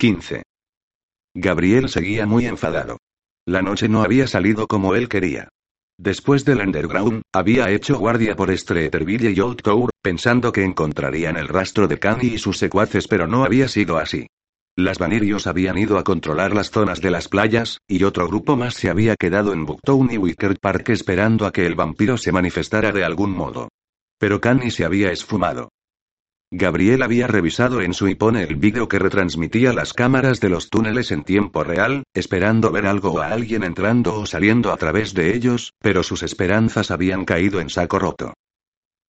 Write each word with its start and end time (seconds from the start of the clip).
15. 0.00 0.44
Gabriel 1.34 1.88
seguía 1.88 2.24
muy 2.24 2.46
enfadado. 2.46 2.98
La 3.44 3.62
noche 3.62 3.88
no 3.88 4.02
había 4.02 4.28
salido 4.28 4.68
como 4.68 4.94
él 4.94 5.08
quería. 5.08 5.48
Después 5.98 6.44
del 6.44 6.60
Underground, 6.60 7.22
había 7.34 7.68
hecho 7.72 7.98
guardia 7.98 8.36
por 8.36 8.56
Streeterville 8.56 9.32
y 9.32 9.40
Old 9.40 9.60
Tower, 9.60 9.90
pensando 10.00 10.52
que 10.52 10.62
encontrarían 10.62 11.36
el 11.36 11.48
rastro 11.48 11.88
de 11.88 11.98
Kanye 11.98 12.34
y 12.34 12.38
sus 12.38 12.58
secuaces, 12.58 13.08
pero 13.08 13.26
no 13.26 13.42
había 13.42 13.66
sido 13.66 13.98
así. 13.98 14.28
Las 14.76 14.98
Vanirios 14.98 15.48
habían 15.48 15.76
ido 15.76 15.98
a 15.98 16.04
controlar 16.04 16.54
las 16.54 16.70
zonas 16.70 17.00
de 17.00 17.10
las 17.10 17.26
playas, 17.26 17.78
y 17.88 18.04
otro 18.04 18.28
grupo 18.28 18.54
más 18.54 18.74
se 18.74 18.90
había 18.90 19.16
quedado 19.16 19.52
en 19.52 19.66
Booktown 19.66 20.12
y 20.12 20.18
Wicker 20.18 20.60
Park 20.60 20.90
esperando 20.90 21.44
a 21.44 21.50
que 21.50 21.66
el 21.66 21.74
vampiro 21.74 22.16
se 22.18 22.30
manifestara 22.30 22.92
de 22.92 23.02
algún 23.02 23.32
modo. 23.32 23.68
Pero 24.16 24.40
Kanye 24.40 24.70
se 24.70 24.84
había 24.84 25.10
esfumado. 25.10 25.70
Gabriel 26.50 27.02
había 27.02 27.26
revisado 27.26 27.82
en 27.82 27.92
su 27.92 28.06
iPhone 28.06 28.36
el 28.36 28.56
vídeo 28.56 28.88
que 28.88 28.98
retransmitía 28.98 29.74
las 29.74 29.92
cámaras 29.92 30.40
de 30.40 30.48
los 30.48 30.70
túneles 30.70 31.10
en 31.10 31.22
tiempo 31.22 31.62
real, 31.62 32.04
esperando 32.14 32.70
ver 32.70 32.86
algo 32.86 33.12
o 33.12 33.18
a 33.18 33.28
alguien 33.28 33.64
entrando 33.64 34.14
o 34.14 34.24
saliendo 34.24 34.72
a 34.72 34.78
través 34.78 35.12
de 35.12 35.34
ellos, 35.34 35.74
pero 35.80 36.02
sus 36.02 36.22
esperanzas 36.22 36.90
habían 36.90 37.26
caído 37.26 37.60
en 37.60 37.68
saco 37.68 37.98
roto. 37.98 38.32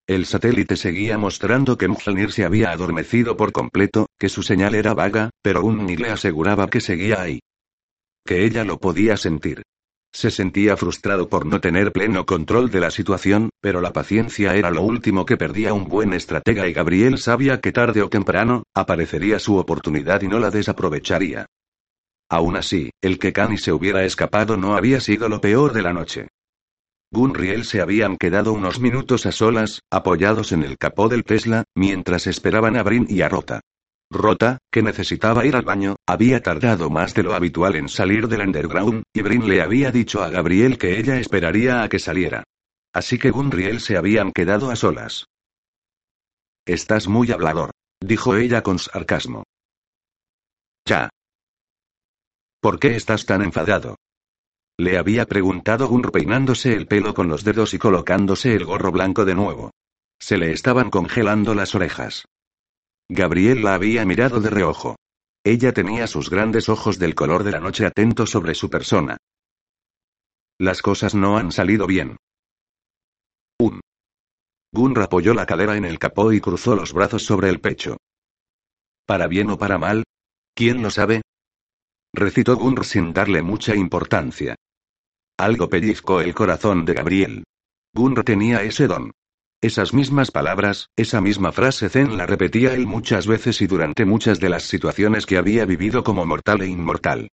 El 0.05 0.25
satélite 0.25 0.75
seguía 0.75 1.17
mostrando 1.17 1.77
que 1.77 1.87
Mjolnir 1.87 2.33
se 2.33 2.43
había 2.43 2.71
adormecido 2.71 3.37
por 3.37 3.53
completo, 3.53 4.07
que 4.17 4.27
su 4.27 4.43
señal 4.43 4.75
era 4.75 4.93
vaga, 4.93 5.29
pero 5.41 5.63
Unni 5.63 5.95
le 5.95 6.09
aseguraba 6.09 6.69
que 6.69 6.81
seguía 6.81 7.21
ahí. 7.21 7.39
Que 8.25 8.43
ella 8.43 8.65
lo 8.65 8.79
podía 8.79 9.15
sentir. 9.15 9.61
Se 10.11 10.31
sentía 10.31 10.75
frustrado 10.75 11.29
por 11.29 11.45
no 11.45 11.61
tener 11.61 11.91
pleno 11.91 12.25
control 12.25 12.71
de 12.71 12.79
la 12.79 12.91
situación, 12.91 13.51
pero 13.61 13.79
la 13.79 13.93
paciencia 13.93 14.55
era 14.55 14.71
lo 14.71 14.81
último 14.81 15.25
que 15.25 15.37
perdía 15.37 15.73
un 15.73 15.85
buen 15.85 16.13
estratega 16.13 16.67
y 16.67 16.73
Gabriel 16.73 17.19
sabía 17.19 17.61
que 17.61 17.71
tarde 17.71 18.01
o 18.01 18.09
temprano, 18.09 18.63
aparecería 18.73 19.39
su 19.39 19.57
oportunidad 19.57 20.21
y 20.21 20.27
no 20.27 20.39
la 20.39 20.49
desaprovecharía. 20.49 21.45
Aún 22.29 22.57
así, 22.57 22.91
el 23.01 23.17
que 23.17 23.33
Kani 23.33 23.57
se 23.57 23.71
hubiera 23.71 24.03
escapado 24.03 24.57
no 24.57 24.75
había 24.75 24.99
sido 24.99 25.29
lo 25.29 25.41
peor 25.41 25.73
de 25.73 25.81
la 25.81 25.93
noche. 25.93 26.27
Gunriel 27.11 27.65
se 27.65 27.81
habían 27.81 28.17
quedado 28.17 28.53
unos 28.53 28.79
minutos 28.79 29.25
a 29.25 29.31
solas, 29.31 29.81
apoyados 29.89 30.51
en 30.51 30.63
el 30.63 30.77
capó 30.77 31.09
del 31.09 31.23
Tesla, 31.23 31.63
mientras 31.75 32.27
esperaban 32.27 32.75
a 32.77 32.83
Brin 32.83 33.07
y 33.09 33.21
a 33.21 33.29
Rota. 33.29 33.61
Rota, 34.11 34.57
que 34.71 34.81
necesitaba 34.81 35.45
ir 35.45 35.55
al 35.55 35.63
baño, 35.63 35.95
había 36.07 36.41
tardado 36.41 36.89
más 36.89 37.13
de 37.13 37.23
lo 37.23 37.35
habitual 37.35 37.75
en 37.75 37.89
salir 37.89 38.27
del 38.27 38.41
underground, 38.41 39.03
y 39.13 39.21
Brin 39.21 39.47
le 39.47 39.61
había 39.61 39.91
dicho 39.91 40.23
a 40.23 40.29
Gabriel 40.29 40.77
que 40.77 40.99
ella 40.99 41.19
esperaría 41.19 41.83
a 41.83 41.89
que 41.89 41.99
saliera. 41.99 42.43
Así 42.91 43.19
que 43.19 43.29
Gunriel 43.29 43.81
se 43.81 43.97
habían 43.97 44.31
quedado 44.31 44.71
a 44.71 44.75
solas. 44.75 45.25
Estás 46.65 47.07
muy 47.07 47.31
hablador, 47.31 47.71
dijo 48.01 48.35
ella 48.35 48.63
con 48.63 48.79
sarcasmo. 48.79 49.43
Ya. 50.85 51.09
¿Por 52.61 52.79
qué 52.79 52.95
estás 52.95 53.25
tan 53.27 53.43
enfadado? 53.43 53.95
Le 54.77 54.97
había 54.97 55.25
preguntado 55.25 55.87
Gunr 55.87 56.11
peinándose 56.11 56.73
el 56.73 56.87
pelo 56.87 57.13
con 57.13 57.27
los 57.27 57.43
dedos 57.43 57.73
y 57.73 57.79
colocándose 57.79 58.55
el 58.55 58.65
gorro 58.65 58.91
blanco 58.91 59.23
de 59.23 59.35
nuevo. 59.35 59.71
Se 60.19 60.37
le 60.37 60.51
estaban 60.51 60.89
congelando 60.89 61.53
las 61.53 61.75
orejas. 61.75 62.25
Gabriel 63.09 63.63
la 63.63 63.73
había 63.73 64.05
mirado 64.05 64.39
de 64.39 64.51
reojo. 64.51 64.95
Ella 65.43 65.73
tenía 65.73 66.05
sus 66.05 66.29
grandes 66.29 66.69
ojos 66.69 66.99
del 66.99 67.15
color 67.15 67.43
de 67.43 67.51
la 67.51 67.59
noche 67.59 67.85
atentos 67.85 68.29
sobre 68.29 68.53
su 68.53 68.69
persona. 68.69 69.17
Las 70.59 70.83
cosas 70.83 71.15
no 71.15 71.37
han 71.37 71.51
salido 71.51 71.87
bien. 71.87 72.17
Un. 73.59 73.81
Gunr 74.71 75.01
apoyó 75.01 75.33
la 75.33 75.47
cadera 75.47 75.75
en 75.75 75.85
el 75.85 75.97
capó 75.97 76.31
y 76.33 76.39
cruzó 76.39 76.75
los 76.75 76.93
brazos 76.93 77.23
sobre 77.23 77.49
el 77.49 77.59
pecho. 77.59 77.97
¿Para 79.07 79.27
bien 79.27 79.49
o 79.49 79.57
para 79.57 79.79
mal? 79.79 80.03
¿Quién 80.53 80.83
lo 80.83 80.91
sabe? 80.91 81.23
Recitó 82.13 82.57
Gunr 82.57 82.85
sin 82.85 83.11
darle 83.13 83.41
mucha 83.41 83.75
importancia. 83.75 84.55
Algo 85.37 85.67
pellizcó 85.67 86.21
el 86.21 86.35
corazón 86.35 86.85
de 86.85 86.93
Gabriel. 86.93 87.43
Gunr 87.93 88.23
tenía 88.23 88.61
ese 88.61 88.85
don. 88.85 89.11
Esas 89.61 89.93
mismas 89.93 90.31
palabras, 90.31 90.89
esa 90.95 91.19
misma 91.19 91.51
frase 91.51 91.89
Zen 91.89 92.15
la 92.15 92.25
repetía 92.25 92.73
él 92.73 92.87
muchas 92.87 93.27
veces 93.27 93.61
y 93.61 93.67
durante 93.67 94.05
muchas 94.05 94.39
de 94.39 94.49
las 94.49 94.63
situaciones 94.63 95.25
que 95.25 95.37
había 95.37 95.65
vivido 95.65 96.01
como 96.01 96.25
mortal 96.25 96.61
e 96.61 96.67
inmortal. 96.67 97.27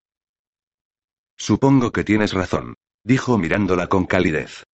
Supongo 1.37 1.93
que 1.93 2.03
tienes 2.03 2.33
razón, 2.33 2.75
dijo 3.05 3.39
mirándola 3.39 3.87
con 3.87 4.07
calidez. 4.07 4.65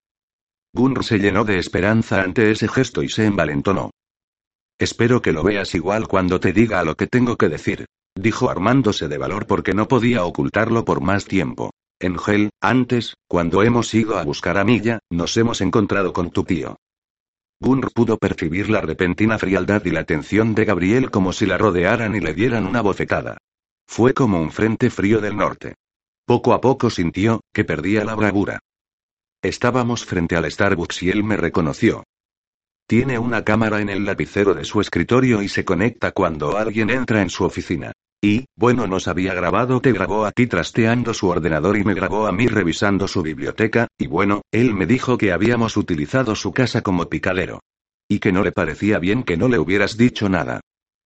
Gunr 0.73 1.05
se 1.05 1.19
llenó 1.19 1.45
de 1.45 1.59
esperanza 1.59 2.23
ante 2.23 2.51
ese 2.51 2.69
gesto 2.69 3.03
y 3.03 3.11
se 3.11 3.27
envalentonó. 3.27 3.91
Espero 4.79 5.21
que 5.21 5.33
lo 5.33 5.43
veas 5.43 5.75
igual 5.75 6.09
cuando 6.09 6.41
te 6.41 6.55
diga 6.55 6.83
lo 6.85 6.95
que 6.95 7.07
tengo 7.07 7.37
que 7.37 7.51
decir, 7.51 7.85
dijo 8.15 8.49
armándose 8.49 9.09
de 9.09 9.19
valor 9.19 9.47
porque 9.47 9.75
no 9.75 9.89
podía 9.89 10.25
ocultarlo 10.25 10.87
por 10.87 11.03
más 11.03 11.27
tiempo. 11.27 11.71
Engel, 12.01 12.49
antes, 12.63 13.13
cuando 13.29 13.63
hemos 13.63 13.93
ido 13.93 14.19
a 14.19 14.25
buscar 14.25 14.57
a 14.57 14.65
Milla, 14.65 15.01
nos 15.11 15.37
hemos 15.37 15.61
encontrado 15.61 16.15
con 16.15 16.31
tu 16.31 16.45
tío. 16.45 16.79
Gunr 17.63 17.93
pudo 17.93 18.19
percibir 18.19 18.69
la 18.69 18.81
repentina 18.81 19.39
frialdad 19.39 19.85
y 19.85 19.91
la 19.91 20.03
tensión 20.03 20.53
de 20.57 20.65
Gabriel 20.65 21.13
como 21.13 21.33
si 21.33 21.47
la 21.47 21.59
rodearan 21.59 22.17
y 22.17 22.21
le 22.21 22.35
dieran 22.35 22.67
una 22.67 22.81
bofetada. 22.81 23.39
Fue 23.87 24.15
como 24.15 24.43
un 24.43 24.51
frente 24.51 24.91
frío 24.91 25.21
del 25.21 25.37
norte. 25.37 25.77
Poco 26.27 26.55
a 26.55 26.61
poco 26.61 26.91
sintió, 26.91 27.41
que 27.53 27.65
perdía 27.65 28.05
la 28.05 28.17
bravura. 28.17 28.59
Estábamos 29.43 30.05
frente 30.05 30.35
al 30.35 30.51
Starbucks 30.51 31.05
y 31.05 31.11
él 31.11 31.23
me 31.23 31.37
reconoció. 31.37 32.03
Tiene 32.89 33.21
una 33.21 33.45
cámara 33.45 33.81
en 33.81 33.91
el 33.91 34.05
lapicero 34.05 34.55
de 34.55 34.65
su 34.65 34.81
escritorio 34.81 35.41
y 35.41 35.49
se 35.49 35.65
conecta 35.65 36.11
cuando 36.11 36.57
alguien 36.57 36.91
entra 36.91 37.23
en 37.23 37.31
su 37.31 37.45
oficina. 37.45 37.93
Y, 38.25 38.45
bueno, 38.55 38.87
nos 38.87 39.09
había 39.09 39.35
grabado, 39.35 39.81
te 39.81 39.91
grabó 39.91 40.27
a 40.27 40.31
ti 40.31 40.47
trasteando 40.47 41.13
su 41.13 41.27
ordenador 41.27 41.77
y 41.77 41.83
me 41.83 41.93
grabó 41.93 42.29
a 42.29 42.33
mí 42.33 42.47
revisando 42.47 43.09
su 43.09 43.21
biblioteca, 43.21 43.89
y 43.99 44.07
bueno, 44.07 44.43
él 44.53 44.75
me 44.75 44.87
dijo 44.87 45.19
que 45.19 45.33
habíamos 45.33 45.77
utilizado 45.77 46.37
su 46.37 46.53
casa 46.53 46.83
como 46.83 47.09
picadero. 47.09 47.59
Y 48.09 48.21
que 48.21 48.31
no 48.31 48.45
le 48.45 48.53
parecía 48.53 49.01
bien 49.01 49.25
que 49.25 49.37
no 49.37 49.49
le 49.49 49.59
hubieras 49.59 49.97
dicho 49.97 50.29
nada. 50.29 50.61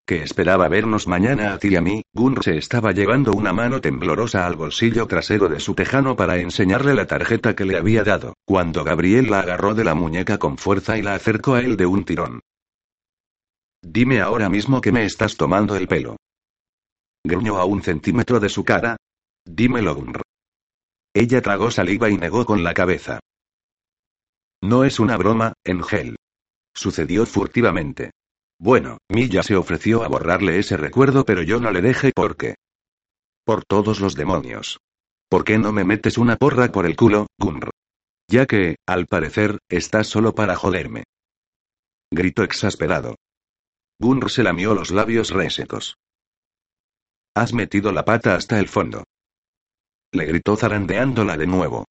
Que 0.07 0.23
esperaba 0.23 0.69
vernos 0.69 1.09
mañana 1.09 1.55
a 1.55 1.59
ti 1.59 1.69
y 1.69 1.77
a 1.77 1.81
mí, 1.81 2.03
Gunr 2.13 2.45
se 2.45 2.59
estaba 2.59 2.93
llevando 2.93 3.33
una 3.33 3.55
mano 3.55 3.81
temblorosa 3.81 4.47
al 4.47 4.57
bolsillo 4.57 5.07
trasero 5.07 5.49
de 5.49 5.59
su 5.59 5.75
tejano 5.75 6.17
para 6.17 6.37
enseñarle 6.37 6.95
la 6.95 7.07
tarjeta 7.07 7.57
que 7.57 7.65
le 7.65 7.79
había 7.79 8.05
dado, 8.05 8.35
cuando 8.45 8.85
Gabriel 8.85 9.31
la 9.31 9.41
agarró 9.41 9.75
de 9.75 9.85
la 9.85 9.95
muñeca 9.95 10.37
con 10.37 10.59
fuerza 10.59 10.99
y 10.99 11.03
la 11.03 11.15
acercó 11.15 11.55
a 11.55 11.61
él 11.61 11.79
de 11.79 11.87
un 11.87 12.05
tirón. 12.05 12.41
Dime 13.81 14.21
ahora 14.21 14.51
mismo 14.51 14.83
que 14.83 14.93
me 14.93 15.07
estás 15.07 15.39
tomando 15.39 15.77
el 15.77 15.89
pelo 15.89 16.17
gruñó 17.27 17.59
a 17.59 17.65
un 17.65 17.83
centímetro 17.83 18.41
de 18.41 18.49
su 18.49 18.65
cara. 18.65 18.97
Dímelo, 19.45 19.95
Gunr. 19.95 20.23
Ella 21.15 21.41
tragó 21.41 21.71
saliva 21.71 22.11
y 22.11 22.17
negó 22.17 22.45
con 22.45 22.63
la 22.63 22.75
cabeza. 22.75 23.21
No 24.63 24.85
es 24.85 24.99
una 25.01 25.17
broma, 25.17 25.55
Engel. 25.65 26.17
Sucedió 26.75 27.25
furtivamente. 27.27 28.11
Bueno, 28.59 28.99
Milla 29.09 29.43
se 29.43 29.57
ofreció 29.57 30.03
a 30.03 30.09
borrarle 30.09 30.59
ese 30.59 30.77
recuerdo, 30.77 31.25
pero 31.25 31.43
yo 31.43 31.61
no 31.61 31.71
le 31.71 31.83
dejé 31.83 32.13
porque. 32.15 32.57
Por 33.45 33.65
todos 33.65 34.01
los 34.01 34.15
demonios. 34.15 34.79
¿Por 35.29 35.45
qué 35.45 35.59
no 35.59 35.73
me 35.73 35.85
metes 35.85 36.19
una 36.19 36.37
porra 36.37 36.71
por 36.71 36.87
el 36.87 36.97
culo, 36.97 37.27
Gunr? 37.39 37.71
Ya 38.29 38.47
que, 38.47 38.77
al 38.87 39.07
parecer, 39.07 39.59
estás 39.69 40.09
solo 40.09 40.35
para 40.35 40.57
joderme. 40.57 41.05
Gritó 42.11 42.43
exasperado. 42.43 43.17
Gunr 43.99 44.31
se 44.31 44.43
lamió 44.43 44.75
los 44.75 44.91
labios 44.91 45.31
resecos. 45.31 45.97
Has 47.37 47.53
metido 47.53 47.93
la 47.93 48.03
pata 48.03 48.35
hasta 48.35 48.59
el 48.59 48.67
fondo. 48.67 49.05
Le 50.11 50.25
gritó 50.25 50.57
zarandeándola 50.57 51.37
de 51.37 51.47
nuevo. 51.47 51.85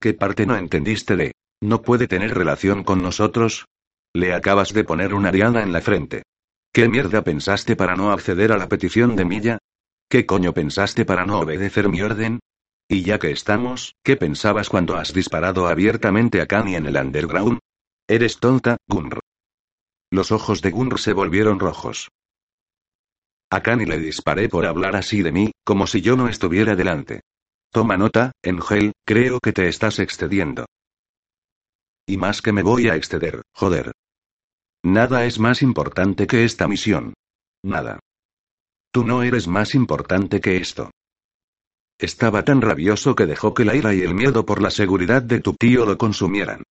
¿Qué 0.00 0.14
parte 0.14 0.46
no 0.46 0.56
entendiste 0.56 1.14
de... 1.14 1.32
¿No 1.60 1.82
puede 1.82 2.08
tener 2.08 2.34
relación 2.34 2.82
con 2.82 3.00
nosotros? 3.00 3.66
Le 4.12 4.34
acabas 4.34 4.72
de 4.72 4.82
poner 4.82 5.14
una 5.14 5.30
diana 5.30 5.62
en 5.62 5.70
la 5.70 5.80
frente. 5.80 6.24
¿Qué 6.72 6.88
mierda 6.88 7.22
pensaste 7.22 7.76
para 7.76 7.94
no 7.94 8.10
acceder 8.10 8.50
a 8.50 8.56
la 8.56 8.68
petición 8.68 9.14
de 9.14 9.24
Milla? 9.24 9.58
¿Qué 10.08 10.26
coño 10.26 10.52
pensaste 10.52 11.04
para 11.04 11.24
no 11.24 11.38
obedecer 11.38 11.88
mi 11.88 12.02
orden? 12.02 12.40
Y 12.88 13.02
ya 13.02 13.20
que 13.20 13.30
estamos, 13.30 13.94
¿qué 14.02 14.16
pensabas 14.16 14.68
cuando 14.68 14.96
has 14.96 15.12
disparado 15.12 15.68
abiertamente 15.68 16.40
a 16.40 16.46
Kanye 16.46 16.78
en 16.78 16.86
el 16.86 16.96
underground? 16.96 17.60
Eres 18.08 18.40
tonta, 18.40 18.76
Gunr. 18.88 19.20
Los 20.10 20.32
ojos 20.32 20.62
de 20.62 20.72
Gunr 20.72 20.98
se 20.98 21.12
volvieron 21.12 21.60
rojos. 21.60 22.08
A 23.52 23.60
Kani 23.60 23.84
le 23.84 23.98
disparé 23.98 24.48
por 24.48 24.64
hablar 24.64 24.96
así 24.96 25.20
de 25.20 25.30
mí, 25.30 25.52
como 25.62 25.86
si 25.86 26.00
yo 26.00 26.16
no 26.16 26.26
estuviera 26.26 26.74
delante. 26.74 27.20
Toma 27.70 27.98
nota, 27.98 28.32
Engel, 28.42 28.94
creo 29.04 29.40
que 29.40 29.52
te 29.52 29.68
estás 29.68 29.98
excediendo. 29.98 30.64
Y 32.06 32.16
más 32.16 32.40
que 32.40 32.52
me 32.52 32.62
voy 32.62 32.88
a 32.88 32.96
exceder, 32.96 33.42
joder. 33.52 33.92
Nada 34.82 35.26
es 35.26 35.38
más 35.38 35.60
importante 35.60 36.26
que 36.26 36.44
esta 36.44 36.66
misión. 36.66 37.12
Nada. 37.62 38.00
Tú 38.90 39.04
no 39.04 39.22
eres 39.22 39.46
más 39.48 39.74
importante 39.74 40.40
que 40.40 40.56
esto. 40.56 40.90
Estaba 41.98 42.44
tan 42.44 42.62
rabioso 42.62 43.14
que 43.14 43.26
dejó 43.26 43.52
que 43.52 43.66
la 43.66 43.76
ira 43.76 43.92
y 43.92 44.00
el 44.00 44.14
miedo 44.14 44.46
por 44.46 44.62
la 44.62 44.70
seguridad 44.70 45.20
de 45.20 45.40
tu 45.40 45.52
tío 45.52 45.84
lo 45.84 45.98
consumieran. 45.98 46.62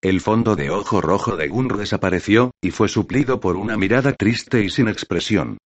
El 0.00 0.22
fondo 0.22 0.56
de 0.56 0.70
ojo 0.70 1.02
rojo 1.02 1.36
de 1.36 1.48
Gunr 1.48 1.76
desapareció, 1.76 2.52
y 2.62 2.70
fue 2.70 2.88
suplido 2.88 3.40
por 3.40 3.56
una 3.56 3.76
mirada 3.76 4.14
triste 4.14 4.64
y 4.64 4.70
sin 4.70 4.88
expresión. 4.88 5.58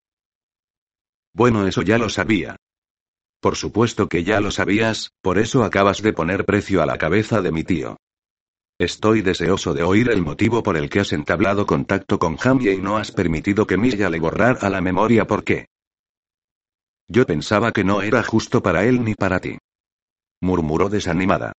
Bueno, 1.35 1.67
eso 1.67 1.83
ya 1.83 1.99
lo 1.99 2.09
sabía. 2.09 2.57
Por 3.41 3.57
supuesto 3.57 4.09
que 4.09 4.23
ya 4.23 4.41
lo 4.41 4.51
sabías, 4.51 5.11
por 5.21 5.39
eso 5.39 5.65
acabas 5.65 6.03
de 6.03 6.13
poner 6.13 6.45
precio 6.45 6.83
a 6.83 6.87
la 6.87 6.99
cabeza 6.99 7.41
de 7.41 7.51
mi 7.51 7.65
tío. 7.65 7.97
Estoy 8.79 9.23
deseoso 9.23 9.75
de 9.75 9.83
oír 9.83 10.11
el 10.11 10.23
motivo 10.23 10.63
por 10.63 10.77
el 10.77 10.89
que 10.89 11.01
has 11.01 11.13
entablado 11.13 11.67
contacto 11.67 12.19
con 12.19 12.37
Jamie 12.37 12.75
y 12.75 12.79
no 12.79 12.97
has 12.97 13.13
permitido 13.13 13.67
que 13.67 13.77
Milla 13.77 14.11
le 14.11 14.21
borrara 14.21 14.69
la 14.71 14.81
memoria 14.81 15.27
por 15.27 15.45
qué. 15.45 15.67
Yo 17.09 17.27
pensaba 17.27 17.73
que 17.73 17.85
no 17.85 18.03
era 18.03 18.23
justo 18.23 18.63
para 18.63 18.85
él 18.85 19.05
ni 19.05 19.15
para 19.15 19.41
ti. 19.41 19.59
Murmuró 20.41 20.89
desanimada. 20.89 21.53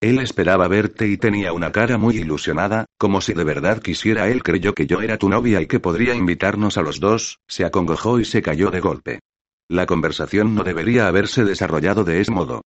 Él 0.00 0.20
esperaba 0.20 0.68
verte 0.68 1.08
y 1.08 1.16
tenía 1.16 1.52
una 1.52 1.72
cara 1.72 1.98
muy 1.98 2.18
ilusionada, 2.18 2.86
como 2.98 3.20
si 3.20 3.32
de 3.32 3.42
verdad 3.42 3.82
quisiera. 3.82 4.28
Él 4.28 4.44
creyó 4.44 4.72
que 4.72 4.86
yo 4.86 5.00
era 5.00 5.18
tu 5.18 5.28
novia 5.28 5.60
y 5.60 5.66
que 5.66 5.80
podría 5.80 6.14
invitarnos 6.14 6.78
a 6.78 6.82
los 6.82 7.00
dos, 7.00 7.40
se 7.48 7.64
acongojó 7.64 8.20
y 8.20 8.24
se 8.24 8.40
cayó 8.40 8.70
de 8.70 8.80
golpe. 8.80 9.20
La 9.68 9.86
conversación 9.86 10.54
no 10.54 10.62
debería 10.62 11.08
haberse 11.08 11.44
desarrollado 11.44 12.04
de 12.04 12.20
ese 12.20 12.30
modo. 12.30 12.62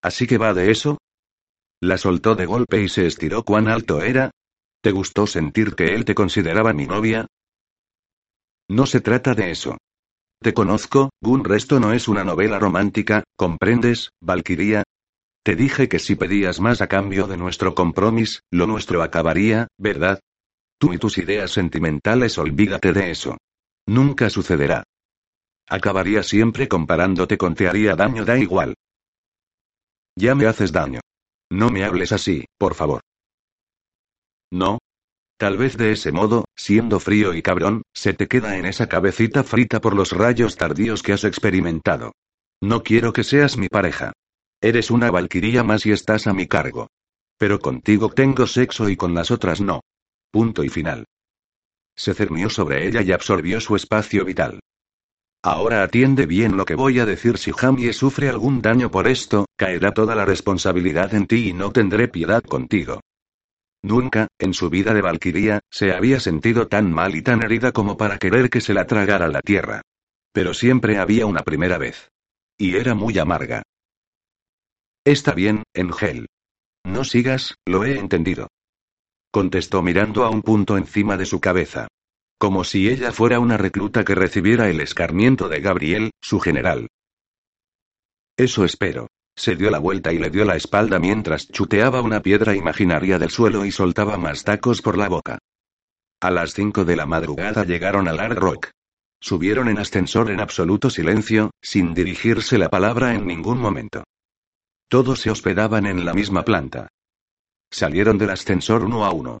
¿Así 0.00 0.28
que 0.28 0.38
va 0.38 0.54
de 0.54 0.70
eso? 0.70 0.98
La 1.80 1.98
soltó 1.98 2.36
de 2.36 2.46
golpe 2.46 2.80
y 2.80 2.88
se 2.88 3.06
estiró 3.06 3.42
cuán 3.42 3.68
alto 3.68 4.00
era. 4.00 4.30
¿Te 4.80 4.92
gustó 4.92 5.26
sentir 5.26 5.74
que 5.74 5.94
él 5.94 6.04
te 6.04 6.14
consideraba 6.14 6.72
mi 6.72 6.86
novia? 6.86 7.26
No 8.68 8.86
se 8.86 9.00
trata 9.00 9.34
de 9.34 9.50
eso. 9.50 9.76
Te 10.40 10.54
conozco, 10.54 11.10
Gun 11.20 11.44
Resto 11.44 11.80
no 11.80 11.92
es 11.92 12.06
una 12.06 12.22
novela 12.22 12.60
romántica, 12.60 13.24
¿comprendes, 13.36 14.10
Valkyria? 14.20 14.84
Te 15.48 15.56
dije 15.56 15.88
que 15.88 15.98
si 15.98 16.14
pedías 16.14 16.60
más 16.60 16.82
a 16.82 16.88
cambio 16.88 17.26
de 17.26 17.38
nuestro 17.38 17.74
compromiso, 17.74 18.40
lo 18.50 18.66
nuestro 18.66 19.02
acabaría, 19.02 19.66
¿verdad? 19.78 20.20
Tú 20.78 20.92
y 20.92 20.98
tus 20.98 21.16
ideas 21.16 21.52
sentimentales, 21.52 22.36
olvídate 22.36 22.92
de 22.92 23.10
eso. 23.10 23.38
Nunca 23.86 24.28
sucederá. 24.28 24.84
Acabaría 25.66 26.22
siempre 26.22 26.68
comparándote 26.68 27.38
con 27.38 27.54
te 27.54 27.66
haría 27.66 27.96
daño, 27.96 28.26
da 28.26 28.36
igual. 28.36 28.74
Ya 30.16 30.34
me 30.34 30.44
haces 30.44 30.70
daño. 30.70 31.00
No 31.50 31.70
me 31.70 31.82
hables 31.82 32.12
así, 32.12 32.44
por 32.58 32.74
favor. 32.74 33.00
No. 34.52 34.76
Tal 35.38 35.56
vez 35.56 35.78
de 35.78 35.92
ese 35.92 36.12
modo, 36.12 36.44
siendo 36.54 37.00
frío 37.00 37.32
y 37.32 37.40
cabrón, 37.40 37.84
se 37.94 38.12
te 38.12 38.28
queda 38.28 38.58
en 38.58 38.66
esa 38.66 38.86
cabecita 38.86 39.44
frita 39.44 39.80
por 39.80 39.96
los 39.96 40.12
rayos 40.12 40.58
tardíos 40.58 41.02
que 41.02 41.14
has 41.14 41.24
experimentado. 41.24 42.12
No 42.60 42.82
quiero 42.82 43.14
que 43.14 43.24
seas 43.24 43.56
mi 43.56 43.68
pareja. 43.68 44.12
Eres 44.60 44.90
una 44.90 45.10
valquiría 45.10 45.62
más 45.62 45.86
y 45.86 45.92
estás 45.92 46.26
a 46.26 46.32
mi 46.32 46.48
cargo. 46.48 46.88
Pero 47.38 47.60
contigo 47.60 48.10
tengo 48.10 48.46
sexo 48.46 48.88
y 48.88 48.96
con 48.96 49.14
las 49.14 49.30
otras 49.30 49.60
no. 49.60 49.82
Punto 50.32 50.64
y 50.64 50.68
final. 50.68 51.04
Se 51.96 52.12
cernió 52.12 52.50
sobre 52.50 52.86
ella 52.86 53.02
y 53.02 53.12
absorbió 53.12 53.60
su 53.60 53.76
espacio 53.76 54.24
vital. 54.24 54.60
Ahora 55.42 55.84
atiende 55.84 56.26
bien 56.26 56.56
lo 56.56 56.64
que 56.64 56.74
voy 56.74 56.98
a 56.98 57.06
decir. 57.06 57.38
Si 57.38 57.52
Jamie 57.52 57.92
sufre 57.92 58.28
algún 58.28 58.60
daño 58.60 58.90
por 58.90 59.06
esto, 59.06 59.46
caerá 59.56 59.92
toda 59.92 60.16
la 60.16 60.24
responsabilidad 60.24 61.14
en 61.14 61.26
ti 61.28 61.50
y 61.50 61.52
no 61.52 61.70
tendré 61.70 62.08
piedad 62.08 62.42
contigo. 62.42 63.00
Nunca, 63.82 64.26
en 64.40 64.54
su 64.54 64.70
vida 64.70 64.92
de 64.92 65.02
Valquiría, 65.02 65.60
se 65.70 65.92
había 65.92 66.18
sentido 66.18 66.66
tan 66.66 66.92
mal 66.92 67.14
y 67.14 67.22
tan 67.22 67.44
herida 67.44 67.70
como 67.70 67.96
para 67.96 68.18
querer 68.18 68.50
que 68.50 68.60
se 68.60 68.74
la 68.74 68.88
tragara 68.88 69.28
la 69.28 69.40
tierra. 69.40 69.82
Pero 70.32 70.52
siempre 70.52 70.98
había 70.98 71.26
una 71.26 71.42
primera 71.42 71.78
vez. 71.78 72.10
Y 72.58 72.74
era 72.74 72.96
muy 72.96 73.16
amarga. 73.18 73.62
Está 75.08 75.32
bien, 75.32 75.62
Engel. 75.72 76.26
No 76.84 77.02
sigas, 77.02 77.54
lo 77.64 77.82
he 77.86 77.98
entendido. 77.98 78.48
Contestó 79.32 79.80
mirando 79.80 80.22
a 80.22 80.28
un 80.28 80.42
punto 80.42 80.76
encima 80.76 81.16
de 81.16 81.24
su 81.24 81.40
cabeza. 81.40 81.88
Como 82.38 82.62
si 82.62 82.90
ella 82.90 83.10
fuera 83.10 83.40
una 83.40 83.56
recluta 83.56 84.04
que 84.04 84.14
recibiera 84.14 84.68
el 84.68 84.82
escarmiento 84.82 85.48
de 85.48 85.62
Gabriel, 85.62 86.10
su 86.20 86.40
general. 86.40 86.88
Eso 88.36 88.66
espero. 88.66 89.06
Se 89.34 89.56
dio 89.56 89.70
la 89.70 89.78
vuelta 89.78 90.12
y 90.12 90.18
le 90.18 90.28
dio 90.28 90.44
la 90.44 90.56
espalda 90.56 90.98
mientras 90.98 91.48
chuteaba 91.48 92.02
una 92.02 92.20
piedra 92.20 92.54
imaginaria 92.54 93.18
del 93.18 93.30
suelo 93.30 93.64
y 93.64 93.72
soltaba 93.72 94.18
más 94.18 94.44
tacos 94.44 94.82
por 94.82 94.98
la 94.98 95.08
boca. 95.08 95.38
A 96.20 96.30
las 96.30 96.52
cinco 96.52 96.84
de 96.84 96.96
la 96.96 97.06
madrugada 97.06 97.64
llegaron 97.64 98.08
al 98.08 98.20
Hard 98.20 98.36
Rock. 98.36 98.70
Subieron 99.22 99.70
en 99.70 99.78
ascensor 99.78 100.30
en 100.30 100.40
absoluto 100.40 100.90
silencio, 100.90 101.50
sin 101.62 101.94
dirigirse 101.94 102.58
la 102.58 102.68
palabra 102.68 103.14
en 103.14 103.26
ningún 103.26 103.58
momento. 103.58 104.04
Todos 104.88 105.20
se 105.20 105.30
hospedaban 105.30 105.86
en 105.86 106.04
la 106.06 106.14
misma 106.14 106.44
planta. 106.44 106.88
Salieron 107.70 108.16
del 108.16 108.30
ascensor 108.30 108.84
uno 108.84 109.04
a 109.04 109.12
uno. 109.12 109.38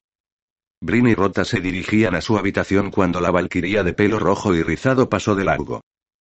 Brin 0.80 1.08
y 1.08 1.14
Rota 1.14 1.44
se 1.44 1.60
dirigían 1.60 2.14
a 2.14 2.20
su 2.20 2.38
habitación 2.38 2.90
cuando 2.90 3.20
la 3.20 3.30
valquiría 3.30 3.82
de 3.82 3.94
pelo 3.94 4.18
rojo 4.18 4.54
y 4.54 4.62
rizado 4.62 5.08
pasó 5.08 5.34
de 5.34 5.44
largo. 5.44 5.80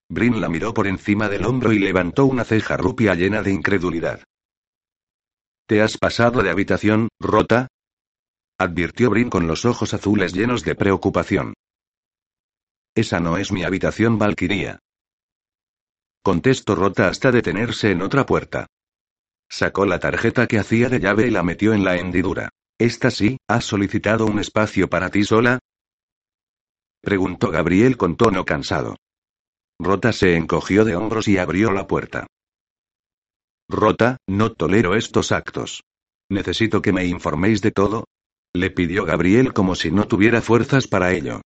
Brin 0.10 0.40
la 0.40 0.48
miró 0.48 0.74
por 0.74 0.88
encima 0.88 1.28
del 1.28 1.46
hombro 1.46 1.74
y 1.74 1.80
levantó 1.80 2.26
una 2.26 2.46
ceja 2.46 2.78
rupia 2.78 3.14
llena 3.16 3.44
de 3.44 3.52
incredulidad. 3.52 4.24
¿Te 5.68 5.82
has 5.82 5.98
pasado 5.98 6.42
de 6.42 6.50
habitación, 6.50 7.10
Rota? 7.20 7.68
advirtió 8.58 9.10
Brin 9.10 9.30
con 9.30 9.46
los 9.46 9.66
ojos 9.66 9.94
azules 9.94 10.34
llenos 10.34 10.64
de 10.64 10.76
preocupación. 10.76 11.54
Esa 12.96 13.20
no 13.20 13.38
es 13.38 13.52
mi 13.52 13.64
habitación, 13.64 14.18
Valquiría. 14.18 14.80
Contestó 16.24 16.74
Rota 16.74 17.10
hasta 17.10 17.32
detenerse 17.32 17.92
en 17.92 18.02
otra 18.02 18.26
puerta. 18.26 18.66
Sacó 19.50 19.86
la 19.86 20.00
tarjeta 20.00 20.48
que 20.48 20.60
hacía 20.60 20.90
de 20.90 21.00
llave 21.00 21.28
y 21.28 21.32
la 21.32 21.44
metió 21.44 21.74
en 21.74 21.84
la 21.84 21.98
hendidura. 21.98 22.50
¿Esta 22.78 23.10
sí? 23.12 23.38
¿Has 23.48 23.66
solicitado 23.66 24.26
un 24.26 24.40
espacio 24.40 24.88
para 24.90 25.10
ti 25.10 25.24
sola? 25.24 25.60
Preguntó 27.02 27.50
Gabriel 27.50 27.98
con 27.98 28.18
tono 28.18 28.46
cansado. 28.46 28.98
Rota 29.80 30.12
se 30.12 30.36
encogió 30.36 30.84
de 30.86 30.96
hombros 30.96 31.28
y 31.28 31.38
abrió 31.38 31.72
la 31.72 31.88
puerta. 31.88 32.28
Rota, 33.70 34.18
no 34.28 34.54
tolero 34.54 34.96
estos 34.96 35.32
actos. 35.32 35.84
Necesito 36.30 36.82
que 36.82 36.94
me 36.94 37.06
informéis 37.06 37.62
de 37.62 37.72
todo. 37.72 38.06
Le 38.54 38.72
pidió 38.72 39.06
Gabriel 39.06 39.54
como 39.54 39.76
si 39.76 39.92
no 39.92 40.08
tuviera 40.08 40.42
fuerzas 40.42 40.88
para 40.88 41.14
ello. 41.14 41.42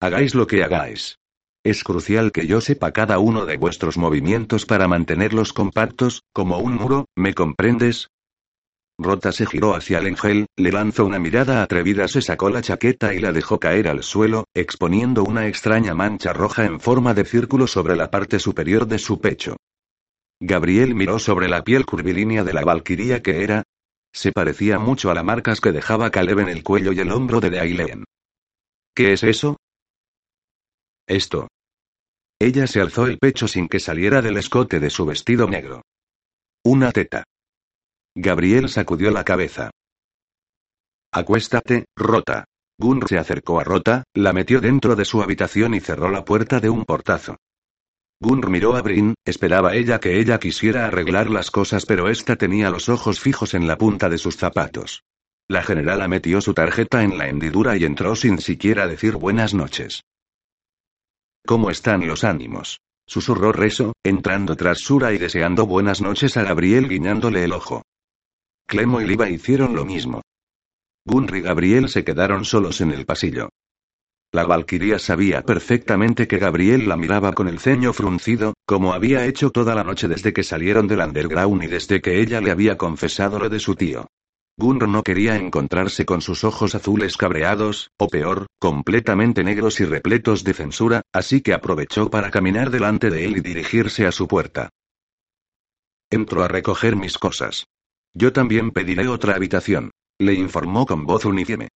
Hagáis 0.00 0.34
lo 0.34 0.46
que 0.46 0.62
hagáis. 0.62 1.17
Es 1.64 1.82
crucial 1.84 2.32
que 2.32 2.46
yo 2.46 2.60
sepa 2.60 2.92
cada 2.92 3.18
uno 3.18 3.44
de 3.44 3.56
vuestros 3.56 3.98
movimientos 3.98 4.64
para 4.64 4.88
mantenerlos 4.88 5.52
compactos, 5.52 6.22
como 6.32 6.58
un 6.58 6.74
muro, 6.74 7.06
¿me 7.16 7.34
comprendes? 7.34 8.08
Rota 9.00 9.30
se 9.30 9.46
giró 9.46 9.74
hacia 9.74 9.98
el 9.98 10.06
ángel, 10.06 10.46
le 10.56 10.72
lanzó 10.72 11.04
una 11.04 11.20
mirada 11.20 11.62
atrevida, 11.62 12.08
se 12.08 12.20
sacó 12.20 12.50
la 12.50 12.62
chaqueta 12.62 13.14
y 13.14 13.20
la 13.20 13.32
dejó 13.32 13.60
caer 13.60 13.86
al 13.86 14.02
suelo, 14.02 14.44
exponiendo 14.54 15.22
una 15.22 15.46
extraña 15.46 15.94
mancha 15.94 16.32
roja 16.32 16.64
en 16.64 16.80
forma 16.80 17.14
de 17.14 17.24
círculo 17.24 17.68
sobre 17.68 17.94
la 17.94 18.10
parte 18.10 18.40
superior 18.40 18.86
de 18.88 18.98
su 18.98 19.20
pecho. 19.20 19.56
Gabriel 20.40 20.94
miró 20.96 21.18
sobre 21.18 21.48
la 21.48 21.62
piel 21.62 21.86
curvilínea 21.86 22.42
de 22.42 22.52
la 22.52 22.64
valquiría 22.64 23.22
que 23.22 23.44
era. 23.44 23.62
Se 24.12 24.32
parecía 24.32 24.78
mucho 24.78 25.10
a 25.10 25.14
las 25.14 25.24
marcas 25.24 25.60
que 25.60 25.72
dejaba 25.72 26.10
Caleb 26.10 26.40
en 26.40 26.48
el 26.48 26.64
cuello 26.64 26.92
y 26.92 26.98
el 26.98 27.12
hombro 27.12 27.40
de 27.40 27.50
Dailen. 27.50 28.04
¿Qué 28.94 29.12
es 29.12 29.22
eso? 29.22 29.56
Esto. 31.06 31.48
Ella 32.40 32.66
se 32.66 32.80
alzó 32.80 33.06
el 33.06 33.18
pecho 33.18 33.48
sin 33.48 33.68
que 33.68 33.80
saliera 33.80 34.22
del 34.22 34.36
escote 34.36 34.78
de 34.78 34.90
su 34.90 35.04
vestido 35.04 35.48
negro. 35.48 35.82
Una 36.64 36.92
teta. 36.92 37.24
Gabriel 38.14 38.68
sacudió 38.68 39.10
la 39.10 39.24
cabeza. 39.24 39.70
Acuéstate, 41.12 41.86
Rota. 41.96 42.44
Gunr 42.80 43.08
se 43.08 43.18
acercó 43.18 43.58
a 43.58 43.64
Rota, 43.64 44.04
la 44.14 44.32
metió 44.32 44.60
dentro 44.60 44.94
de 44.94 45.04
su 45.04 45.20
habitación 45.20 45.74
y 45.74 45.80
cerró 45.80 46.10
la 46.10 46.24
puerta 46.24 46.60
de 46.60 46.70
un 46.70 46.84
portazo. 46.84 47.36
Gunr 48.20 48.50
miró 48.50 48.76
a 48.76 48.82
Brin, 48.82 49.14
esperaba 49.24 49.74
ella 49.74 49.98
que 49.98 50.20
ella 50.20 50.38
quisiera 50.38 50.86
arreglar 50.86 51.30
las 51.30 51.50
cosas, 51.50 51.86
pero 51.86 52.08
ésta 52.08 52.36
tenía 52.36 52.70
los 52.70 52.88
ojos 52.88 53.18
fijos 53.18 53.54
en 53.54 53.66
la 53.66 53.78
punta 53.78 54.08
de 54.08 54.18
sus 54.18 54.36
zapatos. 54.36 55.02
La 55.48 55.62
generala 55.62 56.06
metió 56.06 56.40
su 56.40 56.54
tarjeta 56.54 57.02
en 57.02 57.18
la 57.18 57.28
hendidura 57.28 57.76
y 57.76 57.84
entró 57.84 58.14
sin 58.14 58.38
siquiera 58.38 58.86
decir 58.86 59.16
buenas 59.16 59.54
noches. 59.54 60.02
¿Cómo 61.46 61.70
están 61.70 62.06
los 62.06 62.24
ánimos? 62.24 62.80
Susurró 63.06 63.52
Reso, 63.52 63.94
entrando 64.04 64.54
tras 64.54 64.78
Sura 64.78 65.12
y 65.12 65.18
deseando 65.18 65.66
buenas 65.66 66.02
noches 66.02 66.36
a 66.36 66.42
Gabriel 66.42 66.88
guiñándole 66.88 67.44
el 67.44 67.52
ojo. 67.52 67.82
Clemo 68.66 69.00
y 69.00 69.06
Liva 69.06 69.30
hicieron 69.30 69.74
lo 69.74 69.86
mismo. 69.86 70.20
Gunri 71.06 71.38
y 71.38 71.42
Gabriel 71.42 71.88
se 71.88 72.04
quedaron 72.04 72.44
solos 72.44 72.82
en 72.82 72.90
el 72.90 73.06
pasillo. 73.06 73.48
La 74.30 74.44
Valquiria 74.44 74.98
sabía 74.98 75.40
perfectamente 75.40 76.28
que 76.28 76.36
Gabriel 76.36 76.86
la 76.86 76.98
miraba 76.98 77.32
con 77.32 77.48
el 77.48 77.60
ceño 77.60 77.94
fruncido, 77.94 78.52
como 78.66 78.92
había 78.92 79.24
hecho 79.24 79.50
toda 79.50 79.74
la 79.74 79.84
noche 79.84 80.06
desde 80.06 80.34
que 80.34 80.42
salieron 80.42 80.86
del 80.86 81.00
underground 81.00 81.64
y 81.64 81.66
desde 81.66 82.02
que 82.02 82.20
ella 82.20 82.42
le 82.42 82.50
había 82.50 82.76
confesado 82.76 83.38
lo 83.38 83.48
de 83.48 83.58
su 83.58 83.74
tío. 83.74 84.06
Gunr 84.60 84.88
no 84.88 85.04
quería 85.04 85.36
encontrarse 85.36 86.04
con 86.04 86.20
sus 86.20 86.42
ojos 86.42 86.74
azules 86.74 87.16
cabreados, 87.16 87.92
o 87.96 88.08
peor, 88.08 88.48
completamente 88.58 89.44
negros 89.44 89.78
y 89.78 89.84
repletos 89.84 90.42
de 90.42 90.52
censura, 90.52 91.02
así 91.12 91.42
que 91.42 91.54
aprovechó 91.54 92.10
para 92.10 92.32
caminar 92.32 92.70
delante 92.70 93.08
de 93.08 93.24
él 93.24 93.36
y 93.36 93.40
dirigirse 93.40 94.04
a 94.04 94.10
su 94.10 94.26
puerta. 94.26 94.70
Entro 96.10 96.42
a 96.42 96.48
recoger 96.48 96.96
mis 96.96 97.18
cosas. 97.18 97.66
Yo 98.14 98.32
también 98.32 98.72
pediré 98.72 99.06
otra 99.06 99.36
habitación, 99.36 99.92
le 100.18 100.34
informó 100.34 100.86
con 100.86 101.06
voz 101.06 101.24
uniforme. 101.24 101.68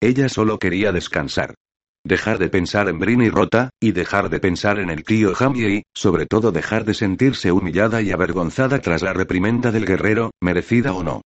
Ella 0.00 0.30
solo 0.30 0.58
quería 0.58 0.92
descansar. 0.92 1.56
Dejar 2.04 2.38
de 2.38 2.48
pensar 2.48 2.88
en 2.88 3.00
Brin 3.00 3.30
Rota, 3.30 3.68
y 3.82 3.92
dejar 3.92 4.30
de 4.30 4.40
pensar 4.40 4.78
en 4.78 4.88
el 4.88 5.04
tío 5.04 5.34
Jamie 5.34 5.68
y, 5.68 5.82
sobre 5.92 6.24
todo, 6.24 6.52
dejar 6.52 6.86
de 6.86 6.94
sentirse 6.94 7.52
humillada 7.52 8.00
y 8.00 8.12
avergonzada 8.12 8.78
tras 8.78 9.02
la 9.02 9.12
reprimenda 9.12 9.72
del 9.72 9.84
guerrero, 9.84 10.30
merecida 10.40 10.94
o 10.94 11.02
no. 11.02 11.20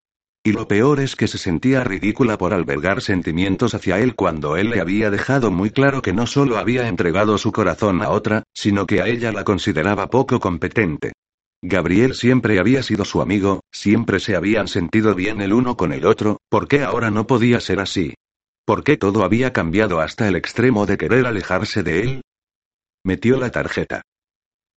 Y 0.44 0.52
lo 0.52 0.66
peor 0.66 0.98
es 0.98 1.14
que 1.14 1.28
se 1.28 1.38
sentía 1.38 1.84
ridícula 1.84 2.36
por 2.36 2.52
albergar 2.52 3.00
sentimientos 3.00 3.74
hacia 3.74 4.00
él 4.00 4.16
cuando 4.16 4.56
él 4.56 4.70
le 4.70 4.80
había 4.80 5.08
dejado 5.08 5.52
muy 5.52 5.70
claro 5.70 6.02
que 6.02 6.12
no 6.12 6.26
solo 6.26 6.58
había 6.58 6.88
entregado 6.88 7.38
su 7.38 7.52
corazón 7.52 8.02
a 8.02 8.10
otra, 8.10 8.42
sino 8.52 8.84
que 8.84 9.00
a 9.00 9.06
ella 9.06 9.30
la 9.30 9.44
consideraba 9.44 10.10
poco 10.10 10.40
competente. 10.40 11.12
Gabriel 11.62 12.14
siempre 12.14 12.58
había 12.58 12.82
sido 12.82 13.04
su 13.04 13.22
amigo, 13.22 13.60
siempre 13.70 14.18
se 14.18 14.34
habían 14.34 14.66
sentido 14.66 15.14
bien 15.14 15.40
el 15.40 15.52
uno 15.52 15.76
con 15.76 15.92
el 15.92 16.04
otro, 16.04 16.38
¿por 16.48 16.66
qué 16.66 16.82
ahora 16.82 17.12
no 17.12 17.28
podía 17.28 17.60
ser 17.60 17.78
así? 17.78 18.14
¿Por 18.64 18.82
qué 18.82 18.96
todo 18.96 19.22
había 19.22 19.52
cambiado 19.52 20.00
hasta 20.00 20.26
el 20.26 20.34
extremo 20.34 20.86
de 20.86 20.98
querer 20.98 21.24
alejarse 21.24 21.84
de 21.84 22.00
él? 22.00 22.22
Metió 23.04 23.38
la 23.38 23.50
tarjeta. 23.50 24.02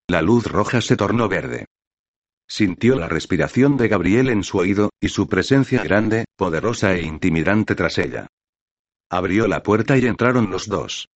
La 0.08 0.22
luz 0.22 0.46
roja 0.46 0.82
se 0.82 0.96
tornó 0.96 1.28
verde. 1.28 1.66
Sintió 2.48 2.96
la 2.96 3.08
respiración 3.08 3.78
de 3.78 3.88
Gabriel 3.88 4.30
en 4.30 4.44
su 4.44 4.60
oído, 4.60 4.92
y 5.02 5.10
su 5.10 5.28
presencia 5.28 5.84
grande, 5.84 6.26
poderosa 6.36 6.94
e 6.94 7.02
intimidante 7.02 7.76
tras 7.76 7.98
ella. 7.98 8.28
Abrió 9.10 9.48
la 9.48 9.64
puerta 9.64 9.98
y 9.98 10.06
entraron 10.06 10.50
los 10.52 10.68
dos. 10.68 11.10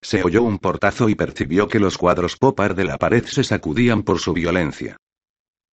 Se 0.00 0.22
oyó 0.22 0.42
un 0.42 0.58
portazo 0.58 1.08
y 1.08 1.14
percibió 1.14 1.68
que 1.68 1.80
los 1.80 1.98
cuadros 1.98 2.36
popar 2.36 2.74
de 2.74 2.84
la 2.84 2.98
pared 2.98 3.24
se 3.24 3.42
sacudían 3.42 4.02
por 4.02 4.20
su 4.20 4.32
violencia. 4.32 4.96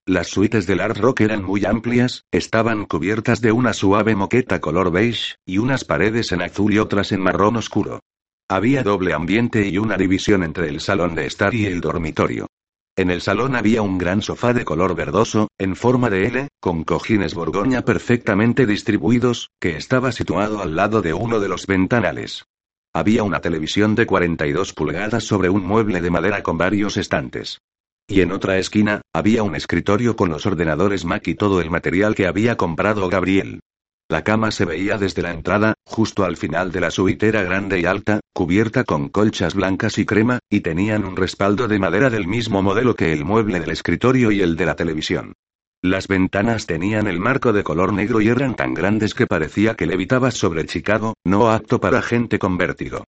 Las 0.08 0.28
suites 0.28 0.68
del 0.68 0.82
Art 0.82 0.98
Rock 0.98 1.22
eran 1.22 1.44
muy 1.44 1.66
amplias, 1.66 2.26
estaban 2.32 2.86
cubiertas 2.86 3.42
de 3.42 3.52
una 3.52 3.74
suave 3.74 4.16
moqueta 4.16 4.62
color 4.62 4.92
beige, 4.92 5.36
y 5.46 5.58
unas 5.58 5.84
paredes 5.84 6.32
en 6.32 6.44
azul 6.44 6.74
y 6.74 6.78
otras 6.78 7.12
en 7.12 7.22
marrón 7.22 7.56
oscuro. 7.56 8.02
Había 8.48 8.84
doble 8.84 9.14
ambiente 9.14 9.68
y 9.68 9.80
una 9.80 9.98
división 9.98 10.44
entre 10.44 10.70
el 10.70 10.80
salón 10.80 11.16
de 11.16 11.26
estar 11.26 11.56
y 11.56 11.66
el 11.66 11.82
dormitorio. 11.82 12.48
En 12.98 13.12
el 13.12 13.20
salón 13.20 13.58
había 13.58 13.82
un 13.82 13.98
gran 13.98 14.22
sofá 14.22 14.54
de 14.54 14.64
color 14.64 14.96
verdoso, 14.96 15.50
en 15.58 15.76
forma 15.76 16.10
de 16.10 16.28
L, 16.28 16.48
con 16.62 16.86
cojines 16.86 17.34
borgoña 17.34 17.82
perfectamente 17.82 18.66
distribuidos, 18.66 19.50
que 19.60 19.76
estaba 19.76 20.14
situado 20.14 20.62
al 20.62 20.78
lado 20.78 21.02
de 21.02 21.14
uno 21.14 21.42
de 21.42 21.50
los 21.50 21.68
ventanales. 21.68 22.46
Había 22.94 23.24
una 23.24 23.42
televisión 23.42 23.96
de 23.96 24.06
42 24.06 24.72
pulgadas 24.72 25.26
sobre 25.26 25.50
un 25.50 25.66
mueble 25.66 26.00
de 26.00 26.10
madera 26.10 26.42
con 26.42 26.58
varios 26.58 26.96
estantes. 26.96 27.60
Y 28.08 28.22
en 28.22 28.32
otra 28.32 28.58
esquina, 28.60 29.02
había 29.12 29.44
un 29.44 29.56
escritorio 29.56 30.16
con 30.16 30.30
los 30.30 30.46
ordenadores 30.46 31.04
Mac 31.04 31.28
y 31.28 31.36
todo 31.36 31.60
el 31.60 31.70
material 31.70 32.16
que 32.16 32.28
había 32.28 32.56
comprado 32.56 33.10
Gabriel. 33.10 33.60
La 34.08 34.24
cama 34.24 34.52
se 34.52 34.66
veía 34.66 35.00
desde 35.00 35.24
la 35.24 35.32
entrada, 35.32 35.74
justo 35.84 36.26
al 36.26 36.38
final 36.38 36.72
de 36.72 36.80
la 36.80 36.92
suitera 36.92 37.42
grande 37.42 37.80
y 37.80 37.86
alta, 37.86 38.20
cubierta 38.34 38.84
con 38.84 39.10
colchas 39.10 39.56
blancas 39.56 39.98
y 39.98 40.06
crema, 40.06 40.38
y 40.48 40.62
tenían 40.62 41.06
un 41.06 41.16
respaldo 41.16 41.68
de 41.68 41.80
madera 41.80 42.12
del 42.12 42.28
mismo 42.28 42.62
modelo 42.62 42.96
que 42.96 43.14
el 43.14 43.26
mueble 43.26 43.60
del 43.60 43.72
escritorio 43.72 44.32
y 44.32 44.42
el 44.42 44.58
de 44.58 44.66
la 44.68 44.76
televisión. 44.76 45.34
Las 45.82 46.08
ventanas 46.08 46.68
tenían 46.68 47.08
el 47.08 47.20
marco 47.20 47.52
de 47.52 47.64
color 47.64 47.94
negro 47.94 48.22
y 48.22 48.28
eran 48.28 48.56
tan 48.56 48.76
grandes 48.76 49.16
que 49.16 49.26
parecía 49.26 49.74
que 49.74 49.88
levitabas 49.88 50.36
sobre 50.36 50.66
Chicago, 50.68 51.16
no 51.24 51.50
apto 51.50 51.80
para 51.80 52.04
gente 52.04 52.38
con 52.38 52.58
vértigo. 52.58 53.06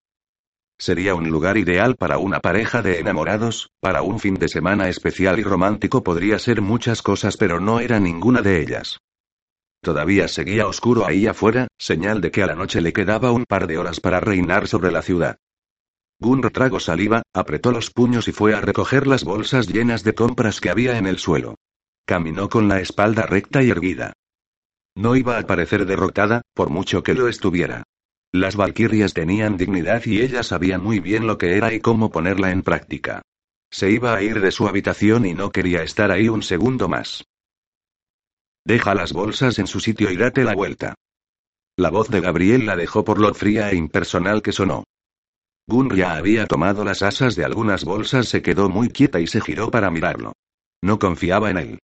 Sería 0.78 1.14
un 1.14 1.28
lugar 1.28 1.58
ideal 1.58 1.96
para 1.96 2.16
una 2.16 2.40
pareja 2.40 2.80
de 2.80 3.00
enamorados, 3.00 3.70
para 3.80 4.00
un 4.00 4.18
fin 4.18 4.34
de 4.34 4.48
semana 4.48 4.88
especial 4.88 5.38
y 5.38 5.42
romántico 5.42 6.02
podría 6.02 6.38
ser 6.38 6.62
muchas 6.62 7.02
cosas 7.02 7.36
pero 7.36 7.60
no 7.60 7.80
era 7.80 8.00
ninguna 8.00 8.40
de 8.40 8.62
ellas. 8.62 8.98
Todavía 9.80 10.28
seguía 10.28 10.66
oscuro 10.66 11.06
ahí 11.06 11.26
afuera, 11.26 11.68
señal 11.78 12.20
de 12.20 12.30
que 12.30 12.42
a 12.42 12.46
la 12.46 12.54
noche 12.54 12.80
le 12.80 12.92
quedaba 12.92 13.30
un 13.30 13.44
par 13.44 13.66
de 13.66 13.78
horas 13.78 14.00
para 14.00 14.20
reinar 14.20 14.68
sobre 14.68 14.90
la 14.90 15.02
ciudad. 15.02 15.38
Gunr 16.18 16.50
tragó 16.50 16.80
saliva, 16.80 17.22
apretó 17.34 17.72
los 17.72 17.90
puños 17.90 18.26
y 18.28 18.32
fue 18.32 18.54
a 18.54 18.60
recoger 18.60 19.06
las 19.06 19.24
bolsas 19.24 19.68
llenas 19.68 20.02
de 20.02 20.14
compras 20.14 20.60
que 20.60 20.70
había 20.70 20.96
en 20.96 21.06
el 21.06 21.18
suelo. 21.18 21.56
Caminó 22.06 22.48
con 22.48 22.68
la 22.68 22.80
espalda 22.80 23.26
recta 23.26 23.62
y 23.62 23.70
erguida. 23.70 24.14
No 24.96 25.14
iba 25.14 25.38
a 25.38 25.42
parecer 25.46 25.84
derrotada, 25.84 26.42
por 26.54 26.70
mucho 26.70 27.02
que 27.02 27.14
lo 27.14 27.28
estuviera. 27.28 27.82
Las 28.32 28.56
valquirias 28.56 29.12
tenían 29.12 29.56
dignidad 29.56 30.04
y 30.06 30.20
ella 30.22 30.42
sabía 30.42 30.78
muy 30.78 31.00
bien 31.00 31.26
lo 31.26 31.36
que 31.36 31.56
era 31.56 31.72
y 31.72 31.80
cómo 31.80 32.10
ponerla 32.10 32.50
en 32.50 32.62
práctica. 32.62 33.22
Se 33.70 33.90
iba 33.90 34.14
a 34.14 34.22
ir 34.22 34.40
de 34.40 34.52
su 34.52 34.66
habitación 34.68 35.26
y 35.26 35.34
no 35.34 35.50
quería 35.50 35.82
estar 35.82 36.10
ahí 36.10 36.28
un 36.28 36.42
segundo 36.42 36.88
más. 36.88 37.24
Deja 38.66 38.96
las 38.96 39.12
bolsas 39.12 39.60
en 39.60 39.68
su 39.68 39.78
sitio 39.78 40.10
y 40.10 40.16
date 40.16 40.42
la 40.42 40.52
vuelta. 40.52 40.96
La 41.76 41.88
voz 41.88 42.08
de 42.08 42.20
Gabriel 42.20 42.66
la 42.66 42.74
dejó 42.74 43.04
por 43.04 43.20
lo 43.20 43.32
fría 43.32 43.70
e 43.70 43.76
impersonal 43.76 44.42
que 44.42 44.50
sonó. 44.50 44.82
Gunn 45.68 45.94
ya 45.94 46.16
había 46.16 46.48
tomado 46.48 46.84
las 46.84 47.00
asas 47.02 47.36
de 47.36 47.44
algunas 47.44 47.84
bolsas, 47.84 48.26
se 48.26 48.42
quedó 48.42 48.68
muy 48.68 48.88
quieta 48.88 49.20
y 49.20 49.28
se 49.28 49.40
giró 49.40 49.70
para 49.70 49.88
mirarlo. 49.92 50.32
No 50.82 50.98
confiaba 50.98 51.50
en 51.50 51.58
él. 51.58 51.78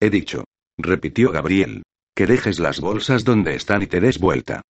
He 0.00 0.10
dicho. 0.10 0.42
Repitió 0.76 1.30
Gabriel. 1.30 1.84
Que 2.16 2.26
dejes 2.26 2.58
las 2.58 2.80
bolsas 2.80 3.22
donde 3.22 3.54
están 3.54 3.82
y 3.82 3.86
te 3.86 4.00
des 4.00 4.18
vuelta. 4.18 4.62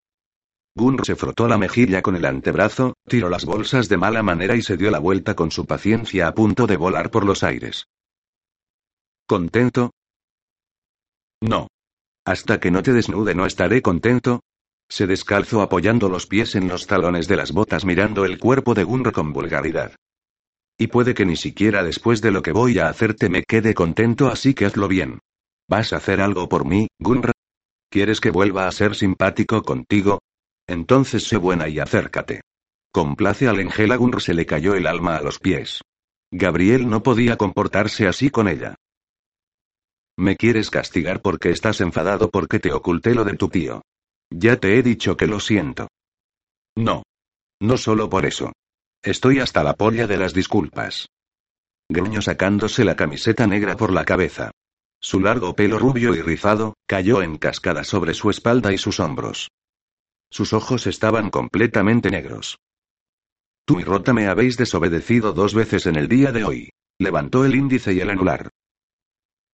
Gunr 0.75 1.07
se 1.07 1.17
frotó 1.17 1.49
la 1.49 1.57
mejilla 1.57 2.03
con 2.03 2.17
el 2.17 2.27
antebrazo, 2.27 2.93
tiró 3.09 3.31
las 3.31 3.47
bolsas 3.47 3.89
de 3.89 3.97
mala 3.97 4.23
manera 4.23 4.55
y 4.55 4.61
se 4.61 4.77
dio 4.77 4.91
la 4.91 4.99
vuelta 4.99 5.35
con 5.35 5.51
su 5.51 5.65
paciencia 5.65 6.29
a 6.29 6.35
punto 6.35 6.67
de 6.67 6.77
volar 6.77 7.11
por 7.11 7.25
los 7.25 7.43
aires. 7.45 7.87
¿Contento? 9.27 9.93
No. 11.41 11.69
Hasta 12.25 12.59
que 12.61 12.71
no 12.71 12.83
te 12.83 12.93
desnude 12.93 13.35
no 13.35 13.47
estaré 13.47 13.83
contento. 13.83 14.41
Se 14.89 15.07
descalzó 15.07 15.63
apoyando 15.63 16.09
los 16.09 16.27
pies 16.27 16.55
en 16.55 16.69
los 16.69 16.87
talones 16.87 17.29
de 17.29 17.37
las 17.37 17.53
botas 17.53 17.85
mirando 17.85 18.25
el 18.25 18.39
cuerpo 18.39 18.75
de 18.75 18.85
Gunr 18.85 19.13
con 19.13 19.33
vulgaridad. 19.33 19.95
Y 20.79 20.89
puede 20.89 21.15
que 21.15 21.25
ni 21.25 21.37
siquiera 21.37 21.83
después 21.83 22.21
de 22.21 22.31
lo 22.31 22.43
que 22.43 22.53
voy 22.53 22.79
a 22.79 22.89
hacerte 22.89 23.29
me 23.29 23.43
quede 23.43 23.75
contento, 23.75 24.29
así 24.29 24.55
que 24.55 24.67
hazlo 24.67 24.89
bien. 24.89 25.21
¿Vas 25.69 25.93
a 25.93 25.97
hacer 25.97 26.21
algo 26.21 26.49
por 26.49 26.65
mí, 26.65 26.89
Gunra? 26.99 27.33
¿Quieres 27.91 28.21
que 28.21 28.31
vuelva 28.31 28.69
a 28.69 28.73
ser 28.73 28.95
simpático 28.95 29.63
contigo? 29.63 30.21
Entonces 30.67 31.25
sé 31.25 31.37
buena 31.37 31.69
y 31.69 31.79
acércate. 31.79 32.43
Complace 32.93 33.49
a 33.49 33.53
Lengela 33.53 33.97
Gunr 33.97 34.21
se 34.21 34.35
le 34.35 34.47
cayó 34.47 34.75
el 34.75 34.87
alma 34.87 35.17
a 35.17 35.23
los 35.23 35.39
pies. 35.39 35.81
Gabriel 36.31 36.89
no 36.89 37.03
podía 37.03 37.37
comportarse 37.37 38.07
así 38.07 38.31
con 38.31 38.49
ella. 38.49 38.75
Me 40.19 40.37
quieres 40.37 40.71
castigar 40.71 41.21
porque 41.21 41.51
estás 41.51 41.81
enfadado 41.81 42.31
porque 42.31 42.59
te 42.59 42.73
oculté 42.73 43.15
lo 43.15 43.25
de 43.25 43.35
tu 43.37 43.49
tío. 43.49 43.83
Ya 44.31 44.57
te 44.57 44.79
he 44.79 44.83
dicho 44.83 45.17
que 45.17 45.27
lo 45.27 45.41
siento. 45.41 45.89
No. 46.75 47.03
No 47.61 47.77
solo 47.77 48.09
por 48.09 48.27
eso. 48.27 48.53
Estoy 49.03 49.41
hasta 49.41 49.63
la 49.63 49.75
polla 49.75 50.07
de 50.07 50.17
las 50.17 50.33
disculpas. 50.33 51.09
Gruñó 51.89 52.23
sacándose 52.23 52.85
la 52.85 52.97
camiseta 52.97 53.47
negra 53.47 53.77
por 53.77 53.93
la 53.93 54.05
cabeza. 54.05 54.51
Su 55.01 55.21
largo 55.21 55.55
pelo 55.55 55.79
rubio 55.79 56.15
y 56.15 56.23
rizado, 56.23 56.75
cayó 56.87 57.23
en 57.23 57.37
cascada 57.37 57.85
sobre 57.85 58.15
su 58.15 58.31
espalda 58.31 58.73
y 58.73 58.79
sus 58.79 58.99
hombros. 58.99 59.51
Sus 60.31 60.53
ojos 60.53 60.87
estaban 60.87 61.31
completamente 61.31 62.11
negros. 62.11 62.59
Tú 63.65 63.81
y 63.81 63.85
Rota 63.85 64.13
me 64.13 64.27
habéis 64.27 64.57
desobedecido 64.57 65.33
dos 65.33 65.55
veces 65.55 65.87
en 65.87 65.97
el 65.97 66.09
día 66.09 66.33
de 66.33 66.45
hoy. 66.45 66.71
Levantó 66.99 67.45
el 67.45 67.55
índice 67.55 67.93
y 67.93 68.01
el 68.01 68.11
anular. 68.11 68.49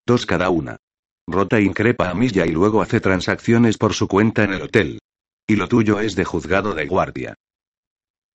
Dos 0.06 0.26
cada 0.26 0.50
una. 0.50 0.78
Rota 1.26 1.60
increpa 1.60 2.10
a 2.10 2.14
Milla 2.14 2.46
y 2.46 2.50
luego 2.50 2.82
hace 2.82 3.00
transacciones 3.00 3.78
por 3.78 3.94
su 3.94 4.08
cuenta 4.08 4.44
en 4.44 4.52
el 4.52 4.62
hotel. 4.62 4.98
Y 5.46 5.56
lo 5.56 5.68
tuyo 5.68 6.00
es 6.00 6.16
de 6.16 6.24
juzgado 6.24 6.74
de 6.74 6.86
guardia. 6.86 7.34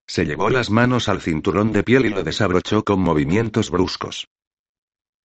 Se 0.08 0.26
llevó 0.26 0.50
las 0.50 0.70
manos 0.70 1.10
al 1.10 1.22
cinturón 1.22 1.74
de 1.74 1.84
piel 1.84 2.06
y 2.06 2.10
lo 2.10 2.24
desabrochó 2.24 2.84
con 2.84 3.02
movimientos 3.02 3.70
bruscos. 3.70 4.28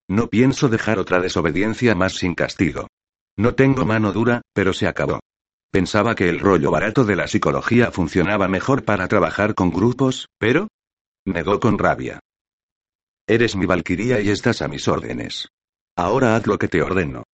No 0.09 0.29
pienso 0.29 0.69
dejar 0.69 0.99
otra 0.99 1.21
desobediencia 1.21 1.95
más 1.95 2.15
sin 2.15 2.35
castigo. 2.35 2.89
No 3.37 3.55
tengo 3.55 3.85
mano 3.87 4.13
dura, 4.13 4.43
pero 4.53 4.73
se 4.73 4.89
acabó. 4.89 5.21
Pensaba 5.71 6.15
que 6.15 6.29
el 6.29 6.41
rollo 6.41 6.71
barato 6.71 7.05
de 7.05 7.17
la 7.17 7.29
psicología 7.29 7.93
funcionaba 7.93 8.49
mejor 8.49 8.85
para 8.85 9.09
trabajar 9.09 9.55
con 9.55 9.71
grupos, 9.71 10.29
pero... 10.39 10.69
Negó 11.25 11.61
con 11.61 11.79
rabia. 11.79 12.19
Eres 13.29 13.55
mi 13.55 13.65
valquiría 13.65 14.21
y 14.21 14.29
estás 14.29 14.61
a 14.61 14.69
mis 14.69 14.89
órdenes. 14.89 15.49
Ahora 15.97 16.37
haz 16.37 16.47
lo 16.47 16.59
que 16.59 16.69
te 16.69 16.83
ordeno. 16.83 17.25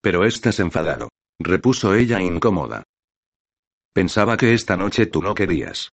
Pero 0.00 0.24
estás 0.24 0.60
enfadado, 0.60 1.10
repuso 1.38 1.94
ella 1.94 2.20
incómoda. 2.20 2.84
Pensaba 3.92 4.36
que 4.36 4.54
esta 4.54 4.76
noche 4.76 5.06
tú 5.06 5.22
no 5.22 5.34
querías. 5.34 5.90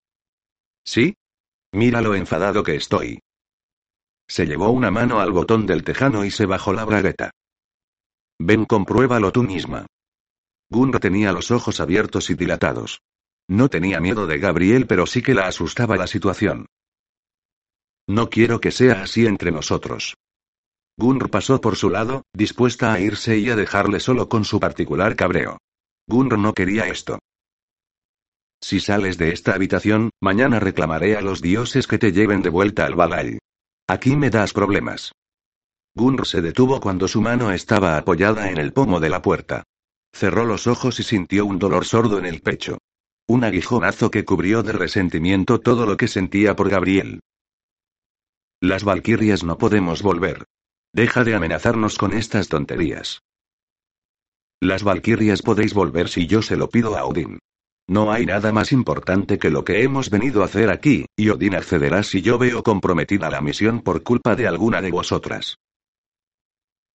¿Sí? 0.86 1.16
Mira 1.74 2.02
lo 2.02 2.16
enfadado 2.16 2.64
que 2.64 2.76
estoy. 2.76 3.20
Se 4.28 4.46
llevó 4.46 4.70
una 4.70 4.92
mano 4.92 5.20
al 5.20 5.32
botón 5.32 5.66
del 5.66 5.84
tejano 5.84 6.24
y 6.24 6.32
se 6.32 6.46
bajó 6.46 6.74
la 6.74 6.86
bragueta. 6.86 7.32
Ven, 8.40 8.66
compruébalo 8.66 9.32
tú 9.32 9.44
misma. 9.44 9.86
Gunra 10.70 11.00
tenía 11.00 11.32
los 11.32 11.52
ojos 11.52 11.80
abiertos 11.80 12.30
y 12.30 12.36
dilatados. 12.36 13.02
No 13.48 13.70
tenía 13.70 14.00
miedo 14.00 14.26
de 14.26 14.40
Gabriel, 14.40 14.88
pero 14.88 15.06
sí 15.06 15.22
que 15.22 15.36
la 15.36 15.48
asustaba 15.48 15.96
la 15.96 16.08
situación. 16.08 16.66
No 18.08 18.30
quiero 18.30 18.60
que 18.60 18.72
sea 18.72 19.04
así 19.04 19.26
entre 19.26 19.52
nosotros. 19.52 20.16
Gunr 20.98 21.30
pasó 21.30 21.60
por 21.60 21.76
su 21.76 21.90
lado, 21.90 22.24
dispuesta 22.34 22.94
a 22.94 23.00
irse 23.00 23.38
y 23.38 23.50
a 23.50 23.56
dejarle 23.56 24.00
solo 24.00 24.30
con 24.30 24.46
su 24.46 24.60
particular 24.60 25.16
cabreo. 25.16 25.58
Gunr 26.08 26.38
no 26.38 26.54
quería 26.54 26.88
esto. 26.88 27.20
Si 28.62 28.80
sales 28.80 29.18
de 29.18 29.34
esta 29.34 29.54
habitación, 29.54 30.12
mañana 30.22 30.60
reclamaré 30.60 31.18
a 31.18 31.22
los 31.22 31.42
dioses 31.42 31.88
que 31.88 31.98
te 31.98 32.14
lleven 32.14 32.42
de 32.42 32.50
vuelta 32.50 32.86
al 32.86 32.96
Valhall. 32.96 33.40
Aquí 33.88 34.16
me 34.16 34.30
das 34.30 34.54
problemas. 34.54 35.12
Gunr 35.94 36.26
se 36.26 36.42
detuvo 36.42 36.80
cuando 36.80 37.08
su 37.08 37.22
mano 37.22 37.52
estaba 37.52 37.98
apoyada 37.98 38.50
en 38.50 38.58
el 38.58 38.74
pomo 38.74 39.00
de 39.00 39.10
la 39.10 39.22
puerta. 39.22 39.64
Cerró 40.14 40.46
los 40.46 40.66
ojos 40.66 41.00
y 41.00 41.04
sintió 41.04 41.46
un 41.46 41.60
dolor 41.60 41.86
sordo 41.86 42.18
en 42.20 42.26
el 42.26 42.42
pecho. 42.42 42.78
Un 43.28 43.44
aguijonazo 43.44 44.12
que 44.12 44.24
cubrió 44.24 44.64
de 44.64 44.72
resentimiento 44.72 45.60
todo 45.60 45.86
lo 45.86 45.98
que 45.98 46.08
sentía 46.08 46.56
por 46.56 46.70
Gabriel. 46.70 47.20
Las 48.62 48.84
Valquirias 48.84 49.44
no 49.44 49.58
podemos 49.58 50.02
volver. 50.02 50.46
Deja 50.96 51.26
de 51.26 51.36
amenazarnos 51.36 51.98
con 51.98 52.14
estas 52.14 52.48
tonterías. 52.48 53.22
Las 54.62 54.82
Valquirias 54.84 55.42
podéis 55.42 55.74
volver 55.74 56.08
si 56.08 56.26
yo 56.26 56.42
se 56.42 56.56
lo 56.56 56.70
pido 56.70 56.96
a 56.96 57.04
Odín. 57.04 57.40
No 57.86 58.14
hay 58.14 58.26
nada 58.26 58.54
más 58.54 58.72
importante 58.72 59.38
que 59.38 59.50
lo 59.50 59.66
que 59.66 59.84
hemos 59.84 60.10
venido 60.10 60.42
a 60.42 60.46
hacer 60.46 60.70
aquí, 60.70 61.06
y 61.18 61.28
Odín 61.32 61.54
accederá 61.54 62.02
si 62.02 62.22
yo 62.22 62.38
veo 62.38 62.64
comprometida 62.64 63.30
la 63.30 63.42
misión 63.42 63.82
por 63.82 64.04
culpa 64.04 64.38
de 64.38 64.48
alguna 64.48 64.82
de 64.82 64.92
vosotras. 64.92 65.58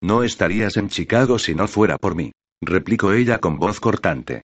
No 0.00 0.22
estarías 0.22 0.78
en 0.78 0.88
Chicago 0.88 1.38
si 1.38 1.54
no 1.54 1.68
fuera 1.68 1.98
por 1.98 2.14
mí, 2.14 2.32
replicó 2.62 3.12
ella 3.12 3.38
con 3.38 3.58
voz 3.58 3.80
cortante. 3.80 4.40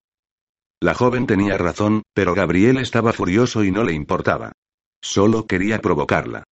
La 0.79 0.93
joven 0.93 1.25
tenía 1.25 1.57
razón, 1.57 2.03
pero 2.13 2.35
Gabriel 2.35 2.77
estaba 2.77 3.11
furioso 3.11 3.63
y 3.63 3.71
no 3.71 3.83
le 3.83 3.93
importaba. 3.93 4.51
Solo 5.01 5.47
quería 5.47 5.79
provocarla. 5.79 6.43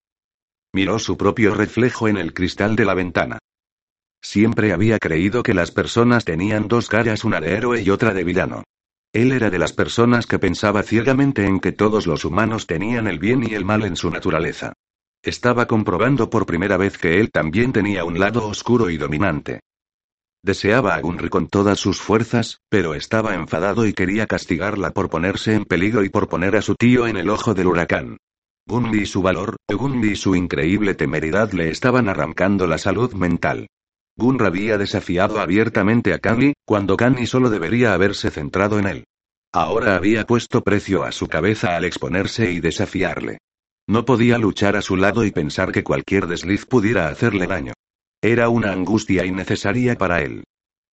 Miró 0.74 0.98
su 0.98 1.16
propio 1.16 1.54
reflejo 1.54 2.08
en 2.08 2.16
el 2.16 2.34
cristal 2.34 2.74
de 2.74 2.84
la 2.84 2.94
ventana. 2.94 3.38
Siempre 4.20 4.72
había 4.72 4.98
creído 4.98 5.44
que 5.44 5.54
las 5.54 5.70
personas 5.70 6.24
tenían 6.24 6.66
dos 6.66 6.88
caras, 6.88 7.22
una 7.22 7.40
de 7.40 7.52
héroe 7.52 7.80
y 7.80 7.90
otra 7.90 8.12
de 8.12 8.24
villano. 8.24 8.64
Él 9.12 9.30
era 9.30 9.50
de 9.50 9.60
las 9.60 9.72
personas 9.72 10.26
que 10.26 10.40
pensaba 10.40 10.82
ciegamente 10.82 11.46
en 11.46 11.60
que 11.60 11.70
todos 11.70 12.08
los 12.08 12.24
humanos 12.24 12.66
tenían 12.66 13.06
el 13.06 13.20
bien 13.20 13.48
y 13.48 13.54
el 13.54 13.64
mal 13.64 13.84
en 13.84 13.94
su 13.94 14.10
naturaleza. 14.10 14.72
Estaba 15.22 15.66
comprobando 15.66 16.28
por 16.28 16.44
primera 16.44 16.76
vez 16.76 16.98
que 16.98 17.20
él 17.20 17.30
también 17.30 17.72
tenía 17.72 18.04
un 18.04 18.18
lado 18.18 18.44
oscuro 18.48 18.90
y 18.90 18.96
dominante. 18.96 19.60
Deseaba 20.42 20.96
a 20.96 21.00
Gunri 21.00 21.28
con 21.28 21.46
todas 21.46 21.78
sus 21.78 22.00
fuerzas, 22.00 22.58
pero 22.68 22.94
estaba 22.94 23.36
enfadado 23.36 23.86
y 23.86 23.92
quería 23.92 24.26
castigarla 24.26 24.90
por 24.90 25.08
ponerse 25.08 25.54
en 25.54 25.66
peligro 25.66 26.02
y 26.02 26.08
por 26.08 26.28
poner 26.28 26.56
a 26.56 26.62
su 26.62 26.74
tío 26.74 27.06
en 27.06 27.16
el 27.16 27.30
ojo 27.30 27.54
del 27.54 27.68
huracán. 27.68 28.16
Gunri 28.66 29.02
y 29.02 29.06
su 29.06 29.20
valor, 29.20 29.56
Gunri 29.68 30.12
y 30.12 30.16
su 30.16 30.34
increíble 30.34 30.94
temeridad 30.94 31.52
le 31.52 31.68
estaban 31.68 32.08
arrancando 32.08 32.66
la 32.66 32.78
salud 32.78 33.12
mental. 33.12 33.66
Gunra 34.16 34.46
había 34.46 34.78
desafiado 34.78 35.38
abiertamente 35.38 36.14
a 36.14 36.18
Kani, 36.18 36.54
cuando 36.64 36.96
Kani 36.96 37.26
solo 37.26 37.50
debería 37.50 37.92
haberse 37.92 38.30
centrado 38.30 38.78
en 38.78 38.86
él. 38.86 39.04
Ahora 39.52 39.96
había 39.96 40.24
puesto 40.24 40.62
precio 40.62 41.04
a 41.04 41.12
su 41.12 41.28
cabeza 41.28 41.76
al 41.76 41.84
exponerse 41.84 42.50
y 42.52 42.60
desafiarle. 42.60 43.38
No 43.86 44.06
podía 44.06 44.38
luchar 44.38 44.76
a 44.76 44.82
su 44.82 44.96
lado 44.96 45.24
y 45.24 45.30
pensar 45.30 45.70
que 45.70 45.84
cualquier 45.84 46.26
desliz 46.26 46.64
pudiera 46.64 47.08
hacerle 47.08 47.46
daño. 47.46 47.74
Era 48.22 48.48
una 48.48 48.72
angustia 48.72 49.26
innecesaria 49.26 49.96
para 49.96 50.22
él. 50.22 50.44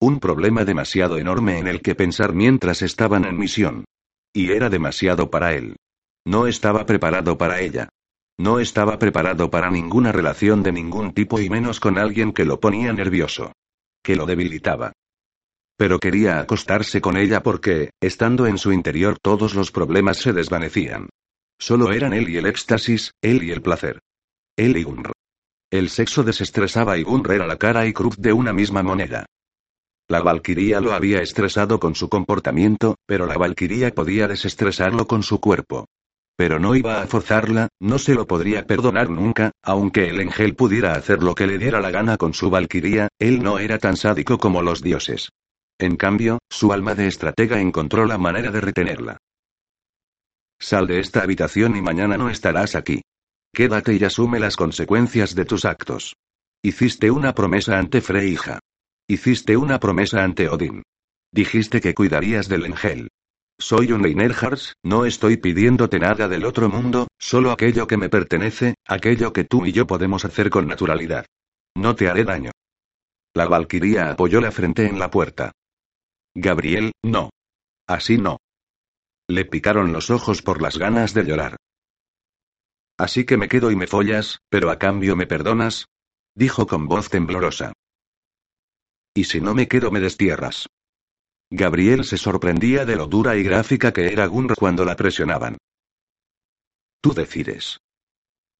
Un 0.02 0.20
problema 0.20 0.66
demasiado 0.66 1.18
enorme 1.18 1.58
en 1.58 1.68
el 1.68 1.82
que 1.82 1.96
pensar 1.96 2.34
mientras 2.34 2.82
estaban 2.82 3.24
en 3.24 3.38
misión. 3.38 3.86
Y 4.34 4.52
era 4.52 4.70
demasiado 4.70 5.30
para 5.30 5.54
él. 5.54 5.78
No 6.26 6.48
estaba 6.48 6.86
preparado 6.86 7.38
para 7.38 7.62
ella. 7.62 7.90
No 8.38 8.60
estaba 8.60 9.00
preparado 9.00 9.50
para 9.50 9.72
ninguna 9.72 10.12
relación 10.12 10.64
de 10.64 10.72
ningún 10.72 11.14
tipo 11.14 11.40
y 11.40 11.50
menos 11.50 11.80
con 11.80 11.98
alguien 11.98 12.32
que 12.32 12.46
lo 12.46 12.60
ponía 12.60 12.94
nervioso. 12.94 13.54
Que 14.04 14.16
lo 14.16 14.26
debilitaba. 14.26 14.94
Pero 15.78 16.00
quería 16.00 16.40
acostarse 16.40 17.02
con 17.02 17.18
ella 17.18 17.42
porque, 17.42 17.90
estando 18.00 18.46
en 18.46 18.58
su 18.58 18.72
interior 18.72 19.18
todos 19.20 19.56
los 19.56 19.72
problemas 19.72 20.18
se 20.18 20.34
desvanecían. 20.34 21.10
Solo 21.60 21.92
eran 21.92 22.14
él 22.14 22.30
y 22.30 22.38
el 22.38 22.46
éxtasis, 22.46 23.14
él 23.22 23.44
y 23.44 23.52
el 23.52 23.62
placer. 23.62 24.00
Él 24.56 24.78
y 24.78 24.84
Gunr. 24.84 25.12
El 25.72 25.90
sexo 25.90 26.24
desestresaba 26.24 26.98
y 26.98 27.04
Gunr 27.04 27.32
era 27.32 27.48
la 27.48 27.58
cara 27.58 27.88
y 27.88 27.94
cruz 27.94 28.18
de 28.18 28.34
una 28.34 28.54
misma 28.54 28.84
moneda. 28.84 29.26
La 30.08 30.22
Valquiría 30.22 30.82
lo 30.82 30.94
había 30.94 31.22
estresado 31.22 31.80
con 31.80 31.96
su 31.96 32.10
comportamiento, 32.10 32.96
pero 33.06 33.26
la 33.26 33.38
Valquiría 33.38 33.92
podía 33.92 34.28
desestresarlo 34.28 35.08
con 35.08 35.24
su 35.24 35.40
cuerpo. 35.40 35.86
Pero 36.36 36.60
no 36.60 36.76
iba 36.76 37.02
a 37.02 37.08
forzarla, 37.08 37.68
no 37.80 38.00
se 38.00 38.16
lo 38.16 38.26
podría 38.26 38.66
perdonar 38.66 39.10
nunca, 39.10 39.52
aunque 39.62 40.10
el 40.10 40.20
ángel 40.20 40.56
pudiera 40.56 40.94
hacer 40.94 41.22
lo 41.22 41.36
que 41.36 41.48
le 41.48 41.58
diera 41.58 41.82
la 41.82 41.92
gana 41.92 42.18
con 42.18 42.34
su 42.34 42.50
valquiría, 42.50 43.10
él 43.20 43.44
no 43.44 43.60
era 43.60 43.78
tan 43.78 43.96
sádico 43.98 44.38
como 44.38 44.62
los 44.62 44.82
dioses. 44.82 45.30
En 45.80 45.96
cambio, 45.96 46.40
su 46.50 46.74
alma 46.74 46.96
de 46.96 47.08
estratega 47.08 47.60
encontró 47.60 48.06
la 48.06 48.18
manera 48.18 48.52
de 48.52 48.62
retenerla. 48.62 49.18
Sal 50.60 50.86
de 50.86 51.00
esta 51.00 51.24
habitación 51.24 51.76
y 51.76 51.82
mañana 51.82 52.18
no 52.18 52.30
estarás 52.30 52.76
aquí. 52.76 53.02
Quédate 53.52 53.96
y 53.96 54.04
asume 54.04 54.40
las 54.40 54.56
consecuencias 54.56 55.34
de 55.34 55.46
tus 55.46 55.66
actos. 55.66 56.16
Hiciste 56.62 57.10
una 57.10 57.34
promesa 57.34 57.80
ante 57.80 58.00
Freija. 58.02 58.60
Hiciste 59.08 59.58
una 59.58 59.80
promesa 59.80 60.24
ante 60.24 60.48
Odín. 60.48 60.84
Dijiste 61.34 61.82
que 61.82 61.96
cuidarías 61.96 62.48
del 62.48 62.66
ángel. 62.66 63.10
Soy 63.62 63.92
un 63.92 64.02
Leinerhars, 64.02 64.74
no 64.82 65.06
estoy 65.06 65.38
pidiéndote 65.38 66.00
nada 66.00 66.28
del 66.28 66.46
otro 66.46 66.68
mundo, 66.68 67.08
solo 67.20 67.52
aquello 67.52 67.86
que 67.86 67.96
me 67.96 68.10
pertenece, 68.10 68.74
aquello 68.88 69.34
que 69.34 69.44
tú 69.44 69.68
y 69.68 69.72
yo 69.72 69.86
podemos 69.86 70.26
hacer 70.26 70.50
con 70.50 70.66
naturalidad. 70.66 71.28
No 71.78 71.96
te 71.96 72.10
haré 72.10 72.24
daño. 72.24 72.50
La 73.36 73.46
Valquiría 73.46 74.10
apoyó 74.10 74.42
la 74.42 74.52
frente 74.52 74.88
en 74.88 74.98
la 74.98 75.12
puerta. 75.12 75.52
Gabriel, 76.34 76.92
no. 77.04 77.30
Así 77.88 78.18
no. 78.18 78.40
Le 79.30 79.46
picaron 79.46 79.94
los 79.94 80.10
ojos 80.10 80.42
por 80.42 80.60
las 80.60 80.80
ganas 80.80 81.14
de 81.14 81.24
llorar. 81.24 81.58
Así 82.98 83.26
que 83.26 83.38
me 83.38 83.48
quedo 83.48 83.70
y 83.70 83.76
me 83.76 83.86
follas, 83.86 84.40
pero 84.50 84.72
a 84.72 84.80
cambio 84.80 85.16
me 85.16 85.28
perdonas, 85.28 85.86
dijo 86.34 86.66
con 86.66 86.88
voz 86.88 87.10
temblorosa. 87.10 87.74
Y 89.14 89.26
si 89.26 89.40
no 89.40 89.54
me 89.54 89.68
quedo 89.68 89.92
me 89.92 90.00
destierras. 90.00 90.66
Gabriel 91.54 92.06
se 92.06 92.18
sorprendía 92.18 92.86
de 92.86 92.96
lo 92.96 93.08
dura 93.08 93.36
y 93.36 93.44
gráfica 93.44 93.92
que 93.92 94.14
era 94.14 94.26
Gunr 94.26 94.56
cuando 94.56 94.86
la 94.86 94.96
presionaban. 94.96 95.58
Tú 97.02 97.14
decides. 97.14 97.78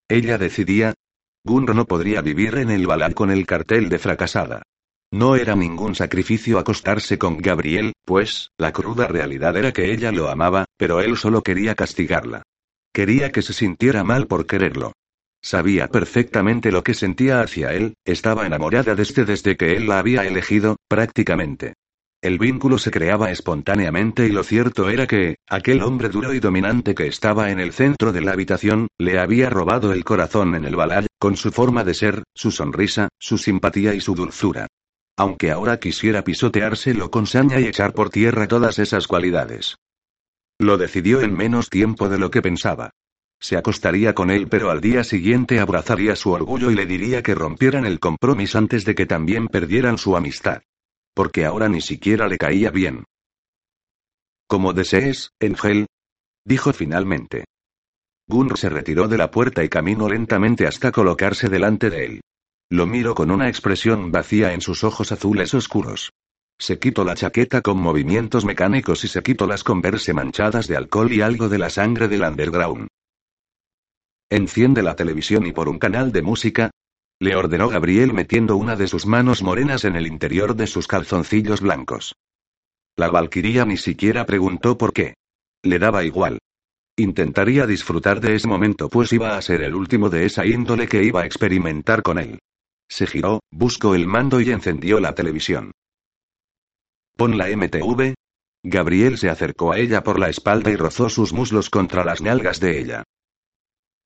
Ella 0.10 0.38
decidía. 0.38 0.94
Gunr 1.46 1.74
no 1.74 1.86
podría 1.86 2.22
vivir 2.22 2.56
en 2.56 2.70
el 2.70 2.86
balad 2.86 3.14
con 3.14 3.32
el 3.32 3.46
cartel 3.46 3.88
de 3.88 3.98
fracasada. 3.98 4.64
No 5.10 5.38
era 5.38 5.56
ningún 5.56 5.96
sacrificio 5.96 6.60
acostarse 6.60 7.18
con 7.18 7.38
Gabriel, 7.38 7.94
pues, 8.06 8.50
la 8.58 8.74
cruda 8.74 9.08
realidad 9.08 9.56
era 9.56 9.72
que 9.72 9.94
ella 9.94 10.12
lo 10.12 10.30
amaba, 10.30 10.66
pero 10.78 11.00
él 11.00 11.16
solo 11.16 11.44
quería 11.44 11.76
castigarla. 11.76 12.44
Quería 12.94 13.32
que 13.32 13.42
se 13.42 13.54
sintiera 13.54 14.04
mal 14.04 14.28
por 14.28 14.46
quererlo. 14.46 14.92
Sabía 15.42 15.88
perfectamente 15.88 16.72
lo 16.72 16.84
que 16.84 16.94
sentía 16.94 17.42
hacia 17.42 17.74
él, 17.74 17.96
estaba 18.06 18.46
enamorada 18.46 18.96
de 18.96 19.04
este 19.04 19.24
desde 19.24 19.56
que 19.56 19.78
él 19.78 19.88
la 19.88 20.00
había 20.00 20.26
elegido, 20.26 20.76
prácticamente. 20.90 21.74
El 22.22 22.38
vínculo 22.38 22.78
se 22.78 22.92
creaba 22.92 23.32
espontáneamente 23.32 24.28
y 24.28 24.32
lo 24.32 24.44
cierto 24.44 24.92
era 24.92 25.08
que, 25.08 25.38
aquel 25.50 25.82
hombre 25.82 26.10
duro 26.10 26.36
y 26.36 26.40
dominante 26.40 26.94
que 26.94 27.08
estaba 27.08 27.50
en 27.50 27.60
el 27.60 27.74
centro 27.74 28.14
de 28.14 28.22
la 28.22 28.34
habitación, 28.34 28.90
le 29.00 29.18
había 29.18 29.50
robado 29.50 29.92
el 29.92 30.04
corazón 30.04 30.54
en 30.54 30.66
el 30.66 30.76
balad, 30.76 31.08
con 31.18 31.36
su 31.36 31.52
forma 31.52 31.84
de 31.84 31.96
ser, 31.96 32.22
su 32.36 32.52
sonrisa, 32.52 33.10
su 33.20 33.40
simpatía 33.40 33.96
y 33.96 34.02
su 34.02 34.14
dulzura. 34.14 34.68
Aunque 35.18 35.50
ahora 35.50 35.80
quisiera 35.80 36.24
pisoteárselo 36.24 37.10
con 37.10 37.26
saña 37.26 37.60
y 37.60 37.66
echar 37.66 37.94
por 37.94 38.12
tierra 38.12 38.48
todas 38.48 38.78
esas 38.78 39.08
cualidades. 39.08 39.78
Lo 40.60 40.78
decidió 40.78 41.22
en 41.22 41.36
menos 41.36 41.72
tiempo 41.72 42.08
de 42.08 42.20
lo 42.20 42.30
que 42.30 42.44
pensaba. 42.44 42.92
Se 43.40 43.58
acostaría 43.58 44.14
con 44.14 44.30
él 44.30 44.48
pero 44.48 44.70
al 44.70 44.80
día 44.80 45.04
siguiente 45.04 45.60
abrazaría 45.60 46.16
su 46.16 46.30
orgullo 46.30 46.70
y 46.70 46.76
le 46.76 46.86
diría 46.86 47.24
que 47.24 47.34
rompieran 47.34 47.88
el 47.88 48.00
compromiso 48.00 48.60
antes 48.60 48.86
de 48.86 48.94
que 48.94 49.08
también 49.08 49.48
perdieran 49.48 49.98
su 49.98 50.16
amistad. 50.16 50.62
Porque 51.14 51.46
ahora 51.46 51.70
ni 51.70 51.82
siquiera 51.82 52.28
le 52.28 52.38
caía 52.38 52.72
bien. 52.72 53.04
Como 54.48 54.74
desees, 54.74 55.32
Engel. 55.40 55.88
Dijo 56.46 56.74
finalmente. 56.74 57.46
Gunr 58.28 58.58
se 58.58 58.70
retiró 58.70 59.08
de 59.08 59.18
la 59.18 59.32
puerta 59.32 59.64
y 59.64 59.70
caminó 59.70 60.10
lentamente 60.10 60.68
hasta 60.68 60.92
colocarse 60.92 61.50
delante 61.50 61.90
de 61.90 62.06
él. 62.06 62.22
Lo 62.70 62.88
miro 62.88 63.14
con 63.16 63.32
una 63.32 63.50
expresión 63.50 64.12
vacía 64.12 64.54
en 64.54 64.62
sus 64.62 64.84
ojos 64.84 65.12
azules 65.12 65.54
oscuros. 65.54 66.12
Se 66.58 66.80
quitó 66.80 67.04
la 67.04 67.16
chaqueta 67.16 67.62
con 67.62 67.78
movimientos 67.78 68.46
mecánicos 68.46 69.04
y 69.04 69.08
se 69.08 69.22
quitó 69.22 69.48
las 69.48 69.64
converse 69.64 70.14
manchadas 70.14 70.68
de 70.68 70.78
alcohol 70.78 71.12
y 71.12 71.22
algo 71.22 71.50
de 71.50 71.58
la 71.58 71.70
sangre 71.70 72.08
del 72.08 72.22
underground. 72.22 72.88
Enciende 74.30 74.82
la 74.82 74.96
televisión 74.96 75.46
y 75.46 75.52
por 75.52 75.68
un 75.68 75.80
canal 75.80 76.12
de 76.14 76.22
música, 76.22 76.72
le 77.22 77.36
ordenó 77.36 77.70
Gabriel 77.70 78.14
metiendo 78.14 78.58
una 78.58 78.76
de 78.76 78.88
sus 78.88 79.06
manos 79.06 79.44
morenas 79.44 79.86
en 79.86 79.96
el 79.96 80.08
interior 80.08 80.56
de 80.56 80.66
sus 80.66 80.88
calzoncillos 80.88 81.62
blancos. 81.62 82.16
La 82.98 83.12
Valquiría 83.12 83.64
ni 83.64 83.78
siquiera 83.78 84.26
preguntó 84.26 84.76
por 84.76 84.92
qué. 84.92 85.14
Le 85.62 85.78
daba 85.78 86.04
igual. 86.04 86.40
Intentaría 86.98 87.68
disfrutar 87.68 88.22
de 88.22 88.34
ese 88.34 88.48
momento 88.48 88.90
pues 88.90 89.14
iba 89.14 89.38
a 89.38 89.42
ser 89.44 89.62
el 89.62 89.76
último 89.76 90.10
de 90.10 90.26
esa 90.26 90.48
índole 90.48 90.88
que 90.88 91.04
iba 91.04 91.22
a 91.22 91.26
experimentar 91.28 92.02
con 92.02 92.18
él. 92.18 92.40
Se 92.90 93.06
giró, 93.06 93.42
buscó 93.52 93.94
el 93.94 94.08
mando 94.08 94.42
y 94.42 94.50
encendió 94.50 95.00
la 95.00 95.14
televisión. 95.14 95.74
Pon 97.16 97.38
la 97.38 97.56
MTV. 97.56 98.16
Gabriel 98.64 99.20
se 99.20 99.30
acercó 99.30 99.74
a 99.74 99.78
ella 99.78 100.02
por 100.02 100.18
la 100.18 100.30
espalda 100.30 100.72
y 100.72 100.76
rozó 100.76 101.08
sus 101.08 101.34
muslos 101.34 101.70
contra 101.70 102.04
las 102.04 102.20
nalgas 102.20 102.60
de 102.60 102.80
ella. 102.80 103.04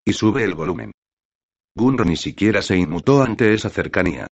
Y 0.04 0.12
sube 0.12 0.44
el 0.44 0.54
volumen. 0.54 0.92
Gunro 1.78 2.06
ni 2.06 2.16
siquiera 2.16 2.62
se 2.62 2.78
inmutó 2.78 3.22
ante 3.22 3.54
esa 3.54 3.70
cercanía. 3.70 4.28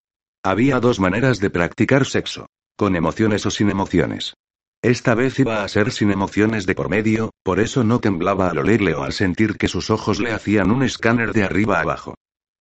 Había 0.44 0.78
dos 0.78 1.00
maneras 1.00 1.40
de 1.40 1.50
practicar 1.50 2.06
sexo. 2.06 2.46
Con 2.76 2.94
emociones 2.94 3.44
o 3.46 3.50
sin 3.50 3.68
emociones. 3.68 4.34
Esta 4.80 5.14
vez 5.14 5.38
iba 5.38 5.62
a 5.62 5.68
ser 5.68 5.90
sin 5.90 6.10
emociones 6.10 6.66
de 6.66 6.74
por 6.74 6.88
medio, 6.88 7.30
por 7.44 7.60
eso 7.60 7.84
no 7.84 8.00
temblaba 8.00 8.48
al 8.48 8.58
olerle 8.58 8.94
o 8.94 9.02
al 9.02 9.12
sentir 9.12 9.56
que 9.56 9.68
sus 9.68 9.90
ojos 9.90 10.20
le 10.20 10.32
hacían 10.32 10.70
un 10.70 10.82
escáner 10.82 11.32
de 11.32 11.44
arriba 11.44 11.80
abajo. 11.80 12.14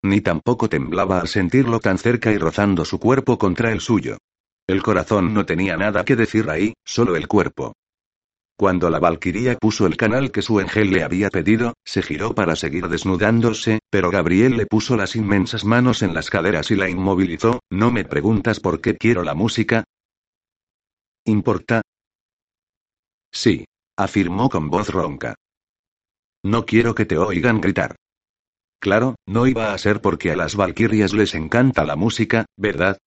Ni 0.04 0.22
tampoco 0.22 0.68
temblaba 0.68 1.20
al 1.20 1.28
sentirlo 1.28 1.80
tan 1.80 1.98
cerca 1.98 2.32
y 2.32 2.38
rozando 2.38 2.84
su 2.84 3.00
cuerpo 3.00 3.38
contra 3.38 3.72
el 3.72 3.82
suyo. 3.82 4.18
El 4.68 4.82
corazón 4.82 5.34
no 5.34 5.46
tenía 5.46 5.78
nada 5.78 6.06
que 6.06 6.16
decir 6.16 6.50
ahí, 6.50 6.74
solo 6.84 7.16
el 7.16 7.28
cuerpo. 7.28 7.74
Cuando 8.58 8.90
la 8.90 9.00
Valquiria 9.00 9.56
puso 9.56 9.88
el 9.88 9.98
canal 9.98 10.32
que 10.32 10.42
su 10.42 10.60
ángel 10.60 10.92
le 10.92 11.04
había 11.04 11.30
pedido, 11.30 11.74
se 11.84 12.02
giró 12.04 12.36
para 12.36 12.56
seguir 12.56 12.88
desnudándose, 12.88 13.80
pero 13.90 14.12
Gabriel 14.12 14.56
le 14.56 14.68
puso 14.68 14.96
las 14.96 15.16
inmensas 15.16 15.66
manos 15.66 16.04
en 16.04 16.14
las 16.14 16.30
caderas 16.30 16.70
y 16.70 16.76
la 16.76 16.90
inmovilizó. 16.90 17.60
¿No 17.72 17.92
me 17.92 18.06
preguntas 18.06 18.60
por 18.60 18.80
qué 18.82 18.96
quiero 18.96 19.24
la 19.24 19.34
música? 19.34 19.84
¿Importa? 21.26 21.82
Sí, 23.32 23.66
afirmó 23.98 24.50
con 24.50 24.70
voz 24.70 24.90
ronca. 24.90 25.36
No 26.44 26.66
quiero 26.66 26.96
que 26.96 27.06
te 27.06 27.18
oigan 27.18 27.62
gritar. 27.62 27.96
Claro, 28.80 29.16
no 29.28 29.46
iba 29.46 29.74
a 29.74 29.78
ser 29.78 30.02
porque 30.02 30.32
a 30.32 30.36
las 30.36 30.56
Valquirias 30.56 31.14
les 31.14 31.36
encanta 31.36 31.86
la 31.86 31.96
música, 31.96 32.46
¿verdad? 32.58 32.98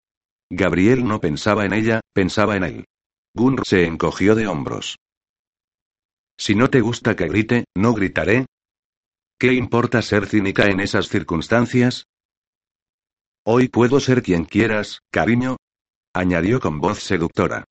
Gabriel 0.49 1.05
no 1.05 1.21
pensaba 1.21 1.65
en 1.65 1.73
ella, 1.73 2.01
pensaba 2.13 2.57
en 2.57 2.65
él. 2.65 2.85
Gunr 3.35 3.63
se 3.67 3.87
encogió 3.87 4.37
de 4.37 4.47
hombros. 4.47 4.97
Si 6.37 6.55
no 6.55 6.69
te 6.71 6.81
gusta 6.81 7.17
que 7.17 7.29
grite, 7.29 7.65
no 7.77 7.95
gritaré. 7.95 8.47
¿Qué 9.39 9.53
importa 9.53 10.03
ser 10.03 10.27
cínica 10.27 10.67
en 10.67 10.81
esas 10.81 11.09
circunstancias? 11.09 12.07
Hoy 13.47 13.69
puedo 13.69 14.01
ser 14.01 14.23
quien 14.23 14.45
quieras, 14.45 15.01
cariño, 15.11 15.57
añadió 16.15 16.61
con 16.61 16.81
voz 16.81 17.01
seductora. 17.01 17.65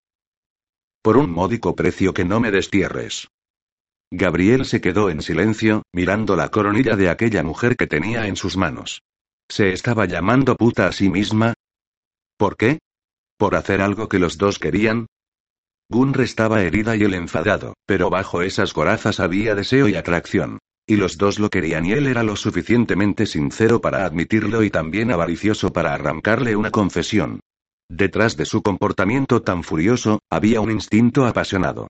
Por 1.01 1.17
un 1.17 1.31
módico 1.31 1.75
precio 1.75 2.13
que 2.13 2.25
no 2.25 2.39
me 2.39 2.51
destierres. 2.51 3.27
Gabriel 4.11 4.65
se 4.65 4.79
quedó 4.79 5.09
en 5.09 5.21
silencio, 5.21 5.81
mirando 5.91 6.35
la 6.35 6.49
coronilla 6.49 6.95
de 6.95 7.09
aquella 7.09 7.41
mujer 7.41 7.75
que 7.75 7.87
tenía 7.87 8.27
en 8.27 8.35
sus 8.35 8.55
manos. 8.55 9.01
¿Se 9.49 9.73
estaba 9.73 10.05
llamando 10.05 10.55
puta 10.55 10.87
a 10.87 10.91
sí 10.91 11.09
misma? 11.09 11.55
¿Por 12.37 12.55
qué? 12.55 12.79
¿Por 13.37 13.55
hacer 13.55 13.81
algo 13.81 14.07
que 14.07 14.19
los 14.19 14.37
dos 14.37 14.59
querían? 14.59 15.07
Gunr 15.93 16.21
estaba 16.21 16.63
herida 16.63 16.95
y 16.95 17.03
él 17.03 17.13
enfadado, 17.13 17.75
pero 17.85 18.09
bajo 18.09 18.41
esas 18.41 18.73
corazas 18.73 19.19
había 19.19 19.53
deseo 19.53 19.87
y 19.87 19.95
atracción. 19.95 20.57
Y 20.87 20.95
los 20.95 21.19
dos 21.19 21.37
lo 21.37 21.51
querían 21.51 21.85
y 21.85 21.91
él 21.91 22.07
era 22.07 22.23
lo 22.23 22.35
suficientemente 22.35 23.27
sincero 23.27 23.79
para 23.79 24.03
admitirlo 24.03 24.63
y 24.63 24.71
también 24.71 25.11
avaricioso 25.11 25.71
para 25.71 25.93
arrancarle 25.93 26.55
una 26.55 26.71
confesión. 26.71 27.41
Detrás 27.87 28.35
de 28.37 28.45
su 28.45 28.63
comportamiento 28.63 29.43
tan 29.43 29.63
furioso, 29.63 30.17
había 30.31 30.61
un 30.61 30.71
instinto 30.71 31.27
apasionado. 31.27 31.89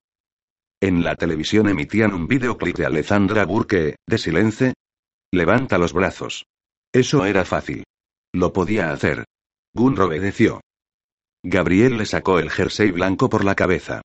En 0.82 1.02
la 1.02 1.16
televisión 1.16 1.70
emitían 1.70 2.12
un 2.12 2.28
videoclip 2.28 2.76
de 2.76 2.84
Alessandra 2.84 3.46
Burke, 3.46 3.96
de 4.06 4.18
Silence. 4.18 4.74
Levanta 5.32 5.78
los 5.78 5.94
brazos. 5.94 6.44
Eso 6.92 7.24
era 7.24 7.46
fácil. 7.46 7.84
Lo 8.34 8.52
podía 8.52 8.92
hacer. 8.92 9.24
Gunn 9.72 9.98
obedeció. 9.98 10.60
Gabriel 11.46 11.98
le 11.98 12.06
sacó 12.06 12.38
el 12.38 12.50
jersey 12.50 12.90
blanco 12.90 13.28
por 13.28 13.44
la 13.44 13.54
cabeza. 13.54 14.00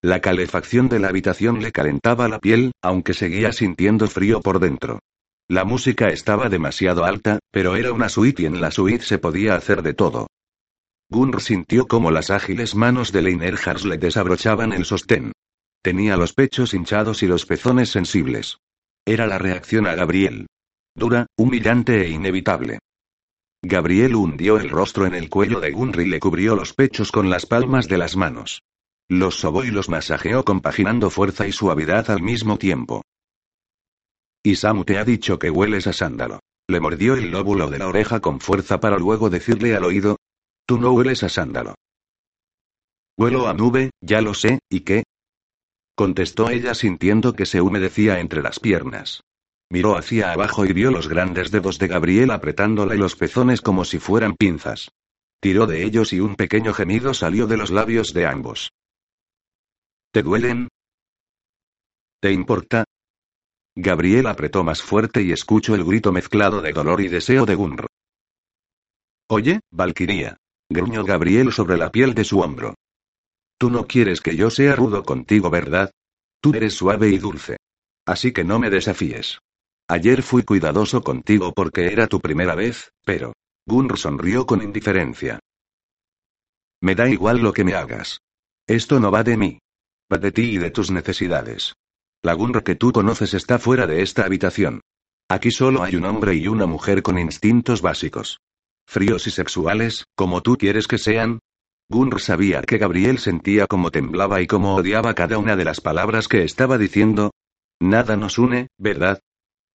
La 0.00 0.20
calefacción 0.20 0.88
de 0.88 1.00
la 1.00 1.08
habitación 1.08 1.60
le 1.60 1.72
calentaba 1.72 2.28
la 2.28 2.38
piel, 2.38 2.70
aunque 2.80 3.14
seguía 3.14 3.52
sintiendo 3.52 4.06
frío 4.06 4.40
por 4.40 4.60
dentro. 4.60 5.00
La 5.48 5.64
música 5.64 6.10
estaba 6.10 6.48
demasiado 6.48 7.04
alta, 7.04 7.40
pero 7.50 7.74
era 7.74 7.92
una 7.92 8.08
suite 8.08 8.42
y 8.42 8.46
en 8.46 8.60
la 8.60 8.70
suite 8.70 9.04
se 9.04 9.18
podía 9.18 9.56
hacer 9.56 9.82
de 9.82 9.94
todo. 9.94 10.28
Gunr 11.10 11.42
sintió 11.42 11.88
como 11.88 12.12
las 12.12 12.30
ágiles 12.30 12.76
manos 12.76 13.10
de 13.10 13.22
Leinerhars 13.22 13.84
le 13.84 13.98
desabrochaban 13.98 14.72
el 14.72 14.84
sostén. 14.84 15.32
Tenía 15.82 16.16
los 16.16 16.32
pechos 16.32 16.74
hinchados 16.74 17.24
y 17.24 17.26
los 17.26 17.44
pezones 17.44 17.90
sensibles. 17.90 18.58
Era 19.04 19.26
la 19.26 19.38
reacción 19.38 19.88
a 19.88 19.96
Gabriel. 19.96 20.46
Dura, 20.94 21.26
humillante 21.36 22.02
e 22.02 22.10
inevitable. 22.10 22.78
Gabriel 23.62 24.16
hundió 24.16 24.58
el 24.58 24.70
rostro 24.70 25.06
en 25.06 25.14
el 25.14 25.30
cuello 25.30 25.60
de 25.60 25.70
Gunr 25.70 26.00
y 26.00 26.06
le 26.06 26.18
cubrió 26.18 26.56
los 26.56 26.74
pechos 26.74 27.12
con 27.12 27.30
las 27.30 27.46
palmas 27.46 27.86
de 27.86 27.96
las 27.96 28.16
manos. 28.16 28.62
Los 29.08 29.36
sobó 29.36 29.64
y 29.64 29.70
los 29.70 29.88
masajeó 29.88 30.44
compaginando 30.44 31.10
fuerza 31.10 31.46
y 31.46 31.52
suavidad 31.52 32.10
al 32.10 32.22
mismo 32.22 32.58
tiempo. 32.58 33.02
Isamu 34.42 34.84
te 34.84 34.98
ha 34.98 35.04
dicho 35.04 35.38
que 35.38 35.50
hueles 35.50 35.86
a 35.86 35.92
sándalo. 35.92 36.40
Le 36.66 36.80
mordió 36.80 37.14
el 37.14 37.30
lóbulo 37.30 37.70
de 37.70 37.78
la 37.78 37.86
oreja 37.86 38.20
con 38.20 38.40
fuerza 38.40 38.80
para 38.80 38.98
luego 38.98 39.30
decirle 39.30 39.76
al 39.76 39.84
oído. 39.84 40.16
Tú 40.66 40.78
no 40.78 40.92
hueles 40.92 41.22
a 41.22 41.28
sándalo. 41.28 41.76
Huelo 43.16 43.46
a 43.46 43.54
nube, 43.54 43.90
ya 44.00 44.20
lo 44.20 44.34
sé, 44.34 44.58
¿y 44.68 44.80
qué? 44.80 45.04
Contestó 45.94 46.50
ella 46.50 46.74
sintiendo 46.74 47.34
que 47.34 47.46
se 47.46 47.60
humedecía 47.60 48.18
entre 48.18 48.42
las 48.42 48.58
piernas. 48.58 49.22
Miró 49.72 49.96
hacia 49.96 50.32
abajo 50.32 50.66
y 50.66 50.74
vio 50.74 50.90
los 50.90 51.08
grandes 51.08 51.50
dedos 51.50 51.78
de 51.78 51.88
Gabriel 51.88 52.30
apretándole 52.30 52.98
los 52.98 53.16
pezones 53.16 53.62
como 53.62 53.86
si 53.86 53.98
fueran 53.98 54.36
pinzas. 54.36 54.90
Tiró 55.40 55.66
de 55.66 55.82
ellos 55.82 56.12
y 56.12 56.20
un 56.20 56.36
pequeño 56.36 56.74
gemido 56.74 57.14
salió 57.14 57.46
de 57.46 57.56
los 57.56 57.70
labios 57.70 58.12
de 58.12 58.26
ambos. 58.26 58.70
¿Te 60.12 60.22
duelen? 60.22 60.68
¿Te 62.20 62.32
importa? 62.32 62.84
Gabriel 63.74 64.26
apretó 64.26 64.62
más 64.62 64.82
fuerte 64.82 65.22
y 65.22 65.32
escuchó 65.32 65.74
el 65.74 65.84
grito 65.84 66.12
mezclado 66.12 66.60
de 66.60 66.74
dolor 66.74 67.00
y 67.00 67.08
deseo 67.08 67.46
de 67.46 67.54
Gunr. 67.54 67.86
Oye, 69.30 69.60
Valquiria. 69.70 70.36
gruñó 70.68 71.02
Gabriel 71.02 71.50
sobre 71.50 71.78
la 71.78 71.90
piel 71.90 72.12
de 72.12 72.24
su 72.24 72.40
hombro. 72.40 72.74
Tú 73.56 73.70
no 73.70 73.86
quieres 73.86 74.20
que 74.20 74.36
yo 74.36 74.50
sea 74.50 74.76
rudo 74.76 75.02
contigo, 75.02 75.48
¿verdad? 75.48 75.90
Tú 76.42 76.52
eres 76.52 76.74
suave 76.74 77.08
y 77.08 77.16
dulce. 77.16 77.56
Así 78.04 78.32
que 78.32 78.44
no 78.44 78.58
me 78.58 78.68
desafíes. 78.68 79.38
Ayer 79.88 80.22
fui 80.22 80.42
cuidadoso 80.42 81.02
contigo 81.02 81.52
porque 81.52 81.86
era 81.86 82.06
tu 82.06 82.20
primera 82.20 82.54
vez, 82.54 82.92
pero... 83.04 83.32
Gunr 83.66 83.96
sonrió 83.96 84.44
con 84.46 84.62
indiferencia. 84.62 85.38
Me 86.80 86.96
da 86.96 87.08
igual 87.08 87.38
lo 87.38 87.52
que 87.52 87.62
me 87.62 87.74
hagas. 87.74 88.20
Esto 88.66 88.98
no 88.98 89.12
va 89.12 89.22
de 89.22 89.36
mí. 89.36 89.58
Va 90.12 90.18
de 90.18 90.32
ti 90.32 90.42
y 90.54 90.58
de 90.58 90.70
tus 90.70 90.90
necesidades. 90.90 91.74
La 92.22 92.34
Gunr 92.34 92.64
que 92.64 92.74
tú 92.74 92.92
conoces 92.92 93.34
está 93.34 93.58
fuera 93.58 93.86
de 93.86 94.02
esta 94.02 94.24
habitación. 94.24 94.80
Aquí 95.28 95.50
solo 95.50 95.82
hay 95.82 95.96
un 95.96 96.04
hombre 96.04 96.34
y 96.34 96.48
una 96.48 96.66
mujer 96.66 97.02
con 97.02 97.18
instintos 97.18 97.82
básicos. 97.82 98.40
Fríos 98.86 99.26
y 99.26 99.30
sexuales, 99.30 100.04
como 100.16 100.42
tú 100.42 100.56
quieres 100.56 100.88
que 100.88 100.98
sean. 100.98 101.38
Gunr 101.88 102.20
sabía 102.20 102.62
que 102.62 102.78
Gabriel 102.78 103.18
sentía 103.18 103.66
como 103.66 103.90
temblaba 103.90 104.40
y 104.40 104.46
como 104.46 104.74
odiaba 104.74 105.14
cada 105.14 105.38
una 105.38 105.56
de 105.56 105.64
las 105.64 105.80
palabras 105.80 106.26
que 106.26 106.42
estaba 106.42 106.78
diciendo. 106.78 107.30
Nada 107.80 108.16
nos 108.16 108.38
une, 108.38 108.68
¿verdad? 108.76 109.20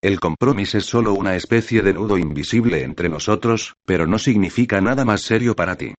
El 0.07 0.21
compromiso 0.21 0.79
es 0.79 0.85
solo 0.85 1.15
una 1.15 1.35
especie 1.35 1.83
de 1.83 1.93
nudo 1.93 2.17
invisible 2.17 2.85
entre 2.85 3.09
nosotros, 3.09 3.75
pero 3.85 4.07
no 4.07 4.21
significa 4.21 4.81
nada 4.81 5.05
más 5.05 5.23
serio 5.23 5.57
para 5.57 5.75
ti. 5.75 5.95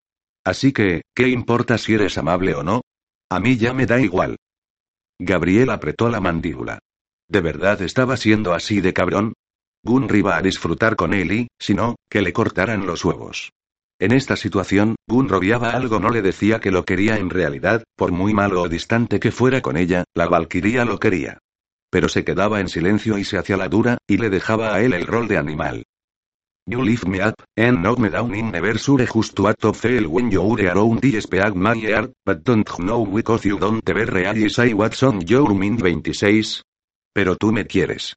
Así 0.46 0.72
que, 0.72 1.02
¿qué 1.14 1.28
importa 1.28 1.78
si 1.78 1.96
eres 1.96 2.18
amable 2.18 2.56
o 2.56 2.64
no? 2.64 2.84
A 3.30 3.42
mí 3.42 3.58
ya 3.58 3.74
me 3.74 3.86
da 3.86 4.00
igual. 4.00 4.38
Gabriel 5.20 5.72
apretó 5.72 6.08
la 6.08 6.22
mandíbula. 6.22 6.80
¿De 7.28 7.42
verdad 7.42 7.82
estaba 7.82 8.16
siendo 8.16 8.54
así 8.54 8.80
de 8.80 8.94
cabrón? 8.94 9.34
Gunr 9.84 10.16
iba 10.16 10.38
a 10.38 10.42
disfrutar 10.42 10.96
con 10.96 11.14
él 11.14 11.34
y, 11.34 11.48
si 11.60 11.74
no, 11.74 11.98
que 12.10 12.22
le 12.22 12.32
cortaran 12.32 12.88
los 12.88 13.04
huevos. 13.04 13.52
En 14.00 14.14
esta 14.14 14.38
situación, 14.38 14.96
Gunn 15.06 15.28
robiaba 15.28 15.72
algo 15.72 16.00
no 16.00 16.12
le 16.12 16.22
decía 16.22 16.62
que 16.62 16.72
lo 16.72 16.86
quería 16.86 17.18
en 17.18 17.30
realidad, 17.30 17.84
por 17.98 18.14
muy 18.14 18.34
malo 18.34 18.62
o 18.62 18.70
distante 18.70 19.20
que 19.20 19.32
fuera 19.32 19.62
con 19.62 19.76
ella, 19.76 20.06
la 20.14 20.30
Valquiria 20.30 20.86
lo 20.86 20.98
quería. 20.98 21.40
Pero 21.90 22.10
se 22.10 22.24
quedaba 22.24 22.60
en 22.60 22.68
silencio 22.68 23.18
y 23.18 23.24
se 23.24 23.38
hacía 23.38 23.58
la 23.58 23.70
dura, 23.70 23.98
y 24.08 24.18
le 24.18 24.30
dejaba 24.30 24.74
a 24.74 24.82
él 24.82 24.94
el 24.94 25.08
rol 25.08 25.28
de 25.28 25.38
animal. 25.38 25.86
You 26.70 26.84
lift 26.84 27.08
me 27.08 27.22
up, 27.22 27.36
and 27.56 27.82
knock 27.82 27.98
me 27.98 28.10
down 28.10 28.36
in 28.36 28.52
never 28.52 28.78
sure 28.78 29.06
just 29.06 29.36
to 29.36 29.48
act 29.48 29.64
of 29.64 29.78
feel 29.78 30.06
when 30.10 30.30
you're 30.30 30.62
around 30.68 31.00
the 31.00 31.22
speak 31.22 31.56
my 31.56 31.80
heart, 31.80 32.12
but 32.26 32.44
don't 32.44 32.68
know 32.80 33.06
because 33.06 33.48
you 33.48 33.58
don't 33.58 33.88
ever 33.90 34.06
really 34.06 34.50
say 34.50 34.74
what's 34.74 35.02
on 35.02 35.22
your 35.26 35.54
mind 35.54 35.80
26. 35.80 36.64
Pero 37.14 37.38
tú 37.38 37.54
me 37.54 37.66
quieres. 37.66 38.16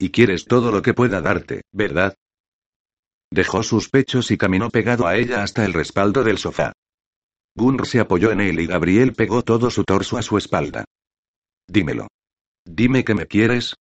Y 0.00 0.10
quieres 0.10 0.46
todo 0.46 0.72
lo 0.72 0.82
que 0.82 0.94
pueda 0.94 1.20
darte, 1.20 1.62
¿verdad? 1.70 2.16
Dejó 3.30 3.62
sus 3.62 3.88
pechos 3.88 4.32
y 4.32 4.36
caminó 4.36 4.68
pegado 4.68 5.06
a 5.06 5.16
ella 5.16 5.44
hasta 5.44 5.64
el 5.64 5.72
respaldo 5.72 6.24
del 6.24 6.38
sofá. 6.38 6.72
Gunr 7.54 7.86
se 7.86 8.00
apoyó 8.00 8.32
en 8.32 8.40
él 8.40 8.58
y 8.58 8.66
Gabriel 8.66 9.12
pegó 9.12 9.42
todo 9.42 9.70
su 9.70 9.84
torso 9.84 10.18
a 10.18 10.22
su 10.22 10.36
espalda. 10.36 10.84
Dímelo. 11.68 12.08
Dime 12.64 13.04
que 13.04 13.14
me 13.14 13.26
quieres. 13.26 13.74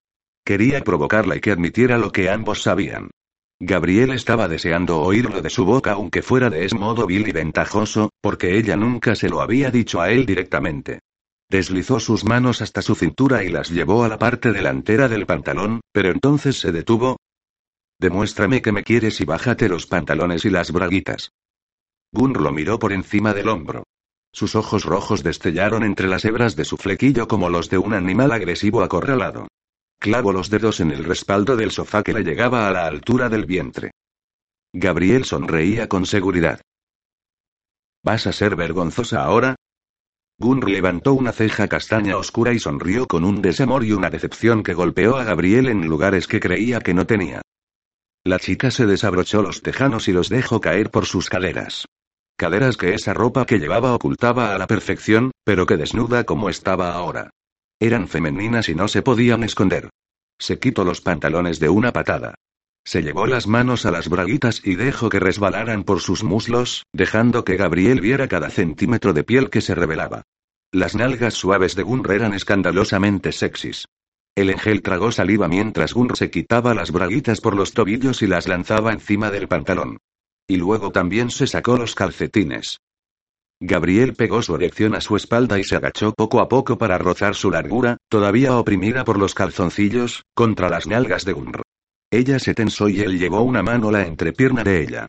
Quería 0.44 0.84
provocarla 0.84 1.36
y 1.36 1.40
que 1.40 1.52
admitiera 1.52 1.98
lo 1.98 2.12
que 2.12 2.30
ambos 2.30 2.64
sabían. 2.64 3.12
Gabriel 3.60 4.10
estaba 4.10 4.48
deseando 4.48 5.02
oírlo 5.02 5.42
de 5.42 5.52
su 5.52 5.66
boca 5.66 5.92
aunque 5.92 6.24
fuera 6.24 6.50
de 6.50 6.66
ese 6.66 6.76
modo 6.76 7.06
vil 7.06 7.28
y 7.28 7.32
ventajoso, 7.32 8.10
porque 8.20 8.58
ella 8.58 8.76
nunca 8.76 9.14
se 9.16 9.30
lo 9.30 9.40
había 9.40 9.70
dicho 9.70 10.02
a 10.02 10.10
él 10.10 10.26
directamente. 10.26 11.00
Deslizó 11.48 12.00
sus 12.00 12.26
manos 12.26 12.62
hasta 12.62 12.82
su 12.82 12.96
cintura 12.96 13.44
y 13.44 13.50
las 13.50 13.70
llevó 13.70 14.04
a 14.04 14.08
la 14.08 14.18
parte 14.18 14.52
delantera 14.52 15.08
del 15.08 15.28
pantalón, 15.28 15.82
pero 15.92 16.10
entonces 16.10 16.60
se 16.60 16.72
detuvo. 16.72 17.18
Demuéstrame 18.00 18.64
que 18.64 18.72
me 18.72 18.84
quieres 18.84 19.22
y 19.22 19.26
bájate 19.26 19.70
los 19.70 19.86
pantalones 19.86 20.44
y 20.46 20.50
las 20.50 20.72
braguitas. 20.72 21.32
Gunr 22.12 22.42
lo 22.42 22.52
miró 22.52 22.80
por 22.80 22.94
encima 22.94 23.34
del 23.34 23.50
hombro. 23.50 23.84
Sus 24.34 24.56
ojos 24.56 24.86
rojos 24.86 25.24
destellaron 25.24 25.84
entre 25.84 26.08
las 26.08 26.24
hebras 26.26 26.56
de 26.56 26.66
su 26.66 26.78
flequillo 26.78 27.28
como 27.28 27.50
los 27.50 27.70
de 27.70 27.78
un 27.78 27.94
animal 27.94 28.32
agresivo 28.32 28.82
acorralado. 28.82 29.48
Clavó 30.00 30.32
los 30.32 30.50
dedos 30.50 30.80
en 30.80 30.92
el 30.92 31.04
respaldo 31.04 31.56
del 31.56 31.72
sofá 31.72 32.02
que 32.02 32.14
le 32.14 32.24
llegaba 32.24 32.68
a 32.68 32.72
la 32.72 32.86
altura 32.86 33.30
del 33.30 33.46
vientre. 33.46 33.92
Gabriel 34.74 35.26
sonreía 35.26 35.88
con 35.90 36.06
seguridad. 36.06 36.62
¿Vas 38.04 38.26
a 38.26 38.32
ser 38.32 38.56
vergonzosa 38.56 39.24
ahora? 39.24 39.56
Gunr 40.40 40.70
levantó 40.70 41.14
una 41.14 41.34
ceja 41.34 41.68
castaña 41.68 42.18
oscura 42.18 42.52
y 42.54 42.60
sonrió 42.60 43.06
con 43.06 43.26
un 43.26 43.44
desamor 43.44 43.84
y 43.84 43.92
una 43.92 44.10
decepción 44.10 44.64
que 44.64 44.74
golpeó 44.74 45.18
a 45.18 45.24
Gabriel 45.24 45.68
en 45.68 45.86
lugares 45.86 46.26
que 46.26 46.40
creía 46.40 46.80
que 46.80 46.96
no 46.96 47.06
tenía. 47.06 47.42
La 48.24 48.40
chica 48.40 48.72
se 48.72 48.88
desabrochó 48.88 49.44
los 49.44 49.62
tejanos 49.62 50.08
y 50.08 50.14
los 50.14 50.30
dejó 50.30 50.62
caer 50.62 50.90
por 50.90 51.06
sus 51.06 51.30
caderas. 51.30 51.86
Caderas 52.38 52.78
que 52.78 52.94
esa 52.94 53.14
ropa 53.14 53.46
que 53.46 53.60
llevaba 53.60 53.94
ocultaba 53.94 54.56
a 54.56 54.58
la 54.58 54.68
perfección, 54.68 55.32
pero 55.44 55.66
que 55.66 55.78
desnuda 55.78 56.24
como 56.24 56.50
estaba 56.50 56.94
ahora. 56.94 57.30
Eran 57.80 58.08
femeninas 58.08 58.70
y 58.70 58.76
no 58.76 58.88
se 58.88 59.02
podían 59.02 59.44
esconder. 59.44 59.90
Se 60.40 60.60
quitó 60.60 60.84
los 60.84 61.02
pantalones 61.02 61.60
de 61.60 61.70
una 61.70 61.92
patada. 61.92 62.36
Se 62.84 63.04
llevó 63.04 63.28
las 63.28 63.48
manos 63.48 63.86
a 63.86 63.92
las 63.92 64.10
braguitas 64.10 64.62
y 64.64 64.76
dejó 64.76 65.10
que 65.10 65.20
resbalaran 65.20 65.84
por 65.84 66.00
sus 66.00 66.24
muslos, 66.24 66.84
dejando 66.94 67.46
que 67.46 67.58
Gabriel 67.58 68.02
viera 68.02 68.28
cada 68.28 68.50
centímetro 68.50 69.14
de 69.14 69.24
piel 69.24 69.50
que 69.50 69.62
se 69.62 69.76
revelaba. 69.76 70.24
Las 70.72 70.96
nalgas 70.96 71.36
suaves 71.36 71.76
de 71.76 71.84
Gunr 71.84 72.12
eran 72.12 72.34
escandalosamente 72.34 73.32
sexys. 73.32 73.86
El 74.36 74.50
ángel 74.50 74.82
tragó 74.82 75.12
saliva 75.12 75.48
mientras 75.48 75.94
Gunr 75.94 76.18
se 76.18 76.32
quitaba 76.32 76.74
las 76.74 76.92
braguitas 76.92 77.42
por 77.42 77.56
los 77.56 77.74
tobillos 77.74 78.22
y 78.22 78.28
las 78.28 78.48
lanzaba 78.48 78.94
encima 78.94 79.30
del 79.30 79.48
pantalón. 79.48 79.98
Y 80.48 80.58
luego 80.58 80.92
también 80.92 81.30
se 81.30 81.48
sacó 81.48 81.78
los 81.78 81.96
calcetines. 81.96 82.80
Gabriel 83.64 84.16
pegó 84.16 84.42
su 84.42 84.56
erección 84.56 84.96
a 84.96 85.02
su 85.02 85.16
espalda 85.16 85.60
y 85.60 85.64
se 85.64 85.76
agachó 85.76 86.14
poco 86.14 86.40
a 86.40 86.48
poco 86.50 86.80
para 86.80 86.98
rozar 86.98 87.36
su 87.36 87.52
largura, 87.52 87.98
todavía 88.10 88.58
oprimida 88.58 89.04
por 89.06 89.20
los 89.20 89.36
calzoncillos, 89.36 90.24
contra 90.34 90.68
las 90.68 90.88
nalgas 90.88 91.26
de 91.26 91.34
Gunr. 91.34 91.62
Ella 92.10 92.40
se 92.40 92.56
tensó 92.56 92.90
y 92.90 93.02
él 93.02 93.20
llevó 93.20 93.44
una 93.44 93.62
mano 93.62 93.90
a 93.90 93.92
la 93.92 94.08
entrepierna 94.08 94.64
de 94.64 94.82
ella. 94.82 95.08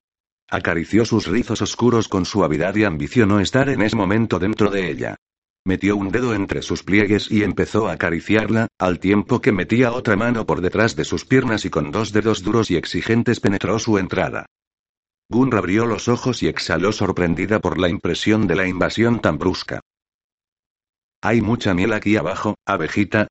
Acarició 0.50 1.06
sus 1.06 1.26
rizos 1.28 1.62
oscuros 1.62 2.08
con 2.08 2.26
suavidad 2.26 2.76
y 2.76 2.84
ambicionó 2.84 3.40
estar 3.40 3.70
en 3.70 3.80
ese 3.80 3.96
momento 3.96 4.38
dentro 4.38 4.70
de 4.70 4.90
ella. 4.90 5.16
Metió 5.64 5.96
un 5.96 6.10
dedo 6.10 6.34
entre 6.34 6.60
sus 6.60 6.82
pliegues 6.82 7.30
y 7.30 7.44
empezó 7.44 7.88
a 7.88 7.92
acariciarla, 7.92 8.68
al 8.78 8.98
tiempo 8.98 9.40
que 9.40 9.52
metía 9.52 9.92
otra 9.92 10.14
mano 10.14 10.44
por 10.44 10.60
detrás 10.60 10.94
de 10.94 11.04
sus 11.04 11.24
piernas 11.24 11.64
y 11.64 11.70
con 11.70 11.90
dos 11.90 12.12
dedos 12.12 12.42
duros 12.42 12.70
y 12.70 12.76
exigentes 12.76 13.40
penetró 13.40 13.78
su 13.78 13.96
entrada. 13.96 14.44
Gunra 15.32 15.58
abrió 15.58 15.86
los 15.86 16.06
ojos 16.06 16.44
y 16.44 16.46
exhaló 16.46 16.92
sorprendida 16.92 17.58
por 17.58 17.78
la 17.78 17.88
impresión 17.88 18.46
de 18.46 18.54
la 18.54 18.68
invasión 18.68 19.20
tan 19.20 19.38
brusca. 19.38 19.80
Hay 21.20 21.40
mucha 21.40 21.74
miel 21.74 21.92
aquí 21.92 22.16
abajo, 22.16 22.56
abejita, 22.64 23.26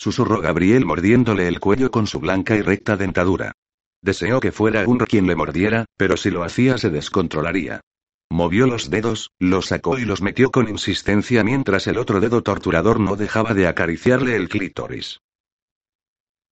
susurró 0.00 0.40
Gabriel 0.40 0.86
mordiéndole 0.86 1.46
el 1.46 1.60
cuello 1.60 1.90
con 1.90 2.06
su 2.06 2.20
blanca 2.20 2.56
y 2.56 2.62
recta 2.62 2.96
dentadura. 2.96 3.52
Deseó 4.00 4.40
que 4.40 4.50
fuera 4.50 4.88
un 4.88 4.96
quien 4.98 5.26
le 5.26 5.36
mordiera, 5.36 5.84
pero 5.98 6.16
si 6.16 6.30
lo 6.30 6.42
hacía 6.42 6.78
se 6.78 6.88
descontrolaría. 6.88 7.82
Movió 8.30 8.66
los 8.66 8.88
dedos, 8.88 9.30
los 9.38 9.66
sacó 9.66 9.98
y 9.98 10.06
los 10.06 10.22
metió 10.22 10.50
con 10.50 10.70
insistencia 10.70 11.44
mientras 11.44 11.86
el 11.86 11.98
otro 11.98 12.20
dedo 12.20 12.42
torturador 12.42 12.98
no 12.98 13.16
dejaba 13.16 13.52
de 13.52 13.66
acariciarle 13.66 14.36
el 14.36 14.48
clítoris. 14.48 15.20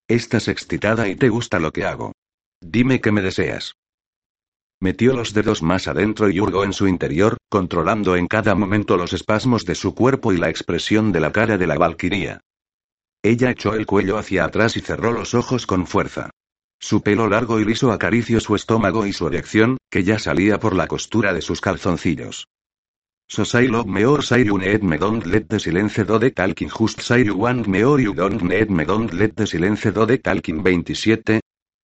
Estás 0.08 0.48
excitada 0.48 1.08
y 1.08 1.16
te 1.16 1.30
gusta 1.30 1.58
lo 1.58 1.70
que 1.72 1.86
hago. 1.86 2.12
Dime 2.60 3.00
que 3.00 3.12
me 3.12 3.22
deseas. 3.22 3.76
Metió 4.80 5.12
los 5.12 5.34
dedos 5.34 5.62
más 5.62 5.88
adentro 5.88 6.30
y 6.30 6.38
hurgó 6.40 6.62
en 6.62 6.72
su 6.72 6.86
interior, 6.86 7.36
controlando 7.48 8.14
en 8.14 8.28
cada 8.28 8.54
momento 8.54 8.96
los 8.96 9.12
espasmos 9.12 9.64
de 9.64 9.74
su 9.74 9.94
cuerpo 9.94 10.32
y 10.32 10.36
la 10.36 10.50
expresión 10.50 11.10
de 11.10 11.20
la 11.20 11.32
cara 11.32 11.58
de 11.58 11.66
la 11.66 11.76
valquiría. 11.76 12.40
Ella 13.22 13.50
echó 13.50 13.74
el 13.74 13.86
cuello 13.86 14.18
hacia 14.18 14.44
atrás 14.44 14.76
y 14.76 14.80
cerró 14.80 15.12
los 15.12 15.34
ojos 15.34 15.66
con 15.66 15.86
fuerza. 15.86 16.30
Su 16.78 17.02
pelo 17.02 17.28
largo 17.28 17.58
y 17.58 17.64
liso 17.64 17.90
acarició 17.90 18.38
su 18.38 18.54
estómago 18.54 19.04
y 19.04 19.12
su 19.12 19.26
erección, 19.26 19.78
que 19.90 20.04
ya 20.04 20.20
salía 20.20 20.60
por 20.60 20.76
la 20.76 20.86
costura 20.86 21.32
de 21.32 21.42
sus 21.42 21.60
calzoncillos. 21.60 22.46
Sosai 23.26 23.68
love 23.68 23.86
meor 23.86 24.24
say 24.24 24.44
you 24.44 24.56
need 24.56 24.82
me 24.82 24.96
don't 24.96 25.26
let 25.26 25.48
the 25.48 25.58
silence 25.58 26.02
do 26.02 26.18
the 26.18 26.30
talking 26.30 26.70
just 26.70 27.02
say 27.02 27.22
you 27.24 27.34
want 27.34 27.66
me 27.66 27.84
or 27.84 28.00
you 28.00 28.14
don't 28.14 28.42
need 28.42 28.70
me 28.70 28.86
don't 28.86 29.12
let 29.12 29.34
the 29.34 29.46
silence 29.46 29.90
do 29.92 30.06
the 30.06 30.18
talking 30.18 30.62
27. 30.62 31.40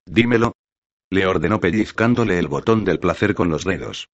Dímelo. 0.07 0.55
Le 1.15 1.27
ordenó 1.27 1.61
pellizcándole 1.61 2.41
el 2.41 2.49
botón 2.49 2.85
del 2.85 2.99
placer 2.99 3.37
con 3.37 3.49
los 3.49 3.63
dedos. 3.63 4.09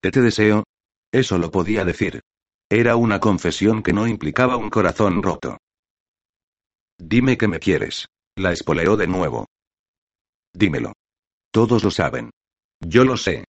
¿Te 0.00 0.12
te 0.12 0.22
deseo? 0.22 0.62
Eso 1.10 1.38
lo 1.38 1.50
podía 1.50 1.84
decir. 1.84 2.20
Era 2.70 2.94
una 2.94 3.18
confesión 3.18 3.82
que 3.82 3.92
no 3.92 4.06
implicaba 4.06 4.56
un 4.56 4.70
corazón 4.70 5.24
roto. 5.24 5.58
Dime 6.98 7.36
que 7.36 7.48
me 7.48 7.58
quieres. 7.58 8.06
La 8.36 8.52
espoleó 8.52 8.96
de 8.96 9.08
nuevo. 9.08 9.46
Dímelo. 10.54 10.92
Todos 11.50 11.82
lo 11.82 11.90
saben. 11.90 12.30
Yo 12.78 13.02
lo 13.02 13.16
sé. 13.16 13.44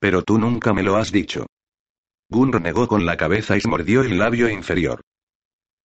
Pero 0.00 0.22
tú 0.22 0.38
nunca 0.38 0.72
me 0.72 0.82
lo 0.82 0.96
has 0.96 1.12
dicho. 1.12 1.46
Gunr 2.28 2.60
negó 2.60 2.88
con 2.88 3.06
la 3.06 3.16
cabeza 3.16 3.56
y 3.56 3.60
mordió 3.68 4.02
el 4.02 4.18
labio 4.18 4.48
inferior. 4.48 5.00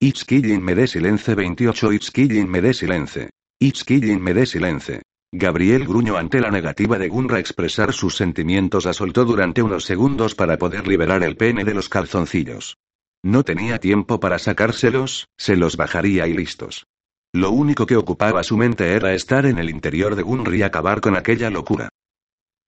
It's 0.00 0.26
me 0.28 0.74
de 0.74 0.88
silence 0.88 1.32
28 1.32 1.92
It's 1.92 2.12
me 2.16 2.60
de 2.60 2.74
silence. 2.74 3.30
It's 3.60 3.88
me 3.88 4.34
de 4.34 4.44
silence. 4.44 5.02
Gabriel 5.32 5.86
gruñó 5.86 6.16
ante 6.16 6.40
la 6.40 6.50
negativa 6.50 6.98
de 6.98 7.08
Gunr 7.08 7.34
a 7.34 7.38
expresar 7.38 7.92
sus 7.92 8.16
sentimientos. 8.16 8.86
Asoltó 8.86 9.24
durante 9.24 9.62
unos 9.62 9.84
segundos 9.84 10.34
para 10.34 10.56
poder 10.56 10.88
liberar 10.88 11.22
el 11.22 11.36
pene 11.36 11.64
de 11.64 11.74
los 11.74 11.88
calzoncillos. 11.88 12.78
No 13.22 13.42
tenía 13.42 13.78
tiempo 13.78 14.20
para 14.20 14.38
sacárselos, 14.38 15.26
se 15.36 15.56
los 15.56 15.76
bajaría 15.76 16.26
y 16.26 16.34
listos. 16.34 16.86
Lo 17.34 17.50
único 17.50 17.84
que 17.84 17.96
ocupaba 17.96 18.42
su 18.42 18.56
mente 18.56 18.94
era 18.94 19.12
estar 19.12 19.44
en 19.44 19.58
el 19.58 19.68
interior 19.68 20.16
de 20.16 20.22
Gunri 20.22 20.60
y 20.60 20.62
acabar 20.62 21.00
con 21.02 21.14
aquella 21.14 21.50
locura. 21.50 21.90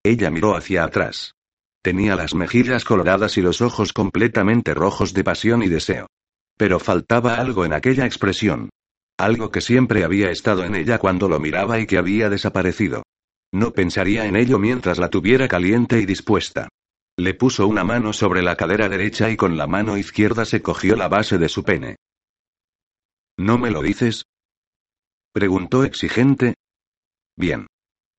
Ella 0.02 0.30
miró 0.30 0.54
hacia 0.54 0.84
atrás. 0.84 1.32
Tenía 1.82 2.14
las 2.14 2.34
mejillas 2.34 2.84
coloradas 2.84 3.38
y 3.38 3.42
los 3.42 3.62
ojos 3.62 3.94
completamente 3.94 4.74
rojos 4.74 5.14
de 5.14 5.24
pasión 5.24 5.62
y 5.62 5.68
deseo. 5.68 6.08
Pero 6.58 6.78
faltaba 6.78 7.36
algo 7.36 7.64
en 7.64 7.72
aquella 7.72 8.04
expresión. 8.04 8.68
Algo 9.20 9.50
que 9.50 9.60
siempre 9.60 10.02
había 10.02 10.30
estado 10.30 10.64
en 10.64 10.74
ella 10.74 10.96
cuando 10.96 11.28
lo 11.28 11.38
miraba 11.38 11.78
y 11.78 11.86
que 11.86 11.98
había 11.98 12.30
desaparecido. 12.30 13.02
No 13.52 13.74
pensaría 13.74 14.24
en 14.24 14.34
ello 14.34 14.58
mientras 14.58 14.96
la 14.96 15.10
tuviera 15.10 15.46
caliente 15.46 16.00
y 16.00 16.06
dispuesta. 16.06 16.70
Le 17.18 17.34
puso 17.34 17.66
una 17.66 17.84
mano 17.84 18.14
sobre 18.14 18.40
la 18.40 18.56
cadera 18.56 18.88
derecha 18.88 19.28
y 19.28 19.36
con 19.36 19.58
la 19.58 19.66
mano 19.66 19.98
izquierda 19.98 20.46
se 20.46 20.62
cogió 20.62 20.96
la 20.96 21.08
base 21.08 21.36
de 21.36 21.50
su 21.50 21.64
pene. 21.64 21.96
¿No 23.36 23.58
me 23.58 23.70
lo 23.70 23.82
dices? 23.82 24.24
Preguntó 25.34 25.84
exigente. 25.84 26.54
Bien. 27.36 27.66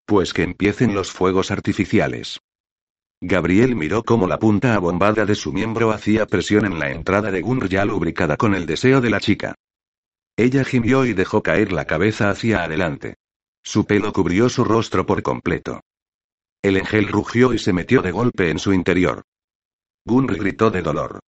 Pues 0.06 0.34
que 0.34 0.44
empiecen 0.44 0.94
los 0.94 1.12
fuegos 1.12 1.50
artificiales. 1.50 2.38
Gabriel 3.20 3.76
miró 3.76 4.04
cómo 4.04 4.28
la 4.28 4.38
punta 4.38 4.76
abombada 4.76 5.26
de 5.26 5.34
su 5.34 5.52
miembro 5.52 5.90
hacía 5.90 6.28
presión 6.28 6.64
en 6.66 6.78
la 6.78 6.92
entrada 6.92 7.32
de 7.32 7.42
Gunr 7.42 7.70
ya 7.70 7.86
lubricada 7.86 8.38
con 8.38 8.54
el 8.54 8.68
deseo 8.68 9.02
de 9.02 9.10
la 9.10 9.20
chica. 9.20 9.56
Ella 10.38 10.64
gimió 10.64 11.06
y 11.06 11.14
dejó 11.14 11.44
caer 11.44 11.72
la 11.72 11.86
cabeza 11.86 12.30
hacia 12.30 12.64
adelante. 12.64 13.16
Su 13.64 13.86
pelo 13.86 14.14
cubrió 14.14 14.50
su 14.50 14.64
rostro 14.64 15.06
por 15.06 15.22
completo. 15.22 15.82
El 16.64 16.78
ángel 16.78 17.08
rugió 17.08 17.54
y 17.54 17.60
se 17.60 17.74
metió 17.74 18.02
de 18.02 18.12
golpe 18.12 18.50
en 18.50 18.60
su 18.60 18.74
interior. 18.74 19.24
Gunr 20.06 20.38
gritó 20.38 20.72
de 20.72 20.82
dolor 20.82 21.20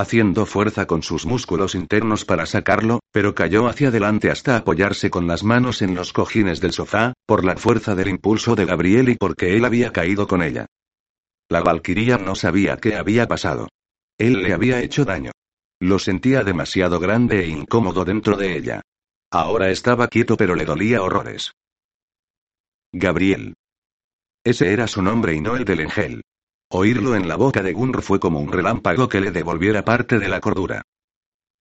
haciendo 0.00 0.44
fuerza 0.44 0.86
con 0.86 1.02
sus 1.02 1.24
músculos 1.24 1.74
internos 1.74 2.24
para 2.24 2.46
sacarlo, 2.46 3.00
pero 3.12 3.34
cayó 3.34 3.66
hacia 3.66 3.88
adelante 3.88 4.30
hasta 4.30 4.56
apoyarse 4.56 5.10
con 5.10 5.26
las 5.26 5.42
manos 5.42 5.80
en 5.82 5.94
los 5.94 6.12
cojines 6.12 6.60
del 6.60 6.72
sofá, 6.72 7.14
por 7.26 7.44
la 7.44 7.56
fuerza 7.56 7.94
del 7.94 8.08
impulso 8.08 8.54
de 8.54 8.66
Gabriel 8.66 9.08
y 9.08 9.16
porque 9.16 9.56
él 9.56 9.64
había 9.64 9.92
caído 9.92 10.26
con 10.26 10.42
ella. 10.42 10.66
La 11.48 11.62
valquiría 11.62 12.18
no 12.18 12.34
sabía 12.34 12.76
qué 12.76 12.96
había 12.96 13.26
pasado. 13.26 13.68
Él 14.18 14.42
le 14.42 14.52
había 14.52 14.82
hecho 14.82 15.04
daño. 15.04 15.32
Lo 15.80 15.98
sentía 15.98 16.42
demasiado 16.42 16.98
grande 16.98 17.44
e 17.44 17.48
incómodo 17.48 18.04
dentro 18.04 18.36
de 18.36 18.56
ella. 18.56 18.80
Ahora 19.30 19.70
estaba 19.70 20.08
quieto 20.08 20.36
pero 20.36 20.54
le 20.54 20.64
dolía 20.64 21.02
horrores. 21.02 21.52
Gabriel. 22.92 23.54
Ese 24.42 24.72
era 24.72 24.86
su 24.86 25.02
nombre 25.02 25.34
y 25.34 25.40
no 25.40 25.56
el 25.56 25.64
del 25.64 25.80
ángel. 25.80 26.22
Oírlo 26.70 27.14
en 27.14 27.28
la 27.28 27.36
boca 27.36 27.62
de 27.62 27.72
Gunr 27.72 28.00
fue 28.00 28.18
como 28.18 28.40
un 28.40 28.50
relámpago 28.50 29.08
que 29.08 29.20
le 29.20 29.32
devolviera 29.32 29.84
parte 29.84 30.18
de 30.18 30.28
la 30.28 30.40
cordura. 30.40 30.82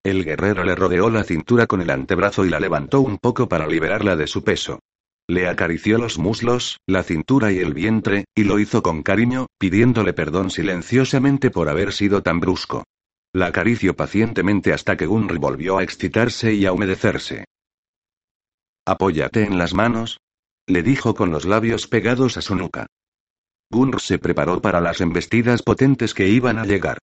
El 0.04 0.23
guerrero 0.23 0.63
le 0.63 0.75
rodeó 0.75 1.10
la 1.10 1.23
cintura 1.23 1.67
con 1.67 1.82
el 1.82 1.89
antebrazo 1.89 2.45
y 2.45 2.49
la 2.49 2.60
levantó 2.60 3.01
un 3.01 3.17
poco 3.17 3.49
para 3.49 3.67
liberarla 3.67 4.15
de 4.15 4.28
su 4.28 4.43
peso. 4.43 4.80
Le 5.28 5.49
acarició 5.49 5.97
los 5.97 6.19
muslos, 6.19 6.78
la 6.86 7.04
cintura 7.04 7.51
y 7.51 7.58
el 7.58 7.73
vientre, 7.73 8.25
y 8.36 8.43
lo 8.43 8.60
hizo 8.60 8.84
con 8.84 9.01
cariño, 9.01 9.47
pidiéndole 9.58 10.13
perdón 10.13 10.51
silenciosamente 10.51 11.49
por 11.49 11.67
haber 11.67 11.91
sido 11.91 12.21
tan 12.21 12.39
brusco. 12.39 12.86
La 13.36 13.48
acarició 13.48 13.98
pacientemente 13.98 14.71
hasta 14.71 14.95
que 14.95 15.08
Gunr 15.08 15.39
volvió 15.39 15.78
a 15.78 15.84
excitarse 15.84 16.54
y 16.54 16.65
a 16.65 16.71
humedecerse. 16.71 17.43
Apóyate 18.86 19.43
en 19.43 19.58
las 19.58 19.74
manos, 19.74 20.21
le 20.67 20.84
dijo 20.84 21.15
con 21.15 21.32
los 21.32 21.43
labios 21.43 21.88
pegados 21.88 22.38
a 22.38 22.41
su 22.41 22.56
nuca. 22.56 22.88
Gunr 23.69 24.00
se 24.00 24.19
preparó 24.19 24.62
para 24.62 24.80
las 24.80 25.02
embestidas 25.02 25.63
potentes 25.63 26.13
que 26.13 26.30
iban 26.30 26.58
a 26.58 26.65
llegar. 26.65 27.00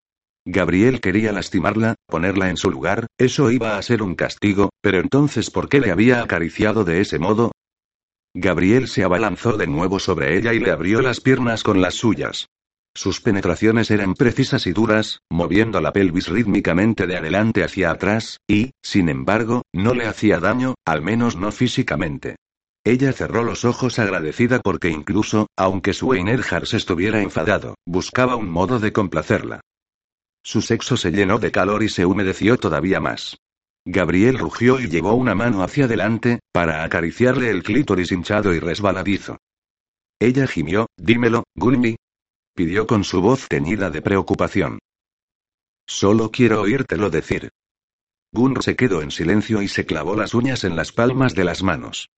Gabriel 0.46 1.02
quería 1.02 1.32
lastimarla, 1.32 1.96
ponerla 2.06 2.48
en 2.48 2.56
su 2.56 2.70
lugar, 2.70 3.08
eso 3.18 3.50
iba 3.50 3.76
a 3.76 3.82
ser 3.82 4.02
un 4.02 4.14
castigo, 4.14 4.70
pero 4.80 5.00
entonces 5.00 5.50
¿por 5.50 5.68
qué 5.68 5.80
le 5.80 5.90
había 5.90 6.22
acariciado 6.22 6.84
de 6.84 7.02
ese 7.02 7.18
modo? 7.18 7.52
Gabriel 8.32 8.88
se 8.88 9.04
abalanzó 9.04 9.58
de 9.58 9.66
nuevo 9.66 9.98
sobre 9.98 10.38
ella 10.38 10.54
y 10.54 10.60
le 10.60 10.70
abrió 10.70 11.02
las 11.02 11.20
piernas 11.20 11.62
con 11.62 11.82
las 11.82 11.92
suyas. 11.92 12.46
Sus 12.94 13.20
penetraciones 13.20 13.90
eran 13.90 14.14
precisas 14.14 14.66
y 14.66 14.72
duras, 14.72 15.20
moviendo 15.30 15.80
la 15.80 15.92
pelvis 15.92 16.28
rítmicamente 16.28 17.06
de 17.06 17.16
adelante 17.16 17.64
hacia 17.64 17.90
atrás, 17.90 18.38
y, 18.46 18.72
sin 18.82 19.08
embargo, 19.08 19.62
no 19.72 19.94
le 19.94 20.06
hacía 20.06 20.40
daño, 20.40 20.74
al 20.84 21.00
menos 21.00 21.36
no 21.36 21.52
físicamente. 21.52 22.36
Ella 22.84 23.12
cerró 23.12 23.44
los 23.44 23.64
ojos 23.64 23.98
agradecida 23.98 24.58
porque 24.58 24.90
incluso, 24.90 25.46
aunque 25.56 25.94
su 25.94 26.12
Einerhars 26.12 26.74
estuviera 26.74 27.22
enfadado, 27.22 27.76
buscaba 27.86 28.36
un 28.36 28.50
modo 28.50 28.78
de 28.80 28.92
complacerla. 28.92 29.60
Su 30.42 30.60
sexo 30.60 30.96
se 30.96 31.12
llenó 31.12 31.38
de 31.38 31.52
calor 31.52 31.84
y 31.84 31.88
se 31.88 32.04
humedeció 32.04 32.58
todavía 32.58 33.00
más. 33.00 33.38
Gabriel 33.84 34.38
rugió 34.38 34.80
y 34.80 34.88
llevó 34.88 35.14
una 35.14 35.34
mano 35.34 35.62
hacia 35.62 35.84
adelante, 35.86 36.40
para 36.52 36.84
acariciarle 36.84 37.50
el 37.50 37.62
clítoris 37.62 38.12
hinchado 38.12 38.52
y 38.52 38.58
resbaladizo. 38.58 39.38
Ella 40.20 40.46
gimió, 40.46 40.86
dímelo, 40.96 41.44
Gunmi. 41.56 41.96
Pidió 42.54 42.86
con 42.86 43.04
su 43.04 43.22
voz 43.22 43.48
teñida 43.48 43.90
de 43.90 44.02
preocupación. 44.02 44.78
Solo 45.86 46.30
quiero 46.30 46.60
oírtelo 46.60 47.08
decir. 47.08 47.50
Gunr 48.32 48.62
se 48.62 48.76
quedó 48.76 49.02
en 49.02 49.10
silencio 49.10 49.62
y 49.62 49.68
se 49.68 49.86
clavó 49.86 50.16
las 50.16 50.34
uñas 50.34 50.64
en 50.64 50.76
las 50.76 50.92
palmas 50.92 51.34
de 51.34 51.44
las 51.44 51.62
manos. 51.62 52.08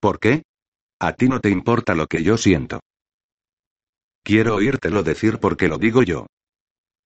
¿Por 0.00 0.18
qué? 0.18 0.42
A 1.00 1.12
ti 1.12 1.28
no 1.28 1.40
te 1.40 1.50
importa 1.50 1.94
lo 1.94 2.06
que 2.06 2.22
yo 2.22 2.36
siento. 2.36 2.80
Quiero 4.22 4.56
oírtelo 4.56 5.02
decir 5.02 5.38
porque 5.38 5.68
lo 5.68 5.78
digo 5.78 6.02
yo. 6.02 6.26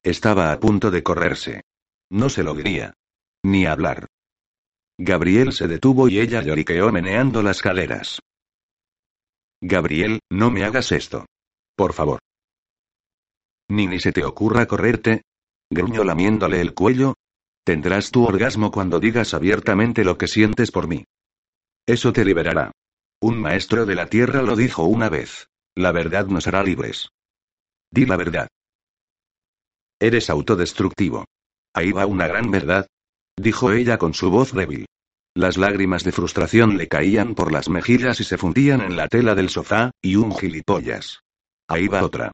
Estaba 0.02 0.52
a 0.52 0.61
punto 0.61 0.90
de 0.90 1.02
correrse. 1.02 1.62
No 2.11 2.28
se 2.28 2.44
lo 2.44 2.54
diría. 2.54 2.94
Ni 3.42 3.66
hablar. 3.66 4.06
Gabriel 4.98 5.52
se 5.52 5.68
detuvo 5.68 6.08
y 6.08 6.20
ella 6.20 6.42
lloriqueó 6.42 6.90
meneando 6.92 7.42
las 7.42 7.61
caderas. 7.61 8.20
Gabriel, 9.61 10.20
no 10.30 10.50
me 10.50 10.64
hagas 10.64 10.92
esto. 10.92 11.26
Por 11.78 11.92
favor. 11.92 12.18
Ni 13.70 13.86
ni 13.86 14.00
se 14.00 14.10
te 14.10 14.24
ocurra 14.24 14.66
correrte. 14.66 15.22
Gruñó 15.70 16.02
lamiéndole 16.02 16.60
el 16.60 16.74
cuello. 16.74 17.14
Tendrás 17.64 18.10
tu 18.10 18.24
orgasmo 18.24 18.72
cuando 18.72 18.98
digas 18.98 19.32
abiertamente 19.32 20.02
lo 20.02 20.18
que 20.18 20.26
sientes 20.26 20.72
por 20.72 20.88
mí. 20.88 21.04
Eso 21.86 22.12
te 22.12 22.24
liberará. 22.24 22.72
Un 23.20 23.40
maestro 23.40 23.86
de 23.86 23.94
la 23.94 24.06
tierra 24.08 24.42
lo 24.42 24.56
dijo 24.56 24.82
una 24.82 25.08
vez. 25.08 25.46
La 25.76 25.92
verdad 25.92 26.26
nos 26.26 26.48
hará 26.48 26.64
libres. 26.64 27.10
Di 27.92 28.06
la 28.06 28.16
verdad. 28.16 28.48
Eres 30.00 30.30
autodestructivo. 30.30 31.26
Ahí 31.74 31.92
va 31.92 32.06
una 32.06 32.26
gran 32.26 32.50
verdad. 32.50 32.88
Dijo 33.36 33.70
ella 33.70 33.98
con 33.98 34.14
su 34.14 34.30
voz 34.30 34.52
débil. 34.52 34.86
Las 35.32 35.56
lágrimas 35.56 36.02
de 36.02 36.10
frustración 36.10 36.76
le 36.76 36.88
caían 36.88 37.36
por 37.36 37.52
las 37.52 37.68
mejillas 37.68 38.18
y 38.18 38.24
se 38.24 38.36
fundían 38.36 38.80
en 38.80 38.96
la 38.96 39.06
tela 39.06 39.36
del 39.36 39.48
sofá, 39.48 39.92
y 40.02 40.16
un 40.16 40.34
gilipollas. 40.36 41.20
Ahí 41.68 41.87
va 41.87 42.04
otra. 42.04 42.33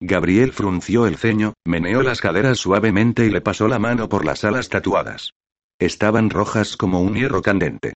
Gabriel 0.00 0.52
frunció 0.52 1.06
el 1.06 1.16
ceño, 1.16 1.54
meneó 1.66 2.02
las 2.02 2.20
caderas 2.20 2.58
suavemente 2.58 3.26
y 3.26 3.30
le 3.30 3.40
pasó 3.40 3.68
la 3.68 3.78
mano 3.78 4.08
por 4.08 4.24
las 4.24 4.44
alas 4.44 4.68
tatuadas. 4.68 5.30
Estaban 5.78 6.30
rojas 6.30 6.76
como 6.76 7.00
un 7.00 7.14
hierro 7.14 7.42
candente. 7.42 7.94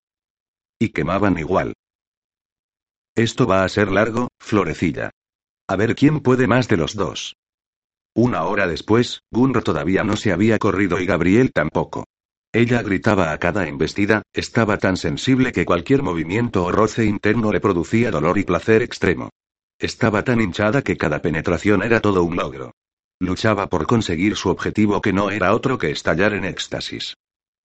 Y 0.80 0.90
quemaban 0.90 1.38
igual. 1.38 1.74
Esto 3.14 3.46
va 3.46 3.64
a 3.64 3.68
ser 3.68 3.90
largo, 3.90 4.28
florecilla. 4.40 5.10
A 5.68 5.76
ver 5.76 5.94
quién 5.94 6.20
puede 6.20 6.46
más 6.46 6.68
de 6.68 6.76
los 6.76 6.94
dos. 6.94 7.34
Una 8.14 8.44
hora 8.44 8.66
después, 8.66 9.20
Gunro 9.30 9.62
todavía 9.62 10.02
no 10.02 10.16
se 10.16 10.32
había 10.32 10.58
corrido 10.58 10.98
y 10.98 11.06
Gabriel 11.06 11.52
tampoco. 11.52 12.04
Ella 12.52 12.82
gritaba 12.82 13.32
a 13.32 13.38
cada 13.38 13.68
embestida, 13.68 14.22
estaba 14.32 14.78
tan 14.78 14.96
sensible 14.96 15.52
que 15.52 15.64
cualquier 15.66 16.02
movimiento 16.02 16.64
o 16.64 16.72
roce 16.72 17.04
interno 17.04 17.52
le 17.52 17.60
producía 17.60 18.10
dolor 18.10 18.38
y 18.38 18.44
placer 18.44 18.82
extremo. 18.82 19.30
Estaba 19.80 20.24
tan 20.24 20.40
hinchada 20.40 20.82
que 20.82 20.96
cada 20.96 21.22
penetración 21.22 21.84
era 21.84 22.00
todo 22.00 22.24
un 22.24 22.34
logro. 22.34 22.72
Luchaba 23.20 23.68
por 23.68 23.86
conseguir 23.86 24.34
su 24.34 24.48
objetivo 24.48 25.00
que 25.00 25.12
no 25.12 25.30
era 25.30 25.54
otro 25.54 25.78
que 25.78 25.92
estallar 25.92 26.34
en 26.34 26.44
éxtasis. 26.44 27.14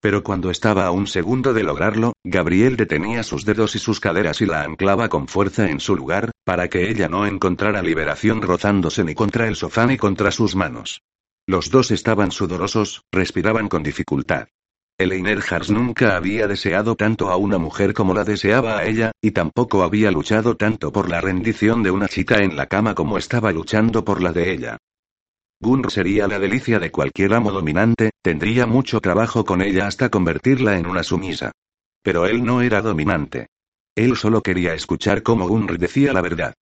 Pero 0.00 0.22
cuando 0.22 0.50
estaba 0.50 0.86
a 0.86 0.92
un 0.92 1.08
segundo 1.08 1.52
de 1.52 1.64
lograrlo, 1.64 2.12
Gabriel 2.22 2.76
detenía 2.76 3.24
sus 3.24 3.44
dedos 3.44 3.74
y 3.74 3.80
sus 3.80 3.98
caderas 3.98 4.40
y 4.42 4.46
la 4.46 4.62
anclaba 4.62 5.08
con 5.08 5.26
fuerza 5.26 5.68
en 5.68 5.80
su 5.80 5.96
lugar, 5.96 6.30
para 6.44 6.68
que 6.68 6.88
ella 6.88 7.08
no 7.08 7.26
encontrara 7.26 7.82
liberación 7.82 8.42
rozándose 8.42 9.02
ni 9.02 9.14
contra 9.14 9.48
el 9.48 9.56
sofá 9.56 9.86
ni 9.86 9.96
contra 9.96 10.30
sus 10.30 10.54
manos. 10.54 11.00
Los 11.46 11.70
dos 11.70 11.90
estaban 11.90 12.30
sudorosos, 12.30 13.02
respiraban 13.10 13.68
con 13.68 13.82
dificultad. 13.82 14.46
Eleiner 14.96 15.40
Hars 15.50 15.70
nunca 15.70 16.16
había 16.16 16.46
deseado 16.46 16.94
tanto 16.94 17.28
a 17.28 17.36
una 17.36 17.58
mujer 17.58 17.94
como 17.94 18.14
la 18.14 18.22
deseaba 18.22 18.78
a 18.78 18.84
ella, 18.84 19.10
y 19.20 19.32
tampoco 19.32 19.82
había 19.82 20.12
luchado 20.12 20.56
tanto 20.56 20.92
por 20.92 21.10
la 21.10 21.20
rendición 21.20 21.82
de 21.82 21.90
una 21.90 22.06
chica 22.06 22.44
en 22.44 22.56
la 22.56 22.66
cama 22.66 22.94
como 22.94 23.18
estaba 23.18 23.50
luchando 23.50 24.04
por 24.04 24.22
la 24.22 24.32
de 24.32 24.52
ella. 24.52 24.78
Gunr 25.60 25.90
sería 25.90 26.28
la 26.28 26.38
delicia 26.38 26.78
de 26.78 26.92
cualquier 26.92 27.34
amo 27.34 27.50
dominante, 27.50 28.10
tendría 28.22 28.66
mucho 28.66 29.00
trabajo 29.00 29.44
con 29.44 29.62
ella 29.62 29.88
hasta 29.88 30.10
convertirla 30.10 30.78
en 30.78 30.86
una 30.86 31.02
sumisa. 31.02 31.50
Pero 32.02 32.26
él 32.26 32.44
no 32.44 32.62
era 32.62 32.80
dominante. 32.80 33.48
Él 33.96 34.16
solo 34.16 34.42
quería 34.42 34.74
escuchar 34.74 35.22
cómo 35.22 35.48
Gunr 35.48 35.78
decía 35.78 36.12
la 36.12 36.20
verdad. 36.20 36.54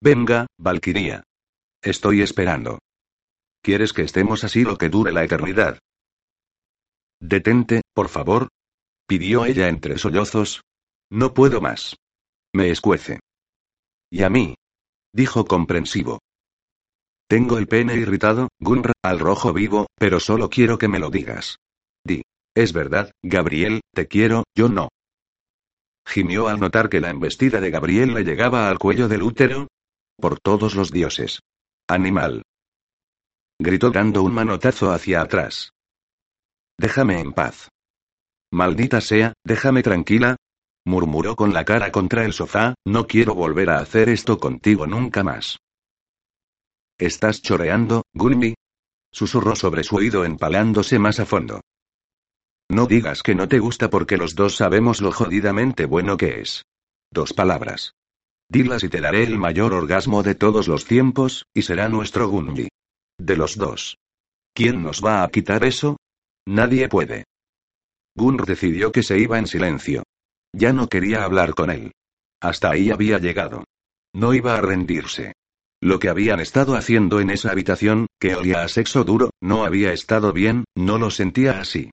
Venga, 0.00 0.46
Valkyria. 0.58 1.22
Estoy 1.80 2.22
esperando. 2.22 2.80
¿Quieres 3.62 3.92
que 3.92 4.02
estemos 4.02 4.42
así 4.42 4.64
lo 4.64 4.76
que 4.76 4.88
dure 4.88 5.12
la 5.12 5.22
eternidad? 5.22 5.78
Detente, 7.20 7.82
por 7.94 8.08
favor. 8.08 8.48
Pidió 9.06 9.44
ella 9.44 9.68
entre 9.68 9.98
sollozos. 9.98 10.62
No 11.10 11.34
puedo 11.34 11.60
más. 11.60 11.96
Me 12.54 12.70
escuece. 12.70 13.20
Y 14.10 14.22
a 14.22 14.30
mí. 14.30 14.54
Dijo 15.12 15.44
comprensivo. 15.44 16.20
Tengo 17.28 17.58
el 17.58 17.66
pene 17.66 17.94
irritado, 17.94 18.48
Gunra, 18.58 18.92
al 19.02 19.18
rojo 19.18 19.52
vivo, 19.52 19.86
pero 19.96 20.18
solo 20.18 20.48
quiero 20.48 20.78
que 20.78 20.88
me 20.88 20.98
lo 20.98 21.10
digas. 21.10 21.56
Di. 22.04 22.22
Es 22.54 22.72
verdad, 22.72 23.12
Gabriel, 23.22 23.80
te 23.94 24.08
quiero, 24.08 24.44
yo 24.54 24.68
no. 24.68 24.88
Gimió 26.06 26.48
al 26.48 26.58
notar 26.58 26.88
que 26.88 27.00
la 27.00 27.10
embestida 27.10 27.60
de 27.60 27.70
Gabriel 27.70 28.14
le 28.14 28.24
llegaba 28.24 28.68
al 28.68 28.78
cuello 28.78 29.08
del 29.08 29.22
útero. 29.22 29.68
Por 30.16 30.40
todos 30.40 30.74
los 30.74 30.90
dioses. 30.90 31.40
Animal. 31.86 32.42
Gritó 33.58 33.90
dando 33.90 34.22
un 34.22 34.32
manotazo 34.32 34.90
hacia 34.90 35.20
atrás. 35.20 35.70
Déjame 36.78 37.20
en 37.20 37.32
paz. 37.32 37.68
Maldita 38.52 39.00
sea, 39.00 39.32
déjame 39.44 39.82
tranquila. 39.82 40.36
Murmuró 40.86 41.36
con 41.36 41.52
la 41.52 41.64
cara 41.64 41.90
contra 41.90 42.24
el 42.24 42.32
sofá, 42.32 42.74
no 42.86 43.06
quiero 43.06 43.34
volver 43.34 43.68
a 43.70 43.80
hacer 43.80 44.08
esto 44.08 44.38
contigo 44.38 44.86
nunca 44.86 45.22
más. 45.22 45.58
¿Estás 46.98 47.42
choreando, 47.42 48.04
Gunmi? 48.14 48.54
Susurró 49.12 49.56
sobre 49.56 49.82
su 49.84 49.96
oído 49.96 50.24
empalándose 50.24 50.98
más 50.98 51.20
a 51.20 51.26
fondo. 51.26 51.60
No 52.70 52.86
digas 52.86 53.22
que 53.22 53.34
no 53.34 53.48
te 53.48 53.58
gusta 53.58 53.90
porque 53.90 54.16
los 54.16 54.34
dos 54.34 54.56
sabemos 54.56 55.00
lo 55.00 55.10
jodidamente 55.12 55.84
bueno 55.84 56.16
que 56.16 56.40
es. 56.40 56.64
Dos 57.10 57.32
palabras. 57.32 57.92
Dilas 58.48 58.84
y 58.84 58.88
te 58.88 59.00
daré 59.00 59.24
el 59.24 59.36
mayor 59.36 59.74
orgasmo 59.74 60.22
de 60.22 60.34
todos 60.34 60.68
los 60.68 60.84
tiempos, 60.84 61.44
y 61.52 61.62
será 61.62 61.88
nuestro 61.88 62.28
Gunmi. 62.28 62.68
De 63.18 63.36
los 63.36 63.56
dos. 63.56 63.98
¿Quién 64.54 64.82
nos 64.82 65.04
va 65.04 65.22
a 65.22 65.28
quitar 65.28 65.64
eso? 65.64 65.96
Nadie 66.48 66.88
puede. 66.88 67.24
Gunr 68.16 68.46
decidió 68.46 68.90
que 68.90 69.02
se 69.02 69.18
iba 69.18 69.38
en 69.38 69.46
silencio. 69.46 70.04
Ya 70.54 70.72
no 70.72 70.88
quería 70.88 71.22
hablar 71.24 71.54
con 71.54 71.68
él. 71.70 71.92
Hasta 72.40 72.70
ahí 72.70 72.90
había 72.90 73.18
llegado. 73.18 73.64
No 74.14 74.32
iba 74.32 74.56
a 74.56 74.62
rendirse. 74.62 75.34
Lo 75.82 75.98
que 75.98 76.08
habían 76.08 76.40
estado 76.40 76.74
haciendo 76.74 77.20
en 77.20 77.28
esa 77.28 77.50
habitación, 77.50 78.06
que 78.18 78.34
olía 78.34 78.62
a 78.62 78.68
sexo 78.68 79.04
duro, 79.04 79.28
no 79.42 79.66
había 79.66 79.92
estado 79.92 80.32
bien, 80.32 80.64
no 80.74 80.96
lo 80.96 81.10
sentía 81.10 81.60
así. 81.60 81.90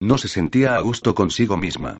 No 0.00 0.16
se 0.16 0.28
sentía 0.28 0.76
a 0.76 0.80
gusto 0.80 1.14
consigo 1.14 1.58
misma. 1.58 1.98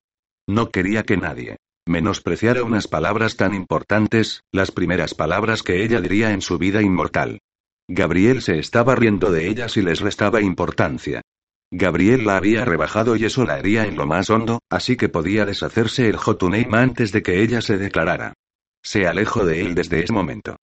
No 0.48 0.70
quería 0.70 1.02
que 1.02 1.18
nadie 1.18 1.58
menospreciara 1.86 2.64
unas 2.64 2.86
palabras 2.86 3.36
tan 3.36 3.54
importantes, 3.54 4.44
las 4.50 4.70
primeras 4.70 5.14
palabras 5.14 5.62
que 5.62 5.82
ella 5.84 6.00
diría 6.00 6.32
en 6.32 6.40
su 6.40 6.56
vida 6.56 6.80
inmortal. 6.80 7.40
Gabriel 7.86 8.40
se 8.40 8.58
estaba 8.58 8.94
riendo 8.94 9.30
de 9.30 9.48
ellas 9.48 9.76
y 9.76 9.82
les 9.82 10.00
restaba 10.00 10.40
importancia. 10.40 11.22
Gabriel 11.70 12.24
la 12.24 12.38
había 12.38 12.64
rebajado 12.64 13.14
y 13.16 13.26
eso 13.26 13.44
la 13.44 13.54
haría 13.54 13.84
en 13.84 13.96
lo 13.96 14.06
más 14.06 14.30
hondo, 14.30 14.60
así 14.70 14.96
que 14.96 15.10
podía 15.10 15.44
deshacerse 15.44 16.08
el 16.08 16.16
Jotunheim 16.16 16.74
antes 16.74 17.12
de 17.12 17.22
que 17.22 17.42
ella 17.42 17.60
se 17.60 17.76
declarara. 17.76 18.32
Se 18.82 19.06
alejó 19.06 19.44
de 19.44 19.60
él 19.60 19.74
desde 19.74 20.02
ese 20.02 20.12
momento. 20.12 20.56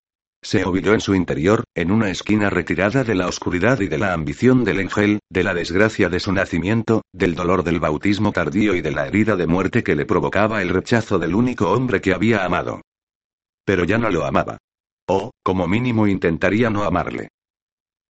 Se 0.44 0.64
ovilló 0.64 0.94
en 0.94 1.02
su 1.02 1.16
interior, 1.16 1.64
en 1.76 1.92
una 1.92 2.10
esquina 2.10 2.50
retirada 2.50 3.04
de 3.04 3.16
la 3.16 3.28
oscuridad 3.28 3.80
y 3.80 3.88
de 3.88 3.98
la 3.98 4.14
ambición 4.14 4.64
del 4.64 4.80
ángel, 4.80 5.20
de 5.30 5.44
la 5.44 5.54
desgracia 5.54 6.10
de 6.10 6.20
su 6.20 6.32
nacimiento, 6.32 7.02
del 7.14 7.36
dolor 7.36 7.64
del 7.64 7.80
bautismo 7.80 8.32
tardío 8.32 8.76
y 8.76 8.82
de 8.82 8.92
la 8.92 9.08
herida 9.08 9.36
de 9.36 9.48
muerte 9.48 9.84
que 9.84 9.96
le 9.96 10.06
provocaba 10.06 10.62
el 10.62 10.70
rechazo 10.70 11.20
del 11.20 11.36
único 11.36 11.72
hombre 11.72 12.02
que 12.02 12.14
había 12.14 12.46
amado. 12.46 12.82
Pero 13.64 13.86
ya 13.86 13.98
no 13.98 14.10
lo 14.10 14.26
amaba. 14.26 14.58
O, 15.08 15.32
como 15.44 15.68
mínimo 15.68 16.08
intentaría 16.08 16.70
no 16.70 16.84
amarle. 16.84 17.30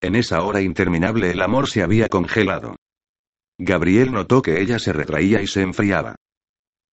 En 0.01 0.15
esa 0.15 0.43
hora 0.43 0.61
interminable 0.61 1.31
el 1.31 1.41
amor 1.41 1.69
se 1.69 1.83
había 1.83 2.09
congelado. 2.09 2.75
Gabriel 3.57 4.11
notó 4.11 4.41
que 4.41 4.61
ella 4.61 4.79
se 4.79 4.93
retraía 4.93 5.41
y 5.41 5.47
se 5.47 5.61
enfriaba. 5.61 6.15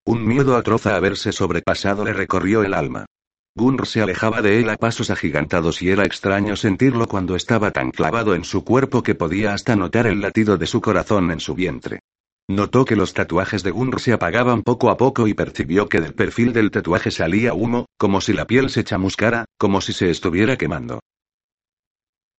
Un 0.05 0.27
miedo 0.27 0.57
atroz 0.57 0.87
a 0.87 0.97
haberse 0.97 1.33
sobrepasado 1.33 2.05
le 2.05 2.13
recorrió 2.13 2.63
el 2.63 2.75
alma. 2.75 3.07
Gunr 3.55 3.87
se 3.87 4.01
alejaba 4.01 4.41
de 4.41 4.61
él 4.61 4.71
a 4.71 4.77
pasos 4.77 5.11
agigantados 5.11 5.83
y 5.83 5.91
era 5.91 6.05
extraño 6.05 6.57
sentirlo 6.57 7.07
cuando 7.07 7.37
estaba 7.37 7.71
tan 7.71 7.91
clavado 7.91 8.35
en 8.35 8.45
su 8.45 8.65
cuerpo 8.65 9.03
que 9.03 9.15
podía 9.15 9.53
hasta 9.53 9.77
notar 9.77 10.07
el 10.07 10.21
latido 10.21 10.57
de 10.57 10.67
su 10.67 10.81
corazón 10.81 11.31
en 11.31 11.41
su 11.41 11.55
vientre. 11.55 12.01
Notó 12.49 12.85
que 12.85 12.97
los 12.97 13.13
tatuajes 13.13 13.63
de 13.63 13.71
Gunr 13.71 14.01
se 14.01 14.13
apagaban 14.13 14.63
poco 14.63 14.91
a 14.91 14.97
poco 14.97 15.29
y 15.29 15.35
percibió 15.35 15.89
que 15.89 16.01
del 16.01 16.15
perfil 16.15 16.53
del 16.53 16.71
tatuaje 16.71 17.11
salía 17.11 17.55
humo, 17.55 17.87
como 17.99 18.21
si 18.21 18.33
la 18.33 18.47
piel 18.47 18.71
se 18.71 18.85
chamuscara, 18.85 19.45
como 19.59 19.81
si 19.81 19.93
se 19.93 20.11
estuviera 20.11 20.57
quemando. 20.57 21.01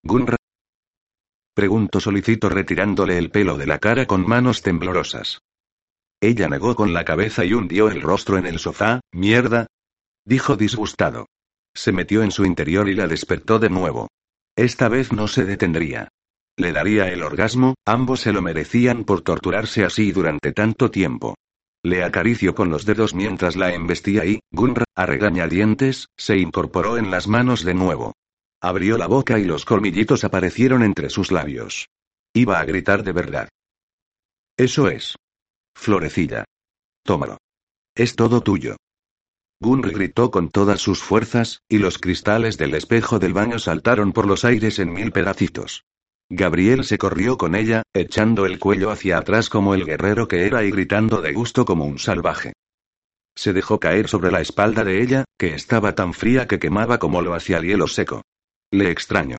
Gunr. 0.03 0.36
Preguntó 1.53 1.99
solicito 1.99 2.49
retirándole 2.49 3.17
el 3.17 3.29
pelo 3.29 3.57
de 3.57 3.67
la 3.67 3.79
cara 3.79 4.05
con 4.05 4.27
manos 4.27 4.61
temblorosas. 4.61 5.41
Ella 6.19 6.47
negó 6.47 6.75
con 6.75 6.93
la 6.93 7.05
cabeza 7.05 7.45
y 7.45 7.53
hundió 7.53 7.89
el 7.89 8.01
rostro 8.01 8.37
en 8.37 8.45
el 8.45 8.59
sofá, 8.59 9.01
mierda, 9.11 9.67
dijo 10.25 10.55
disgustado. 10.55 11.27
Se 11.75 11.91
metió 11.91 12.23
en 12.23 12.31
su 12.31 12.45
interior 12.45 12.87
y 12.87 12.95
la 12.95 13.07
despertó 13.07 13.59
de 13.59 13.69
nuevo. 13.69 14.07
Esta 14.55 14.87
vez 14.87 15.11
no 15.11 15.27
se 15.27 15.45
detendría. 15.45 16.09
Le 16.55 16.71
daría 16.71 17.07
el 17.07 17.23
orgasmo, 17.23 17.75
ambos 17.85 18.21
se 18.21 18.31
lo 18.31 18.41
merecían 18.41 19.03
por 19.03 19.21
torturarse 19.21 19.83
así 19.83 20.11
durante 20.11 20.51
tanto 20.51 20.91
tiempo. 20.91 21.35
Le 21.83 22.03
acarició 22.03 22.55
con 22.55 22.69
los 22.69 22.85
dedos 22.85 23.13
mientras 23.13 23.55
la 23.55 23.73
embestía 23.73 24.25
y, 24.25 24.39
Gunra, 24.51 24.85
a 24.95 25.05
regañadientes, 25.05 26.07
se 26.15 26.37
incorporó 26.37 26.97
en 26.97 27.11
las 27.11 27.27
manos 27.27 27.63
de 27.63 27.73
nuevo. 27.73 28.13
Abrió 28.64 28.97
la 28.97 29.07
boca 29.07 29.39
y 29.39 29.43
los 29.43 29.66
colmillitos 29.66 30.24
aparecieron 30.24 30.84
entre 30.84 31.09
sus 31.09 31.34
labios. 31.34 31.89
Iba 32.34 32.61
a 32.61 32.66
gritar 32.66 33.03
de 33.03 33.11
verdad. 33.11 33.49
Eso 34.57 34.88
es. 34.88 35.18
Florecilla. 35.76 36.45
Tómalo. 37.03 37.39
Es 37.93 38.16
todo 38.16 38.39
tuyo. 38.39 38.78
Gunry 39.59 39.91
gritó 39.91 40.32
con 40.32 40.49
todas 40.49 40.80
sus 40.80 41.03
fuerzas, 41.03 41.59
y 41.68 41.80
los 41.80 41.97
cristales 41.97 42.57
del 42.57 42.74
espejo 42.74 43.20
del 43.20 43.34
baño 43.34 43.59
saltaron 43.59 44.14
por 44.14 44.28
los 44.28 44.45
aires 44.45 44.80
en 44.80 44.93
mil 44.93 45.11
pedacitos. 45.11 45.84
Gabriel 46.30 46.86
se 46.86 46.97
corrió 46.97 47.38
con 47.38 47.55
ella, 47.55 47.84
echando 47.93 48.45
el 48.45 48.59
cuello 48.59 48.91
hacia 48.91 49.18
atrás 49.18 49.49
como 49.49 49.74
el 49.74 49.86
guerrero 49.86 50.30
que 50.30 50.45
era 50.45 50.64
y 50.64 50.72
gritando 50.72 51.20
de 51.20 51.34
gusto 51.34 51.66
como 51.66 51.84
un 51.84 51.99
salvaje. 51.99 52.53
Se 53.36 53.51
dejó 53.51 53.82
caer 53.82 54.07
sobre 54.07 54.32
la 54.32 54.39
espalda 54.39 54.86
de 54.86 55.01
ella, 55.01 55.26
que 55.38 55.53
estaba 55.53 55.95
tan 55.95 56.14
fría 56.14 56.47
que 56.47 56.59
quemaba 56.59 56.97
como 56.97 57.22
lo 57.22 57.34
hacía 57.34 57.57
el 57.57 57.66
hielo 57.66 57.88
seco. 57.88 58.22
Le 58.74 58.89
extraño. 58.89 59.38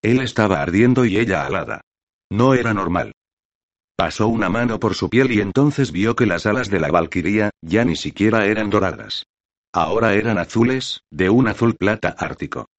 Él 0.00 0.20
estaba 0.20 0.62
ardiendo 0.62 1.04
y 1.04 1.18
ella 1.18 1.44
alada. 1.44 1.82
No 2.30 2.54
era 2.54 2.72
normal. 2.72 3.12
Pasó 3.94 4.26
una 4.28 4.48
mano 4.48 4.80
por 4.80 4.94
su 4.94 5.10
piel 5.10 5.30
y 5.32 5.42
entonces 5.42 5.92
vio 5.92 6.16
que 6.16 6.24
las 6.24 6.46
alas 6.46 6.70
de 6.70 6.80
la 6.80 6.90
valquiría, 6.90 7.50
ya 7.60 7.84
ni 7.84 7.94
siquiera 7.94 8.46
eran 8.46 8.70
doradas. 8.70 9.26
Ahora 9.74 10.14
eran 10.14 10.38
azules, 10.38 11.02
de 11.10 11.28
un 11.28 11.48
azul 11.48 11.74
plata 11.74 12.16
ártico. 12.18 12.70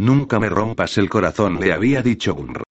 Nunca 0.00 0.40
me 0.40 0.48
rompas 0.48 0.98
el 0.98 1.08
corazón, 1.08 1.60
le 1.60 1.72
había 1.72 2.02
dicho 2.02 2.34
Gunr. 2.34 2.64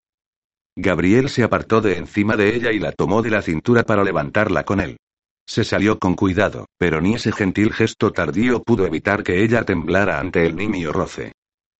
Gabriel 0.76 1.30
se 1.30 1.43
apartó 1.43 1.80
de 1.80 1.95
encima 1.95 2.36
de 2.36 2.53
ella 2.57 2.74
y 2.74 2.80
la 2.80 2.91
tomó 2.91 3.22
de 3.22 3.30
la 3.30 3.41
cintura 3.41 3.84
para 3.84 4.03
levantarla 4.03 4.66
con 4.66 4.82
él. 4.82 4.97
Se 5.47 5.64
salió 5.64 5.97
con 5.97 6.16
cuidado, 6.16 6.66
pero 6.78 6.99
ni 6.99 7.14
ese 7.14 7.32
gentil 7.32 7.72
gesto 7.72 8.12
tardío 8.12 8.62
pudo 8.64 8.86
evitar 8.86 9.24
que 9.24 9.41
ella 9.43 9.64
temblara 9.64 10.20
ante 10.20 10.45
el 10.45 10.57
nimio 10.57 10.91
roce. 10.91 11.32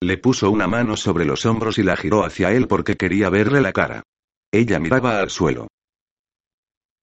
Le 0.02 0.18
puso 0.18 0.50
una 0.50 0.68
mano 0.68 0.96
sobre 0.96 1.26
los 1.26 1.46
hombros 1.46 1.78
y 1.78 1.84
la 1.84 1.98
giró 1.98 2.24
hacia 2.24 2.52
él 2.52 2.68
porque 2.68 2.96
quería 2.96 3.30
verle 3.30 3.62
la 3.62 3.74
cara. 3.74 4.04
Ella 4.52 4.80
miraba 4.80 5.20
al 5.20 5.30
suelo. 5.30 5.68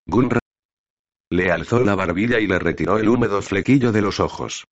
Gunr 0.07 0.39
le 1.31 1.51
alzó 1.51 1.81
la 1.81 1.97
barbilla 1.97 2.39
y 2.39 2.47
le 2.47 2.59
retiró 2.59 2.99
el 2.99 3.09
húmedo 3.09 3.43
flequillo 3.43 3.91
de 3.91 4.01
los 4.01 4.21
ojos. 4.21 4.65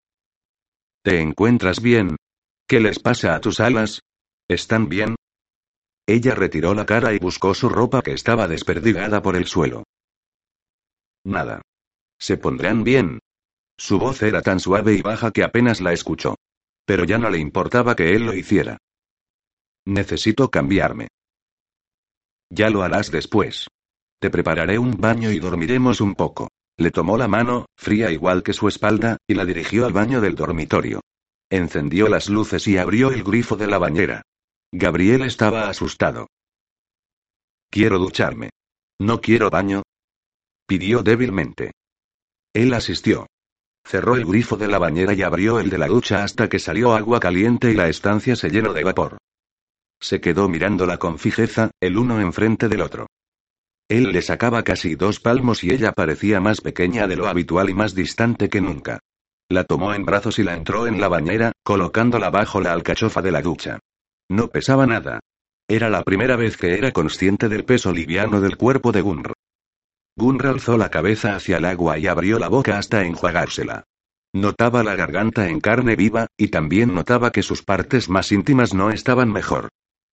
¿Te 1.03 1.20
encuentras 1.20 1.83
bien? 1.83 2.16
¿Qué 2.68 2.81
les 2.81 3.01
pasa 3.01 3.35
a 3.35 3.41
tus 3.41 3.61
alas? 3.61 4.01
¿Están 4.49 4.89
bien? 4.89 5.16
Ella 6.07 6.35
retiró 6.35 6.75
la 6.75 6.87
cara 6.87 7.12
y 7.12 7.18
buscó 7.18 7.55
su 7.55 7.68
ropa 7.68 8.03
que 8.03 8.12
estaba 8.12 8.47
desperdigada 8.47 9.20
por 9.20 9.37
el 9.37 9.47
suelo. 9.47 9.85
Nada. 11.25 11.62
Se 12.18 12.37
pondrán 12.37 12.85
bien. 12.85 13.18
Su 13.77 13.99
voz 13.99 14.22
era 14.22 14.41
tan 14.41 14.61
suave 14.61 14.95
y 14.95 15.03
baja 15.03 15.33
que 15.33 15.43
apenas 15.43 15.81
la 15.81 15.93
escuchó. 15.93 16.37
Pero 16.87 17.05
ya 17.05 17.18
no 17.18 17.30
le 17.30 17.39
importaba 17.39 17.97
que 17.97 18.14
él 18.14 18.26
lo 18.26 18.35
hiciera. 18.35 18.78
Necesito 19.87 20.51
cambiarme. 20.51 21.09
Ya 22.51 22.70
lo 22.70 22.82
harás 22.82 23.11
después. 23.11 23.68
Te 24.20 24.30
prepararé 24.30 24.78
un 24.78 24.93
baño 25.01 25.30
y 25.30 25.39
dormiremos 25.39 26.01
un 26.01 26.14
poco. 26.14 26.49
Le 26.76 26.91
tomó 26.91 27.16
la 27.16 27.28
mano, 27.28 27.66
fría 27.76 28.11
igual 28.11 28.43
que 28.43 28.53
su 28.53 28.68
espalda, 28.68 29.18
y 29.26 29.35
la 29.35 29.45
dirigió 29.45 29.87
al 29.87 29.93
baño 29.93 30.20
del 30.20 30.35
dormitorio. 30.35 31.01
Encendió 31.51 32.09
las 32.09 32.28
luces 32.28 32.66
y 32.66 32.78
abrió 32.78 33.11
el 33.11 33.22
grifo 33.22 33.57
de 33.57 33.66
la 33.66 33.78
bañera. 33.78 34.22
Gabriel 34.72 35.22
estaba 35.22 35.68
asustado. 35.68 36.28
Quiero 37.70 37.99
ducharme. 37.99 38.51
¿No 38.99 39.20
quiero 39.20 39.51
baño? 39.51 39.82
pidió 40.66 41.03
débilmente. 41.03 41.72
Él 42.55 42.72
asistió. 42.72 43.26
Cerró 43.87 44.16
el 44.16 44.24
grifo 44.24 44.57
de 44.57 44.68
la 44.68 44.78
bañera 44.78 45.12
y 45.12 45.22
abrió 45.22 45.61
el 45.61 45.68
de 45.68 45.78
la 45.78 45.89
ducha 45.89 46.24
hasta 46.24 46.49
que 46.49 46.59
salió 46.59 46.95
agua 46.95 47.20
caliente 47.20 47.70
y 47.70 47.74
la 47.74 47.89
estancia 47.89 48.35
se 48.35 48.51
llenó 48.51 48.72
de 48.72 48.82
vapor. 48.82 49.18
Se 50.01 50.20
quedó 50.20 50.49
mirándola 50.49 50.99
con 50.99 51.18
fijeza, 51.18 51.70
el 51.80 51.99
uno 51.99 52.20
enfrente 52.20 52.68
del 52.68 52.80
otro. 52.80 53.07
Él 53.89 54.12
le 54.12 54.22
sacaba 54.22 54.62
casi 54.62 54.95
dos 54.95 55.20
palmos 55.20 55.62
y 55.62 55.70
ella 55.70 55.93
parecía 55.93 56.41
más 56.41 56.62
pequeña 56.62 57.07
de 57.07 57.16
lo 57.16 57.26
habitual 57.26 57.68
y 57.68 57.74
más 57.74 57.95
distante 57.95 58.49
que 58.49 58.62
nunca. 58.62 59.01
La 59.51 59.64
tomó 59.64 59.93
en 59.93 60.07
brazos 60.07 60.39
y 60.39 60.43
la 60.43 60.55
entró 60.55 60.87
en 60.87 61.01
la 61.01 61.09
bañera, 61.09 61.53
colocándola 61.62 62.30
bajo 62.30 62.62
la 62.62 62.72
alcachofa 62.72 63.20
de 63.20 63.30
la 63.30 63.43
ducha. 63.43 63.78
No 64.30 64.49
pesaba 64.49 64.87
nada. 64.87 65.20
Era 65.68 65.91
la 65.91 66.03
primera 66.03 66.37
vez 66.37 66.57
que 66.57 66.74
era 66.74 66.93
consciente 66.93 67.51
del 67.51 67.64
peso 67.64 67.93
liviano 67.93 68.41
del 68.41 68.57
cuerpo 68.57 68.91
de 68.91 69.03
Gunr. 69.03 69.34
Gunr 70.17 70.47
alzó 70.47 70.79
la 70.79 70.91
cabeza 70.91 71.35
hacia 71.35 71.57
el 71.57 71.65
agua 71.65 71.99
y 71.99 72.07
abrió 72.07 72.39
la 72.39 72.49
boca 72.49 72.79
hasta 72.79 73.05
enjuagársela. 73.05 73.85
Notaba 74.33 74.85
la 74.85 74.95
garganta 74.95 75.49
en 75.49 75.61
carne 75.61 75.97
viva, 75.97 76.27
y 76.37 76.49
también 76.49 76.95
notaba 76.95 77.33
que 77.33 77.43
sus 77.43 77.62
partes 77.62 78.09
más 78.09 78.31
íntimas 78.31 78.75
no 78.75 78.91
estaban 78.91 79.33
mejor. 79.33 79.69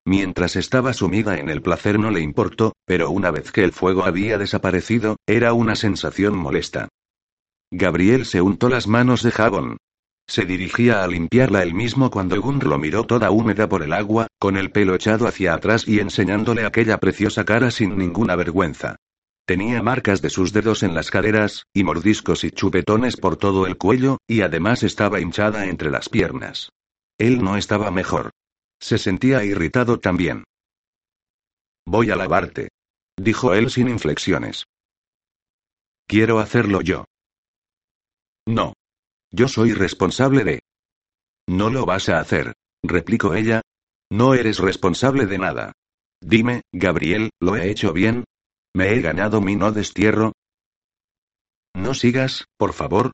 Mientras 0.05 0.55
estaba 0.55 0.93
sumida 0.93 1.37
en 1.37 1.49
el 1.49 1.61
placer 1.61 1.99
no 1.99 2.09
le 2.09 2.21
importó, 2.21 2.73
pero 2.85 3.11
una 3.11 3.29
vez 3.29 3.51
que 3.51 3.63
el 3.63 3.71
fuego 3.71 4.03
había 4.03 4.39
desaparecido, 4.39 5.17
era 5.27 5.53
una 5.53 5.75
sensación 5.75 6.35
molesta. 6.35 6.87
Gabriel 7.71 8.25
se 8.25 8.41
untó 8.41 8.69
las 8.69 8.87
manos 8.87 9.21
de 9.21 9.31
jabón. 9.31 9.77
Se 10.27 10.45
dirigía 10.45 11.03
a 11.03 11.07
limpiarla 11.07 11.61
él 11.61 11.75
mismo 11.75 12.09
cuando 12.09 12.39
Gunr 12.41 12.65
lo 12.65 12.79
miró 12.79 13.05
toda 13.05 13.29
húmeda 13.29 13.69
por 13.69 13.83
el 13.83 13.93
agua, 13.93 14.27
con 14.39 14.57
el 14.57 14.71
pelo 14.71 14.95
echado 14.95 15.27
hacia 15.27 15.53
atrás 15.53 15.87
y 15.87 15.99
enseñándole 15.99 16.65
aquella 16.65 16.99
preciosa 16.99 17.45
cara 17.45 17.69
sin 17.69 17.97
ninguna 17.97 18.35
vergüenza. 18.35 18.95
Tenía 19.45 19.81
marcas 19.81 20.21
de 20.21 20.29
sus 20.29 20.53
dedos 20.53 20.83
en 20.83 20.93
las 20.93 21.09
caderas, 21.09 21.65
y 21.73 21.83
mordiscos 21.83 22.43
y 22.43 22.51
chupetones 22.51 23.17
por 23.17 23.37
todo 23.37 23.67
el 23.67 23.77
cuello, 23.77 24.17
y 24.27 24.41
además 24.41 24.83
estaba 24.83 25.19
hinchada 25.19 25.65
entre 25.65 25.89
las 25.89 26.09
piernas. 26.09 26.69
Él 27.17 27.43
no 27.43 27.57
estaba 27.57 27.91
mejor. 27.91 28.31
Se 28.79 28.97
sentía 28.97 29.43
irritado 29.43 29.99
también. 29.99 30.43
Voy 31.85 32.11
a 32.11 32.15
lavarte. 32.15 32.69
Dijo 33.17 33.53
él 33.53 33.69
sin 33.69 33.89
inflexiones. 33.89 34.65
Quiero 36.07 36.39
hacerlo 36.39 36.81
yo. 36.81 37.05
No. 38.47 38.73
Yo 39.31 39.47
soy 39.47 39.73
responsable 39.73 40.43
de... 40.43 40.59
No 41.47 41.69
lo 41.69 41.85
vas 41.85 42.09
a 42.09 42.19
hacer, 42.19 42.53
replicó 42.83 43.33
ella. 43.35 43.61
No 44.11 44.33
eres 44.33 44.59
responsable 44.59 45.25
de 45.25 45.37
nada. 45.37 45.71
Dime, 46.21 46.61
Gabriel, 46.71 47.29
¿lo 47.39 47.55
he 47.55 47.69
hecho 47.69 47.93
bien? 47.93 48.25
¿Me 48.73 48.93
he 48.93 49.01
ganado 49.01 49.41
mi 49.41 49.55
no 49.55 49.71
destierro? 49.71 50.33
No 51.73 51.93
sigas, 51.93 52.45
por 52.57 52.73
favor. 52.73 53.11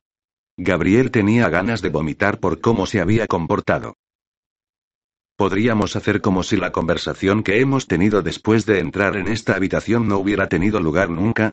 Gabriel 0.56 1.10
tenía 1.10 1.48
ganas 1.48 1.82
de 1.82 1.90
vomitar 1.90 2.40
por 2.40 2.60
cómo 2.60 2.86
se 2.86 3.00
había 3.00 3.26
comportado. 3.26 3.94
Podríamos 5.36 5.94
hacer 5.94 6.20
como 6.20 6.42
si 6.42 6.56
la 6.56 6.72
conversación 6.72 7.44
que 7.44 7.60
hemos 7.60 7.86
tenido 7.86 8.22
después 8.22 8.66
de 8.66 8.80
entrar 8.80 9.16
en 9.16 9.28
esta 9.28 9.54
habitación 9.54 10.08
no 10.08 10.18
hubiera 10.18 10.48
tenido 10.48 10.80
lugar 10.80 11.10
nunca. 11.10 11.52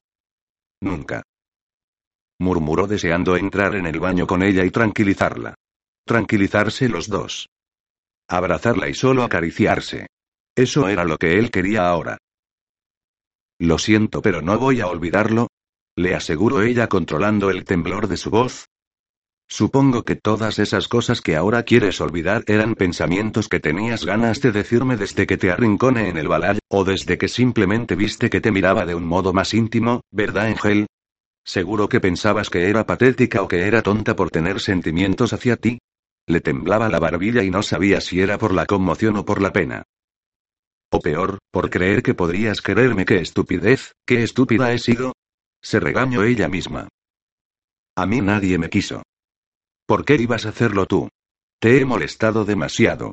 Nunca. 0.81 1.21
Murmuró 2.39 2.87
deseando 2.87 3.37
entrar 3.37 3.75
en 3.75 3.85
el 3.85 3.99
baño 3.99 4.25
con 4.25 4.41
ella 4.41 4.65
y 4.65 4.71
tranquilizarla. 4.71 5.53
Tranquilizarse 6.03 6.89
los 6.89 7.07
dos. 7.07 7.47
Abrazarla 8.27 8.89
y 8.89 8.95
solo 8.95 9.23
acariciarse. 9.23 10.07
Eso 10.55 10.87
era 10.87 11.03
lo 11.03 11.17
que 11.17 11.37
él 11.37 11.51
quería 11.51 11.87
ahora. 11.87 12.17
Lo 13.59 13.77
siento, 13.77 14.21
pero 14.21 14.41
no 14.41 14.57
voy 14.57 14.81
a 14.81 14.87
olvidarlo. 14.87 15.47
Le 15.95 16.13
aseguró 16.13 16.61
ella 16.61 16.87
controlando 16.87 17.49
el 17.49 17.63
temblor 17.63 18.07
de 18.07 18.17
su 18.17 18.29
voz. 18.29 18.65
Supongo 19.47 20.03
que 20.03 20.15
todas 20.15 20.59
esas 20.59 20.87
cosas 20.87 21.21
que 21.21 21.35
ahora 21.35 21.63
quieres 21.63 22.01
olvidar 22.01 22.43
eran 22.47 22.75
pensamientos 22.75 23.47
que 23.47 23.59
tenías 23.59 24.03
ganas 24.03 24.41
de 24.41 24.51
decirme 24.51 24.97
desde 24.97 25.27
que 25.27 25.37
te 25.37 25.51
arrincone 25.51 26.09
en 26.09 26.17
el 26.17 26.27
balad, 26.27 26.57
o 26.67 26.83
desde 26.83 27.17
que 27.17 27.27
simplemente 27.27 27.95
viste 27.95 28.29
que 28.29 28.41
te 28.41 28.51
miraba 28.51 28.85
de 28.85 28.95
un 28.95 29.05
modo 29.05 29.33
más 29.33 29.53
íntimo, 29.53 30.01
¿verdad, 30.11 30.47
Ángel? 30.47 30.87
Seguro 31.45 31.87
que 31.87 32.01
pensabas 32.01 32.49
que 32.49 32.69
era 32.69 32.87
patética 32.87 33.43
o 33.43 33.47
que 33.47 33.67
era 33.67 33.83
tonta 33.83 34.15
por 34.15 34.31
tener 34.31 34.59
sentimientos 34.59 35.31
hacia 35.31 35.57
ti. 35.57 35.77
Le 36.25 36.41
temblaba 36.41 36.89
la 36.89 36.99
barbilla 36.99 37.43
y 37.43 37.51
no 37.51 37.61
sabía 37.61 38.01
si 38.01 38.19
era 38.19 38.39
por 38.39 38.51
la 38.51 38.65
conmoción 38.65 39.15
o 39.15 39.25
por 39.25 39.43
la 39.43 39.53
pena. 39.53 39.83
O 40.95 41.01
peor, 41.01 41.39
por 41.51 41.69
creer 41.69 42.01
que 42.01 42.13
podrías 42.13 42.61
quererme. 42.61 43.03
¡Qué 43.03 43.17
estupidez! 43.17 43.91
¡Qué 44.07 44.23
estúpida 44.23 44.71
he 44.71 44.79
sido! 44.79 45.11
Se 45.61 45.81
regañó 45.81 46.23
ella 46.23 46.47
misma. 46.47 46.87
A 47.97 48.05
mí 48.05 48.21
nadie 48.21 48.57
me 48.57 48.69
quiso. 48.69 49.03
¿Por 49.85 50.05
qué 50.05 50.15
ibas 50.15 50.45
a 50.45 50.49
hacerlo 50.49 50.85
tú? 50.85 51.09
Te 51.59 51.81
he 51.81 51.83
molestado 51.83 52.45
demasiado. 52.45 53.11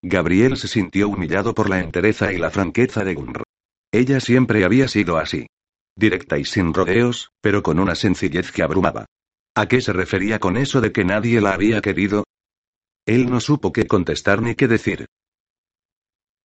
Gabriel 0.00 0.56
se 0.56 0.68
sintió 0.68 1.08
humillado 1.08 1.56
por 1.56 1.68
la 1.68 1.80
entereza 1.80 2.32
y 2.32 2.38
la 2.38 2.52
franqueza 2.52 3.02
de 3.02 3.14
Gunr. 3.14 3.42
Ella 3.90 4.20
siempre 4.20 4.64
había 4.64 4.86
sido 4.86 5.18
así. 5.18 5.48
Directa 5.96 6.38
y 6.38 6.44
sin 6.44 6.72
rodeos, 6.72 7.32
pero 7.40 7.64
con 7.64 7.80
una 7.80 7.96
sencillez 7.96 8.52
que 8.52 8.62
abrumaba. 8.62 9.06
¿A 9.56 9.66
qué 9.66 9.80
se 9.80 9.92
refería 9.92 10.38
con 10.38 10.56
eso 10.56 10.80
de 10.80 10.92
que 10.92 11.04
nadie 11.04 11.40
la 11.40 11.54
había 11.54 11.80
querido? 11.80 12.22
Él 13.06 13.28
no 13.28 13.40
supo 13.40 13.72
qué 13.72 13.88
contestar 13.88 14.40
ni 14.40 14.54
qué 14.54 14.68
decir. 14.68 15.06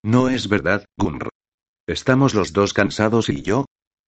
No 0.08 0.30
es 0.30 0.48
verdad, 0.48 0.86
Gunr. 0.98 1.28
Estamos 1.86 2.34
los 2.34 2.54
dos 2.54 2.72
cansados 2.72 3.28
y 3.28 3.42
yo. 3.42 3.66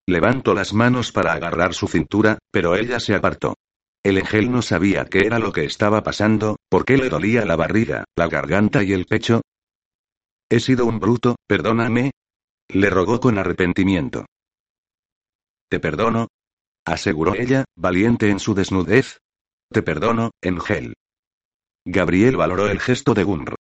Levanto 0.08 0.54
las 0.54 0.74
manos 0.74 1.12
para 1.12 1.34
agarrar 1.34 1.74
su 1.74 1.90
cintura, 1.90 2.40
pero 2.54 2.78
ella 2.78 3.02
se 3.02 3.16
apartó. 3.16 3.56
El 4.02 4.16
ángel 4.16 4.50
no 4.50 4.62
sabía 4.62 5.04
qué 5.04 5.26
era 5.26 5.40
lo 5.40 5.52
que 5.52 5.66
estaba 5.66 6.02
pasando, 6.02 6.56
por 6.70 6.86
qué 6.86 6.96
le 6.96 7.10
dolía 7.10 7.44
la 7.44 7.58
barriga, 7.58 8.06
la 8.16 8.30
garganta 8.30 8.82
y 8.82 8.94
el 8.94 9.08
pecho. 9.08 9.42
He 10.50 10.62
sido 10.62 10.86
un 10.86 11.02
bruto, 11.02 11.36
perdóname. 11.46 12.12
Le 12.70 12.90
rogó 12.90 13.20
con 13.20 13.38
arrepentimiento. 13.38 14.26
Te 15.70 15.82
perdono, 15.82 16.30
aseguró 16.86 17.36
ella, 17.36 17.66
valiente 17.76 18.30
en 18.30 18.40
su 18.40 18.54
desnudez. 18.54 19.18
Te 19.70 19.84
perdono, 19.84 20.32
Engel. 20.42 20.94
Gabriel 21.84 22.38
valoró 22.38 22.70
el 22.70 22.80
gesto 22.80 23.14
de 23.14 23.26
Gunr. 23.26 23.56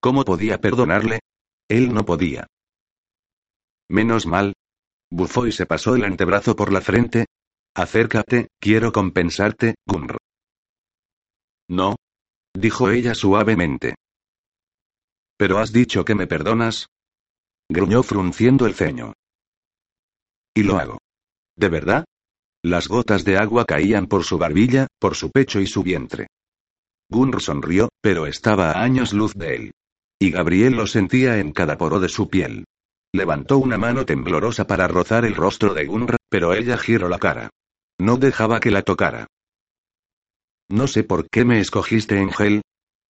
¿Cómo 0.00 0.24
podía 0.24 0.60
perdonarle? 0.60 1.20
Él 1.68 1.92
no 1.92 2.04
podía. 2.04 2.46
Menos 3.88 4.26
mal. 4.26 4.54
Bufó 5.10 5.46
y 5.46 5.52
se 5.52 5.66
pasó 5.66 5.94
el 5.94 6.04
antebrazo 6.04 6.56
por 6.56 6.72
la 6.72 6.80
frente. 6.80 7.26
Acércate, 7.74 8.48
quiero 8.60 8.92
compensarte, 8.92 9.74
Gunr. 9.86 10.16
No. 11.68 11.96
Dijo 12.54 12.90
ella 12.90 13.14
suavemente. 13.14 13.94
Pero 15.36 15.58
has 15.58 15.72
dicho 15.72 16.04
que 16.04 16.14
me 16.14 16.26
perdonas. 16.26 16.86
Gruñó 17.68 18.02
frunciendo 18.02 18.66
el 18.66 18.74
ceño. 18.74 19.14
Y 20.54 20.62
lo 20.62 20.78
hago. 20.78 20.98
¿De 21.56 21.68
verdad? 21.68 22.04
Las 22.62 22.88
gotas 22.88 23.24
de 23.24 23.36
agua 23.36 23.64
caían 23.64 24.06
por 24.06 24.24
su 24.24 24.38
barbilla, 24.38 24.86
por 24.98 25.16
su 25.16 25.30
pecho 25.30 25.60
y 25.60 25.66
su 25.66 25.82
vientre. 25.82 26.28
Gunr 27.10 27.42
sonrió, 27.42 27.88
pero 28.00 28.26
estaba 28.26 28.72
a 28.72 28.82
años 28.82 29.12
luz 29.12 29.34
de 29.34 29.56
él. 29.56 29.72
Y 30.18 30.30
Gabriel 30.30 30.74
lo 30.74 30.86
sentía 30.86 31.38
en 31.38 31.52
cada 31.52 31.76
poro 31.76 32.00
de 32.00 32.08
su 32.08 32.28
piel. 32.28 32.64
Levantó 33.12 33.58
una 33.58 33.78
mano 33.78 34.04
temblorosa 34.04 34.66
para 34.66 34.88
rozar 34.88 35.24
el 35.24 35.34
rostro 35.34 35.74
de 35.74 35.86
Gunr, 35.86 36.16
pero 36.28 36.54
ella 36.54 36.76
giró 36.78 37.08
la 37.08 37.18
cara. 37.18 37.50
No 38.00 38.16
dejaba 38.16 38.60
que 38.60 38.70
la 38.70 38.82
tocara. 38.82 39.26
No 40.68 40.86
sé 40.86 41.04
por 41.04 41.28
qué 41.28 41.44
me 41.44 41.60
escogiste, 41.60 42.18
Ángel, 42.18 42.62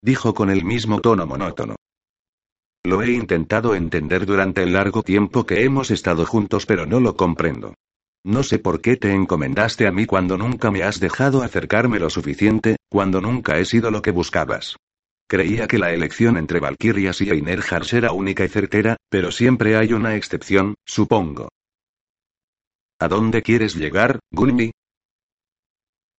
dijo 0.03 0.33
con 0.33 0.49
el 0.49 0.63
mismo 0.63 1.01
tono 1.01 1.25
monótono. 1.25 1.75
Lo 2.85 3.01
he 3.01 3.11
intentado 3.11 3.73
entender 3.73 4.27
durante 4.27 4.61
el 4.61 4.73
largo 4.73 5.01
tiempo 5.01 5.45
que 5.47 5.63
hemos 5.63 5.89
estado 5.89 6.25
juntos, 6.25 6.67
pero 6.67 6.85
no 6.85 6.99
lo 6.99 7.15
comprendo. 7.15 7.73
No 8.23 8.43
sé 8.43 8.59
por 8.59 8.81
qué 8.81 8.97
te 8.97 9.11
encomendaste 9.11 9.87
a 9.87 9.91
mí 9.91 10.05
cuando 10.05 10.37
nunca 10.37 10.69
me 10.69 10.83
has 10.83 10.99
dejado 10.99 11.41
acercarme 11.41 11.97
lo 11.97 12.11
suficiente, 12.11 12.75
cuando 12.89 13.21
nunca 13.21 13.57
he 13.57 13.65
sido 13.65 13.89
lo 13.89 14.03
que 14.03 14.11
buscabas. 14.11 14.75
Creía 15.27 15.67
que 15.67 15.79
la 15.79 15.91
elección 15.91 16.37
entre 16.37 16.59
Valkyrias 16.59 17.19
y 17.21 17.29
Einerhars 17.29 17.93
era 17.93 18.11
única 18.11 18.45
y 18.45 18.49
certera, 18.49 18.97
pero 19.09 19.31
siempre 19.31 19.75
hay 19.75 19.93
una 19.93 20.15
excepción, 20.15 20.75
supongo. 20.85 21.49
¿A 22.99 23.07
dónde 23.07 23.41
quieres 23.41 23.75
llegar, 23.75 24.19
Gunmi? 24.31 24.71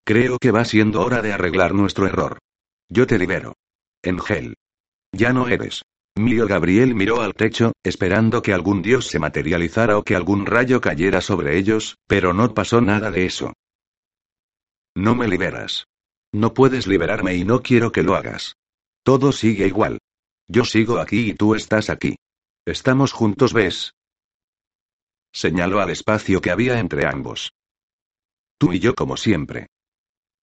Creo 0.05 0.39
que 0.39 0.51
va 0.51 0.65
siendo 0.65 1.05
hora 1.05 1.23
de 1.23 1.33
arreglar 1.33 1.75
nuestro 1.75 2.07
error. 2.07 2.39
Yo 2.89 3.07
te 3.07 3.19
libero. 3.19 3.55
Engel. 4.03 4.55
Ya 5.13 5.33
no 5.33 5.49
eres. 5.49 5.83
Mío 6.17 6.47
Gabriel 6.47 6.95
miró 6.95 7.21
al 7.21 7.35
techo, 7.35 7.73
esperando 7.83 8.41
que 8.41 8.53
algún 8.53 8.83
dios 8.83 9.07
se 9.07 9.19
materializara 9.19 9.99
o 9.99 10.03
que 10.03 10.17
algún 10.17 10.47
rayo 10.47 10.81
cayera 10.81 11.21
sobre 11.21 11.59
ellos, 11.59 11.97
pero 12.07 12.33
no 12.33 12.55
pasó 12.55 12.81
nada 12.81 13.11
de 13.11 13.27
eso. 13.27 13.53
No 14.95 15.15
me 15.15 15.29
liberas. 15.29 15.87
No 16.33 16.55
puedes 16.55 16.87
liberarme 16.87 17.35
y 17.35 17.45
no 17.45 17.63
quiero 17.63 17.93
que 17.93 18.03
lo 18.03 18.15
hagas. 18.15 18.57
Todo 19.07 19.31
sigue 19.31 19.69
igual. 19.69 20.01
Yo 20.49 20.65
sigo 20.65 20.99
aquí 20.99 21.31
y 21.31 21.35
tú 21.35 21.55
estás 21.55 21.91
aquí. 21.91 22.17
Estamos 22.67 23.13
juntos, 23.13 23.53
¿ves? 23.53 23.93
Señaló 25.33 25.81
al 25.81 25.91
espacio 25.91 26.41
que 26.41 26.51
había 26.51 26.81
entre 26.81 27.07
ambos. 27.07 27.53
Tú 28.59 28.73
y 28.73 28.81
yo 28.81 28.97
como 28.97 29.17
siempre. 29.17 29.69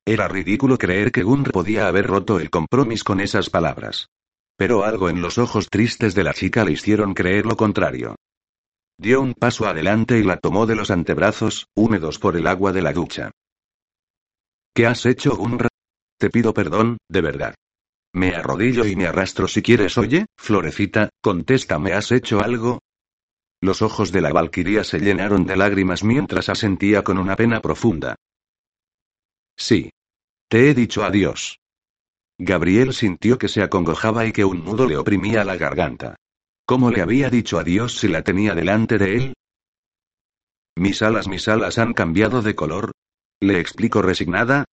Era 0.06 0.30
ridículo 0.30 0.78
creer 0.78 1.12
que 1.12 1.24
Gunr 1.24 1.52
podía 1.52 1.90
haber 1.90 2.08
roto 2.08 2.40
el 2.40 2.50
compromiso 2.50 3.04
con 3.04 3.20
esas 3.20 3.50
palabras. 3.50 4.08
Pero 4.56 4.86
algo 4.86 5.10
en 5.10 5.22
los 5.22 5.38
ojos 5.38 5.68
tristes 5.70 6.16
de 6.16 6.24
la 6.24 6.34
chica 6.34 6.64
le 6.64 6.72
hicieron 6.72 7.14
creer 7.14 7.46
lo 7.46 7.58
contrario. 7.58 8.16
Dio 8.98 9.20
un 9.20 9.34
paso 9.34 9.66
adelante 9.66 10.20
y 10.20 10.24
la 10.24 10.38
tomó 10.38 10.66
de 10.68 10.76
los 10.78 10.90
antebrazos, 10.90 11.68
húmedos 11.76 12.18
por 12.18 12.38
el 12.38 12.48
agua 12.48 12.72
de 12.72 12.82
la 12.82 12.94
ducha. 12.94 13.32
¿Qué 14.74 14.88
has 14.88 15.06
hecho, 15.06 15.36
Gunra? 15.36 15.68
Te 16.18 16.30
pido 16.30 16.54
perdón, 16.54 16.96
de 17.10 17.20
verdad. 17.20 17.56
Me 18.14 18.36
arrodillo 18.36 18.86
y 18.86 18.96
me 18.96 19.08
arrastro 19.08 19.48
si 19.48 19.62
quieres. 19.62 19.98
Oye, 19.98 20.28
Florecita, 20.38 21.10
contéstame, 21.22 21.94
¿has 21.94 22.12
hecho 22.12 22.42
algo? 22.42 22.80
Los 23.62 23.82
ojos 23.82 24.12
de 24.12 24.22
la 24.22 24.32
Valquiria 24.32 24.84
se 24.84 25.00
llenaron 25.00 25.46
de 25.46 25.56
lágrimas 25.56 26.04
mientras 26.04 26.50
asentía 26.50 27.04
con 27.04 27.18
una 27.18 27.36
pena 27.36 27.62
profunda. 27.62 28.16
Sí. 29.58 29.90
Te 30.50 30.70
he 30.70 30.74
dicho 30.74 31.04
adiós. 31.04 31.60
Gabriel 32.38 32.94
sintió 32.94 33.38
que 33.38 33.48
se 33.48 33.64
acongojaba 33.64 34.26
y 34.26 34.32
que 34.32 34.46
un 34.46 34.64
nudo 34.64 34.88
le 34.88 34.98
oprimía 34.98 35.44
la 35.44 35.56
garganta. 35.56 36.16
¿Cómo 36.66 36.92
le 36.92 37.02
había 37.02 37.30
dicho 37.30 37.58
adiós 37.58 37.98
si 37.98 38.08
la 38.08 38.22
tenía 38.22 38.54
delante 38.54 38.98
de 38.98 39.16
él? 39.16 39.34
Mis 40.76 41.02
alas, 41.02 41.28
mis 41.28 41.48
alas 41.48 41.78
han 41.78 41.94
cambiado 41.94 42.42
de 42.42 42.56
color. 42.56 42.92
Le 43.40 43.60
explico 43.60 44.02
resignada. 44.02 44.66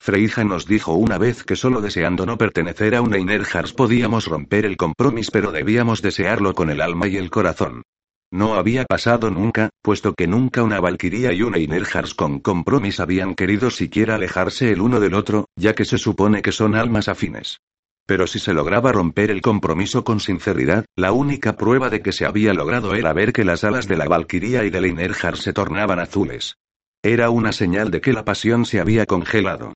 Freija 0.00 0.44
nos 0.44 0.66
dijo 0.66 0.94
una 0.94 1.18
vez 1.18 1.42
que 1.42 1.56
solo 1.56 1.80
deseando 1.80 2.24
no 2.24 2.38
pertenecer 2.38 2.94
a 2.94 3.02
un 3.02 3.14
Einerhars 3.14 3.72
podíamos 3.72 4.26
romper 4.26 4.64
el 4.64 4.76
compromiso, 4.76 5.30
pero 5.32 5.52
debíamos 5.52 6.02
desearlo 6.02 6.54
con 6.54 6.70
el 6.70 6.80
alma 6.80 7.08
y 7.08 7.16
el 7.16 7.30
corazón. 7.30 7.82
No 8.30 8.54
había 8.54 8.84
pasado 8.84 9.30
nunca, 9.30 9.70
puesto 9.82 10.14
que 10.14 10.26
nunca 10.26 10.62
una 10.62 10.80
Valkyria 10.80 11.32
y 11.32 11.42
una 11.42 11.58
Einerhars 11.58 12.14
con 12.14 12.40
compromiso 12.40 13.02
habían 13.02 13.34
querido 13.34 13.70
siquiera 13.70 14.16
alejarse 14.16 14.70
el 14.70 14.82
uno 14.82 15.00
del 15.00 15.14
otro, 15.14 15.46
ya 15.56 15.74
que 15.74 15.84
se 15.84 15.98
supone 15.98 16.42
que 16.42 16.52
son 16.52 16.74
almas 16.74 17.08
afines. 17.08 17.60
Pero 18.06 18.26
si 18.26 18.38
se 18.38 18.54
lograba 18.54 18.92
romper 18.92 19.30
el 19.30 19.42
compromiso 19.42 20.04
con 20.04 20.20
sinceridad, 20.20 20.84
la 20.96 21.12
única 21.12 21.56
prueba 21.56 21.90
de 21.90 22.00
que 22.00 22.12
se 22.12 22.24
había 22.24 22.54
logrado 22.54 22.94
era 22.94 23.12
ver 23.12 23.32
que 23.32 23.44
las 23.44 23.64
alas 23.64 23.88
de 23.88 23.96
la 23.96 24.06
Valkyria 24.06 24.64
y 24.64 24.70
del 24.70 24.86
Einerhars 24.86 25.40
se 25.40 25.52
tornaban 25.52 25.98
azules. 25.98 26.56
Era 27.02 27.30
una 27.30 27.52
señal 27.52 27.90
de 27.90 28.00
que 28.00 28.12
la 28.12 28.24
pasión 28.24 28.64
se 28.64 28.80
había 28.80 29.06
congelado. 29.06 29.74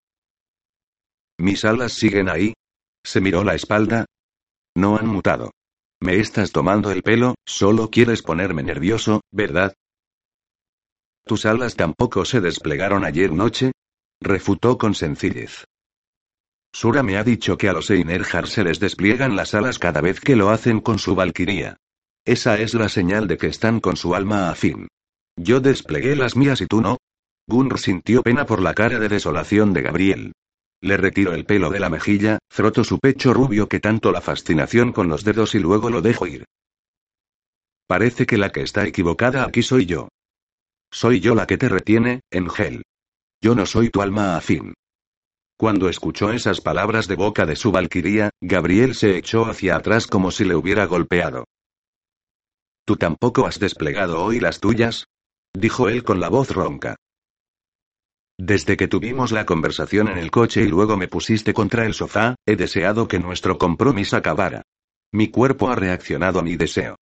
¿Mis 1.43 1.65
alas 1.65 1.95
siguen 1.95 2.29
ahí? 2.29 2.55
Se 3.05 3.21
miró 3.21 3.43
la 3.43 3.57
espalda. 3.57 4.07
No 4.77 4.97
han 4.97 5.09
mutado. 5.09 5.51
Me 6.01 6.21
estás 6.21 6.53
tomando 6.53 6.93
el 6.93 7.03
pelo, 7.03 7.35
solo 7.45 7.91
quieres 7.91 8.23
ponerme 8.23 8.63
nervioso, 8.63 9.23
¿verdad? 9.33 9.75
¿Tus 11.25 11.45
alas 11.45 11.75
tampoco 11.75 12.25
se 12.25 12.41
desplegaron 12.41 13.05
ayer 13.05 13.33
noche? 13.33 13.73
Refutó 14.21 14.79
con 14.79 14.95
sencillez. 14.95 15.65
Sura 16.73 17.03
me 17.03 17.17
ha 17.17 17.25
dicho 17.25 17.59
que 17.59 17.69
a 17.69 17.73
los 17.73 17.91
Einerjar 17.91 18.47
se 18.47 18.63
les 18.63 18.79
despliegan 18.79 19.35
las 19.35 19.53
alas 19.55 19.81
cada 19.81 20.01
vez 20.01 20.21
que 20.21 20.37
lo 20.37 20.51
hacen 20.51 20.79
con 20.79 21.01
su 21.01 21.17
valquiría. 21.17 21.77
Esa 22.25 22.57
es 22.61 22.73
la 22.75 22.89
señal 22.89 23.27
de 23.27 23.37
que 23.37 23.49
están 23.49 23.81
con 23.81 23.97
su 23.97 24.15
alma 24.15 24.49
afín. 24.49 24.87
Yo 25.37 25.59
desplegué 25.59 26.15
las 26.15 26.37
mías 26.37 26.61
y 26.61 26.69
tú 26.69 26.81
no. 26.81 26.99
Gunr 27.49 27.81
sintió 27.81 28.23
pena 28.23 28.47
por 28.47 28.63
la 28.63 28.75
cara 28.75 29.01
de 29.01 29.09
desolación 29.09 29.73
de 29.73 29.83
Gabriel. 29.83 30.33
Le 30.83 30.97
retiro 30.97 31.33
el 31.33 31.45
pelo 31.45 31.71
de 31.71 31.79
la 31.79 31.89
mejilla, 31.89 32.39
froto 32.51 32.83
su 32.83 32.99
pecho 32.99 33.33
rubio 33.33 33.69
que 33.69 33.79
tanto 33.79 34.11
la 34.11 34.21
fascinación 34.21 34.93
con 34.93 35.09
los 35.09 35.23
dedos 35.23 35.55
y 35.55 35.61
luego 35.61 35.91
lo 35.91 36.03
dejo 36.03 36.27
ir. 36.27 36.45
Parece 37.87 38.27
que 38.27 38.37
la 38.37 38.51
que 38.51 38.63
está 38.63 38.85
equivocada 38.85 39.45
aquí 39.45 39.63
soy 39.63 39.87
yo. 39.87 40.09
Soy 40.91 41.21
yo 41.21 41.37
la 41.37 41.47
que 41.47 41.57
te 41.57 41.69
retiene, 41.69 42.23
Engel. 42.31 42.83
Yo 43.41 43.55
no 43.55 43.65
soy 43.65 43.91
tu 43.91 44.03
alma 44.03 44.37
afín. 44.37 44.75
Cuando 45.57 45.89
escuchó 45.89 46.33
esas 46.33 46.61
palabras 46.61 47.07
de 47.07 47.15
boca 47.15 47.47
de 47.47 47.55
su 47.55 47.71
valquiría, 47.71 48.31
Gabriel 48.41 48.97
se 48.97 49.17
echó 49.17 49.47
hacia 49.47 49.77
atrás 49.77 50.09
como 50.09 50.33
si 50.33 50.45
le 50.45 50.57
hubiera 50.57 50.87
golpeado. 50.87 51.45
¿Tú 52.85 52.97
tampoco 52.97 53.47
has 53.47 53.61
desplegado 53.61 54.25
hoy 54.25 54.41
las 54.41 54.59
tuyas? 54.59 55.07
dijo 55.55 55.89
él 55.89 56.03
con 56.03 56.19
la 56.19 56.29
voz 56.29 56.51
ronca. 56.51 56.97
Desde 58.45 58.77
que 58.77 58.89
tuvimos 58.89 59.31
la 59.31 59.47
conversación 59.47 60.09
en 60.09 60.19
el 60.19 60.33
coche 60.33 60.63
y 60.63 60.67
luego 60.67 60.97
me 60.97 61.07
pusiste 61.07 61.55
contra 61.55 61.87
el 61.87 61.95
sofá, 61.95 62.35
he 62.45 62.57
deseado 62.57 63.07
que 63.07 63.21
nuestro 63.21 63.57
compromiso 63.57 64.17
acabara. 64.17 64.63
Mi 65.13 65.29
cuerpo 65.29 65.71
ha 65.71 65.77
reaccionado 65.77 66.41
a 66.41 66.43
mi 66.43 66.57
deseo. 66.57 66.97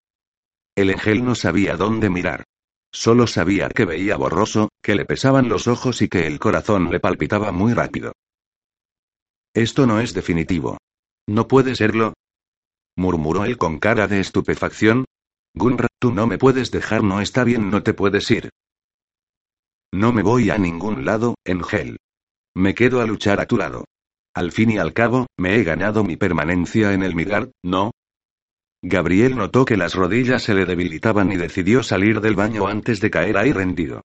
El 0.76 0.90
ángel 0.90 1.24
no 1.24 1.34
sabía 1.34 1.78
dónde 1.78 2.10
mirar. 2.10 2.44
Solo 2.92 3.26
sabía 3.26 3.70
que 3.70 3.86
veía 3.86 4.18
borroso, 4.18 4.68
que 4.82 4.94
le 4.94 5.06
pesaban 5.06 5.48
los 5.48 5.66
ojos 5.66 6.02
y 6.02 6.08
que 6.08 6.26
el 6.26 6.38
corazón 6.38 6.90
le 6.90 7.00
palpitaba 7.00 7.52
muy 7.52 7.72
rápido. 7.72 8.12
Esto 9.54 9.86
no 9.86 9.98
es 9.98 10.12
definitivo. 10.12 10.76
¿No 11.26 11.48
puede 11.48 11.74
serlo? 11.74 12.12
murmuró 12.98 13.46
él 13.46 13.56
con 13.56 13.78
cara 13.78 14.08
de 14.08 14.20
estupefacción. 14.20 15.06
Gunra, 15.54 15.86
tú 15.98 16.12
no 16.12 16.26
me 16.26 16.36
puedes 16.36 16.70
dejar, 16.70 17.02
no 17.02 17.22
está 17.22 17.44
bien, 17.44 17.70
no 17.70 17.82
te 17.82 17.94
puedes 17.94 18.30
ir. 18.30 18.50
No 19.92 20.12
me 20.12 20.22
voy 20.22 20.50
a 20.50 20.58
ningún 20.58 21.04
lado, 21.04 21.34
Engel. 21.44 21.98
Me 22.54 22.74
quedo 22.74 23.00
a 23.00 23.06
luchar 23.06 23.40
a 23.40 23.46
tu 23.46 23.56
lado. 23.56 23.86
Al 24.34 24.52
fin 24.52 24.70
y 24.70 24.78
al 24.78 24.92
cabo, 24.92 25.26
me 25.36 25.56
he 25.56 25.64
ganado 25.64 26.04
mi 26.04 26.16
permanencia 26.16 26.92
en 26.92 27.02
el 27.02 27.14
Midgard, 27.16 27.50
¿no? 27.62 27.90
Gabriel 28.82 29.36
notó 29.36 29.64
que 29.64 29.76
las 29.76 29.94
rodillas 29.94 30.42
se 30.42 30.54
le 30.54 30.64
debilitaban 30.64 31.32
y 31.32 31.36
decidió 31.36 31.82
salir 31.82 32.20
del 32.20 32.36
baño 32.36 32.66
antes 32.66 33.00
de 33.00 33.10
caer 33.10 33.36
ahí 33.36 33.52
rendido. 33.52 34.02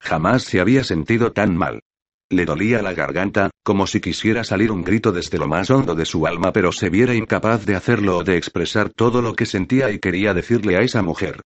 Jamás 0.00 0.42
se 0.42 0.60
había 0.60 0.84
sentido 0.84 1.32
tan 1.32 1.56
mal. 1.56 1.80
Le 2.28 2.44
dolía 2.44 2.82
la 2.82 2.92
garganta, 2.92 3.50
como 3.62 3.86
si 3.86 4.00
quisiera 4.00 4.42
salir 4.42 4.72
un 4.72 4.82
grito 4.82 5.12
desde 5.12 5.38
lo 5.38 5.46
más 5.46 5.70
hondo 5.70 5.94
de 5.94 6.04
su 6.04 6.26
alma, 6.26 6.52
pero 6.52 6.72
se 6.72 6.90
viera 6.90 7.14
incapaz 7.14 7.64
de 7.64 7.76
hacerlo 7.76 8.18
o 8.18 8.24
de 8.24 8.36
expresar 8.36 8.90
todo 8.90 9.22
lo 9.22 9.34
que 9.34 9.46
sentía 9.46 9.90
y 9.92 10.00
quería 10.00 10.34
decirle 10.34 10.76
a 10.76 10.80
esa 10.80 11.02
mujer. 11.02 11.40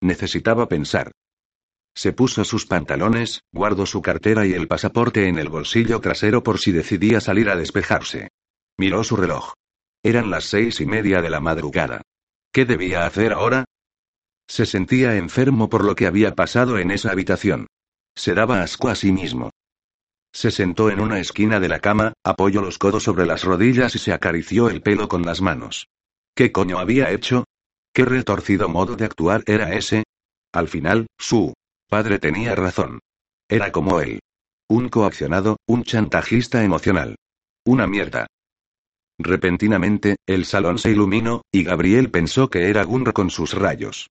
Necesitaba 0.00 0.66
pensar. 0.66 1.12
Se 1.94 2.12
puso 2.12 2.44
sus 2.44 2.66
pantalones, 2.66 3.42
guardó 3.52 3.84
su 3.86 4.00
cartera 4.00 4.46
y 4.46 4.52
el 4.54 4.66
pasaporte 4.66 5.28
en 5.28 5.38
el 5.38 5.48
bolsillo 5.48 6.00
trasero 6.00 6.42
por 6.42 6.58
si 6.58 6.72
decidía 6.72 7.20
salir 7.20 7.50
a 7.50 7.56
despejarse. 7.56 8.28
Miró 8.78 9.04
su 9.04 9.16
reloj. 9.16 9.52
Eran 10.02 10.30
las 10.30 10.44
seis 10.44 10.80
y 10.80 10.86
media 10.86 11.20
de 11.20 11.30
la 11.30 11.40
madrugada. 11.40 12.02
¿Qué 12.52 12.64
debía 12.64 13.06
hacer 13.06 13.32
ahora? 13.32 13.64
Se 14.48 14.66
sentía 14.66 15.16
enfermo 15.16 15.68
por 15.68 15.84
lo 15.84 15.94
que 15.94 16.06
había 16.06 16.34
pasado 16.34 16.78
en 16.78 16.90
esa 16.90 17.10
habitación. 17.12 17.66
Se 18.14 18.34
daba 18.34 18.62
asco 18.62 18.88
a 18.88 18.94
sí 18.94 19.12
mismo. 19.12 19.50
Se 20.34 20.50
sentó 20.50 20.90
en 20.90 21.00
una 21.00 21.20
esquina 21.20 21.60
de 21.60 21.68
la 21.68 21.80
cama, 21.80 22.14
apoyó 22.24 22.62
los 22.62 22.78
codos 22.78 23.04
sobre 23.04 23.26
las 23.26 23.44
rodillas 23.44 23.94
y 23.94 23.98
se 23.98 24.12
acarició 24.12 24.70
el 24.70 24.82
pelo 24.82 25.08
con 25.08 25.22
las 25.22 25.42
manos. 25.42 25.88
¿Qué 26.34 26.52
coño 26.52 26.78
había 26.78 27.10
hecho? 27.10 27.44
¿Qué 27.94 28.06
retorcido 28.06 28.68
modo 28.68 28.96
de 28.96 29.04
actuar 29.04 29.42
era 29.46 29.74
ese? 29.74 30.04
Al 30.52 30.68
final, 30.68 31.06
su 31.18 31.52
padre 31.92 32.18
tenía 32.18 32.54
razón. 32.54 33.00
Era 33.50 33.70
como 33.70 34.00
él. 34.00 34.20
Un 34.66 34.88
coaccionado, 34.88 35.58
un 35.66 35.84
chantajista 35.84 36.64
emocional. 36.64 37.16
Una 37.66 37.86
mierda. 37.86 38.28
Repentinamente, 39.18 40.16
el 40.26 40.46
salón 40.46 40.78
se 40.78 40.90
iluminó, 40.90 41.42
y 41.52 41.64
Gabriel 41.64 42.10
pensó 42.10 42.48
que 42.48 42.70
era 42.70 42.82
Gunro 42.84 43.12
con 43.12 43.28
sus 43.28 43.52
rayos. 43.52 44.08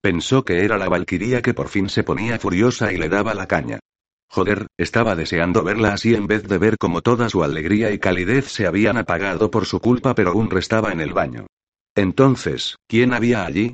Pensó 0.00 0.44
que 0.44 0.64
era 0.64 0.78
la 0.78 0.88
valquiría 0.88 1.42
que 1.42 1.54
por 1.54 1.66
fin 1.66 1.88
se 1.88 2.04
ponía 2.04 2.38
furiosa 2.38 2.92
y 2.92 2.98
le 2.98 3.08
daba 3.08 3.34
la 3.34 3.48
caña. 3.48 3.80
Joder, 4.28 4.68
estaba 4.78 5.16
deseando 5.16 5.64
verla 5.64 5.94
así 5.94 6.14
en 6.14 6.28
vez 6.28 6.44
de 6.46 6.58
ver 6.58 6.78
como 6.78 7.00
toda 7.02 7.28
su 7.28 7.42
alegría 7.42 7.90
y 7.90 7.98
calidez 7.98 8.46
se 8.46 8.68
habían 8.68 8.96
apagado 8.96 9.50
por 9.50 9.66
su 9.66 9.80
culpa, 9.80 10.14
pero 10.14 10.32
Gunro 10.32 10.60
estaba 10.60 10.92
en 10.92 11.00
el 11.00 11.12
baño. 11.12 11.48
Entonces, 11.96 12.76
¿quién 12.86 13.12
había 13.12 13.44
allí? 13.44 13.72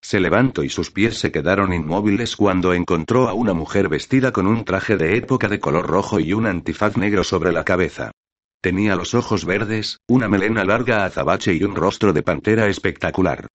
Se 0.00 0.20
levantó 0.20 0.62
y 0.62 0.68
sus 0.68 0.90
pies 0.90 1.18
se 1.18 1.32
quedaron 1.32 1.72
inmóviles 1.72 2.36
cuando 2.36 2.72
encontró 2.72 3.28
a 3.28 3.34
una 3.34 3.52
mujer 3.52 3.88
vestida 3.88 4.32
con 4.32 4.46
un 4.46 4.64
traje 4.64 4.96
de 4.96 5.16
época 5.16 5.48
de 5.48 5.60
color 5.60 5.86
rojo 5.86 6.20
y 6.20 6.32
un 6.32 6.46
antifaz 6.46 6.96
negro 6.96 7.24
sobre 7.24 7.52
la 7.52 7.64
cabeza. 7.64 8.12
Tenía 8.60 8.96
los 8.96 9.14
ojos 9.14 9.44
verdes, 9.44 9.98
una 10.08 10.28
melena 10.28 10.64
larga 10.64 11.04
azabache 11.04 11.54
y 11.54 11.62
un 11.62 11.76
rostro 11.76 12.12
de 12.12 12.22
pantera 12.22 12.66
espectacular. 12.66 13.46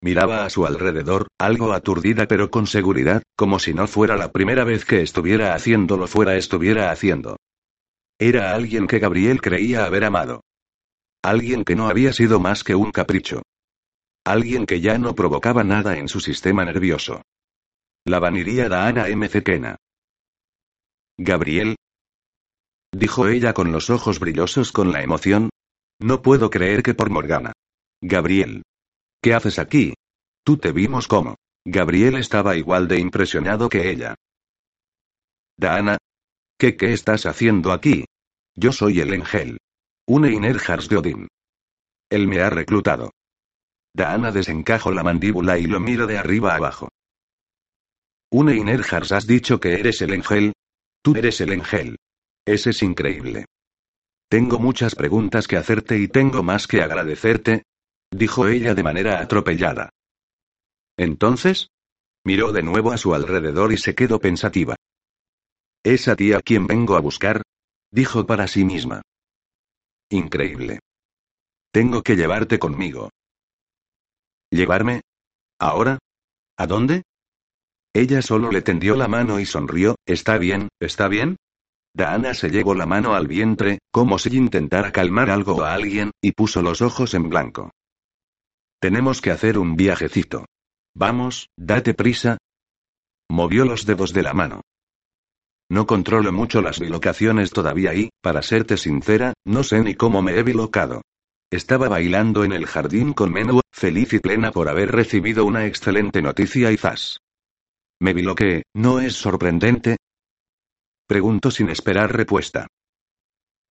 Miraba 0.00 0.44
a 0.44 0.50
su 0.50 0.66
alrededor, 0.66 1.28
algo 1.38 1.72
aturdida 1.72 2.26
pero 2.26 2.50
con 2.50 2.66
seguridad, 2.66 3.22
como 3.36 3.58
si 3.58 3.72
no 3.72 3.86
fuera 3.86 4.16
la 4.16 4.32
primera 4.32 4.64
vez 4.64 4.84
que 4.84 5.00
estuviera 5.00 5.54
haciéndolo 5.54 6.08
fuera 6.08 6.36
estuviera 6.36 6.90
haciendo. 6.90 7.36
Era 8.18 8.54
alguien 8.54 8.86
que 8.86 8.98
Gabriel 8.98 9.40
creía 9.40 9.84
haber 9.84 10.04
amado. 10.04 10.42
Alguien 11.22 11.64
que 11.64 11.76
no 11.76 11.88
había 11.88 12.12
sido 12.12 12.40
más 12.40 12.64
que 12.64 12.74
un 12.74 12.90
capricho. 12.90 13.42
Alguien 14.24 14.66
que 14.66 14.80
ya 14.80 14.98
no 14.98 15.14
provocaba 15.14 15.64
nada 15.64 15.98
en 15.98 16.08
su 16.08 16.20
sistema 16.20 16.64
nervioso. 16.64 17.22
La 18.04 18.20
vaniría 18.20 18.68
da 18.68 18.86
Ana 18.86 19.08
M. 19.08 19.28
Kena. 19.28 19.76
Gabriel. 21.18 21.76
Dijo 22.92 23.28
ella 23.28 23.52
con 23.52 23.72
los 23.72 23.90
ojos 23.90 24.20
brillosos 24.20 24.70
con 24.70 24.92
la 24.92 25.02
emoción. 25.02 25.50
No 25.98 26.22
puedo 26.22 26.50
creer 26.50 26.82
que 26.82 26.94
por 26.94 27.10
Morgana. 27.10 27.52
Gabriel. 28.00 28.62
¿Qué 29.20 29.34
haces 29.34 29.58
aquí? 29.58 29.94
Tú 30.44 30.56
te 30.56 30.72
vimos 30.72 31.08
como. 31.08 31.36
Gabriel 31.64 32.16
estaba 32.16 32.56
igual 32.56 32.88
de 32.88 32.98
impresionado 32.98 33.68
que 33.68 33.90
ella. 33.90 34.14
Dana. 35.56 35.98
¿Qué 36.58 36.76
qué 36.76 36.92
estás 36.92 37.26
haciendo 37.26 37.72
aquí? 37.72 38.04
Yo 38.54 38.72
soy 38.72 39.00
el 39.00 39.14
Engel. 39.14 39.58
Un 40.06 40.26
Einerhars 40.26 40.88
de 40.88 40.96
Odin. 40.96 41.28
Él 42.10 42.28
me 42.28 42.40
ha 42.40 42.50
reclutado. 42.50 43.10
Daana 43.94 44.32
desencajó 44.32 44.90
la 44.92 45.02
mandíbula 45.02 45.58
y 45.58 45.66
lo 45.66 45.80
miro 45.80 46.06
de 46.06 46.18
arriba 46.18 46.54
abajo. 46.54 46.88
Une 48.30 48.56
Inerhars, 48.56 49.12
has 49.12 49.26
dicho 49.26 49.60
que 49.60 49.74
eres 49.74 50.00
el 50.00 50.14
Engel. 50.14 50.54
Tú 51.02 51.14
eres 51.14 51.40
el 51.42 51.52
Engel. 51.52 51.96
Ese 52.46 52.70
es 52.70 52.82
increíble. 52.82 53.44
Tengo 54.30 54.58
muchas 54.58 54.94
preguntas 54.94 55.46
que 55.46 55.58
hacerte 55.58 55.98
y 55.98 56.08
tengo 56.08 56.42
más 56.42 56.66
que 56.66 56.80
agradecerte, 56.80 57.64
dijo 58.10 58.48
ella 58.48 58.74
de 58.74 58.82
manera 58.82 59.20
atropellada. 59.20 59.90
Entonces, 60.96 61.68
miró 62.24 62.52
de 62.52 62.62
nuevo 62.62 62.92
a 62.92 62.96
su 62.96 63.14
alrededor 63.14 63.72
y 63.72 63.76
se 63.76 63.94
quedó 63.94 64.18
pensativa. 64.18 64.76
¿Es 65.84 66.08
a 66.08 66.16
ti 66.16 66.32
a 66.32 66.40
quien 66.40 66.66
vengo 66.66 66.96
a 66.96 67.00
buscar? 67.00 67.42
dijo 67.90 68.24
para 68.24 68.46
sí 68.48 68.64
misma. 68.64 69.02
Increíble. 70.08 70.78
Tengo 71.70 72.02
que 72.02 72.16
llevarte 72.16 72.58
conmigo. 72.58 73.10
¿Llevarme? 74.52 75.00
¿Ahora? 75.58 75.98
¿A 76.58 76.66
dónde? 76.66 77.04
Ella 77.94 78.20
solo 78.20 78.50
le 78.50 78.60
tendió 78.60 78.96
la 78.96 79.08
mano 79.08 79.40
y 79.40 79.46
sonrió, 79.46 79.96
¿está 80.06 80.36
bien, 80.36 80.68
está 80.78 81.08
bien? 81.08 81.36
Daana 81.94 82.34
se 82.34 82.50
llevó 82.50 82.74
la 82.74 82.84
mano 82.84 83.14
al 83.14 83.26
vientre, 83.26 83.78
como 83.90 84.18
si 84.18 84.36
intentara 84.36 84.92
calmar 84.92 85.30
algo 85.30 85.62
a 85.62 85.72
alguien, 85.72 86.10
y 86.22 86.32
puso 86.32 86.60
los 86.60 86.82
ojos 86.82 87.14
en 87.14 87.30
blanco. 87.30 87.70
Tenemos 88.78 89.22
que 89.22 89.30
hacer 89.30 89.58
un 89.58 89.74
viajecito. 89.74 90.44
Vamos, 90.94 91.48
date 91.56 91.94
prisa. 91.94 92.36
Movió 93.30 93.64
los 93.64 93.86
dedos 93.86 94.12
de 94.12 94.22
la 94.22 94.34
mano. 94.34 94.60
No 95.70 95.86
controlo 95.86 96.30
mucho 96.30 96.60
las 96.60 96.78
bilocaciones 96.78 97.52
todavía 97.52 97.94
y, 97.94 98.10
para 98.20 98.42
serte 98.42 98.76
sincera, 98.76 99.32
no 99.46 99.62
sé 99.62 99.80
ni 99.80 99.94
cómo 99.94 100.20
me 100.20 100.38
he 100.38 100.42
bilocado. 100.42 101.00
Estaba 101.52 101.86
bailando 101.86 102.44
en 102.44 102.52
el 102.52 102.64
jardín 102.64 103.12
con 103.12 103.30
Menú, 103.30 103.60
feliz 103.70 104.14
y 104.14 104.20
plena 104.20 104.52
por 104.52 104.70
haber 104.70 104.90
recibido 104.90 105.44
una 105.44 105.66
excelente 105.66 106.22
noticia 106.22 106.72
y 106.72 106.78
zas. 106.78 107.18
¿Me 108.00 108.14
que, 108.34 108.62
¿No 108.72 109.00
es 109.00 109.16
sorprendente? 109.16 109.98
Pregunto 111.06 111.50
sin 111.50 111.68
esperar 111.68 112.16
respuesta. 112.16 112.68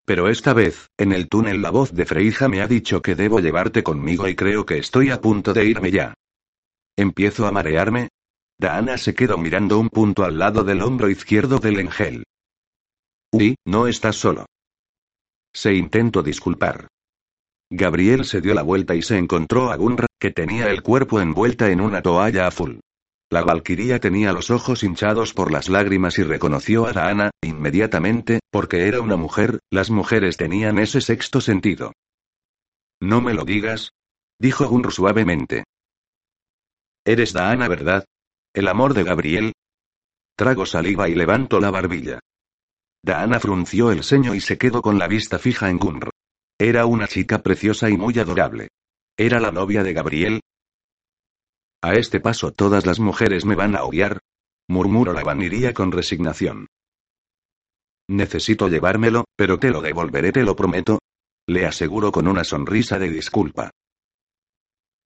Pero 0.05 0.29
esta 0.29 0.53
vez, 0.53 0.89
en 0.95 1.11
el 1.11 1.27
túnel 1.27 1.63
la 1.63 1.71
voz 1.71 1.91
de 1.91 2.05
Freija 2.05 2.47
me 2.47 2.61
ha 2.61 2.67
dicho 2.67 3.01
que 3.01 3.15
debo 3.15 3.39
llevarte 3.39 3.81
conmigo 3.81 4.27
y 4.27 4.35
creo 4.35 4.63
que 4.63 4.77
estoy 4.77 5.09
a 5.09 5.19
punto 5.19 5.51
de 5.51 5.65
irme 5.65 5.89
ya. 5.89 6.13
¿Empiezo 6.95 7.47
a 7.47 7.51
marearme? 7.51 8.09
Daana 8.59 8.99
se 8.99 9.15
quedó 9.15 9.39
mirando 9.39 9.79
un 9.79 9.89
punto 9.89 10.23
al 10.23 10.37
lado 10.37 10.63
del 10.63 10.83
hombro 10.83 11.09
izquierdo 11.09 11.57
del 11.57 11.79
Engel. 11.79 12.25
Uy, 13.31 13.55
no 13.65 13.87
estás 13.87 14.17
solo. 14.17 14.45
Se 15.51 15.73
intentó 15.73 16.21
disculpar. 16.21 16.87
Gabriel 17.73 18.25
se 18.25 18.41
dio 18.41 18.53
la 18.53 18.63
vuelta 18.63 18.95
y 18.95 19.01
se 19.01 19.17
encontró 19.17 19.71
a 19.71 19.77
Gunra, 19.77 20.07
que 20.19 20.31
tenía 20.31 20.69
el 20.69 20.83
cuerpo 20.83 21.21
envuelta 21.21 21.71
en 21.71 21.79
una 21.79 22.01
toalla 22.01 22.45
azul. 22.45 22.81
La 23.29 23.43
valquiria 23.43 23.97
tenía 23.99 24.33
los 24.33 24.51
ojos 24.51 24.83
hinchados 24.83 25.33
por 25.33 25.53
las 25.53 25.69
lágrimas 25.69 26.19
y 26.19 26.23
reconoció 26.23 26.85
a 26.85 26.91
Daana, 26.91 27.31
inmediatamente, 27.41 28.41
porque 28.51 28.89
era 28.89 28.99
una 28.99 29.15
mujer, 29.15 29.59
las 29.71 29.89
mujeres 29.89 30.35
tenían 30.35 30.79
ese 30.79 30.99
sexto 30.99 31.39
sentido. 31.39 31.93
No 33.01 33.21
me 33.21 33.33
lo 33.33 33.45
digas, 33.45 33.91
dijo 34.37 34.67
Gunr 34.67 34.91
suavemente. 34.91 35.63
Eres 37.05 37.31
Daana, 37.31 37.69
¿verdad? 37.69 38.03
¿El 38.53 38.67
amor 38.67 38.93
de 38.93 39.05
Gabriel? 39.05 39.53
Trago 40.35 40.65
saliva 40.65 41.07
y 41.07 41.15
levanto 41.15 41.61
la 41.61 41.71
barbilla. 41.71 42.19
Daana 43.01 43.39
frunció 43.39 43.93
el 43.93 44.03
ceño 44.03 44.35
y 44.35 44.41
se 44.41 44.57
quedó 44.57 44.81
con 44.81 44.99
la 44.99 45.07
vista 45.07 45.39
fija 45.39 45.69
en 45.69 45.77
Gunr. 45.77 46.10
Era 46.63 46.85
una 46.85 47.07
chica 47.07 47.41
preciosa 47.41 47.89
y 47.89 47.97
muy 47.97 48.19
adorable. 48.19 48.67
¿Era 49.17 49.39
la 49.39 49.51
novia 49.51 49.81
de 49.81 49.93
Gabriel? 49.93 50.41
A 51.81 51.95
este 51.95 52.19
paso 52.19 52.51
todas 52.51 52.85
las 52.85 52.99
mujeres 52.99 53.45
me 53.45 53.55
van 53.55 53.75
a 53.75 53.83
odiar, 53.83 54.19
murmuró 54.67 55.11
la 55.11 55.23
vaniría 55.23 55.73
con 55.73 55.91
resignación. 55.91 56.67
Necesito 58.07 58.67
llevármelo, 58.67 59.25
pero 59.35 59.57
te 59.57 59.71
lo 59.71 59.81
devolveré, 59.81 60.31
te 60.31 60.43
lo 60.43 60.55
prometo. 60.55 60.99
Le 61.47 61.65
aseguro 61.65 62.11
con 62.11 62.27
una 62.27 62.43
sonrisa 62.43 62.99
de 62.99 63.09
disculpa. 63.09 63.71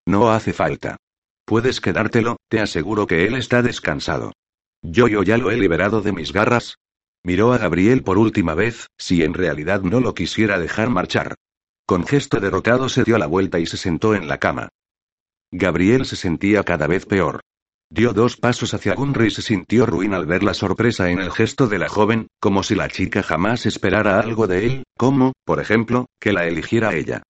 No 0.06 0.32
hace 0.32 0.52
falta. 0.52 0.98
Puedes 1.46 1.80
quedártelo, 1.80 2.36
te 2.50 2.60
aseguro 2.60 3.08
que 3.08 3.28
él 3.28 3.36
está 3.36 3.62
descansado. 3.62 4.34
Yo 4.82 5.08
yo 5.08 5.24
ya 5.24 5.38
lo 5.38 5.52
he 5.52 5.56
liberado 5.56 6.02
de 6.02 6.12
mis 6.12 6.34
garras. 6.34 6.76
Miró 7.24 7.54
a 7.54 7.60
Gabriel 7.60 8.04
por 8.04 8.18
última 8.18 8.56
vez, 8.56 8.88
si 8.98 9.24
en 9.24 9.34
realidad 9.34 9.84
no 9.84 10.02
lo 10.02 10.14
quisiera 10.14 10.60
dejar 10.60 10.90
marchar. 10.90 11.36
Con 11.88 12.08
gesto 12.08 12.40
derrotado 12.40 12.90
se 12.90 13.04
dio 13.04 13.20
la 13.20 13.28
vuelta 13.28 13.60
y 13.60 13.68
se 13.68 13.78
sentó 13.78 14.16
en 14.16 14.28
la 14.28 14.40
cama. 14.40 14.70
Gabriel 15.52 16.06
se 16.06 16.16
sentía 16.16 16.64
cada 16.64 16.88
vez 16.88 17.06
peor. 17.06 17.42
Dio 17.92 18.12
dos 18.14 18.38
pasos 18.38 18.74
hacia 18.74 18.96
Gunry 18.96 19.28
y 19.28 19.32
se 19.32 19.44
sintió 19.44 19.86
ruin 19.86 20.16
al 20.16 20.26
ver 20.26 20.42
la 20.42 20.56
sorpresa 20.56 21.12
en 21.12 21.20
el 21.20 21.32
gesto 21.32 21.68
de 21.68 21.78
la 21.78 21.88
joven, 21.88 22.28
como 22.40 22.64
si 22.64 22.74
la 22.74 22.90
chica 22.90 23.22
jamás 23.22 23.68
esperara 23.68 24.20
algo 24.20 24.48
de 24.48 24.66
él, 24.66 24.84
como, 24.98 25.34
por 25.46 25.60
ejemplo, 25.60 26.08
que 26.20 26.34
la 26.34 26.48
eligiera 26.48 26.96
ella. 26.96 27.22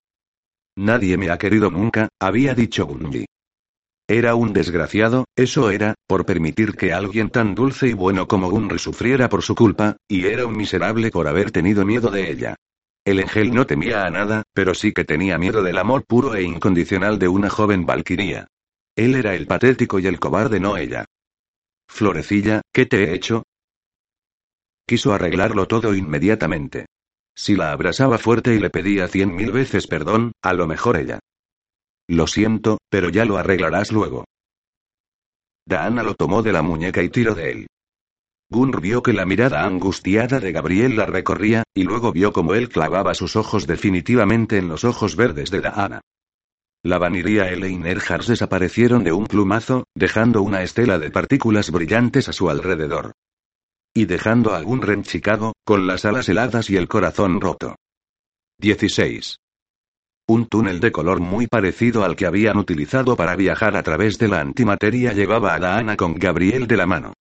Nadie 0.74 1.18
me 1.18 1.30
ha 1.30 1.36
querido 1.36 1.70
nunca, 1.70 2.08
había 2.18 2.54
dicho 2.54 2.86
Gunji. 2.86 3.26
Era 4.08 4.34
un 4.36 4.54
desgraciado, 4.54 5.26
eso 5.36 5.70
era, 5.70 5.94
por 6.06 6.24
permitir 6.24 6.74
que 6.76 6.94
alguien 6.94 7.28
tan 7.28 7.54
dulce 7.54 7.88
y 7.88 7.92
bueno 7.92 8.26
como 8.26 8.48
Gunry 8.48 8.78
sufriera 8.78 9.28
por 9.28 9.42
su 9.42 9.54
culpa, 9.54 9.96
y 10.08 10.24
era 10.24 10.46
un 10.46 10.56
miserable 10.56 11.10
por 11.10 11.28
haber 11.28 11.50
tenido 11.50 11.84
miedo 11.84 12.10
de 12.10 12.30
ella. 12.30 12.56
El 13.06 13.20
ángel 13.20 13.54
no 13.54 13.66
temía 13.66 14.04
a 14.04 14.10
nada, 14.10 14.42
pero 14.52 14.74
sí 14.74 14.92
que 14.92 15.04
tenía 15.04 15.38
miedo 15.38 15.62
del 15.62 15.78
amor 15.78 16.04
puro 16.04 16.34
e 16.34 16.42
incondicional 16.42 17.20
de 17.20 17.28
una 17.28 17.48
joven 17.48 17.86
valquiría. 17.86 18.48
Él 18.96 19.14
era 19.14 19.36
el 19.36 19.46
patético 19.46 20.00
y 20.00 20.08
el 20.08 20.18
cobarde, 20.18 20.58
no 20.58 20.76
ella. 20.76 21.04
Florecilla, 21.88 22.62
¿qué 22.72 22.84
te 22.84 23.04
he 23.04 23.14
hecho? 23.14 23.44
Quiso 24.88 25.12
arreglarlo 25.12 25.66
todo 25.68 25.94
inmediatamente. 25.94 26.86
Si 27.32 27.54
la 27.54 27.70
abrazaba 27.70 28.18
fuerte 28.18 28.56
y 28.56 28.58
le 28.58 28.70
pedía 28.70 29.06
cien 29.06 29.36
mil 29.36 29.52
veces 29.52 29.86
perdón, 29.86 30.32
a 30.42 30.52
lo 30.52 30.66
mejor 30.66 30.96
ella. 30.96 31.20
Lo 32.08 32.26
siento, 32.26 32.78
pero 32.90 33.08
ya 33.08 33.24
lo 33.24 33.36
arreglarás 33.36 33.92
luego. 33.92 34.24
Daana 35.64 36.02
lo 36.02 36.14
tomó 36.14 36.42
de 36.42 36.52
la 36.52 36.62
muñeca 36.62 37.04
y 37.04 37.08
tiró 37.08 37.36
de 37.36 37.52
él. 37.52 37.66
Gunr 38.48 38.80
vio 38.80 39.02
que 39.02 39.12
la 39.12 39.26
mirada 39.26 39.64
angustiada 39.64 40.38
de 40.38 40.52
Gabriel 40.52 40.96
la 40.96 41.06
recorría, 41.06 41.64
y 41.74 41.82
luego 41.82 42.12
vio 42.12 42.32
como 42.32 42.54
él 42.54 42.68
clavaba 42.68 43.14
sus 43.14 43.34
ojos 43.34 43.66
definitivamente 43.66 44.58
en 44.58 44.68
los 44.68 44.84
ojos 44.84 45.16
verdes 45.16 45.50
de 45.50 45.60
Daana. 45.60 46.00
La 46.84 46.98
vaniría 46.98 47.48
L 47.50 47.68
y 47.68 47.76
Nerhars 47.76 48.28
desaparecieron 48.28 49.02
de 49.02 49.10
un 49.10 49.26
plumazo, 49.26 49.88
dejando 49.96 50.42
una 50.42 50.62
estela 50.62 51.00
de 51.00 51.10
partículas 51.10 51.72
brillantes 51.72 52.28
a 52.28 52.32
su 52.32 52.48
alrededor. 52.48 53.12
Y 53.92 54.04
dejando 54.04 54.54
a 54.54 54.62
Gunr 54.62 54.90
en 54.90 55.02
Chicago, 55.02 55.54
con 55.64 55.88
las 55.88 56.04
alas 56.04 56.28
heladas 56.28 56.70
y 56.70 56.76
el 56.76 56.86
corazón 56.86 57.40
roto. 57.40 57.74
16. 58.58 59.38
Un 60.28 60.46
túnel 60.46 60.78
de 60.78 60.92
color 60.92 61.18
muy 61.18 61.48
parecido 61.48 62.04
al 62.04 62.14
que 62.14 62.26
habían 62.26 62.58
utilizado 62.58 63.16
para 63.16 63.34
viajar 63.34 63.76
a 63.76 63.82
través 63.82 64.18
de 64.18 64.28
la 64.28 64.40
antimateria 64.40 65.12
llevaba 65.12 65.54
a 65.54 65.58
Daana 65.58 65.96
con 65.96 66.14
Gabriel 66.14 66.68
de 66.68 66.76
la 66.76 66.86
mano. 66.86 67.15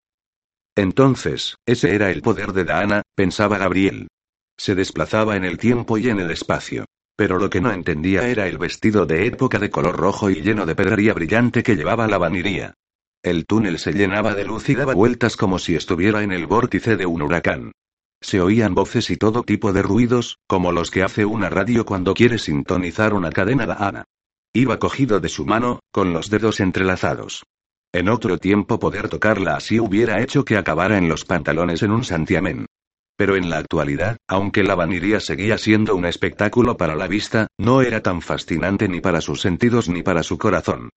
Entonces, 0.75 1.57
ese 1.65 1.95
era 1.95 2.11
el 2.11 2.21
poder 2.21 2.51
de 2.51 2.65
Daana, 2.65 3.01
pensaba 3.15 3.57
Gabriel. 3.57 4.07
Se 4.57 4.75
desplazaba 4.75 5.35
en 5.35 5.45
el 5.45 5.57
tiempo 5.57 5.97
y 5.97 6.09
en 6.09 6.19
el 6.19 6.31
espacio. 6.31 6.85
Pero 7.17 7.39
lo 7.39 7.49
que 7.49 7.61
no 7.61 7.71
entendía 7.71 8.27
era 8.27 8.47
el 8.47 8.57
vestido 8.57 9.05
de 9.05 9.25
época 9.25 9.57
de 9.57 9.69
color 9.69 9.95
rojo 9.95 10.29
y 10.29 10.41
lleno 10.41 10.65
de 10.65 10.75
pedrería 10.75 11.13
brillante 11.13 11.63
que 11.63 11.75
llevaba 11.75 12.07
la 12.07 12.17
vaniría. 12.17 12.73
El 13.23 13.45
túnel 13.45 13.79
se 13.79 13.93
llenaba 13.93 14.35
de 14.35 14.43
luz 14.43 14.69
y 14.69 14.75
daba 14.75 14.93
vueltas 14.93 15.37
como 15.37 15.57
si 15.57 15.75
estuviera 15.75 16.23
en 16.23 16.31
el 16.31 16.45
vórtice 16.45 16.97
de 16.97 17.05
un 17.05 17.21
huracán. 17.21 17.71
Se 18.21 18.41
oían 18.41 18.75
voces 18.75 19.09
y 19.09 19.17
todo 19.17 19.43
tipo 19.43 19.71
de 19.71 19.81
ruidos, 19.81 20.39
como 20.47 20.71
los 20.71 20.91
que 20.91 21.03
hace 21.03 21.25
una 21.25 21.49
radio 21.49 21.85
cuando 21.85 22.13
quiere 22.13 22.37
sintonizar 22.37 23.13
una 23.13 23.31
cadena 23.31 23.65
Daana. 23.65 24.03
Iba 24.53 24.77
cogido 24.77 25.19
de 25.19 25.29
su 25.29 25.45
mano, 25.45 25.79
con 25.91 26.13
los 26.13 26.29
dedos 26.29 26.59
entrelazados. 26.59 27.43
En 27.95 28.09
otro 28.09 28.37
tiempo 28.37 28.77
poder 28.77 29.07
tocarla 29.07 29.55
así 29.55 29.79
hubiera 29.79 30.21
hecho 30.21 30.43
que 30.43 30.57
acabara 30.57 30.97
en 30.97 31.07
los 31.07 31.23
pantalones 31.23 31.81
en 31.81 31.91
un 31.91 32.03
santiamén. 32.03 32.65
Pero 33.15 33.37
en 33.37 33.49
la 33.49 33.59
actualidad, 33.59 34.17
aunque 34.27 34.63
la 34.63 34.75
vaniría 34.75 35.21
seguía 35.21 35.57
siendo 35.57 35.95
un 35.95 36.05
espectáculo 36.05 36.75
para 36.75 36.97
la 36.97 37.07
vista, 37.07 37.47
no 37.57 37.81
era 37.81 38.01
tan 38.01 38.21
fascinante 38.21 38.89
ni 38.89 38.99
para 38.99 39.21
sus 39.21 39.39
sentidos 39.39 39.87
ni 39.87 40.03
para 40.03 40.23
su 40.23 40.37
corazón. 40.37 40.89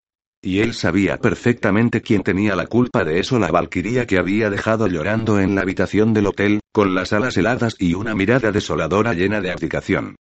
Y 0.43 0.59
él 0.59 0.75
sabía 0.75 1.19
perfectamente 1.19 2.03
quién 2.03 2.25
tenía 2.25 2.57
la 2.57 2.67
culpa 2.67 3.05
de 3.05 3.21
eso, 3.21 3.39
la 3.39 3.53
valquiría 3.53 4.05
que 4.05 4.19
había 4.19 4.51
dejado 4.51 4.89
llorando 4.89 5.39
en 5.39 5.55
la 5.55 5.61
habitación 5.61 6.13
del 6.13 6.27
hotel, 6.27 6.59
con 6.73 6.97
las 6.97 7.13
alas 7.13 7.37
heladas 7.37 7.77
y 7.79 7.95
una 7.95 8.17
mirada 8.17 8.51
desoladora 8.51 9.15
llena 9.15 9.41
de 9.41 9.53
abdicación. 9.53 10.17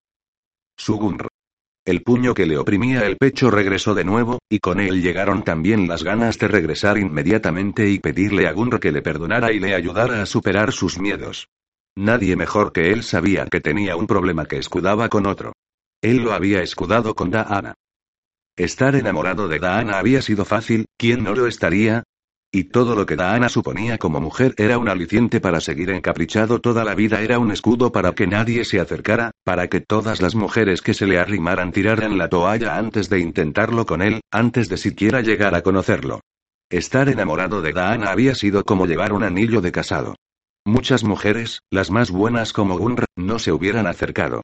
Sugunr. 0.77 1.27
El 1.87 2.01
puño 2.01 2.33
que 2.33 2.45
le 2.45 2.57
oprimía 2.57 3.05
el 3.05 3.15
pecho 3.15 3.49
regresó 3.49 3.95
de 3.95 4.03
nuevo, 4.03 4.39
y 4.49 4.59
con 4.59 4.81
él 4.81 5.01
llegaron 5.01 5.45
también 5.45 5.87
las 5.87 6.03
ganas 6.03 6.37
de 6.37 6.49
regresar 6.49 6.97
inmediatamente 6.97 7.89
y 7.89 7.99
pedirle 7.99 8.45
a 8.45 8.51
Gunr 8.51 8.81
que 8.81 8.91
le 8.91 9.01
perdonara 9.01 9.53
y 9.53 9.61
le 9.61 9.73
ayudara 9.73 10.21
a 10.21 10.25
superar 10.25 10.73
sus 10.73 10.99
miedos. 10.99 11.47
Nadie 11.95 12.35
mejor 12.35 12.73
que 12.73 12.91
él 12.91 13.03
sabía 13.03 13.45
que 13.45 13.61
tenía 13.61 13.95
un 13.95 14.05
problema 14.05 14.47
que 14.47 14.57
escudaba 14.57 15.07
con 15.07 15.25
otro. 15.25 15.53
Él 16.01 16.17
lo 16.17 16.33
había 16.33 16.61
escudado 16.61 17.15
con 17.15 17.31
Daana. 17.31 17.75
Estar 18.57 18.93
enamorado 18.97 19.47
de 19.47 19.59
Daana 19.59 19.97
había 19.97 20.21
sido 20.21 20.43
fácil, 20.43 20.87
¿quién 20.97 21.23
no 21.23 21.35
lo 21.35 21.47
estaría? 21.47 22.03
Y 22.51 22.65
todo 22.65 22.95
lo 22.95 23.05
que 23.05 23.17
Daana 23.17 23.49
suponía 23.49 23.97
como 23.97 24.21
mujer 24.21 24.53
era 24.57 24.77
un 24.77 24.87
aliciente 24.87 25.41
para 25.41 25.59
seguir 25.59 25.89
encaprichado 25.89 26.59
toda 26.59 26.85
la 26.85 26.95
vida, 26.95 27.21
era 27.21 27.39
un 27.39 27.51
escudo 27.51 27.91
para 27.91 28.13
que 28.13 28.25
nadie 28.25 28.63
se 28.63 28.79
acercara, 28.79 29.31
para 29.43 29.67
que 29.67 29.81
todas 29.81 30.21
las 30.21 30.33
mujeres 30.33 30.81
que 30.81 30.93
se 30.93 31.07
le 31.07 31.19
arrimaran 31.19 31.73
tiraran 31.73 32.17
la 32.17 32.29
toalla 32.29 32.77
antes 32.77 33.09
de 33.09 33.19
intentarlo 33.19 33.85
con 33.85 34.01
él, 34.01 34.21
antes 34.31 34.69
de 34.69 34.77
siquiera 34.77 35.21
llegar 35.21 35.55
a 35.55 35.61
conocerlo. 35.61 36.21
Estar 36.69 37.09
enamorado 37.09 37.61
de 37.61 37.73
Daana 37.73 38.11
había 38.11 38.33
sido 38.33 38.63
como 38.63 38.85
llevar 38.85 39.11
un 39.11 39.23
anillo 39.23 39.59
de 39.59 39.73
casado. 39.73 40.15
Muchas 40.65 41.03
mujeres, 41.03 41.61
las 41.69 41.91
más 41.91 42.11
buenas 42.11 42.53
como 42.53 42.77
Gunr, 42.77 43.05
no 43.15 43.39
se 43.39 43.51
hubieran 43.51 43.87
acercado. 43.87 44.41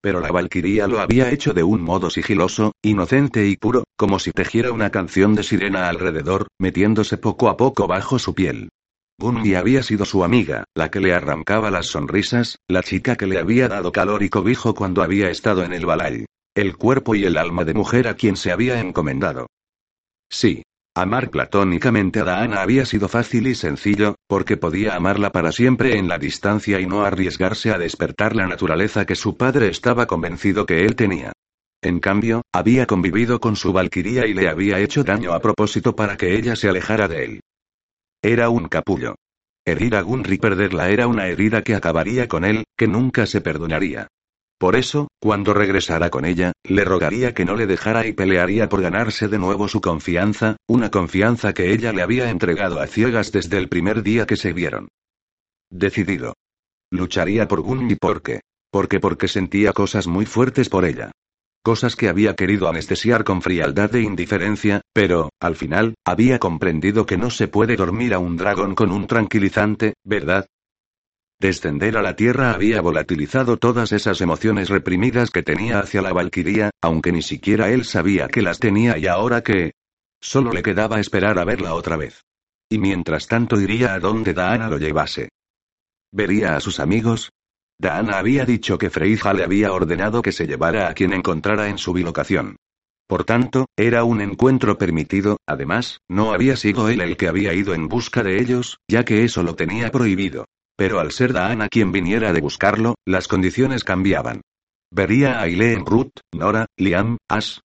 Pero 0.00 0.20
la 0.20 0.30
Valquiría 0.30 0.86
lo 0.86 1.00
había 1.00 1.30
hecho 1.30 1.52
de 1.52 1.62
un 1.62 1.82
modo 1.82 2.10
sigiloso, 2.10 2.72
inocente 2.82 3.46
y 3.46 3.56
puro, 3.56 3.84
como 3.96 4.18
si 4.18 4.32
tejiera 4.32 4.72
una 4.72 4.90
canción 4.90 5.34
de 5.34 5.42
sirena 5.42 5.88
alrededor, 5.88 6.48
metiéndose 6.58 7.18
poco 7.18 7.48
a 7.48 7.56
poco 7.56 7.86
bajo 7.86 8.18
su 8.18 8.34
piel. 8.34 8.68
Gunmi 9.18 9.54
había 9.54 9.82
sido 9.82 10.04
su 10.04 10.24
amiga, 10.24 10.64
la 10.74 10.90
que 10.90 11.00
le 11.00 11.14
arrancaba 11.14 11.70
las 11.70 11.86
sonrisas, 11.86 12.58
la 12.68 12.82
chica 12.82 13.16
que 13.16 13.26
le 13.26 13.38
había 13.38 13.66
dado 13.66 13.90
calor 13.90 14.22
y 14.22 14.28
cobijo 14.28 14.74
cuando 14.74 15.02
había 15.02 15.30
estado 15.30 15.64
en 15.64 15.72
el 15.72 15.86
balay. 15.86 16.26
El 16.54 16.76
cuerpo 16.76 17.14
y 17.14 17.24
el 17.24 17.38
alma 17.38 17.64
de 17.64 17.74
mujer 17.74 18.08
a 18.08 18.14
quien 18.14 18.36
se 18.36 18.52
había 18.52 18.78
encomendado. 18.80 19.46
Sí, 20.28 20.62
Amar 20.96 21.28
platónicamente 21.28 22.20
a 22.20 22.24
Daana 22.24 22.62
había 22.62 22.86
sido 22.86 23.06
fácil 23.06 23.48
y 23.48 23.54
sencillo, 23.54 24.14
porque 24.26 24.56
podía 24.56 24.94
amarla 24.96 25.30
para 25.30 25.52
siempre 25.52 25.98
en 25.98 26.08
la 26.08 26.16
distancia 26.16 26.80
y 26.80 26.86
no 26.86 27.04
arriesgarse 27.04 27.70
a 27.70 27.76
despertar 27.76 28.34
la 28.34 28.46
naturaleza 28.46 29.04
que 29.04 29.14
su 29.14 29.36
padre 29.36 29.68
estaba 29.68 30.06
convencido 30.06 30.64
que 30.64 30.86
él 30.86 30.96
tenía. 30.96 31.32
En 31.82 32.00
cambio, 32.00 32.40
había 32.50 32.86
convivido 32.86 33.40
con 33.40 33.56
su 33.56 33.74
valquiría 33.74 34.26
y 34.26 34.32
le 34.32 34.48
había 34.48 34.80
hecho 34.80 35.04
daño 35.04 35.34
a 35.34 35.40
propósito 35.40 35.94
para 35.94 36.16
que 36.16 36.34
ella 36.34 36.56
se 36.56 36.70
alejara 36.70 37.08
de 37.08 37.24
él. 37.24 37.40
Era 38.22 38.48
un 38.48 38.66
capullo. 38.66 39.16
Herir 39.66 39.96
a 39.96 40.00
Gunri 40.00 40.38
perderla 40.38 40.88
era 40.88 41.08
una 41.08 41.26
herida 41.26 41.60
que 41.60 41.74
acabaría 41.74 42.26
con 42.26 42.42
él, 42.42 42.64
que 42.74 42.88
nunca 42.88 43.26
se 43.26 43.42
perdonaría. 43.42 44.08
Por 44.58 44.74
eso, 44.74 45.08
cuando 45.20 45.52
regresara 45.52 46.08
con 46.08 46.24
ella, 46.24 46.52
le 46.64 46.84
rogaría 46.84 47.34
que 47.34 47.44
no 47.44 47.56
le 47.56 47.66
dejara 47.66 48.06
y 48.06 48.14
pelearía 48.14 48.70
por 48.70 48.80
ganarse 48.80 49.28
de 49.28 49.38
nuevo 49.38 49.68
su 49.68 49.82
confianza, 49.82 50.56
una 50.66 50.90
confianza 50.90 51.52
que 51.52 51.72
ella 51.72 51.92
le 51.92 52.00
había 52.00 52.30
entregado 52.30 52.80
a 52.80 52.86
ciegas 52.86 53.32
desde 53.32 53.58
el 53.58 53.68
primer 53.68 54.02
día 54.02 54.26
que 54.26 54.36
se 54.36 54.54
vieron. 54.54 54.88
Decidido. 55.70 56.34
Lucharía 56.90 57.48
por 57.48 57.60
Gunmi 57.60 57.96
porque. 57.96 58.40
Porque 58.70 58.98
porque 58.98 59.28
sentía 59.28 59.72
cosas 59.72 60.06
muy 60.06 60.24
fuertes 60.24 60.68
por 60.68 60.84
ella. 60.84 61.10
cosas 61.62 61.96
que 61.96 62.08
había 62.08 62.34
querido 62.34 62.68
anestesiar 62.68 63.24
con 63.24 63.42
frialdad 63.42 63.92
e 63.96 64.00
indiferencia, 64.00 64.82
pero, 64.92 65.30
al 65.40 65.56
final, 65.56 65.94
había 66.04 66.38
comprendido 66.38 67.06
que 67.06 67.18
no 67.18 67.28
se 67.28 67.48
puede 67.48 67.74
dormir 67.74 68.14
a 68.14 68.20
un 68.20 68.36
dragón 68.36 68.76
con 68.76 68.92
un 68.92 69.08
tranquilizante, 69.08 69.94
¿verdad? 70.04 70.46
Descender 71.38 71.98
a 71.98 72.02
la 72.02 72.16
tierra 72.16 72.52
había 72.52 72.80
volatilizado 72.80 73.58
todas 73.58 73.92
esas 73.92 74.22
emociones 74.22 74.70
reprimidas 74.70 75.30
que 75.30 75.42
tenía 75.42 75.80
hacia 75.80 76.00
la 76.00 76.14
Valquiria, 76.14 76.70
aunque 76.80 77.12
ni 77.12 77.20
siquiera 77.20 77.70
él 77.70 77.84
sabía 77.84 78.28
que 78.28 78.40
las 78.40 78.58
tenía 78.58 78.96
y 78.96 79.06
ahora 79.06 79.42
que... 79.42 79.72
Solo 80.18 80.50
le 80.50 80.62
quedaba 80.62 80.98
esperar 80.98 81.38
a 81.38 81.44
verla 81.44 81.74
otra 81.74 81.98
vez. 81.98 82.22
Y 82.70 82.78
mientras 82.78 83.28
tanto 83.28 83.60
iría 83.60 83.92
a 83.92 84.00
donde 84.00 84.32
Daana 84.32 84.70
lo 84.70 84.78
llevase. 84.78 85.28
¿Vería 86.10 86.56
a 86.56 86.60
sus 86.60 86.80
amigos? 86.80 87.30
Daana 87.78 88.18
había 88.18 88.46
dicho 88.46 88.78
que 88.78 88.88
Freija 88.88 89.34
le 89.34 89.44
había 89.44 89.72
ordenado 89.72 90.22
que 90.22 90.32
se 90.32 90.46
llevara 90.46 90.88
a 90.88 90.94
quien 90.94 91.12
encontrara 91.12 91.68
en 91.68 91.76
su 91.76 91.92
bilocación. 91.92 92.56
Por 93.06 93.24
tanto, 93.24 93.66
era 93.76 94.04
un 94.04 94.22
encuentro 94.22 94.78
permitido, 94.78 95.36
además, 95.46 96.00
no 96.08 96.32
había 96.32 96.56
sido 96.56 96.88
él 96.88 97.02
el 97.02 97.18
que 97.18 97.28
había 97.28 97.52
ido 97.52 97.74
en 97.74 97.88
busca 97.88 98.22
de 98.22 98.40
ellos, 98.40 98.78
ya 98.88 99.04
que 99.04 99.22
eso 99.22 99.42
lo 99.42 99.54
tenía 99.54 99.90
prohibido. 99.92 100.46
Pero 100.76 101.00
al 101.00 101.12
ser 101.12 101.32
Daana 101.32 101.68
quien 101.68 101.90
viniera 101.90 102.32
de 102.32 102.40
buscarlo, 102.40 102.96
las 103.06 103.28
condiciones 103.28 103.82
cambiaban. 103.82 104.42
Vería 104.92 105.38
a 105.38 105.42
Aileen 105.42 105.86
Ruth, 105.86 106.20
Nora, 106.32 106.66
Liam, 106.76 107.16
Ash. 107.28 107.58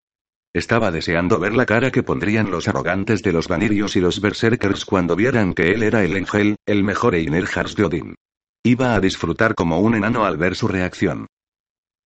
Estaba 0.53 0.91
deseando 0.91 1.39
ver 1.39 1.53
la 1.53 1.65
cara 1.65 1.91
que 1.91 2.03
pondrían 2.03 2.51
los 2.51 2.67
arrogantes 2.67 3.21
de 3.21 3.31
los 3.31 3.47
Vanirios 3.47 3.95
y 3.95 4.01
los 4.01 4.19
Berserkers 4.19 4.85
cuando 4.85 5.15
vieran 5.15 5.53
que 5.53 5.71
él 5.71 5.83
era 5.83 6.03
el 6.03 6.17
Engel, 6.17 6.57
el 6.65 6.83
mejor 6.83 7.15
Einerhars 7.15 7.75
de 7.75 7.85
Odin. 7.85 8.15
Iba 8.63 8.95
a 8.95 8.99
disfrutar 8.99 9.55
como 9.55 9.79
un 9.79 9.95
enano 9.95 10.25
al 10.25 10.37
ver 10.37 10.55
su 10.55 10.67
reacción. 10.67 11.27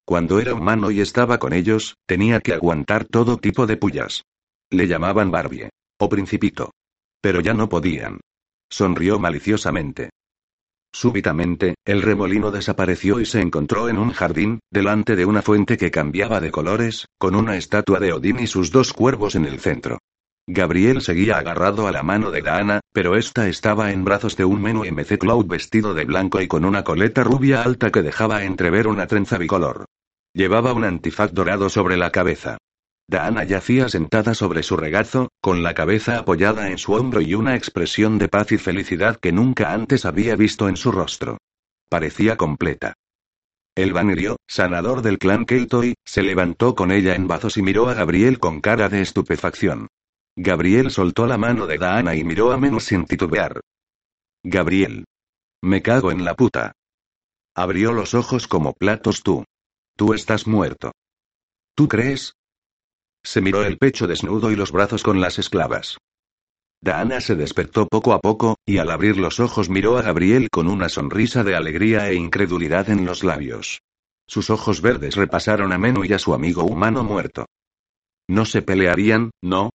Cuando 0.06 0.39
era 0.39 0.53
humano 0.53 0.91
y 0.91 1.01
estaba 1.01 1.39
con 1.39 1.53
ellos, 1.53 1.95
tenía 2.06 2.39
que 2.39 2.53
aguantar 2.53 3.06
todo 3.06 3.38
tipo 3.38 3.66
de 3.66 3.78
pullas. 3.78 4.24
Le 4.70 4.88
llamaban 4.88 5.32
Barbie. 5.32 5.70
O 5.99 6.10
Principito. 6.10 6.72
Pero 7.22 7.41
ya 7.41 7.53
no 7.53 7.68
podían. 7.70 8.20
Sonrió 8.70 9.18
maliciosamente. 9.18 10.12
Súbitamente, 10.96 11.76
el 11.84 12.02
remolino 12.02 12.52
desapareció 12.52 13.20
y 13.20 13.26
se 13.26 13.41
encontró 13.41 13.89
en 13.89 13.98
un 13.98 14.12
jardín, 14.12 14.62
delante 14.72 15.18
de 15.18 15.26
una 15.26 15.41
fuente 15.41 15.76
que 15.76 15.91
cambiaba 15.91 16.39
de 16.39 16.52
colores, 16.52 17.06
con 17.18 17.36
una 17.36 17.58
estatua 17.58 18.00
de 18.00 18.14
Odín 18.14 18.39
y 18.39 18.48
sus 18.48 18.72
dos 18.72 18.93
cuervos 18.93 19.36
en 19.36 19.43
el 19.43 19.60
centro. 19.60 19.98
Gabriel 20.48 21.02
seguía 21.02 21.38
agarrado 21.38 21.88
a 21.88 21.91
la 21.91 22.02
mano 22.02 22.32
de 22.32 22.41
Daana, 22.41 22.80
pero 22.93 23.18
esta 23.18 23.50
estaba 23.50 23.91
en 23.91 24.06
brazos 24.06 24.38
de 24.38 24.46
un 24.46 24.62
menú 24.62 24.86
MC 24.86 25.18
Cloud 25.18 25.48
vestido 25.48 25.93
de 25.93 26.06
blanco 26.06 26.39
y 26.39 26.48
con 26.48 26.64
una 26.64 26.86
coleta 26.86 27.26
rubia 27.26 27.62
alta 27.62 27.91
que 27.91 28.02
dejaba 28.02 28.46
entrever 28.46 28.88
una 28.88 29.06
trenza 29.06 29.38
bicolor. 29.38 29.84
Llevaba 30.34 30.72
un 30.72 30.86
antifaz 30.86 31.34
dorado 31.34 31.68
sobre 31.68 31.98
la 31.98 32.12
cabeza. 32.12 32.58
Daana 33.08 33.43
yacía 33.43 33.88
sentada 33.88 34.34
sobre 34.34 34.64
su 34.64 34.78
regazo, 34.78 35.30
con 35.39 35.62
la 35.62 35.74
cabeza 35.74 36.18
apoyada 36.18 36.70
en 36.70 36.78
su 36.78 36.93
hombro 36.93 37.22
y 37.22 37.36
una 37.36 37.56
expresión 37.56 38.18
de 38.18 38.30
paz 38.30 38.51
y 38.51 38.58
felicidad 38.58 39.18
que 39.18 39.32
nunca 39.32 39.74
antes 39.74 40.06
había 40.06 40.36
visto 40.36 40.68
en 40.68 40.76
su 40.76 40.91
rostro. 40.91 41.38
Parecía 41.88 42.36
completa. 42.36 42.95
El 43.76 43.93
Vanirio, 43.93 44.38
sanador 44.47 45.01
del 45.01 45.20
clan 45.20 45.45
Keltoy, 45.45 45.95
se 46.03 46.24
levantó 46.24 46.76
con 46.76 46.91
ella 46.91 47.14
en 47.14 47.28
brazos 47.28 47.58
y 47.58 47.62
miró 47.62 47.89
a 47.89 47.93
Gabriel 47.93 48.39
con 48.39 48.62
cara 48.62 48.89
de 48.89 49.01
estupefacción. 49.01 49.88
Gabriel 50.36 50.91
soltó 50.91 51.28
la 51.28 51.38
mano 51.38 51.68
de 51.68 51.78
Daana 51.78 52.16
y 52.16 52.24
miró 52.24 52.51
a 52.51 52.58
menos 52.58 52.86
sin 52.86 53.06
titubear. 53.06 53.62
Gabriel. 54.43 55.06
Me 55.62 55.82
cago 55.82 56.12
en 56.12 56.26
la 56.26 56.36
puta. 56.36 56.74
Abrió 57.56 57.93
los 57.93 58.14
ojos 58.14 58.47
como 58.47 58.74
platos 58.74 59.24
tú. 59.24 59.43
Tú 59.95 60.14
estás 60.14 60.47
muerto. 60.47 60.91
¿Tú 61.76 61.88
crees? 61.88 62.34
Se 63.26 63.41
miró 63.41 63.65
el 63.65 63.78
pecho 63.80 64.05
desnudo 64.05 64.51
y 64.51 64.55
los 64.55 64.71
brazos 64.71 65.01
con 65.01 65.19
las 65.19 65.39
esclavas. 65.39 65.97
Daana 66.80 67.19
se 67.21 67.36
despertó 67.36 67.88
poco 67.88 68.13
a 68.13 68.19
poco, 68.19 68.57
y 68.67 68.78
al 68.78 68.91
abrir 68.91 69.17
los 69.17 69.39
ojos 69.39 69.67
miró 69.67 69.97
a 69.97 70.03
Gabriel 70.03 70.49
con 70.51 70.69
una 70.69 70.89
sonrisa 70.89 71.43
de 71.43 71.55
alegría 71.55 72.07
e 72.07 72.13
incredulidad 72.13 72.91
en 72.91 73.03
los 73.03 73.23
labios. 73.23 73.82
Sus 74.28 74.51
ojos 74.51 74.82
verdes 74.82 75.15
repasaron 75.15 75.73
a 75.73 75.80
Menú 75.80 76.05
y 76.05 76.13
a 76.13 76.19
su 76.19 76.36
amigo 76.36 76.63
humano 76.63 77.03
muerto. 77.03 77.47
No 78.28 78.45
se 78.45 78.61
pelearían, 78.61 79.32
¿no? 79.41 79.71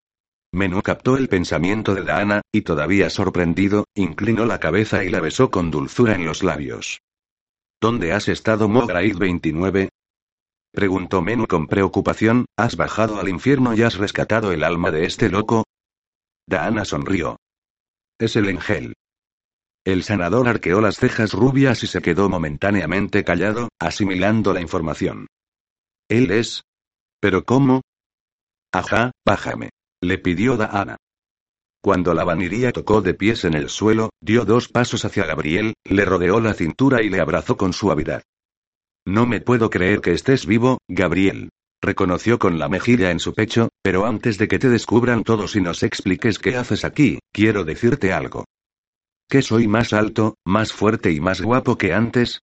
Menú 0.53 0.81
captó 0.83 1.17
el 1.17 1.29
pensamiento 1.29 1.97
de 1.97 2.05
Daana, 2.05 2.43
y 2.53 2.63
todavía 2.63 3.11
sorprendido, 3.11 3.87
inclinó 3.97 4.47
la 4.47 4.61
cabeza 4.61 5.03
y 5.03 5.09
la 5.09 5.21
besó 5.21 5.51
con 5.51 5.73
dulzura 5.73 6.15
en 6.15 6.25
los 6.25 6.45
labios. 6.45 7.01
¿Dónde 7.81 8.13
has 8.13 8.29
estado 8.29 8.69
Mograid 8.69 9.17
29? 9.17 9.89
Preguntó 10.73 11.21
Menú 11.21 11.47
con 11.49 11.67
preocupación, 11.67 12.47
¿has 12.57 12.77
bajado 12.77 13.19
al 13.19 13.29
infierno 13.29 13.75
y 13.75 13.83
has 13.83 13.97
rescatado 13.97 14.53
el 14.53 14.63
alma 14.63 14.93
de 14.93 15.05
este 15.05 15.29
loco? 15.29 15.65
Daana 16.47 16.85
sonrió. 16.85 17.37
Es 18.19 18.37
el 18.37 18.49
Engel. 18.49 18.95
El 19.85 20.05
sanador 20.05 20.47
arqueó 20.47 20.81
las 20.81 20.97
cejas 20.97 21.33
rubias 21.33 21.83
y 21.83 21.87
se 21.87 22.03
quedó 22.03 22.29
momentáneamente 22.29 23.25
callado, 23.25 23.69
asimilando 23.81 24.53
la 24.53 24.61
información. 24.61 25.27
¿Él 26.09 26.31
es? 26.31 26.63
¿Pero 27.21 27.45
cómo? 27.45 27.83
Ajá, 28.73 29.11
bájame. 29.27 29.71
Le 30.03 30.19
pidió 30.19 30.57
Daana. 30.57 30.97
Cuando 31.83 32.15
la 32.15 32.25
vaniría 32.25 32.73
tocó 32.73 33.01
de 33.01 33.15
pies 33.15 33.45
en 33.45 33.55
el 33.55 33.71
suelo, 33.71 34.11
dio 34.21 34.45
dos 34.45 34.69
pasos 34.69 35.05
hacia 35.05 35.25
Gabriel, 35.25 35.75
le 35.85 36.05
rodeó 36.05 36.41
la 36.41 36.55
cintura 36.55 37.03
y 37.03 37.09
le 37.09 37.21
abrazó 37.21 37.57
con 37.57 37.73
suavidad. 37.73 38.23
No 39.07 39.27
me 39.27 39.41
puedo 39.41 39.71
creer 39.71 40.01
que 40.01 40.13
estés 40.13 40.47
vivo, 40.47 40.79
Gabriel. 40.89 41.51
Reconoció 41.83 42.39
con 42.39 42.59
la 42.59 42.69
mejilla 42.69 43.11
en 43.11 43.21
su 43.21 43.33
pecho, 43.33 43.71
pero 43.83 44.05
antes 44.05 44.37
de 44.37 44.49
que 44.49 44.59
te 44.59 44.69
descubran 44.69 45.25
todos 45.25 45.57
y 45.57 45.63
nos 45.63 45.83
expliques 45.83 46.39
qué 46.39 46.57
haces 46.57 46.85
aquí, 46.85 47.19
quiero 47.33 47.65
decirte 47.65 48.13
algo. 48.13 48.45
¿Que 49.29 49.43
soy 49.43 49.67
más 49.67 49.93
alto, 49.93 50.35
más 50.45 50.73
fuerte 50.73 51.11
y 51.13 51.21
más 51.21 51.41
guapo 51.41 51.79
que 51.79 51.95
antes? 51.95 52.41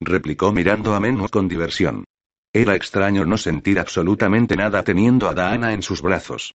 replicó 0.00 0.52
mirando 0.52 0.94
a 0.94 1.00
Menú 1.00 1.28
con 1.28 1.48
diversión. 1.48 2.04
Era 2.52 2.74
extraño 2.74 3.24
no 3.24 3.36
sentir 3.36 3.78
absolutamente 3.78 4.56
nada 4.56 4.82
teniendo 4.82 5.28
a 5.28 5.34
Daana 5.34 5.72
en 5.72 5.82
sus 5.82 6.02
brazos. 6.02 6.54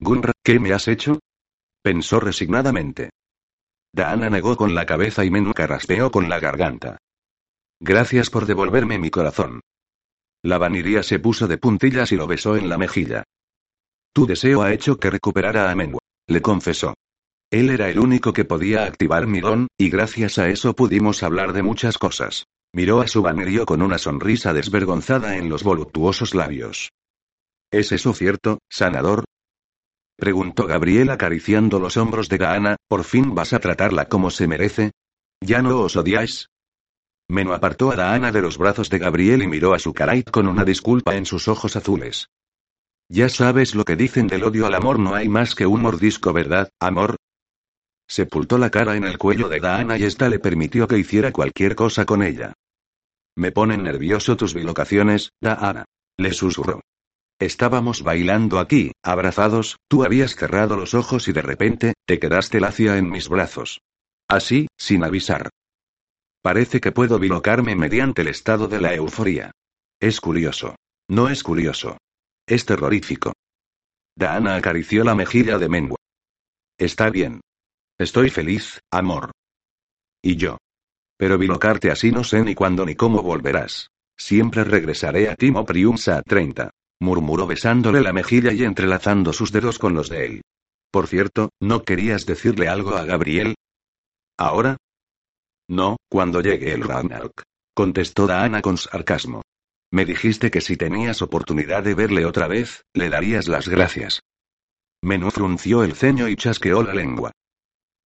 Gunra, 0.00 0.32
¿qué 0.42 0.58
me 0.58 0.72
has 0.72 0.88
hecho? 0.88 1.20
pensó 1.82 2.18
resignadamente. 2.18 3.10
Daana 3.92 4.30
negó 4.30 4.56
con 4.56 4.74
la 4.74 4.86
cabeza 4.86 5.24
y 5.24 5.30
Menú 5.30 5.52
carraspeó 5.52 6.10
con 6.10 6.28
la 6.28 6.40
garganta. 6.40 6.98
Gracias 7.84 8.30
por 8.30 8.46
devolverme 8.46 8.96
mi 8.96 9.10
corazón. 9.10 9.60
La 10.44 10.56
vaniría 10.56 11.02
se 11.02 11.18
puso 11.18 11.48
de 11.48 11.58
puntillas 11.58 12.12
y 12.12 12.16
lo 12.16 12.28
besó 12.28 12.56
en 12.56 12.68
la 12.68 12.78
mejilla. 12.78 13.24
Tu 14.14 14.24
deseo 14.24 14.62
ha 14.62 14.72
hecho 14.72 15.00
que 15.00 15.10
recuperara 15.10 15.68
a 15.68 15.74
Menwa, 15.74 15.98
le 16.28 16.40
confesó. 16.40 16.94
Él 17.50 17.70
era 17.70 17.90
el 17.90 17.98
único 17.98 18.32
que 18.32 18.44
podía 18.44 18.84
activar 18.84 19.26
mi 19.26 19.40
don, 19.40 19.66
y 19.76 19.90
gracias 19.90 20.38
a 20.38 20.48
eso 20.48 20.74
pudimos 20.74 21.24
hablar 21.24 21.52
de 21.52 21.64
muchas 21.64 21.98
cosas. 21.98 22.44
Miró 22.72 23.00
a 23.00 23.08
su 23.08 23.20
vanirio 23.20 23.66
con 23.66 23.82
una 23.82 23.98
sonrisa 23.98 24.52
desvergonzada 24.52 25.36
en 25.36 25.48
los 25.48 25.64
voluptuosos 25.64 26.36
labios. 26.36 26.90
¿Es 27.72 27.90
eso 27.90 28.14
cierto, 28.14 28.58
sanador? 28.70 29.24
Preguntó 30.16 30.68
Gabriel 30.68 31.10
acariciando 31.10 31.80
los 31.80 31.96
hombros 31.96 32.28
de 32.28 32.38
Gaana, 32.38 32.76
¿por 32.86 33.02
fin 33.02 33.34
vas 33.34 33.52
a 33.52 33.58
tratarla 33.58 34.08
como 34.08 34.30
se 34.30 34.46
merece? 34.46 34.92
¿Ya 35.40 35.62
no 35.62 35.80
os 35.80 35.96
odiáis? 35.96 36.46
Meno 37.32 37.54
apartó 37.54 37.90
a 37.90 37.96
Daana 37.96 38.30
de 38.30 38.42
los 38.42 38.58
brazos 38.58 38.90
de 38.90 38.98
Gabriel 38.98 39.42
y 39.42 39.46
miró 39.46 39.72
a 39.72 39.78
su 39.78 39.94
Karait 39.94 40.30
con 40.30 40.46
una 40.46 40.66
disculpa 40.66 41.16
en 41.16 41.24
sus 41.24 41.48
ojos 41.48 41.76
azules. 41.76 42.28
Ya 43.08 43.30
sabes 43.30 43.74
lo 43.74 43.86
que 43.86 43.96
dicen 43.96 44.26
del 44.26 44.44
odio 44.44 44.66
al 44.66 44.74
amor, 44.74 44.98
no 44.98 45.14
hay 45.14 45.30
más 45.30 45.54
que 45.54 45.66
un 45.66 45.80
mordisco, 45.80 46.34
¿verdad, 46.34 46.68
amor? 46.78 47.16
Sepultó 48.06 48.58
la 48.58 48.68
cara 48.68 48.96
en 48.96 49.04
el 49.04 49.16
cuello 49.16 49.48
de 49.48 49.60
Daana 49.60 49.96
y 49.96 50.04
ésta 50.04 50.28
le 50.28 50.40
permitió 50.40 50.86
que 50.86 50.98
hiciera 50.98 51.32
cualquier 51.32 51.74
cosa 51.74 52.04
con 52.04 52.22
ella. 52.22 52.52
Me 53.34 53.50
ponen 53.50 53.82
nervioso 53.82 54.36
tus 54.36 54.52
bilocaciones, 54.52 55.30
Daana. 55.40 55.86
Le 56.18 56.34
susurró. 56.34 56.82
Estábamos 57.38 58.02
bailando 58.02 58.58
aquí, 58.58 58.92
abrazados, 59.02 59.78
tú 59.88 60.04
habías 60.04 60.36
cerrado 60.36 60.76
los 60.76 60.92
ojos 60.92 61.28
y 61.28 61.32
de 61.32 61.40
repente, 61.40 61.94
te 62.06 62.18
quedaste 62.18 62.60
lacia 62.60 62.98
en 62.98 63.08
mis 63.08 63.30
brazos. 63.30 63.80
Así, 64.28 64.68
sin 64.76 65.02
avisar. 65.02 65.48
Parece 66.42 66.80
que 66.80 66.90
puedo 66.90 67.20
bilocarme 67.20 67.76
mediante 67.76 68.22
el 68.22 68.28
estado 68.28 68.66
de 68.66 68.80
la 68.80 68.94
euforía. 68.94 69.52
Es 70.00 70.20
curioso. 70.20 70.74
No 71.08 71.28
es 71.28 71.44
curioso. 71.44 71.98
Es 72.46 72.66
terrorífico. 72.66 73.32
Daana 74.16 74.56
acarició 74.56 75.04
la 75.04 75.14
mejilla 75.14 75.58
de 75.58 75.68
Menwa. 75.68 75.96
Está 76.76 77.10
bien. 77.10 77.40
Estoy 77.98 78.30
feliz, 78.30 78.80
amor. 78.90 79.30
Y 80.20 80.36
yo. 80.36 80.58
Pero 81.16 81.38
bilocarte 81.38 81.92
así 81.92 82.10
no 82.10 82.24
sé 82.24 82.42
ni 82.42 82.56
cuándo 82.56 82.84
ni 82.84 82.96
cómo 82.96 83.22
volverás. 83.22 83.88
Siempre 84.16 84.64
regresaré 84.64 85.28
a 85.28 85.36
Timo 85.36 85.64
Priumsa 85.64 86.22
30. 86.22 86.70
Murmuró 87.00 87.46
besándole 87.46 88.00
la 88.00 88.12
mejilla 88.12 88.52
y 88.52 88.64
entrelazando 88.64 89.32
sus 89.32 89.52
dedos 89.52 89.78
con 89.78 89.94
los 89.94 90.08
de 90.08 90.26
él. 90.26 90.42
Por 90.90 91.06
cierto, 91.06 91.50
¿no 91.60 91.84
querías 91.84 92.26
decirle 92.26 92.68
algo 92.68 92.96
a 92.96 93.04
Gabriel? 93.04 93.54
¿Ahora? 94.36 94.76
No, 95.72 95.96
cuando 96.10 96.42
llegue 96.42 96.74
el 96.74 96.82
Ragnarok. 96.82 97.44
Contestó 97.74 98.26
Daana 98.26 98.60
con 98.60 98.76
sarcasmo. 98.76 99.40
Me 99.90 100.04
dijiste 100.04 100.50
que 100.50 100.60
si 100.60 100.76
tenías 100.76 101.22
oportunidad 101.22 101.82
de 101.82 101.94
verle 101.94 102.26
otra 102.26 102.46
vez, 102.46 102.84
le 102.92 103.08
darías 103.08 103.48
las 103.48 103.68
gracias. 103.68 104.20
Menú 105.02 105.30
frunció 105.30 105.82
el 105.82 105.94
ceño 105.94 106.28
y 106.28 106.36
chasqueó 106.36 106.82
la 106.82 106.92
lengua. 106.92 107.32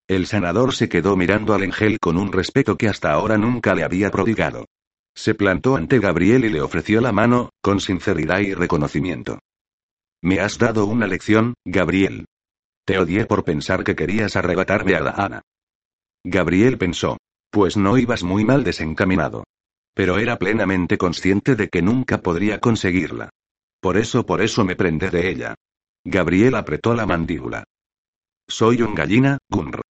El 0.07 0.29
sanador 0.29 0.77
se 0.77 0.89
quedó 0.89 1.17
mirando 1.17 1.55
al 1.55 1.65
ángel 1.65 1.99
con 1.99 2.19
un 2.19 2.31
respeto 2.31 2.77
que 2.77 2.87
hasta 2.87 3.11
ahora 3.11 3.37
nunca 3.37 3.75
le 3.75 3.83
había 3.83 4.13
prodigado. 4.13 4.67
Se 5.17 5.35
plantó 5.35 5.75
ante 5.75 5.99
Gabriel 5.99 6.45
y 6.45 6.51
le 6.51 6.61
ofreció 6.61 7.01
la 7.01 7.11
mano, 7.11 7.51
con 7.61 7.81
sinceridad 7.81 8.39
y 8.39 8.55
reconocimiento. 8.55 9.41
Me 10.23 10.39
has 10.39 10.59
dado 10.59 10.87
una 10.87 11.09
lección, 11.09 11.55
Gabriel. 11.65 12.27
Te 12.85 12.97
odié 12.97 13.27
por 13.27 13.43
pensar 13.43 13.83
que 13.83 13.97
querías 13.97 14.37
arrebatarme 14.37 14.95
a 14.95 15.01
Ana. 15.01 15.43
Gabriel 16.23 16.79
pensó. 16.79 17.17
Pues 17.51 17.77
no 17.77 17.99
ibas 17.99 18.23
muy 18.23 18.45
mal 18.45 18.65
desencaminado. 18.65 19.45
Pero 19.95 20.19
era 20.19 20.39
plenamente 20.39 20.99
consciente 20.99 21.57
de 21.57 21.69
que 21.69 21.83
nunca 21.83 22.21
podría 22.21 22.61
conseguirla. 22.61 23.31
Por 23.81 23.97
eso, 23.97 24.27
por 24.27 24.43
eso 24.43 24.65
me 24.65 24.77
prendé 24.77 25.11
de 25.11 25.31
ella. 25.31 25.55
Gabriel 26.05 26.55
apretó 26.55 26.95
la 26.95 27.07
mandíbula. 27.07 27.65
Soy 28.49 28.83
un 28.83 28.95
gallina, 28.95 29.39
Gunr. 29.49 29.81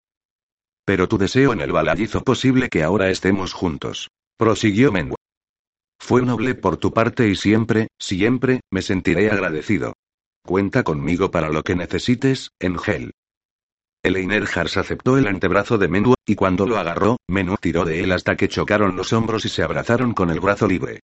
Pero 0.84 1.09
tu 1.09 1.18
deseo 1.18 1.52
en 1.52 1.61
el 1.61 1.72
balad 1.72 1.98
hizo 1.98 2.22
posible 2.22 2.68
que 2.68 2.82
ahora 2.82 3.11
estemos 3.11 3.52
juntos. 3.52 4.09
Prosiguió 4.38 4.92
Menwa. 4.92 5.16
Fue 5.98 6.22
noble 6.22 6.54
por 6.54 6.76
tu 6.76 6.92
parte 6.92 7.28
y 7.28 7.34
siempre, 7.34 7.88
siempre, 7.98 8.61
me 8.70 8.82
sentiré 8.82 9.30
agradecido. 9.30 9.94
Cuenta 10.44 10.84
conmigo 10.84 11.30
para 11.30 11.50
lo 11.50 11.62
que 11.62 11.74
necesites, 11.74 12.50
Engel. 12.61 13.12
El 14.07 14.14
Einerhars 14.14 14.76
aceptó 14.76 15.18
el 15.18 15.26
antebrazo 15.26 15.78
de 15.78 15.88
Menua, 15.88 16.14
y 16.24 16.36
cuando 16.36 16.64
lo 16.64 16.78
agarró, 16.78 17.16
Menú 17.26 17.57
tiró 17.57 17.84
de 17.84 18.04
él 18.04 18.12
hasta 18.12 18.36
que 18.36 18.46
chocaron 18.46 18.94
los 18.94 19.12
hombros 19.12 19.44
y 19.44 19.48
se 19.48 19.64
abrazaron 19.64 20.14
con 20.14 20.30
el 20.30 20.38
brazo 20.38 20.68
libre. 20.68 21.00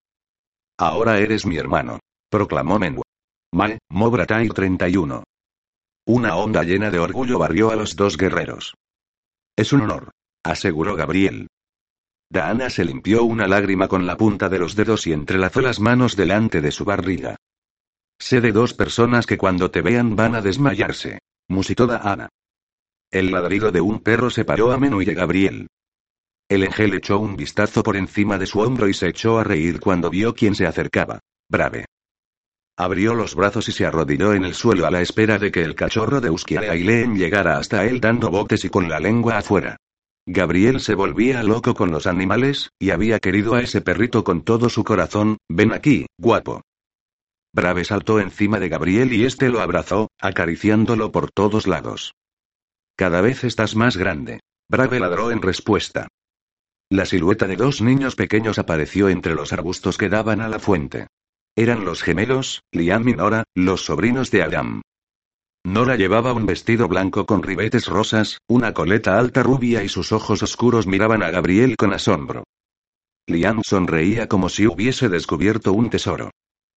Ahora 0.78 1.18
eres 1.18 1.44
mi 1.44 1.56
hermano, 1.56 1.98
proclamó 2.30 2.78
Menua. 2.78 3.02
Mae, 3.52 3.80
Mobratai 3.90 4.48
31. 4.50 5.24
Una 6.06 6.36
onda 6.36 6.62
llena 6.62 6.92
de 6.92 7.00
orgullo 7.00 7.40
barrió 7.40 7.72
a 7.72 7.74
los 7.74 7.96
dos 7.96 8.16
guerreros. 8.16 8.74
Es 9.56 9.72
un 9.72 9.80
honor, 9.80 10.12
aseguró 10.44 10.94
Gabriel. 10.94 11.48
Daana 12.30 12.70
se 12.70 12.84
limpió 12.84 13.24
una 13.24 13.48
lágrima 13.48 13.88
con 13.88 14.06
la 14.06 14.16
punta 14.16 14.48
de 14.48 14.60
los 14.60 14.76
dedos 14.76 15.08
y 15.08 15.12
entrelazó 15.12 15.60
las 15.60 15.80
manos 15.80 16.14
delante 16.14 16.60
de 16.60 16.70
su 16.70 16.84
barriga. 16.84 17.34
Sé 18.20 18.40
de 18.40 18.52
dos 18.52 18.74
personas 18.74 19.26
que 19.26 19.38
cuando 19.38 19.72
te 19.72 19.82
vean 19.82 20.14
van 20.14 20.36
a 20.36 20.40
desmayarse. 20.40 21.18
Musitó 21.48 21.88
Daana. 21.88 22.28
El 23.12 23.30
ladrido 23.30 23.70
de 23.70 23.82
un 23.82 24.00
perro 24.00 24.30
separó 24.30 24.72
a 24.72 24.78
Menú 24.78 25.02
y 25.02 25.10
a 25.10 25.12
Gabriel. 25.12 25.68
El 26.48 26.62
ángel 26.62 26.94
echó 26.94 27.18
un 27.18 27.36
vistazo 27.36 27.82
por 27.82 27.94
encima 27.94 28.38
de 28.38 28.46
su 28.46 28.60
hombro 28.60 28.88
y 28.88 28.94
se 28.94 29.08
echó 29.08 29.38
a 29.38 29.44
reír 29.44 29.80
cuando 29.80 30.08
vio 30.08 30.34
quién 30.34 30.54
se 30.54 30.66
acercaba. 30.66 31.20
Brave. 31.46 31.84
Abrió 32.78 33.12
los 33.14 33.34
brazos 33.34 33.68
y 33.68 33.72
se 33.72 33.84
arrodilló 33.84 34.32
en 34.32 34.46
el 34.46 34.54
suelo 34.54 34.86
a 34.86 34.90
la 34.90 35.02
espera 35.02 35.38
de 35.38 35.52
que 35.52 35.62
el 35.62 35.74
cachorro 35.74 36.22
de 36.22 36.34
Aileen 36.70 37.18
llegara 37.18 37.58
hasta 37.58 37.84
él 37.84 38.00
dando 38.00 38.30
botes 38.30 38.64
y 38.64 38.70
con 38.70 38.88
la 38.88 38.98
lengua 38.98 39.36
afuera. 39.36 39.76
Gabriel 40.24 40.80
se 40.80 40.94
volvía 40.94 41.42
loco 41.42 41.74
con 41.74 41.90
los 41.90 42.06
animales, 42.06 42.70
y 42.78 42.90
había 42.90 43.18
querido 43.18 43.54
a 43.54 43.60
ese 43.60 43.82
perrito 43.82 44.24
con 44.24 44.40
todo 44.40 44.70
su 44.70 44.84
corazón, 44.84 45.36
ven 45.50 45.72
aquí, 45.72 46.06
guapo. 46.16 46.62
Brave 47.52 47.84
saltó 47.84 48.20
encima 48.20 48.58
de 48.58 48.70
Gabriel 48.70 49.12
y 49.12 49.26
este 49.26 49.50
lo 49.50 49.60
abrazó, 49.60 50.08
acariciándolo 50.18 51.12
por 51.12 51.30
todos 51.30 51.66
lados. 51.66 52.14
Cada 52.96 53.20
vez 53.20 53.44
estás 53.44 53.74
más 53.74 53.96
grande. 53.96 54.40
Brave 54.68 55.00
ladró 55.00 55.30
en 55.30 55.42
respuesta. 55.42 56.08
La 56.90 57.06
silueta 57.06 57.46
de 57.46 57.56
dos 57.56 57.80
niños 57.80 58.16
pequeños 58.16 58.58
apareció 58.58 59.08
entre 59.08 59.34
los 59.34 59.52
arbustos 59.52 59.96
que 59.96 60.08
daban 60.08 60.40
a 60.40 60.48
la 60.48 60.58
fuente. 60.58 61.06
Eran 61.56 61.84
los 61.84 62.02
gemelos, 62.02 62.62
Liam 62.70 63.08
y 63.08 63.14
Nora, 63.14 63.44
los 63.54 63.84
sobrinos 63.84 64.30
de 64.30 64.42
Adam. 64.42 64.82
Nora 65.64 65.96
llevaba 65.96 66.32
un 66.32 66.44
vestido 66.44 66.88
blanco 66.88 67.24
con 67.24 67.42
ribetes 67.42 67.86
rosas, 67.86 68.38
una 68.48 68.74
coleta 68.74 69.18
alta 69.18 69.42
rubia 69.42 69.84
y 69.84 69.88
sus 69.88 70.12
ojos 70.12 70.42
oscuros 70.42 70.86
miraban 70.86 71.22
a 71.22 71.30
Gabriel 71.30 71.76
con 71.76 71.92
asombro. 71.92 72.44
Liam 73.26 73.62
sonreía 73.62 74.28
como 74.28 74.48
si 74.48 74.66
hubiese 74.66 75.08
descubierto 75.08 75.72
un 75.72 75.88
tesoro. 75.88 76.30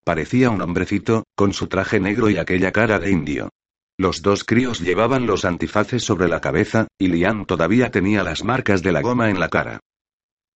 Parecía 0.04 0.52
un 0.52 0.62
hombrecito, 0.62 1.24
con 1.36 1.54
su 1.54 1.68
traje 1.68 2.00
negro 2.00 2.30
y 2.30 2.38
aquella 2.38 2.72
cara 2.72 3.00
de 3.00 3.12
indio. 3.12 3.50
Los 3.98 4.22
dos 4.22 4.44
críos 4.44 4.82
llevaban 4.82 5.26
los 5.26 5.46
antifaces 5.46 6.04
sobre 6.04 6.28
la 6.28 6.42
cabeza, 6.42 6.88
y 6.98 7.08
Liam 7.08 7.46
todavía 7.46 7.92
tenía 7.92 8.24
las 8.24 8.44
marcas 8.44 8.84
de 8.84 8.92
la 8.92 9.02
goma 9.02 9.30
en 9.30 9.40
la 9.40 9.50
cara. 9.50 9.80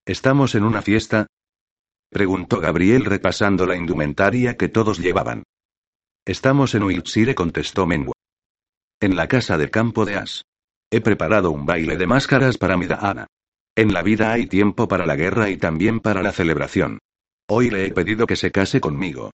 ¿Estamos 0.05 0.55
en 0.55 0.63
una 0.63 0.81
fiesta? 0.81 1.27
Preguntó 2.09 2.59
Gabriel 2.59 3.05
repasando 3.05 3.65
la 3.65 3.75
indumentaria 3.75 4.57
que 4.57 4.67
todos 4.67 4.99
llevaban. 4.99 5.43
Estamos 6.25 6.75
en 6.75 6.83
Wiltshire, 6.83 7.35
contestó 7.35 7.85
Menwa. 7.85 8.13
En 8.99 9.15
la 9.15 9.27
casa 9.27 9.57
de 9.57 9.69
campo 9.69 10.05
de 10.05 10.15
As. 10.15 10.43
He 10.91 11.01
preparado 11.01 11.51
un 11.51 11.65
baile 11.65 11.97
de 11.97 12.07
máscaras 12.07 12.57
para 12.57 12.75
mi 12.75 12.87
Daana. 12.87 13.27
En 13.75 13.93
la 13.93 14.01
vida 14.01 14.33
hay 14.33 14.47
tiempo 14.47 14.87
para 14.87 15.05
la 15.05 15.15
guerra 15.15 15.49
y 15.49 15.57
también 15.57 16.01
para 16.01 16.21
la 16.21 16.33
celebración. 16.33 16.99
Hoy 17.47 17.69
le 17.69 17.85
he 17.85 17.91
pedido 17.91 18.27
que 18.27 18.35
se 18.35 18.51
case 18.51 18.81
conmigo. 18.81 19.31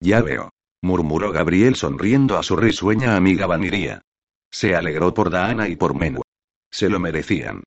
Ya 0.00 0.20
veo. 0.22 0.50
Murmuró 0.82 1.32
Gabriel 1.32 1.76
sonriendo 1.76 2.38
a 2.38 2.42
su 2.42 2.56
risueña 2.56 3.16
amiga 3.16 3.46
Vaniría. 3.46 4.02
Se 4.50 4.74
alegró 4.74 5.12
por 5.14 5.30
Daana 5.30 5.68
y 5.68 5.76
por 5.76 5.94
Menwa. 5.94 6.22
Se 6.70 6.88
lo 6.88 7.00
merecían. 7.00 7.62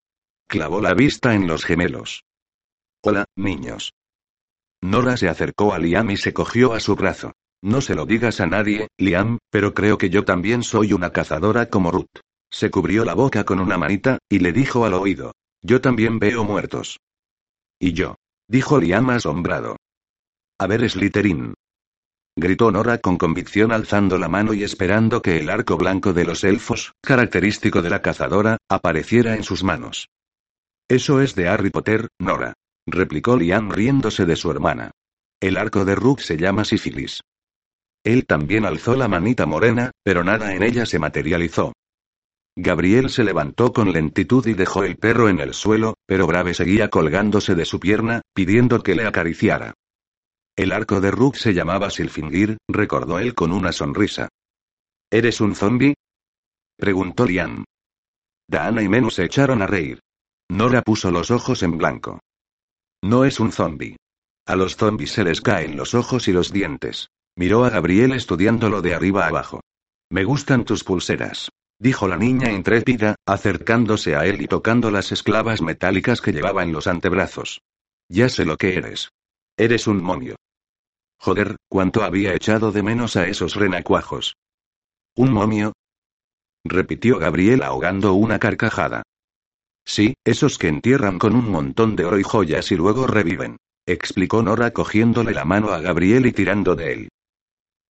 Clavó 0.47 0.81
la 0.81 0.93
vista 0.93 1.33
en 1.35 1.47
los 1.47 1.65
gemelos. 1.65 2.23
Hola, 3.03 3.25
niños. 3.35 3.93
Nora 4.81 5.17
se 5.17 5.29
acercó 5.29 5.73
a 5.73 5.79
Liam 5.79 6.09
y 6.11 6.17
se 6.17 6.33
cogió 6.33 6.73
a 6.73 6.79
su 6.79 6.95
brazo. 6.95 7.33
No 7.61 7.81
se 7.81 7.95
lo 7.95 8.05
digas 8.05 8.39
a 8.39 8.45
nadie, 8.45 8.87
Liam, 8.97 9.39
pero 9.49 9.73
creo 9.73 9.97
que 9.97 10.09
yo 10.09 10.23
también 10.23 10.63
soy 10.63 10.93
una 10.93 11.11
cazadora 11.11 11.69
como 11.69 11.91
Ruth. 11.91 12.21
Se 12.49 12.71
cubrió 12.71 13.05
la 13.05 13.13
boca 13.13 13.43
con 13.43 13.59
una 13.59 13.77
manita, 13.77 14.19
y 14.29 14.39
le 14.39 14.53
dijo 14.53 14.85
al 14.85 14.93
oído. 14.93 15.33
Yo 15.61 15.81
también 15.81 16.19
veo 16.19 16.43
muertos. 16.43 16.99
Y 17.79 17.93
yo. 17.93 18.15
Dijo 18.47 18.79
Liam 18.79 19.09
asombrado. 19.11 19.75
A 20.57 20.67
ver, 20.67 20.89
Slytherin. 20.89 21.53
Gritó 22.39 22.71
Nora 22.71 22.97
con 22.99 23.17
convicción 23.17 23.71
alzando 23.71 24.17
la 24.17 24.29
mano 24.29 24.53
y 24.53 24.63
esperando 24.63 25.21
que 25.21 25.37
el 25.37 25.49
arco 25.49 25.77
blanco 25.77 26.13
de 26.13 26.25
los 26.25 26.43
elfos, 26.43 26.93
característico 27.01 27.81
de 27.81 27.89
la 27.89 28.01
cazadora, 28.01 28.57
apareciera 28.69 29.35
en 29.35 29.43
sus 29.43 29.63
manos. 29.63 30.07
Eso 30.89 31.21
es 31.21 31.35
de 31.35 31.47
Harry 31.47 31.69
Potter, 31.69 32.07
Nora 32.19 32.53
replicó 32.91 33.37
Liam 33.37 33.71
riéndose 33.71 34.25
de 34.25 34.35
su 34.35 34.51
hermana. 34.51 34.91
El 35.41 35.57
arco 35.57 35.85
de 35.85 35.95
Rook 35.95 36.21
se 36.21 36.37
llama 36.37 36.65
sífilis. 36.65 37.21
Él 38.03 38.25
también 38.25 38.65
alzó 38.65 38.95
la 38.95 39.07
manita 39.07 39.45
morena, 39.45 39.91
pero 40.03 40.23
nada 40.23 40.53
en 40.53 40.63
ella 40.63 40.85
se 40.85 40.99
materializó. 40.99 41.73
Gabriel 42.55 43.09
se 43.09 43.23
levantó 43.23 43.71
con 43.71 43.93
lentitud 43.93 44.45
y 44.47 44.53
dejó 44.53 44.83
el 44.83 44.97
perro 44.97 45.29
en 45.29 45.39
el 45.39 45.53
suelo, 45.53 45.95
pero 46.05 46.27
Brave 46.27 46.53
seguía 46.53 46.89
colgándose 46.89 47.55
de 47.55 47.65
su 47.65 47.79
pierna, 47.79 48.21
pidiendo 48.33 48.81
que 48.81 48.95
le 48.95 49.05
acariciara. 49.05 49.75
El 50.59 50.73
arco 50.73 50.99
de 50.99 51.09
Rook 51.09 51.37
se 51.37 51.53
llamaba 51.53 51.89
Silfingir, 51.89 52.57
recordó 52.67 53.17
él 53.17 53.33
con 53.33 53.53
una 53.53 53.71
sonrisa. 53.71 54.27
¿Eres 55.09 55.39
un 55.39 55.55
zombi? 55.55 55.93
preguntó 56.77 57.25
Liam. 57.25 57.63
Dana 58.45 58.81
y 58.81 58.89
Menus 58.89 59.15
se 59.15 59.23
echaron 59.23 59.61
a 59.61 59.67
reír. 59.67 60.01
Nora 60.51 60.81
puso 60.81 61.11
los 61.11 61.31
ojos 61.31 61.63
en 61.63 61.77
blanco. 61.77 62.19
No 63.01 63.23
es 63.23 63.39
un 63.39 63.53
zombi. 63.53 63.95
A 64.45 64.57
los 64.57 64.75
zombis 64.75 65.13
se 65.13 65.23
les 65.23 65.39
caen 65.39 65.77
los 65.77 65.93
ojos 65.93 66.27
y 66.27 66.33
los 66.33 66.51
dientes. 66.51 67.07
Miró 67.37 67.63
a 67.63 67.69
Gabriel 67.69 68.11
estudiándolo 68.11 68.81
de 68.81 68.95
arriba 68.95 69.27
abajo. 69.27 69.61
Me 70.11 70.25
gustan 70.25 70.65
tus 70.65 70.83
pulseras. 70.83 71.47
Dijo 71.79 72.05
la 72.09 72.17
niña 72.17 72.51
intrépida, 72.51 73.15
acercándose 73.25 74.17
a 74.17 74.25
él 74.25 74.41
y 74.41 74.47
tocando 74.49 74.91
las 74.91 75.13
esclavas 75.13 75.61
metálicas 75.61 76.19
que 76.19 76.33
llevaba 76.33 76.63
en 76.63 76.73
los 76.73 76.87
antebrazos. 76.87 77.61
Ya 78.09 78.27
sé 78.27 78.43
lo 78.43 78.57
que 78.57 78.75
eres. 78.75 79.07
Eres 79.55 79.87
un 79.87 80.03
momio. 80.03 80.35
Joder, 81.19 81.57
cuánto 81.67 82.03
había 82.03 82.33
echado 82.33 82.71
de 82.71 82.81
menos 82.81 83.15
a 83.15 83.27
esos 83.27 83.55
renacuajos. 83.55 84.35
¿Un 85.15 85.33
momio? 85.33 85.73
repitió 86.63 87.17
Gabriel 87.17 87.63
ahogando 87.63 88.13
una 88.13 88.39
carcajada. 88.39 89.03
Sí, 89.85 90.13
esos 90.23 90.57
que 90.57 90.67
entierran 90.67 91.19
con 91.19 91.35
un 91.35 91.49
montón 91.49 91.95
de 91.95 92.05
oro 92.05 92.19
y 92.19 92.23
joyas 92.23 92.71
y 92.71 92.75
luego 92.75 93.07
reviven. 93.07 93.57
Explicó 93.85 94.43
Nora 94.43 94.71
cogiéndole 94.71 95.33
la 95.33 95.45
mano 95.45 95.71
a 95.71 95.79
Gabriel 95.79 96.25
y 96.25 96.31
tirando 96.31 96.75
de 96.75 96.93
él. 96.93 97.09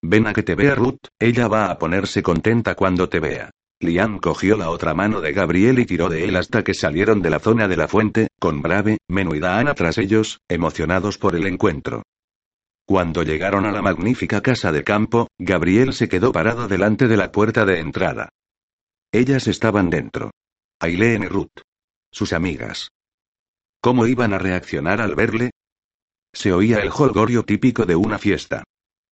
Ven 0.02 0.26
a 0.26 0.32
que 0.32 0.42
te 0.42 0.54
vea 0.54 0.74
Ruth, 0.74 1.08
ella 1.18 1.46
va 1.46 1.70
a 1.70 1.78
ponerse 1.78 2.22
contenta 2.22 2.74
cuando 2.74 3.08
te 3.08 3.20
vea. 3.20 3.50
Liam 3.80 4.18
cogió 4.18 4.56
la 4.56 4.70
otra 4.70 4.94
mano 4.94 5.20
de 5.20 5.32
Gabriel 5.32 5.78
y 5.78 5.86
tiró 5.86 6.08
de 6.08 6.24
él 6.24 6.36
hasta 6.36 6.64
que 6.64 6.74
salieron 6.74 7.22
de 7.22 7.30
la 7.30 7.38
zona 7.38 7.68
de 7.68 7.76
la 7.76 7.88
fuente, 7.88 8.28
con 8.38 8.62
Brave, 8.62 8.98
y 9.08 9.44
Ana 9.44 9.74
tras 9.74 9.98
ellos, 9.98 10.40
emocionados 10.48 11.18
por 11.18 11.36
el 11.36 11.46
encuentro. 11.46 12.02
Cuando 12.90 13.22
llegaron 13.22 13.66
a 13.66 13.70
la 13.70 13.82
magnífica 13.82 14.40
casa 14.40 14.72
de 14.72 14.82
campo, 14.82 15.28
Gabriel 15.38 15.92
se 15.92 16.08
quedó 16.08 16.32
parado 16.32 16.66
delante 16.66 17.06
de 17.06 17.16
la 17.16 17.30
puerta 17.30 17.64
de 17.64 17.78
entrada. 17.78 18.30
Ellas 19.12 19.46
estaban 19.46 19.90
dentro. 19.90 20.32
Aileen 20.80 21.22
y 21.22 21.28
Ruth. 21.28 21.60
Sus 22.10 22.32
amigas. 22.32 22.90
¿Cómo 23.80 24.08
iban 24.08 24.32
a 24.32 24.38
reaccionar 24.38 25.00
al 25.00 25.14
verle? 25.14 25.52
se 26.32 26.52
oía 26.52 26.80
el 26.80 26.90
holgorio 26.92 27.44
típico 27.44 27.86
de 27.86 27.94
una 27.94 28.18
fiesta. 28.18 28.64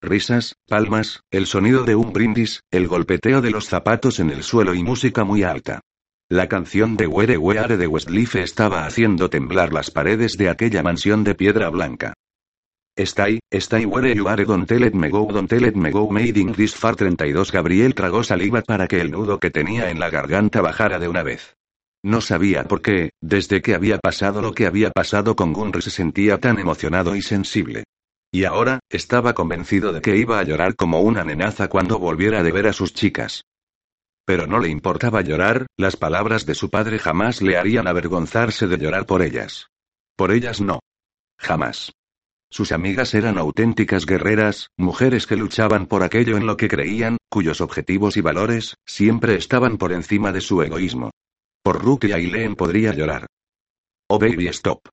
Risas, 0.03 0.57
palmas, 0.67 1.21
el 1.31 1.47
sonido 1.47 1.85
de 1.85 1.95
un 1.95 2.13
brindis, 2.13 2.65
el 2.73 2.89
golpeteo 2.89 3.41
de 3.41 3.53
los 3.53 3.69
zapatos 3.69 4.19
en 4.19 4.31
el 4.31 4.43
suelo 4.43 4.75
y 4.75 4.83
música 4.83 5.23
muy 5.23 5.45
alta. 5.45 5.83
La 6.29 6.49
canción 6.49 6.97
de 6.97 7.07
Were 7.07 7.39
Weare 7.39 7.77
de 7.77 7.87
Westlife 7.87 8.43
estaba 8.43 8.87
haciendo 8.87 9.31
temblar 9.31 9.73
las 9.73 9.93
paredes 9.93 10.37
de 10.37 10.49
aquella 10.49 10.83
mansión 10.83 11.23
de 11.23 11.37
piedra 11.37 11.71
blanca. 11.71 12.15
Stay, 13.01 13.39
stay 13.53 13.87
where 13.87 14.13
you 14.13 14.27
are 14.27 14.45
don't 14.45 14.69
it 14.73 14.93
me 14.93 15.09
go 15.09 15.25
don't 15.31 15.53
it 15.53 15.77
me 15.77 15.91
go 15.93 16.11
made 16.11 16.37
in 16.37 16.53
this 16.53 16.75
far 16.75 16.97
32 16.97 17.53
Gabriel 17.53 17.95
tragó 17.95 18.25
saliva 18.25 18.61
para 18.63 18.89
que 18.89 19.01
el 19.01 19.13
nudo 19.13 19.39
que 19.39 19.51
tenía 19.51 19.91
en 19.91 20.01
la 20.01 20.11
garganta 20.11 20.61
bajara 20.61 20.99
de 20.99 21.07
una 21.07 21.23
vez. 21.23 21.55
No 22.03 22.21
sabía 22.21 22.65
por 22.65 22.83
qué, 22.83 23.11
desde 23.21 23.63
que 23.63 23.77
había 23.77 23.99
pasado 23.99 24.43
lo 24.43 24.53
que 24.53 24.67
había 24.67 24.91
pasado 24.91 25.37
con 25.37 25.53
Gunry 25.53 25.81
se 25.81 25.91
sentía 25.91 26.39
tan 26.39 26.59
emocionado 26.59 27.15
y 27.15 27.23
sensible. 27.23 27.85
Y 28.33 28.45
ahora, 28.45 28.81
estaba 28.91 29.33
convencido 29.33 29.93
de 29.93 30.01
que 30.01 30.17
iba 30.17 30.41
a 30.41 30.43
llorar 30.43 30.75
como 30.75 31.01
una 31.01 31.23
nenaza 31.23 31.69
cuando 31.69 32.01
volviera 32.01 32.43
de 32.43 32.51
ver 32.51 32.67
a 32.67 32.73
sus 32.73 32.95
chicas. 32.95 33.43
Pero 34.25 34.49
no 34.49 34.59
le 34.59 34.71
importaba 34.71 35.23
llorar, 35.23 35.67
las 35.77 35.97
palabras 35.97 36.47
de 36.47 36.57
su 36.57 36.69
padre 36.69 36.99
jamás 36.99 37.43
le 37.43 37.57
harían 37.57 37.87
avergonzarse 37.87 38.67
de 38.67 38.77
llorar 38.77 39.07
por 39.07 39.23
ellas. 39.23 39.69
Por 40.17 40.33
ellas 40.33 40.61
no. 40.61 40.81
Jamás. 41.39 41.93
Sus 42.51 42.73
amigas 42.73 43.15
eran 43.15 43.37
auténticas 43.39 44.07
guerreras, 44.07 44.71
mujeres 44.77 45.27
que 45.27 45.37
luchaban 45.37 45.87
por 45.87 46.03
aquello 46.03 46.37
en 46.37 46.47
lo 46.47 46.57
que 46.57 46.69
creían, 46.69 47.19
cuyos 47.29 47.61
objetivos 47.61 48.17
y 48.17 48.23
valores, 48.23 48.77
siempre 48.87 49.35
estaban 49.35 49.77
por 49.77 49.93
encima 49.93 50.33
de 50.33 50.41
su 50.41 50.63
egoísmo. 50.63 51.11
Por 51.63 51.83
y 52.03 52.13
Aileen 52.13 52.55
podría 52.55 52.95
llorar. 52.95 53.27
Oh 54.09 54.19
baby 54.19 54.49
stop. 54.49 54.89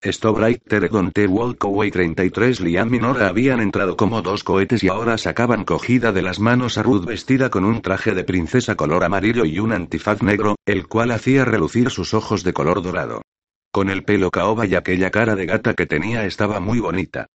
Stop 0.00 0.38
right 0.38 0.62
there 0.68 0.88
te 1.12 1.26
walk 1.26 1.64
away 1.64 1.90
33 1.90 2.60
Liam 2.60 2.94
y 2.94 3.00
habían 3.00 3.60
entrado 3.60 3.96
como 3.96 4.22
dos 4.22 4.44
cohetes 4.44 4.84
y 4.84 4.88
ahora 4.88 5.18
sacaban 5.18 5.64
cogida 5.64 6.12
de 6.12 6.22
las 6.22 6.38
manos 6.38 6.78
a 6.78 6.84
Ruth 6.84 7.04
vestida 7.04 7.50
con 7.50 7.64
un 7.64 7.82
traje 7.82 8.14
de 8.14 8.22
princesa 8.22 8.76
color 8.76 9.02
amarillo 9.02 9.44
y 9.44 9.58
un 9.58 9.72
antifaz 9.72 10.22
negro, 10.22 10.54
el 10.66 10.86
cual 10.86 11.10
hacía 11.10 11.44
relucir 11.44 11.90
sus 11.90 12.14
ojos 12.14 12.44
de 12.44 12.52
color 12.52 12.80
dorado. 12.80 13.22
Con 13.70 13.90
el 13.90 14.04
pelo 14.04 14.30
caoba 14.30 14.66
y 14.66 14.74
aquella 14.74 15.10
cara 15.10 15.36
de 15.36 15.46
gata 15.46 15.74
que 15.74 15.86
tenía 15.86 16.24
estaba 16.24 16.60
muy 16.60 16.80
bonita. 16.80 17.26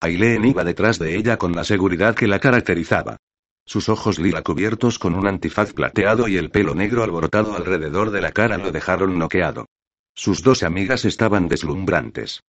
Aileen 0.00 0.44
iba 0.46 0.64
detrás 0.64 0.98
de 0.98 1.16
ella 1.16 1.36
con 1.36 1.52
la 1.52 1.64
seguridad 1.64 2.14
que 2.14 2.26
la 2.26 2.38
caracterizaba. 2.38 3.18
Sus 3.66 3.88
ojos 3.88 4.18
lila 4.18 4.42
cubiertos 4.42 4.98
con 4.98 5.14
un 5.14 5.26
antifaz 5.26 5.72
plateado 5.74 6.26
y 6.26 6.38
el 6.38 6.50
pelo 6.50 6.74
negro 6.74 7.04
alborotado 7.04 7.54
alrededor 7.54 8.10
de 8.10 8.22
la 8.22 8.32
cara 8.32 8.56
lo 8.56 8.72
dejaron 8.72 9.18
noqueado. 9.18 9.66
Sus 10.14 10.42
dos 10.42 10.62
amigas 10.62 11.04
estaban 11.04 11.48
deslumbrantes. 11.48 12.40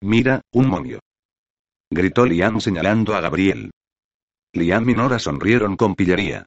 Mira, 0.00 0.40
un 0.52 0.68
momio. 0.68 1.00
Gritó 1.90 2.24
Liam 2.24 2.60
señalando 2.60 3.14
a 3.14 3.20
Gabriel. 3.20 3.70
Liam 4.52 4.88
y 4.88 4.94
Nora 4.94 5.18
sonrieron 5.18 5.76
con 5.76 5.94
pillería. 5.94 6.46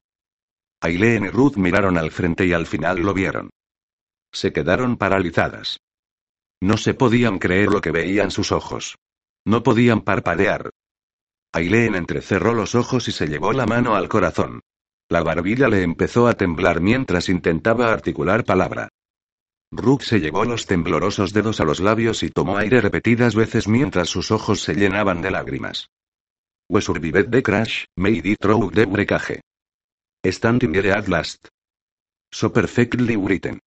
Aileen 0.81 1.25
y 1.25 1.29
Ruth 1.29 1.57
miraron 1.57 1.97
al 1.97 2.09
frente 2.11 2.45
y 2.45 2.53
al 2.53 2.65
final 2.65 3.01
lo 3.01 3.13
vieron. 3.13 3.49
Se 4.31 4.53
quedaron 4.53 4.97
paralizadas. 4.97 5.79
No 6.61 6.77
se 6.77 6.93
podían 6.93 7.39
creer 7.39 7.69
lo 7.69 7.81
que 7.81 7.91
veían 7.91 8.31
sus 8.31 8.51
ojos. 8.51 8.97
No 9.45 9.63
podían 9.63 10.01
parpadear. 10.01 10.69
Aileen 11.53 11.95
entrecerró 11.95 12.53
los 12.53 12.75
ojos 12.75 13.07
y 13.07 13.11
se 13.11 13.27
llevó 13.27 13.51
la 13.51 13.65
mano 13.65 13.95
al 13.95 14.07
corazón. 14.07 14.61
La 15.09 15.23
barbilla 15.23 15.67
le 15.67 15.83
empezó 15.83 16.27
a 16.27 16.35
temblar 16.35 16.79
mientras 16.79 17.27
intentaba 17.27 17.91
articular 17.91 18.45
palabra. 18.45 18.89
Rook 19.71 20.03
se 20.03 20.19
llevó 20.19 20.45
los 20.45 20.65
temblorosos 20.65 21.33
dedos 21.33 21.59
a 21.59 21.65
los 21.65 21.79
labios 21.79 22.23
y 22.23 22.29
tomó 22.29 22.57
aire 22.57 22.79
repetidas 22.79 23.35
veces 23.35 23.67
mientras 23.67 24.09
sus 24.09 24.31
ojos 24.31 24.61
se 24.61 24.75
llenaban 24.75 25.21
de 25.21 25.31
lágrimas. 25.31 25.89
We 26.69 26.81
survived 26.81 27.31
the 27.31 27.43
crash, 27.43 27.85
made 27.97 28.25
it 28.29 28.37
through 28.39 28.71
the 28.71 28.85
wreckage. 28.85 29.41
Standing 30.25 30.73
here 30.73 30.93
at 30.93 31.09
last. 31.09 31.47
So 32.31 32.53
perfectly 32.53 33.17
written. 33.17 33.59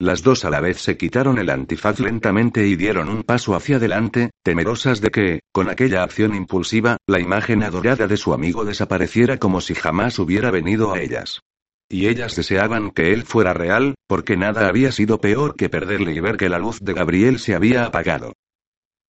Las 0.00 0.22
dos 0.22 0.44
a 0.44 0.50
la 0.50 0.60
vez 0.60 0.80
se 0.80 0.96
quitaron 0.96 1.38
el 1.38 1.50
antifaz 1.50 1.98
lentamente 1.98 2.64
y 2.68 2.76
dieron 2.76 3.08
un 3.08 3.24
paso 3.24 3.56
hacia 3.56 3.76
adelante, 3.76 4.30
temerosas 4.44 5.00
de 5.00 5.10
que, 5.10 5.40
con 5.52 5.68
aquella 5.68 6.04
acción 6.04 6.36
impulsiva, 6.36 6.98
la 7.08 7.18
imagen 7.18 7.64
adorada 7.64 8.06
de 8.06 8.16
su 8.16 8.32
amigo 8.32 8.64
desapareciera 8.64 9.38
como 9.38 9.60
si 9.60 9.74
jamás 9.74 10.20
hubiera 10.20 10.52
venido 10.52 10.92
a 10.92 11.00
ellas. 11.00 11.40
Y 11.90 12.06
ellas 12.06 12.36
deseaban 12.36 12.92
que 12.92 13.12
él 13.12 13.24
fuera 13.24 13.54
real, 13.54 13.96
porque 14.06 14.36
nada 14.36 14.68
había 14.68 14.92
sido 14.92 15.20
peor 15.20 15.56
que 15.56 15.68
perderle 15.68 16.12
y 16.14 16.20
ver 16.20 16.36
que 16.36 16.48
la 16.48 16.60
luz 16.60 16.78
de 16.80 16.92
Gabriel 16.92 17.40
se 17.40 17.56
había 17.56 17.84
apagado. 17.84 18.34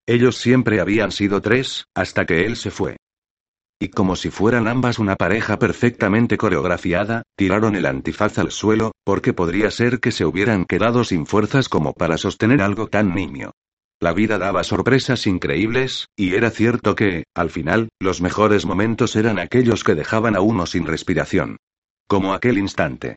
Ellos 0.08 0.38
siempre 0.38 0.80
habían 0.80 1.12
sido 1.12 1.40
tres, 1.40 1.86
hasta 1.94 2.26
que 2.26 2.46
él 2.46 2.56
se 2.56 2.72
fue. 2.72 2.98
Y 3.82 3.90
como 3.90 4.18
si 4.18 4.30
fueran 4.30 4.68
ambas 4.68 5.00
una 5.00 5.16
pareja 5.16 5.58
perfectamente 5.58 6.38
coreografiada, 6.38 7.24
tiraron 7.38 7.76
el 7.76 7.86
antifaz 7.86 8.38
al 8.38 8.52
suelo, 8.52 8.92
porque 9.06 9.32
podría 9.32 9.72
ser 9.72 10.02
que 10.02 10.12
se 10.12 10.26
hubieran 10.26 10.66
quedado 10.66 11.06
sin 11.06 11.26
fuerzas 11.26 11.70
como 11.70 11.94
para 11.94 12.18
sostener 12.18 12.62
algo 12.62 12.88
tan 12.88 13.16
nimio. 13.16 13.54
La 14.02 14.12
vida 14.14 14.38
daba 14.38 14.64
sorpresas 14.64 15.28
increíbles, 15.28 16.08
y 16.18 16.36
era 16.36 16.52
cierto 16.52 16.96
que, 16.96 17.24
al 17.34 17.50
final, 17.50 17.90
los 18.00 18.22
mejores 18.22 18.66
momentos 18.66 19.16
eran 19.16 19.40
aquellos 19.40 19.86
que 19.86 19.96
dejaban 19.96 20.36
a 20.36 20.42
uno 20.42 20.66
sin 20.66 20.86
respiración. 20.86 21.58
Como 22.08 22.34
aquel 22.34 22.58
instante. 22.58 23.16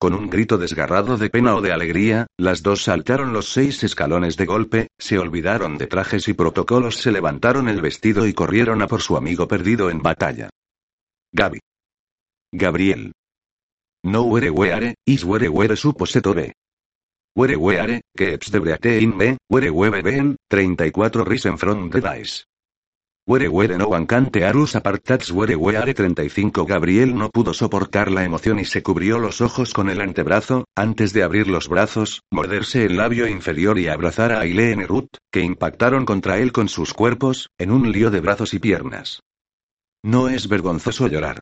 Con 0.00 0.14
un 0.14 0.30
grito 0.30 0.58
desgarrado 0.58 1.16
de 1.16 1.28
pena 1.28 1.56
o 1.56 1.60
de 1.60 1.72
alegría, 1.72 2.28
las 2.38 2.62
dos 2.62 2.84
saltaron 2.84 3.32
los 3.32 3.48
seis 3.48 3.82
escalones 3.82 4.36
de 4.36 4.46
golpe, 4.46 4.88
se 4.96 5.18
olvidaron 5.18 5.76
de 5.76 5.88
trajes 5.88 6.28
y 6.28 6.34
protocolos, 6.34 6.98
se 6.98 7.10
levantaron 7.10 7.68
el 7.68 7.80
vestido 7.80 8.24
y 8.24 8.32
corrieron 8.32 8.80
a 8.80 8.86
por 8.86 9.02
su 9.02 9.16
amigo 9.16 9.48
perdido 9.48 9.90
en 9.90 10.00
batalla. 10.00 10.50
Gaby. 11.32 11.58
Gabriel. 12.52 13.12
No 14.04 14.22
were 14.22 14.50
weare, 14.50 14.94
is 15.04 15.24
were 15.24 15.48
were 15.48 15.74
suposetore. 15.74 16.52
Were 17.34 17.56
weare, 17.56 18.00
que 18.16 18.38
de 18.38 19.00
in 19.00 19.16
me, 19.16 19.38
were 19.50 19.70
webe 19.70 20.02
ben, 20.02 20.36
34 20.48 21.24
risen 21.24 21.58
from 21.58 21.90
the 21.90 22.00
dice. 22.00 22.44
Were 23.28 23.46
were 23.50 23.76
no 23.76 23.90
bancante 23.90 24.46
arus 24.46 24.74
apartats 24.74 25.30
were 25.30 25.54
weare 25.54 25.92
35 25.92 26.64
Gabriel 26.64 27.14
no 27.14 27.28
pudo 27.28 27.52
soportar 27.52 28.10
la 28.10 28.24
emoción 28.24 28.58
y 28.58 28.64
se 28.64 28.82
cubrió 28.82 29.18
los 29.18 29.42
ojos 29.42 29.74
con 29.74 29.90
el 29.90 30.00
antebrazo, 30.00 30.64
antes 30.74 31.12
de 31.12 31.22
abrir 31.22 31.46
los 31.46 31.68
brazos, 31.68 32.22
morderse 32.30 32.86
el 32.86 32.96
labio 32.96 33.28
inferior 33.28 33.78
y 33.78 33.88
abrazar 33.88 34.32
a 34.32 34.40
Aileen 34.40 34.88
Ruth, 34.88 35.10
que 35.30 35.42
impactaron 35.42 36.06
contra 36.06 36.38
él 36.38 36.52
con 36.52 36.70
sus 36.70 36.94
cuerpos, 36.94 37.50
en 37.58 37.70
un 37.70 37.92
lío 37.92 38.10
de 38.10 38.22
brazos 38.22 38.54
y 38.54 38.60
piernas. 38.60 39.20
No 40.02 40.30
es 40.30 40.48
vergonzoso 40.48 41.06
llorar. 41.06 41.40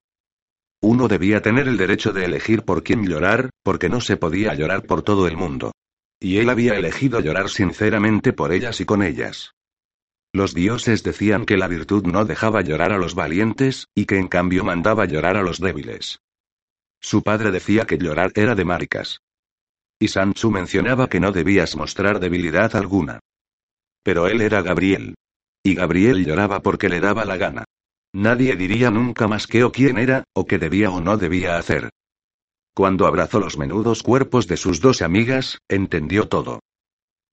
Uno 0.83 1.07
debía 1.07 1.41
tener 1.41 1.69
el 1.69 1.77
derecho 1.77 2.13
de 2.13 2.25
elegir 2.25 2.65
por 2.65 2.83
quién 2.83 3.07
llorar, 3.07 3.51
porque 3.63 3.89
no 3.89 4.01
se 4.01 4.17
podía 4.17 4.55
llorar 4.55 4.83
por 4.87 5.03
todo 5.03 5.29
el 5.29 5.37
mundo. 5.37 5.71
Y 6.19 6.39
él 6.39 6.51
había 6.51 6.75
elegido 6.75 7.21
llorar 7.21 7.49
sinceramente 7.49 8.33
por 8.33 8.51
ellas 8.51 8.81
y 8.81 8.85
con 8.85 9.05
ellas. 9.05 9.53
Los 10.37 10.53
dioses 10.53 11.03
decían 11.03 11.47
que 11.47 11.57
la 11.57 11.67
virtud 11.67 12.05
no 12.05 12.27
dejaba 12.27 12.61
llorar 12.61 12.93
a 12.93 12.99
los 12.99 13.15
valientes, 13.15 13.89
y 13.95 14.05
que 14.05 14.19
en 14.19 14.29
cambio 14.29 14.65
mandaba 14.65 15.07
llorar 15.07 15.39
a 15.39 15.43
los 15.43 15.61
débiles. 15.61 16.21
Su 17.01 17.23
padre 17.23 17.51
decía 17.51 17.87
que 17.87 17.97
llorar 17.97 18.33
era 18.35 18.55
de 18.55 18.67
maricas. 18.67 19.23
Y 19.99 20.09
Sanchu 20.09 20.51
mencionaba 20.51 21.09
que 21.09 21.21
no 21.21 21.33
debías 21.33 21.75
mostrar 21.75 22.21
debilidad 22.21 22.77
alguna. 22.77 23.21
Pero 24.03 24.27
él 24.27 24.43
era 24.43 24.61
Gabriel. 24.61 25.15
Y 25.63 25.75
Gabriel 25.75 26.27
lloraba 26.27 26.61
porque 26.61 26.91
le 26.91 27.01
daba 27.01 27.25
la 27.25 27.39
gana. 27.39 27.65
Nadie 28.13 28.57
diría 28.57 28.91
nunca 28.91 29.29
más 29.29 29.47
qué 29.47 29.65
o 29.65 29.73
quién 29.73 29.97
era, 29.97 30.25
o 30.35 30.45
qué 30.45 30.59
debía 30.59 30.91
o 30.91 31.01
no 31.01 31.17
debía 31.17 31.57
hacer. 31.57 31.89
Cuando 32.75 33.07
abrazó 33.07 33.41
los 33.41 33.57
menudos 33.57 34.03
cuerpos 34.03 34.47
de 34.49 34.59
sus 34.59 34.83
dos 34.83 35.01
amigas, 35.01 35.57
entendió 35.67 36.29
todo. 36.29 36.61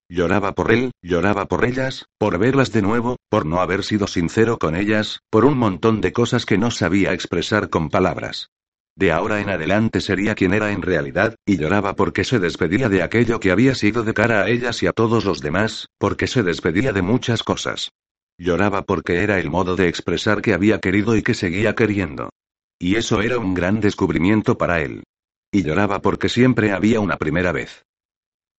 Lloraba 0.09 0.53
por 0.53 0.71
él, 0.71 0.91
lloraba 1.01 1.45
por 1.45 1.65
ellas, 1.65 2.05
por 2.17 2.37
verlas 2.37 2.71
de 2.71 2.81
nuevo, 2.81 3.17
por 3.29 3.45
no 3.45 3.61
haber 3.61 3.83
sido 3.83 4.07
sincero 4.07 4.57
con 4.57 4.75
ellas, 4.75 5.21
por 5.29 5.45
un 5.45 5.57
montón 5.57 6.01
de 6.01 6.11
cosas 6.11 6.45
que 6.45 6.57
no 6.57 6.71
sabía 6.71 7.13
expresar 7.13 7.69
con 7.69 7.89
palabras. 7.89 8.49
De 8.95 9.11
ahora 9.11 9.41
en 9.41 9.49
adelante 9.49 10.01
sería 10.01 10.35
quien 10.35 10.53
era 10.53 10.71
en 10.71 10.83
realidad, 10.83 11.35
y 11.45 11.57
lloraba 11.57 11.95
porque 11.95 12.23
se 12.23 12.39
despedía 12.39 12.89
de 12.89 13.01
aquello 13.01 13.39
que 13.39 13.51
había 13.51 13.73
sido 13.73 14.03
de 14.03 14.13
cara 14.13 14.43
a 14.43 14.49
ellas 14.49 14.83
y 14.83 14.87
a 14.87 14.91
todos 14.91 15.25
los 15.25 15.41
demás, 15.41 15.87
porque 15.97 16.27
se 16.27 16.43
despedía 16.43 16.93
de 16.93 17.01
muchas 17.01 17.41
cosas. 17.41 17.89
Lloraba 18.37 18.83
porque 18.83 19.23
era 19.23 19.39
el 19.39 19.49
modo 19.49 19.75
de 19.75 19.87
expresar 19.87 20.41
que 20.41 20.53
había 20.53 20.79
querido 20.79 21.15
y 21.15 21.23
que 21.23 21.33
seguía 21.33 21.73
queriendo. 21.73 22.29
Y 22.77 22.95
eso 22.95 23.21
era 23.21 23.39
un 23.39 23.53
gran 23.53 23.79
descubrimiento 23.79 24.57
para 24.57 24.81
él. 24.81 25.03
Y 25.51 25.63
lloraba 25.63 26.01
porque 26.01 26.29
siempre 26.29 26.71
había 26.71 26.99
una 26.99 27.17
primera 27.17 27.51
vez. 27.51 27.83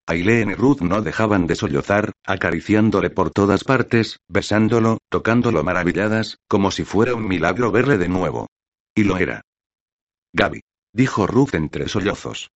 Aileen 0.06 0.50
y 0.50 0.54
Ruth 0.54 0.80
no 0.82 1.00
dejaban 1.00 1.46
de 1.46 1.56
sollozar, 1.56 2.12
acariciándole 2.26 3.08
por 3.08 3.30
todas 3.30 3.64
partes, 3.64 4.20
besándolo, 4.28 4.98
tocándolo 5.08 5.64
maravilladas, 5.64 6.38
como 6.46 6.70
si 6.70 6.84
fuera 6.84 7.14
un 7.14 7.26
milagro 7.26 7.72
verle 7.72 7.96
de 7.96 8.08
nuevo. 8.08 8.48
Y 8.94 9.04
lo 9.04 9.16
era. 9.16 9.42
Gaby. 10.34 10.60
Dijo 10.92 11.26
Ruth 11.26 11.54
entre 11.54 11.88
sollozos. 11.88 12.50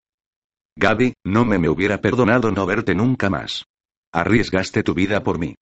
Gaby, 0.77 1.15
no 1.25 1.45
me 1.45 1.59
me 1.59 1.69
hubiera 1.69 2.01
perdonado 2.01 2.53
no 2.53 2.67
verte 2.67 2.95
nunca 2.95 3.31
más. 3.31 3.65
Arriesgaste 4.13 4.83
tu 4.83 4.95
vida 4.95 5.25
por 5.25 5.39
mí. 5.39 5.57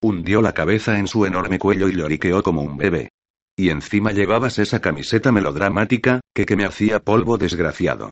Hundió 0.00 0.42
la 0.42 0.52
cabeza 0.52 0.98
en 0.98 1.06
su 1.06 1.26
enorme 1.26 1.58
cuello 1.58 1.88
y 1.88 1.96
lloriqueó 1.96 2.42
como 2.42 2.62
un 2.62 2.76
bebé. 2.76 3.10
Y 3.54 3.68
encima 3.68 4.12
llevabas 4.12 4.58
esa 4.58 4.80
camiseta 4.80 5.30
melodramática, 5.30 6.20
que 6.34 6.46
que 6.46 6.56
me 6.56 6.64
hacía 6.64 6.98
polvo 6.98 7.38
desgraciado. 7.38 8.10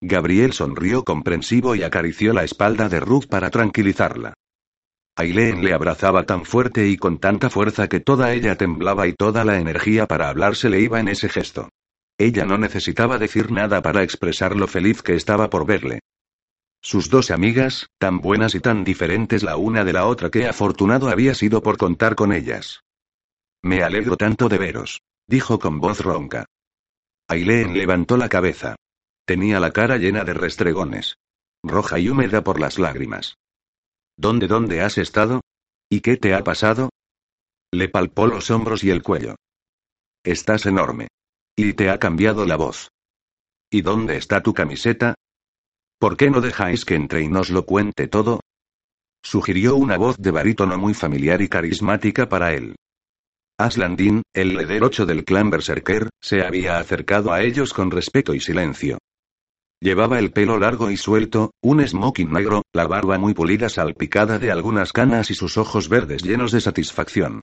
Gabriel 0.00 0.52
sonrió 0.52 1.04
comprensivo 1.04 1.74
y 1.74 1.82
acarició 1.82 2.32
la 2.32 2.44
espalda 2.44 2.88
de 2.88 3.00
Ruth 3.00 3.26
para 3.28 3.50
tranquilizarla. 3.50 4.34
Aileen 5.16 5.62
le 5.62 5.74
abrazaba 5.74 6.24
tan 6.24 6.46
fuerte 6.46 6.88
y 6.88 6.96
con 6.96 7.18
tanta 7.18 7.50
fuerza 7.50 7.88
que 7.88 8.00
toda 8.00 8.32
ella 8.32 8.56
temblaba 8.56 9.06
y 9.06 9.12
toda 9.12 9.44
la 9.44 9.58
energía 9.58 10.06
para 10.06 10.30
hablar 10.30 10.56
se 10.56 10.70
le 10.70 10.80
iba 10.80 11.00
en 11.00 11.08
ese 11.08 11.28
gesto. 11.28 11.68
Ella 12.16 12.46
no 12.46 12.56
necesitaba 12.56 13.18
decir 13.18 13.50
nada 13.50 13.82
para 13.82 14.02
expresar 14.02 14.56
lo 14.56 14.66
feliz 14.66 15.02
que 15.02 15.14
estaba 15.14 15.50
por 15.50 15.66
verle. 15.66 16.00
Sus 16.82 17.10
dos 17.10 17.30
amigas, 17.30 17.88
tan 17.98 18.20
buenas 18.20 18.54
y 18.54 18.60
tan 18.60 18.84
diferentes 18.84 19.42
la 19.42 19.58
una 19.58 19.84
de 19.84 19.92
la 19.92 20.06
otra 20.06 20.30
que 20.30 20.46
afortunado 20.46 21.10
había 21.10 21.34
sido 21.34 21.62
por 21.62 21.76
contar 21.76 22.14
con 22.14 22.32
ellas. 22.32 22.80
Me 23.62 23.82
alegro 23.82 24.16
tanto 24.16 24.48
de 24.48 24.56
veros, 24.56 25.02
dijo 25.26 25.58
con 25.58 25.80
voz 25.80 26.00
ronca. 26.00 26.46
Aileen 27.28 27.74
levantó 27.74 28.16
la 28.16 28.30
cabeza. 28.30 28.76
Tenía 29.30 29.60
la 29.60 29.70
cara 29.70 29.96
llena 29.96 30.24
de 30.24 30.34
restregones. 30.34 31.14
Roja 31.62 32.00
y 32.00 32.08
húmeda 32.08 32.42
por 32.42 32.58
las 32.58 32.80
lágrimas. 32.80 33.36
¿Dónde, 34.16 34.48
dónde 34.48 34.80
has 34.80 34.98
estado? 34.98 35.42
¿Y 35.88 36.00
qué 36.00 36.16
te 36.16 36.34
ha 36.34 36.42
pasado? 36.42 36.90
Le 37.70 37.88
palpó 37.88 38.26
los 38.26 38.50
hombros 38.50 38.82
y 38.82 38.90
el 38.90 39.04
cuello. 39.04 39.36
Estás 40.24 40.66
enorme. 40.66 41.06
Y 41.54 41.74
te 41.74 41.90
ha 41.90 42.00
cambiado 42.00 42.44
la 42.44 42.56
voz. 42.56 42.88
¿Y 43.70 43.82
dónde 43.82 44.16
está 44.16 44.42
tu 44.42 44.52
camiseta? 44.52 45.14
¿Por 46.00 46.16
qué 46.16 46.28
no 46.28 46.40
dejáis 46.40 46.84
que 46.84 46.96
entre 46.96 47.22
y 47.22 47.28
nos 47.28 47.50
lo 47.50 47.64
cuente 47.66 48.08
todo? 48.08 48.40
Sugirió 49.22 49.76
una 49.76 49.96
voz 49.96 50.16
de 50.18 50.32
barítono 50.32 50.76
muy 50.76 50.92
familiar 50.92 51.40
y 51.40 51.48
carismática 51.48 52.28
para 52.28 52.52
él. 52.52 52.74
Aslandin, 53.58 54.22
el 54.34 54.56
líder 54.56 54.82
8 54.82 55.06
del 55.06 55.24
clan 55.24 55.50
Berserker, 55.50 56.08
se 56.20 56.42
había 56.42 56.80
acercado 56.80 57.32
a 57.32 57.42
ellos 57.42 57.72
con 57.72 57.92
respeto 57.92 58.34
y 58.34 58.40
silencio. 58.40 58.98
Llevaba 59.82 60.18
el 60.18 60.30
pelo 60.30 60.58
largo 60.58 60.90
y 60.90 60.98
suelto, 60.98 61.52
un 61.62 61.86
smoking 61.86 62.30
negro, 62.30 62.62
la 62.74 62.86
barba 62.86 63.16
muy 63.16 63.32
pulida 63.32 63.70
salpicada 63.70 64.38
de 64.38 64.50
algunas 64.50 64.92
canas 64.92 65.30
y 65.30 65.34
sus 65.34 65.56
ojos 65.56 65.88
verdes 65.88 66.22
llenos 66.22 66.52
de 66.52 66.60
satisfacción. 66.60 67.40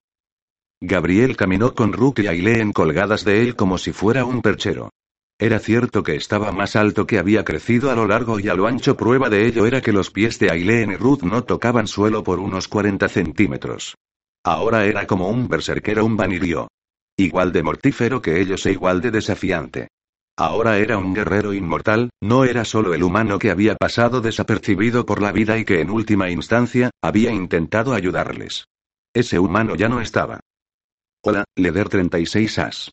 Gabriel 0.79 1.35
caminó 1.35 1.73
con 1.73 1.93
Rook 1.93 2.19
y 2.19 2.27
Aileen 2.27 2.73
colgadas 2.73 3.25
de 3.25 3.41
él 3.41 3.55
como 3.55 3.79
si 3.79 3.91
fuera 3.91 4.23
un 4.23 4.43
perchero. 4.43 4.91
Era 5.39 5.57
cierto 5.57 6.03
que 6.03 6.15
estaba 6.15 6.51
más 6.51 6.75
alto 6.75 7.07
que 7.07 7.17
había 7.17 7.43
crecido 7.43 7.89
a 7.89 7.95
lo 7.95 8.05
largo 8.07 8.39
y 8.39 8.49
a 8.49 8.53
lo 8.53 8.67
ancho. 8.67 8.95
Prueba 8.95 9.29
de 9.29 9.47
ello 9.47 9.65
era 9.65 9.81
que 9.81 9.91
los 9.91 10.11
pies 10.11 10.37
de 10.37 10.51
Aileen 10.51 10.91
y 10.91 10.95
Ruth 10.95 11.23
no 11.23 11.43
tocaban 11.43 11.87
suelo 11.87 12.23
por 12.23 12.39
unos 12.39 12.67
40 12.67 13.09
centímetros. 13.09 13.95
Ahora 14.43 14.85
era 14.85 15.07
como 15.07 15.29
un 15.29 15.47
berserker 15.47 16.01
un 16.01 16.15
vanirio. 16.15 16.67
Igual 17.17 17.51
de 17.51 17.63
mortífero 17.63 18.21
que 18.21 18.39
ellos 18.39 18.63
e 18.67 18.73
igual 18.73 19.01
de 19.01 19.09
desafiante. 19.09 19.87
Ahora 20.39 20.77
era 20.77 20.99
un 20.99 21.15
guerrero 21.15 21.51
inmortal, 21.53 22.11
no 22.21 22.45
era 22.45 22.63
solo 22.63 22.93
el 22.93 23.01
humano 23.01 23.39
que 23.39 23.49
había 23.49 23.75
pasado 23.75 24.21
desapercibido 24.21 25.03
por 25.03 25.19
la 25.19 25.31
vida 25.31 25.57
y 25.57 25.65
que 25.65 25.81
en 25.81 25.89
última 25.89 26.29
instancia, 26.29 26.91
había 27.01 27.31
intentado 27.31 27.93
ayudarles. 27.93 28.67
Ese 29.15 29.39
humano 29.39 29.75
ya 29.75 29.89
no 29.89 29.99
estaba. 29.99 30.39
Hola, 31.23 31.43
Leder 31.55 31.89
36 31.89 32.59
As. 32.59 32.91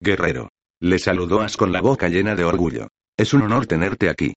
Guerrero. 0.00 0.48
Le 0.80 0.98
saludó 0.98 1.42
As 1.42 1.58
con 1.58 1.70
la 1.70 1.82
boca 1.82 2.08
llena 2.08 2.34
de 2.34 2.44
orgullo. 2.44 2.88
Es 3.18 3.34
un 3.34 3.42
honor 3.42 3.66
tenerte 3.66 4.08
aquí. 4.08 4.32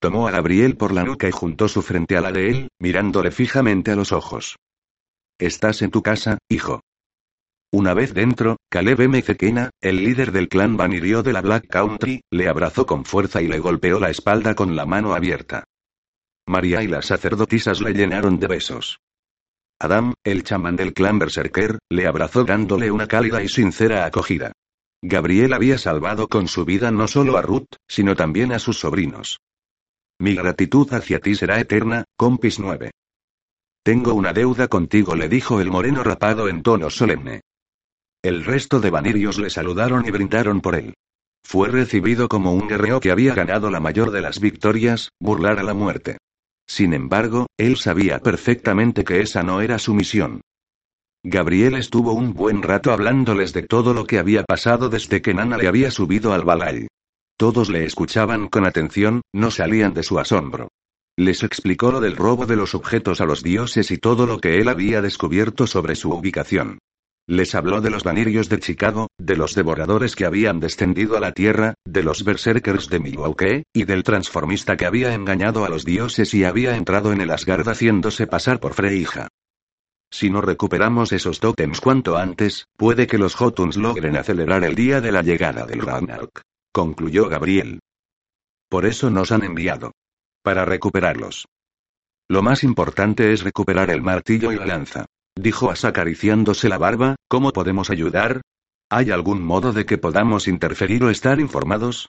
Tomó 0.00 0.26
a 0.26 0.32
Gabriel 0.32 0.76
por 0.76 0.92
la 0.92 1.04
nuca 1.04 1.28
y 1.28 1.32
juntó 1.32 1.68
su 1.68 1.80
frente 1.80 2.16
a 2.16 2.20
la 2.20 2.32
de 2.32 2.50
él, 2.50 2.68
mirándole 2.80 3.30
fijamente 3.30 3.92
a 3.92 3.96
los 3.96 4.10
ojos. 4.10 4.56
Estás 5.38 5.80
en 5.82 5.92
tu 5.92 6.02
casa, 6.02 6.38
hijo. 6.48 6.80
Una 7.72 7.94
vez 7.94 8.14
dentro, 8.14 8.56
Caleb 8.70 9.00
M. 9.02 9.20
Zekena, 9.22 9.70
el 9.80 10.04
líder 10.04 10.32
del 10.32 10.48
clan 10.48 10.76
Vanirio 10.76 11.22
de 11.22 11.32
la 11.32 11.40
Black 11.40 11.66
Country, 11.68 12.22
le 12.30 12.48
abrazó 12.48 12.86
con 12.86 13.04
fuerza 13.04 13.42
y 13.42 13.48
le 13.48 13.58
golpeó 13.58 13.98
la 13.98 14.10
espalda 14.10 14.54
con 14.54 14.76
la 14.76 14.86
mano 14.86 15.14
abierta. 15.14 15.64
María 16.46 16.82
y 16.82 16.86
las 16.86 17.06
sacerdotisas 17.06 17.80
le 17.80 17.92
llenaron 17.92 18.38
de 18.38 18.46
besos. 18.46 19.00
Adam, 19.80 20.14
el 20.24 20.44
chamán 20.44 20.76
del 20.76 20.94
clan 20.94 21.18
Berserker, 21.18 21.78
le 21.90 22.06
abrazó 22.06 22.44
dándole 22.44 22.90
una 22.90 23.08
cálida 23.08 23.42
y 23.42 23.48
sincera 23.48 24.06
acogida. 24.06 24.52
Gabriel 25.02 25.52
había 25.52 25.76
salvado 25.76 26.28
con 26.28 26.48
su 26.48 26.64
vida 26.64 26.90
no 26.90 27.08
solo 27.08 27.36
a 27.36 27.42
Ruth, 27.42 27.74
sino 27.86 28.14
también 28.14 28.52
a 28.52 28.58
sus 28.58 28.78
sobrinos. 28.78 29.40
Mi 30.18 30.34
gratitud 30.34 30.90
hacia 30.94 31.20
ti 31.20 31.34
será 31.34 31.60
eterna, 31.60 32.04
compis 32.16 32.58
9. 32.58 32.90
Tengo 33.82 34.14
una 34.14 34.32
deuda 34.32 34.68
contigo, 34.68 35.14
le 35.14 35.28
dijo 35.28 35.60
el 35.60 35.70
moreno 35.70 36.02
rapado 36.02 36.48
en 36.48 36.62
tono 36.62 36.88
solemne. 36.88 37.42
El 38.22 38.44
resto 38.44 38.80
de 38.80 38.90
vanirios 38.90 39.38
le 39.38 39.50
saludaron 39.50 40.06
y 40.06 40.10
brindaron 40.10 40.60
por 40.60 40.74
él. 40.74 40.94
Fue 41.44 41.68
recibido 41.68 42.28
como 42.28 42.52
un 42.52 42.66
guerrero 42.66 43.00
que 43.00 43.10
había 43.10 43.34
ganado 43.34 43.70
la 43.70 43.78
mayor 43.78 44.10
de 44.10 44.20
las 44.20 44.40
victorias, 44.40 45.10
burlar 45.20 45.58
a 45.58 45.62
la 45.62 45.74
muerte. 45.74 46.18
Sin 46.66 46.92
embargo, 46.92 47.46
él 47.56 47.76
sabía 47.76 48.18
perfectamente 48.18 49.04
que 49.04 49.20
esa 49.20 49.42
no 49.42 49.60
era 49.60 49.78
su 49.78 49.94
misión. 49.94 50.40
Gabriel 51.22 51.74
estuvo 51.74 52.12
un 52.12 52.34
buen 52.34 52.62
rato 52.62 52.92
hablándoles 52.92 53.52
de 53.52 53.62
todo 53.62 53.94
lo 53.94 54.06
que 54.06 54.18
había 54.18 54.44
pasado 54.44 54.88
desde 54.88 55.22
que 55.22 55.34
Nana 55.34 55.56
le 55.56 55.68
había 55.68 55.90
subido 55.90 56.32
al 56.32 56.44
balay. 56.44 56.88
Todos 57.36 57.68
le 57.68 57.84
escuchaban 57.84 58.48
con 58.48 58.64
atención, 58.64 59.22
no 59.32 59.50
salían 59.50 59.92
de 59.92 60.02
su 60.02 60.18
asombro. 60.18 60.68
Les 61.16 61.42
explicó 61.42 61.92
lo 61.92 62.00
del 62.00 62.16
robo 62.16 62.46
de 62.46 62.56
los 62.56 62.74
objetos 62.74 63.20
a 63.20 63.24
los 63.24 63.42
dioses 63.42 63.90
y 63.90 63.98
todo 63.98 64.26
lo 64.26 64.38
que 64.38 64.58
él 64.60 64.68
había 64.68 65.00
descubierto 65.02 65.66
sobre 65.66 65.94
su 65.94 66.10
ubicación. 66.10 66.78
Les 67.28 67.56
habló 67.56 67.80
de 67.80 67.90
los 67.90 68.04
vanirios 68.04 68.48
de 68.48 68.60
Chicago, 68.60 69.08
de 69.18 69.36
los 69.36 69.56
devoradores 69.56 70.14
que 70.14 70.26
habían 70.26 70.60
descendido 70.60 71.16
a 71.16 71.20
la 71.20 71.32
tierra, 71.32 71.74
de 71.84 72.04
los 72.04 72.22
berserkers 72.22 72.88
de 72.88 73.00
Milwaukee, 73.00 73.64
y 73.72 73.84
del 73.84 74.04
transformista 74.04 74.76
que 74.76 74.86
había 74.86 75.12
engañado 75.12 75.64
a 75.64 75.68
los 75.68 75.84
dioses 75.84 76.32
y 76.34 76.44
había 76.44 76.76
entrado 76.76 77.12
en 77.12 77.20
el 77.20 77.32
Asgard 77.32 77.68
haciéndose 77.68 78.28
pasar 78.28 78.60
por 78.60 78.74
Freyja. 78.74 79.26
Si 80.08 80.30
no 80.30 80.40
recuperamos 80.40 81.10
esos 81.12 81.40
tótems 81.40 81.80
cuanto 81.80 82.16
antes, 82.16 82.66
puede 82.76 83.08
que 83.08 83.18
los 83.18 83.34
Jotuns 83.34 83.76
logren 83.76 84.16
acelerar 84.16 84.62
el 84.62 84.76
día 84.76 85.00
de 85.00 85.10
la 85.10 85.22
llegada 85.22 85.66
del 85.66 85.80
Ragnarok. 85.80 86.42
Concluyó 86.72 87.28
Gabriel. 87.28 87.80
Por 88.68 88.86
eso 88.86 89.10
nos 89.10 89.32
han 89.32 89.42
enviado. 89.42 89.90
Para 90.44 90.64
recuperarlos. 90.64 91.46
Lo 92.28 92.42
más 92.42 92.62
importante 92.62 93.32
es 93.32 93.42
recuperar 93.42 93.90
el 93.90 94.02
martillo 94.02 94.52
y 94.52 94.56
la 94.56 94.66
lanza. 94.66 95.06
Dijo 95.38 95.70
As 95.70 95.84
acariciándose 95.84 96.68
la 96.68 96.78
barba, 96.78 97.16
¿cómo 97.28 97.52
podemos 97.52 97.90
ayudar? 97.90 98.40
¿Hay 98.90 99.10
algún 99.10 99.42
modo 99.42 99.72
de 99.72 99.84
que 99.84 99.98
podamos 99.98 100.48
interferir 100.48 101.04
o 101.04 101.10
estar 101.10 101.40
informados? 101.40 102.08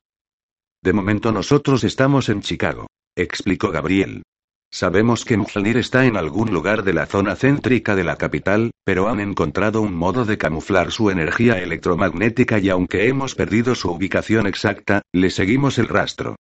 De 0.82 0.94
momento 0.94 1.32
nosotros 1.32 1.84
estamos 1.84 2.30
en 2.30 2.42
Chicago, 2.42 2.88
explicó 3.16 3.72
Gabriel. 3.72 4.24
Sabemos 4.72 5.26
que 5.26 5.38
Mjolnir 5.38 5.78
está 5.78 6.06
en 6.06 6.18
algún 6.18 6.54
lugar 6.54 6.84
de 6.84 6.94
la 6.94 7.06
zona 7.06 7.36
céntrica 7.36 7.96
de 7.96 8.04
la 8.04 8.18
capital, 8.18 8.72
pero 8.86 9.08
han 9.08 9.20
encontrado 9.20 9.82
un 9.82 9.96
modo 9.96 10.24
de 10.24 10.38
camuflar 10.38 10.92
su 10.92 11.10
energía 11.10 11.58
electromagnética 11.60 12.60
y 12.60 12.70
aunque 12.70 13.08
hemos 13.08 13.36
perdido 13.36 13.76
su 13.76 13.92
ubicación 13.92 14.46
exacta, 14.46 15.02
le 15.14 15.30
seguimos 15.30 15.78
el 15.80 15.88
rastro. 15.88 16.36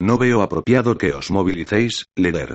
No 0.00 0.18
veo 0.18 0.42
apropiado 0.42 0.96
que 0.96 1.12
os 1.12 1.30
movilicéis, 1.30 2.06
Leder. 2.16 2.54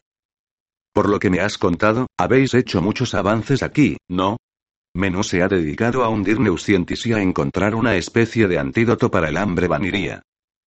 Por 0.98 1.10
lo 1.10 1.20
que 1.20 1.30
me 1.30 1.42
has 1.42 1.60
contado, 1.60 2.08
habéis 2.18 2.56
hecho 2.56 2.82
muchos 2.82 3.14
avances 3.14 3.62
aquí, 3.62 3.98
¿no? 4.10 4.38
Menú 4.96 5.24
se 5.24 5.44
ha 5.44 5.48
dedicado 5.48 6.04
a 6.04 6.10
hundir 6.10 6.40
Neuscientis 6.40 7.06
y 7.06 7.14
a 7.14 7.22
encontrar 7.22 7.76
una 7.76 7.96
especie 7.98 8.48
de 8.48 8.58
antídoto 8.58 9.12
para 9.12 9.30
el 9.30 9.38
hambre 9.38 9.68
vaniría. 9.68 10.24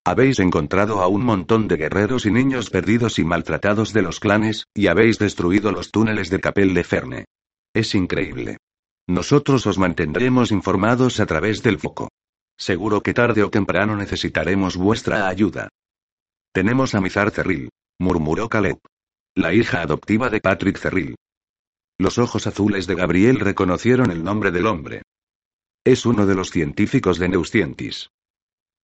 Habéis 0.06 0.38
encontrado 0.38 1.00
a 1.00 1.08
un 1.08 1.24
montón 1.24 1.66
de 1.66 1.78
guerreros 1.78 2.26
y 2.26 2.30
niños 2.30 2.70
perdidos 2.70 3.18
y 3.18 3.24
maltratados 3.24 3.92
de 3.92 4.02
los 4.02 4.20
clanes, 4.20 4.68
y 4.72 4.86
habéis 4.86 5.18
destruido 5.18 5.72
los 5.72 5.90
túneles 5.90 6.30
de 6.30 6.38
Capel 6.38 6.74
de 6.74 6.84
Ferne. 6.84 7.24
Es 7.74 7.96
increíble. 7.96 8.58
Nosotros 9.08 9.66
os 9.66 9.78
mantendremos 9.78 10.52
informados 10.52 11.18
a 11.18 11.26
través 11.26 11.64
del 11.64 11.80
foco. 11.80 12.08
Seguro 12.56 13.00
que 13.00 13.14
tarde 13.14 13.42
o 13.42 13.50
temprano 13.50 13.96
necesitaremos 13.96 14.76
vuestra 14.76 15.26
ayuda. 15.26 15.70
Tenemos 16.52 16.94
a 16.94 17.00
Mizar 17.00 17.32
Cerril, 17.32 17.70
murmuró 17.98 18.48
Caleb. 18.48 18.78
La 19.36 19.54
hija 19.54 19.82
adoptiva 19.82 20.28
de 20.30 20.40
Patrick 20.40 20.78
Cerril. 20.78 21.16
Los 21.98 22.18
ojos 22.18 22.46
azules 22.46 22.86
de 22.86 22.94
Gabriel 22.94 23.40
reconocieron 23.40 24.10
el 24.10 24.24
nombre 24.24 24.50
del 24.50 24.66
hombre. 24.66 25.02
Es 25.84 26.06
uno 26.06 26.26
de 26.26 26.34
los 26.34 26.50
científicos 26.50 27.18
de 27.18 27.28
Neuscientis. 27.28 28.10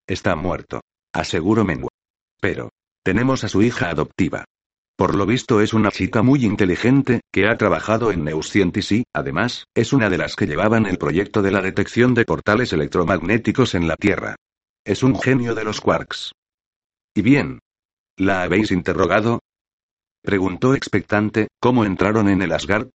Está 0.07 0.37
muerto 0.37 0.81
aseguró 1.17 1.65
Mengua. 1.65 1.91
Pero, 2.41 2.71
tenemos 3.03 3.43
a 3.45 3.49
su 3.49 3.63
hija 3.63 3.91
adoptiva. 3.91 4.45
Por 4.97 5.15
lo 5.15 5.27
visto 5.27 5.61
es 5.61 5.75
una 5.75 5.91
chica 5.91 6.23
muy 6.23 6.45
inteligente, 6.45 7.21
que 7.33 7.49
ha 7.49 7.57
trabajado 7.57 8.13
en 8.13 8.25
Neuscientis 8.25 8.93
y, 8.93 9.05
además, 9.13 9.65
es 9.75 9.93
una 9.93 10.09
de 10.09 10.19
las 10.19 10.37
que 10.37 10.47
llevaban 10.47 10.87
el 10.87 10.99
proyecto 10.99 11.43
de 11.43 11.51
la 11.51 11.61
detección 11.61 12.15
de 12.15 12.25
portales 12.25 12.73
electromagnéticos 12.73 13.75
en 13.75 13.89
la 13.89 13.97
Tierra. 13.97 14.37
Es 14.85 15.03
un 15.03 15.19
genio 15.19 15.55
de 15.55 15.65
los 15.65 15.81
quarks. 15.81 16.33
¿Y 17.15 17.23
bien? 17.23 17.59
¿La 18.17 18.43
habéis 18.43 18.71
interrogado? 18.71 19.41
Preguntó 20.27 20.75
expectante, 20.75 21.47
¿cómo 21.61 21.85
entraron 21.85 22.29
en 22.29 22.43
el 22.43 22.51
Asgard? 22.51 22.89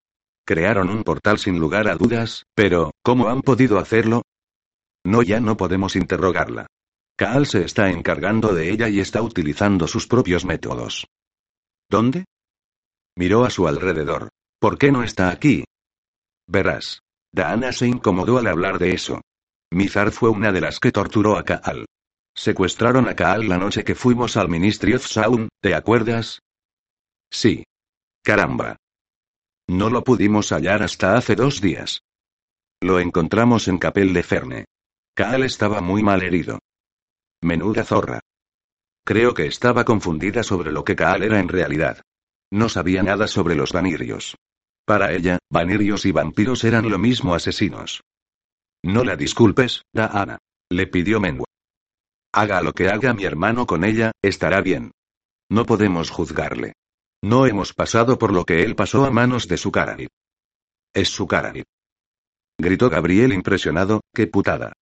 Crearon 0.45 0.89
un 0.89 1.05
portal 1.05 1.39
sin 1.39 1.59
lugar 1.59 1.87
a 1.87 1.95
dudas, 1.95 2.43
pero, 2.53 2.91
¿cómo 3.01 3.29
han 3.29 3.41
podido 3.41 3.79
hacerlo? 3.79 4.23
No, 5.05 5.23
ya 5.23 5.39
no 5.39 5.55
podemos 5.55 5.95
interrogarla. 5.95 6.67
Kaal 7.15 7.45
se 7.45 7.63
está 7.63 7.89
encargando 7.89 8.53
de 8.53 8.69
ella 8.69 8.89
y 8.89 8.99
está 8.99 9.21
utilizando 9.21 9.87
sus 9.87 10.07
propios 10.07 10.43
métodos. 10.43 11.07
¿Dónde? 11.89 12.25
Miró 13.15 13.45
a 13.45 13.49
su 13.49 13.65
alrededor. 13.65 14.27
¿Por 14.59 14.77
qué 14.77 14.91
no 14.91 15.01
está 15.01 15.29
aquí? 15.29 15.63
Verás. 16.47 16.99
Daana 17.31 17.71
se 17.71 17.87
incomodó 17.87 18.39
al 18.39 18.47
hablar 18.47 18.77
de 18.77 18.91
eso. 18.91 19.21
Mizar 19.71 20.11
fue 20.11 20.29
una 20.31 20.51
de 20.51 20.59
las 20.59 20.81
que 20.81 20.91
torturó 20.91 21.37
a 21.37 21.45
Kaal. 21.45 21.85
Secuestraron 22.35 23.07
a 23.07 23.15
Kaal 23.15 23.47
la 23.47 23.57
noche 23.57 23.85
que 23.85 23.95
fuimos 23.95 24.35
al 24.35 24.49
Ministry 24.49 24.95
of 24.95 25.07
¿te 25.61 25.75
acuerdas? 25.75 26.41
Sí. 27.31 27.63
Caramba. 28.23 28.77
No 29.67 29.89
lo 29.89 30.03
pudimos 30.03 30.51
hallar 30.51 30.83
hasta 30.83 31.15
hace 31.17 31.35
dos 31.35 31.61
días. 31.61 32.01
Lo 32.81 32.99
encontramos 32.99 33.67
en 33.67 33.77
Capel 33.77 34.13
de 34.13 34.23
Ferne. 34.23 34.65
Kaal 35.15 35.43
estaba 35.43 35.81
muy 35.81 36.03
mal 36.03 36.23
herido. 36.23 36.59
Menuda 37.41 37.83
zorra. 37.83 38.19
Creo 39.05 39.33
que 39.33 39.47
estaba 39.47 39.85
confundida 39.85 40.43
sobre 40.43 40.71
lo 40.71 40.83
que 40.83 40.95
Kaal 40.95 41.23
era 41.23 41.39
en 41.39 41.47
realidad. 41.47 42.01
No 42.51 42.69
sabía 42.69 43.01
nada 43.01 43.27
sobre 43.27 43.55
los 43.55 43.71
vanirios. 43.71 44.35
Para 44.85 45.13
ella, 45.13 45.39
vanirios 45.49 46.05
y 46.05 46.11
vampiros 46.11 46.63
eran 46.63 46.89
lo 46.89 46.99
mismo 46.99 47.33
asesinos. 47.33 48.01
No 48.83 49.03
la 49.03 49.15
disculpes, 49.15 49.83
Daana. 49.93 50.37
Le 50.69 50.87
pidió 50.87 51.19
Menwa. 51.19 51.45
Haga 52.33 52.61
lo 52.61 52.73
que 52.73 52.89
haga 52.89 53.13
mi 53.13 53.23
hermano 53.23 53.65
con 53.65 53.83
ella, 53.83 54.11
estará 54.21 54.61
bien. 54.61 54.91
No 55.49 55.65
podemos 55.65 56.09
juzgarle. 56.09 56.73
No 57.23 57.45
hemos 57.45 57.73
pasado 57.73 58.17
por 58.17 58.33
lo 58.33 58.45
que 58.45 58.63
él 58.63 58.75
pasó 58.75 59.05
a 59.05 59.11
manos 59.11 59.47
de 59.47 59.57
su 59.57 59.71
Karani. 59.71 60.07
Es 60.93 61.09
su 61.09 61.27
Karani. 61.27 61.63
Gritó 62.57 62.89
Gabriel 62.89 63.31
impresionado, 63.33 64.01
qué 64.13 64.27
putada. 64.27 64.73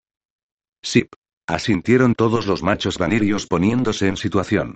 Sip. 0.81 1.13
Asintieron 1.47 2.13
todos 2.13 2.45
los 2.45 2.61
machos 2.61 2.97
vanirios 2.97 3.47
poniéndose 3.47 4.07
en 4.07 4.17
situación. 4.17 4.75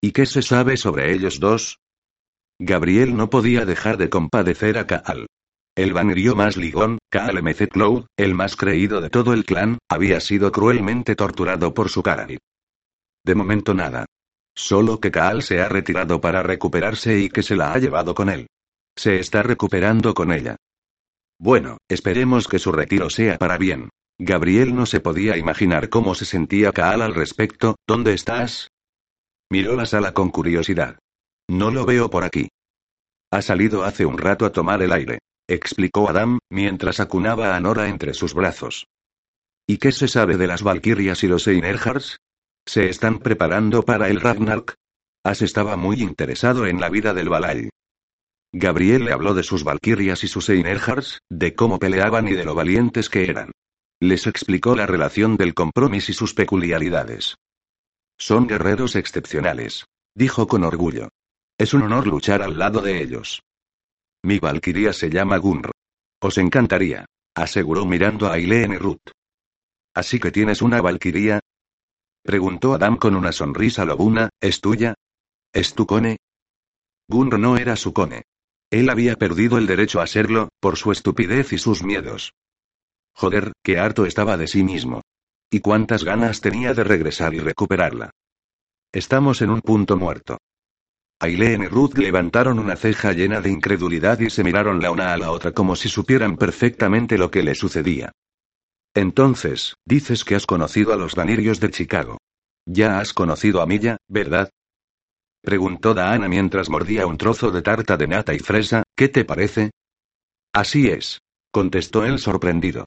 ¿Y 0.00 0.12
qué 0.12 0.26
se 0.26 0.42
sabe 0.42 0.76
sobre 0.76 1.12
ellos 1.12 1.38
dos? 1.38 1.78
Gabriel 2.58 3.16
no 3.16 3.28
podía 3.28 3.64
dejar 3.66 3.98
de 3.98 4.08
compadecer 4.08 4.78
a 4.78 4.86
Kaal. 4.86 5.26
El 5.76 5.92
vanirio 5.92 6.34
más 6.34 6.56
ligón, 6.56 6.98
Kaal 7.10 7.42
MC 7.42 7.68
Cloud, 7.68 8.06
el 8.16 8.34
más 8.34 8.56
creído 8.56 9.00
de 9.00 9.10
todo 9.10 9.32
el 9.32 9.44
clan, 9.44 9.78
había 9.88 10.20
sido 10.20 10.50
cruelmente 10.50 11.14
torturado 11.14 11.74
por 11.74 11.88
su 11.88 12.02
Karani. 12.02 12.38
De 13.24 13.34
momento 13.34 13.74
nada. 13.74 14.06
Solo 14.54 15.00
que 15.00 15.10
Kaal 15.10 15.42
se 15.42 15.60
ha 15.60 15.68
retirado 15.68 16.20
para 16.20 16.42
recuperarse 16.42 17.18
y 17.18 17.28
que 17.28 17.42
se 17.42 17.56
la 17.56 17.72
ha 17.72 17.78
llevado 17.78 18.14
con 18.14 18.28
él. 18.28 18.48
Se 18.96 19.18
está 19.18 19.42
recuperando 19.42 20.14
con 20.14 20.32
ella. 20.32 20.56
Bueno, 21.38 21.78
esperemos 21.88 22.46
que 22.46 22.58
su 22.58 22.70
retiro 22.72 23.10
sea 23.10 23.38
para 23.38 23.58
bien. 23.58 23.88
Gabriel 24.18 24.74
no 24.74 24.86
se 24.86 25.00
podía 25.00 25.36
imaginar 25.36 25.88
cómo 25.88 26.14
se 26.14 26.24
sentía 26.24 26.72
Kaal 26.72 27.02
al 27.02 27.14
respecto. 27.14 27.76
¿Dónde 27.86 28.12
estás? 28.12 28.68
Miró 29.50 29.74
la 29.74 29.86
sala 29.86 30.12
con 30.12 30.30
curiosidad. 30.30 30.98
No 31.48 31.70
lo 31.70 31.84
veo 31.84 32.10
por 32.10 32.24
aquí. 32.24 32.48
Ha 33.30 33.42
salido 33.42 33.84
hace 33.84 34.06
un 34.06 34.18
rato 34.18 34.44
a 34.44 34.52
tomar 34.52 34.82
el 34.82 34.92
aire, 34.92 35.18
explicó 35.48 36.08
Adam, 36.08 36.38
mientras 36.50 37.00
acunaba 37.00 37.56
a 37.56 37.60
Nora 37.60 37.88
entre 37.88 38.14
sus 38.14 38.34
brazos. 38.34 38.86
¿Y 39.66 39.78
qué 39.78 39.90
se 39.92 40.08
sabe 40.08 40.36
de 40.36 40.46
las 40.46 40.62
Valkyrias 40.62 41.24
y 41.24 41.28
los 41.28 41.46
Einerhars? 41.48 42.18
¿Se 42.66 42.88
están 42.88 43.18
preparando 43.18 43.82
para 43.82 44.08
el 44.08 44.20
Ragnarok? 44.20 44.74
As 45.24 45.42
estaba 45.42 45.76
muy 45.76 46.00
interesado 46.00 46.66
en 46.66 46.80
la 46.80 46.88
vida 46.88 47.12
del 47.12 47.28
Valhall. 47.28 47.70
Gabriel 48.52 49.04
le 49.04 49.12
habló 49.12 49.34
de 49.34 49.42
sus 49.42 49.64
Valkyrias 49.64 50.24
y 50.24 50.28
sus 50.28 50.48
Einerhars, 50.48 51.20
de 51.30 51.54
cómo 51.54 51.78
peleaban 51.78 52.28
y 52.28 52.32
de 52.32 52.44
lo 52.44 52.54
valientes 52.54 53.08
que 53.08 53.24
eran. 53.24 53.50
Les 54.00 54.26
explicó 54.26 54.76
la 54.76 54.86
relación 54.86 55.36
del 55.36 55.54
compromiso 55.54 56.10
y 56.12 56.14
sus 56.14 56.34
peculiaridades. 56.34 57.36
Son 58.18 58.46
guerreros 58.46 58.94
excepcionales, 58.96 59.86
dijo 60.14 60.46
con 60.46 60.64
orgullo. 60.64 61.08
Es 61.58 61.74
un 61.74 61.82
honor 61.82 62.06
luchar 62.06 62.42
al 62.42 62.58
lado 62.58 62.82
de 62.82 63.02
ellos. 63.02 63.42
Mi 64.22 64.38
Valkyria 64.38 64.92
se 64.92 65.08
llama 65.08 65.38
Gunr. 65.38 65.70
Os 66.20 66.38
encantaría, 66.38 67.06
aseguró 67.34 67.86
mirando 67.86 68.26
a 68.26 68.34
Aileen 68.34 68.72
y 68.72 68.76
Ruth. 68.76 69.10
Así 69.94 70.18
que 70.18 70.30
tienes 70.30 70.62
una 70.62 70.80
Valkyria, 70.80 71.40
Preguntó 72.22 72.74
Adam 72.74 72.96
con 72.96 73.16
una 73.16 73.32
sonrisa 73.32 73.84
lobuna, 73.84 74.30
¿es 74.40 74.60
tuya? 74.60 74.94
¿Es 75.52 75.74
tu 75.74 75.86
cone? 75.86 76.18
Gunro 77.08 77.36
no 77.36 77.56
era 77.56 77.76
su 77.76 77.92
cone. 77.92 78.22
Él 78.70 78.88
había 78.88 79.16
perdido 79.16 79.58
el 79.58 79.66
derecho 79.66 80.00
a 80.00 80.06
serlo, 80.06 80.48
por 80.60 80.76
su 80.76 80.92
estupidez 80.92 81.52
y 81.52 81.58
sus 81.58 81.82
miedos. 81.82 82.32
Joder, 83.14 83.52
qué 83.62 83.78
harto 83.78 84.06
estaba 84.06 84.36
de 84.36 84.46
sí 84.46 84.62
mismo. 84.62 85.02
Y 85.50 85.60
cuántas 85.60 86.04
ganas 86.04 86.40
tenía 86.40 86.72
de 86.72 86.84
regresar 86.84 87.34
y 87.34 87.40
recuperarla. 87.40 88.10
Estamos 88.92 89.42
en 89.42 89.50
un 89.50 89.60
punto 89.60 89.96
muerto. 89.96 90.38
Aileen 91.20 91.62
y 91.62 91.66
Ruth 91.66 91.98
levantaron 91.98 92.58
una 92.58 92.76
ceja 92.76 93.12
llena 93.12 93.40
de 93.40 93.50
incredulidad 93.50 94.18
y 94.20 94.30
se 94.30 94.42
miraron 94.42 94.80
la 94.80 94.90
una 94.90 95.12
a 95.12 95.16
la 95.16 95.30
otra 95.30 95.52
como 95.52 95.76
si 95.76 95.88
supieran 95.88 96.36
perfectamente 96.36 97.18
lo 97.18 97.30
que 97.30 97.42
le 97.42 97.54
sucedía. 97.54 98.12
Entonces, 98.94 99.74
dices 99.86 100.24
que 100.24 100.34
has 100.34 100.46
conocido 100.46 100.92
a 100.92 100.96
los 100.96 101.14
Vanirios 101.14 101.60
de 101.60 101.70
Chicago. 101.70 102.18
Ya 102.66 102.98
has 103.00 103.12
conocido 103.12 103.62
a 103.62 103.66
Milla, 103.66 103.96
¿verdad? 104.08 104.50
Preguntó 105.42 105.94
Daana 105.94 106.28
mientras 106.28 106.68
mordía 106.68 107.06
un 107.06 107.18
trozo 107.18 107.50
de 107.50 107.62
tarta 107.62 107.96
de 107.96 108.06
nata 108.06 108.34
y 108.34 108.38
fresa, 108.38 108.84
¿qué 108.94 109.08
te 109.08 109.24
parece? 109.24 109.70
Así 110.52 110.88
es, 110.88 111.20
contestó 111.50 112.04
él 112.04 112.18
sorprendido. 112.18 112.84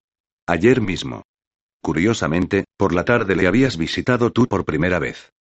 Ayer 0.48 0.80
mismo. 0.80 1.24
Curiosamente, 1.82 2.66
por 2.78 2.94
la 2.94 3.04
tarde 3.04 3.36
le 3.36 3.48
habías 3.48 3.78
visitado 3.78 4.32
tú 4.32 4.48
por 4.48 4.64
primera 4.64 5.00
vez. 5.00 5.32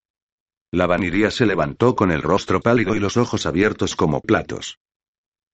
La 0.73 0.87
vaniría 0.87 1.31
se 1.31 1.47
levantó 1.47 1.95
con 1.95 2.11
el 2.11 2.23
rostro 2.23 2.61
pálido 2.61 2.97
y 2.97 3.01
los 3.01 3.17
ojos 3.17 3.47
abiertos 3.47 3.95
como 3.95 4.21
platos. 4.21 4.79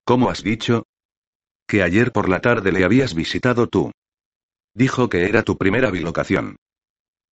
¿Cómo 0.05 0.31
has 0.31 0.43
dicho? 0.43 0.85
Que 1.67 1.83
ayer 1.83 2.11
por 2.11 2.29
la 2.29 2.41
tarde 2.41 2.73
le 2.73 2.85
habías 2.85 3.15
visitado 3.15 3.67
tú. 3.67 3.93
Dijo 4.81 5.11
que 5.11 5.27
era 5.27 5.43
tu 5.43 5.59
primera 5.59 5.91
bilocación. 5.91 6.57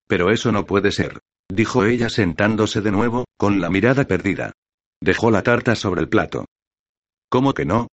Pero 0.07 0.31
eso 0.31 0.53
no 0.53 0.67
puede 0.67 0.93
ser, 0.93 1.21
dijo 1.49 1.87
ella 1.87 2.11
sentándose 2.11 2.83
de 2.83 2.91
nuevo, 2.91 3.25
con 3.39 3.63
la 3.63 3.71
mirada 3.71 4.05
perdida. 4.05 4.53
Dejó 5.01 5.31
la 5.31 5.43
tarta 5.43 5.75
sobre 5.75 6.03
el 6.03 6.11
plato. 6.11 6.45
¿Cómo 7.31 7.55
que 7.55 7.65
no? 7.65 7.89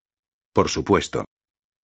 Por 0.52 0.68
supuesto. 0.68 1.24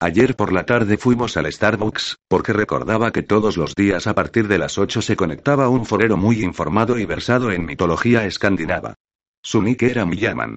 Ayer 0.00 0.36
por 0.36 0.52
la 0.52 0.66
tarde 0.66 0.98
fuimos 0.98 1.38
al 1.38 1.50
Starbucks, 1.50 2.16
porque 2.28 2.52
recordaba 2.52 3.10
que 3.10 3.22
todos 3.22 3.56
los 3.56 3.74
días 3.74 4.06
a 4.06 4.14
partir 4.14 4.48
de 4.48 4.58
las 4.58 4.76
8 4.76 5.00
se 5.00 5.16
conectaba 5.16 5.70
un 5.70 5.86
forero 5.86 6.18
muy 6.18 6.42
informado 6.42 6.98
y 6.98 7.06
versado 7.06 7.52
en 7.52 7.64
mitología 7.64 8.26
escandinava. 8.26 8.96
Su 9.42 9.62
nick 9.62 9.82
era 9.84 10.04
Miyaman. 10.04 10.56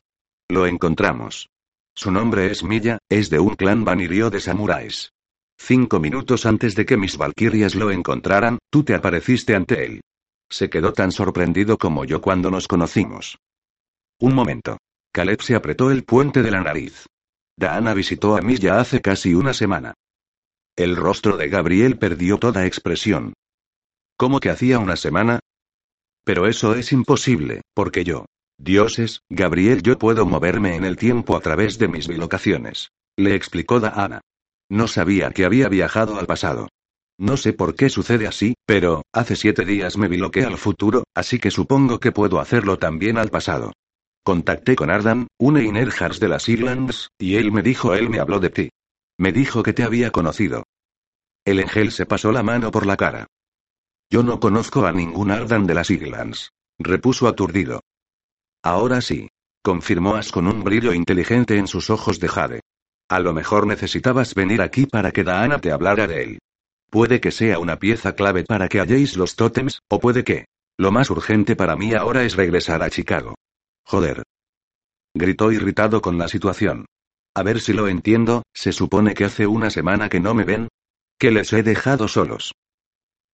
Lo 0.49 0.67
encontramos. 0.67 1.47
Su 1.95 2.11
nombre 2.11 2.51
es 2.51 2.61
Milla, 2.61 2.97
es 3.07 3.29
de 3.29 3.39
un 3.39 3.55
clan 3.55 3.85
vanirio 3.85 4.29
de 4.29 4.41
samuráis. 4.41 5.14
Cinco 5.57 5.99
minutos 5.99 6.45
antes 6.45 6.75
de 6.75 6.85
que 6.85 6.97
mis 6.97 7.17
valquirias 7.17 7.75
lo 7.75 7.91
encontraran, 7.91 8.59
tú 8.69 8.83
te 8.83 8.93
apareciste 8.93 9.55
ante 9.55 9.85
él. 9.85 10.01
Se 10.49 10.69
quedó 10.69 10.93
tan 10.93 11.11
sorprendido 11.11 11.77
como 11.77 12.05
yo 12.05 12.21
cuando 12.21 12.51
nos 12.51 12.67
conocimos. 12.67 13.37
Un 14.19 14.33
momento. 14.33 14.77
Caleb 15.11 15.41
se 15.41 15.55
apretó 15.55 15.91
el 15.91 16.03
puente 16.03 16.43
de 16.43 16.51
la 16.51 16.61
nariz. 16.61 17.05
Daana 17.57 17.93
visitó 17.93 18.35
a 18.35 18.41
Milla 18.41 18.79
hace 18.79 19.01
casi 19.01 19.33
una 19.33 19.53
semana. 19.53 19.93
El 20.75 20.95
rostro 20.97 21.37
de 21.37 21.47
Gabriel 21.47 21.97
perdió 21.97 22.37
toda 22.37 22.65
expresión. 22.65 23.33
¿Cómo 24.17 24.39
que 24.39 24.49
hacía 24.49 24.79
una 24.79 24.97
semana? 24.97 25.39
Pero 26.25 26.47
eso 26.47 26.75
es 26.75 26.91
imposible, 26.91 27.61
porque 27.73 28.03
yo. 28.03 28.25
Dioses, 28.57 29.21
Gabriel, 29.29 29.81
yo 29.83 29.97
puedo 29.97 30.25
moverme 30.25 30.75
en 30.75 30.85
el 30.85 30.97
tiempo 30.97 31.35
a 31.35 31.41
través 31.41 31.77
de 31.77 31.87
mis 31.87 32.07
bilocaciones. 32.07 32.89
Le 33.17 33.35
explicó 33.35 33.79
Daana. 33.79 34.21
No 34.69 34.87
sabía 34.87 35.31
que 35.31 35.45
había 35.45 35.69
viajado 35.69 36.19
al 36.19 36.25
pasado. 36.25 36.67
No 37.17 37.37
sé 37.37 37.53
por 37.53 37.75
qué 37.75 37.89
sucede 37.89 38.27
así, 38.27 38.55
pero, 38.65 39.03
hace 39.13 39.35
siete 39.35 39.63
días 39.63 39.97
me 39.97 40.07
biloqué 40.07 40.43
al 40.43 40.57
futuro, 40.57 41.05
así 41.15 41.39
que 41.39 41.51
supongo 41.51 41.99
que 41.99 42.11
puedo 42.11 42.39
hacerlo 42.39 42.77
también 42.77 43.17
al 43.17 43.29
pasado. 43.29 43.71
Contacté 44.23 44.75
con 44.75 44.89
Ardan, 44.89 45.27
un 45.37 45.57
Einerhars 45.57 46.19
de 46.19 46.27
las 46.27 46.49
Islands, 46.49 47.09
y 47.17 47.35
él 47.35 47.51
me 47.51 47.61
dijo, 47.61 47.93
él 47.93 48.09
me 48.09 48.19
habló 48.19 48.39
de 48.39 48.49
ti. 48.49 48.69
Me 49.17 49.31
dijo 49.31 49.63
que 49.63 49.71
te 49.71 49.83
había 49.83 50.11
conocido. 50.11 50.63
El 51.45 51.59
ángel 51.59 51.91
se 51.91 52.05
pasó 52.05 52.31
la 52.31 52.43
mano 52.43 52.71
por 52.71 52.85
la 52.85 52.97
cara. 52.97 53.27
Yo 54.09 54.23
no 54.23 54.39
conozco 54.39 54.85
a 54.85 54.91
ningún 54.91 55.31
Ardan 55.31 55.67
de 55.67 55.75
las 55.75 55.91
Islands. 55.91 56.51
Repuso 56.79 57.27
aturdido. 57.27 57.81
Ahora 58.63 59.01
sí. 59.01 59.29
Confirmó 59.63 60.15
As 60.15 60.31
con 60.31 60.47
un 60.47 60.63
brillo 60.63 60.93
inteligente 60.93 61.57
en 61.57 61.67
sus 61.67 61.89
ojos 61.89 62.19
de 62.19 62.27
jade. 62.27 62.61
A 63.09 63.19
lo 63.19 63.33
mejor 63.33 63.67
necesitabas 63.67 64.33
venir 64.33 64.61
aquí 64.61 64.87
para 64.87 65.11
que 65.11 65.23
Daana 65.23 65.59
te 65.59 65.71
hablara 65.71 66.07
de 66.07 66.23
él. 66.23 66.39
Puede 66.89 67.19
que 67.19 67.31
sea 67.31 67.59
una 67.59 67.77
pieza 67.77 68.15
clave 68.15 68.43
para 68.43 68.67
que 68.67 68.79
halléis 68.79 69.15
los 69.15 69.35
tótems, 69.35 69.81
o 69.89 69.99
puede 69.99 70.23
que. 70.23 70.45
Lo 70.77 70.91
más 70.91 71.09
urgente 71.09 71.55
para 71.55 71.75
mí 71.75 71.93
ahora 71.93 72.23
es 72.23 72.35
regresar 72.35 72.81
a 72.83 72.89
Chicago. 72.89 73.35
Joder. 73.85 74.23
Gritó 75.13 75.51
irritado 75.51 76.01
con 76.01 76.17
la 76.17 76.27
situación. 76.27 76.85
A 77.35 77.43
ver 77.43 77.61
si 77.61 77.73
lo 77.73 77.87
entiendo, 77.87 78.43
se 78.53 78.71
supone 78.71 79.13
que 79.13 79.25
hace 79.25 79.45
una 79.45 79.69
semana 79.69 80.09
que 80.09 80.19
no 80.19 80.33
me 80.33 80.43
ven. 80.43 80.67
Que 81.19 81.31
les 81.31 81.53
he 81.53 81.63
dejado 81.63 82.07
solos. 82.07 82.53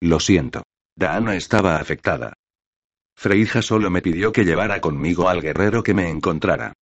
Lo 0.02 0.20
siento. 0.20 0.64
Daana 0.96 1.36
estaba 1.36 1.78
afectada. 1.78 2.34
Freija 3.16 3.62
solo 3.62 3.90
me 3.90 4.02
pidió 4.02 4.32
que 4.32 4.44
llevara 4.44 4.82
conmigo 4.82 5.30
al 5.30 5.42
guerrero 5.42 5.84
que 5.84 5.94
me 5.94 6.10
encontrara. 6.10 6.74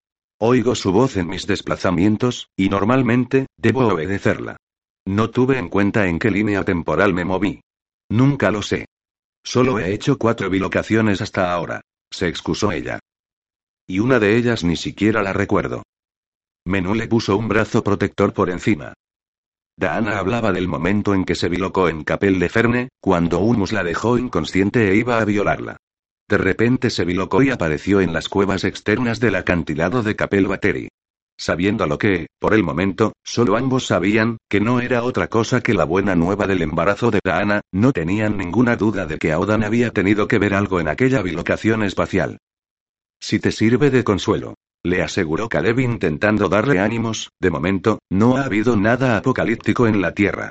Oigo 0.40 0.76
su 0.76 0.92
voz 0.92 1.16
en 1.16 1.26
mis 1.26 1.48
desplazamientos, 1.48 2.48
y 2.56 2.68
normalmente, 2.68 3.46
debo 3.56 3.88
obedecerla. 3.88 4.56
No 5.04 5.30
tuve 5.30 5.58
en 5.58 5.68
cuenta 5.68 6.06
en 6.06 6.20
qué 6.20 6.30
línea 6.30 6.64
temporal 6.64 7.12
me 7.12 7.24
moví. 7.24 7.60
Nunca 8.08 8.52
lo 8.52 8.62
sé. 8.62 8.86
Solo 9.44 9.80
he 9.80 9.92
hecho 9.92 10.16
cuatro 10.16 10.48
bilocaciones 10.48 11.20
hasta 11.22 11.52
ahora, 11.52 11.80
se 12.10 12.28
excusó 12.28 12.70
ella. 12.70 13.00
Y 13.88 13.98
una 13.98 14.20
de 14.20 14.36
ellas 14.36 14.62
ni 14.62 14.76
siquiera 14.76 15.22
la 15.22 15.32
recuerdo. 15.32 15.82
Menú 16.66 16.94
le 16.94 17.08
puso 17.08 17.36
un 17.36 17.48
brazo 17.48 17.82
protector 17.82 18.32
por 18.32 18.50
encima. 18.50 18.92
Daana 19.76 20.18
hablaba 20.18 20.52
del 20.52 20.68
momento 20.68 21.14
en 21.14 21.24
que 21.24 21.34
se 21.34 21.48
bilocó 21.48 21.88
en 21.88 22.04
Capel 22.04 22.38
de 22.38 22.48
Ferne, 22.48 22.88
cuando 23.00 23.40
Unmus 23.40 23.72
la 23.72 23.82
dejó 23.82 24.18
inconsciente 24.18 24.90
e 24.90 24.96
iba 24.96 25.18
a 25.18 25.24
violarla. 25.24 25.78
De 26.28 26.38
repente 26.38 26.90
se 26.90 27.04
bilocó 27.04 27.42
y 27.42 27.50
apareció 27.50 28.00
en 28.00 28.12
las 28.12 28.28
cuevas 28.28 28.64
externas 28.64 29.18
del 29.18 29.34
acantilado 29.34 30.02
de 30.02 30.14
Capel 30.14 30.46
Battery. 30.46 30.88
Sabiendo 31.38 31.86
lo 31.86 31.98
que, 31.98 32.26
por 32.40 32.52
el 32.52 32.64
momento, 32.64 33.12
solo 33.24 33.56
ambos 33.56 33.86
sabían, 33.86 34.38
que 34.48 34.60
no 34.60 34.80
era 34.80 35.04
otra 35.04 35.28
cosa 35.28 35.62
que 35.62 35.72
la 35.72 35.84
buena 35.84 36.16
nueva 36.16 36.46
del 36.46 36.62
embarazo 36.62 37.10
de 37.10 37.20
Daana, 37.24 37.60
no 37.72 37.92
tenían 37.92 38.36
ninguna 38.36 38.76
duda 38.76 39.06
de 39.06 39.18
que 39.18 39.32
Aodan 39.32 39.62
había 39.62 39.90
tenido 39.92 40.26
que 40.26 40.38
ver 40.38 40.52
algo 40.52 40.80
en 40.80 40.88
aquella 40.88 41.22
bilocación 41.22 41.84
espacial. 41.84 42.38
Si 43.20 43.38
te 43.38 43.52
sirve 43.52 43.90
de 43.90 44.04
consuelo. 44.04 44.54
Le 44.84 45.02
aseguró 45.02 45.48
Caleb 45.48 45.80
intentando 45.80 46.48
darle 46.48 46.78
ánimos, 46.78 47.30
de 47.40 47.50
momento, 47.50 47.98
no 48.10 48.36
ha 48.36 48.44
habido 48.44 48.76
nada 48.76 49.16
apocalíptico 49.16 49.86
en 49.86 50.00
la 50.00 50.14
Tierra. 50.14 50.50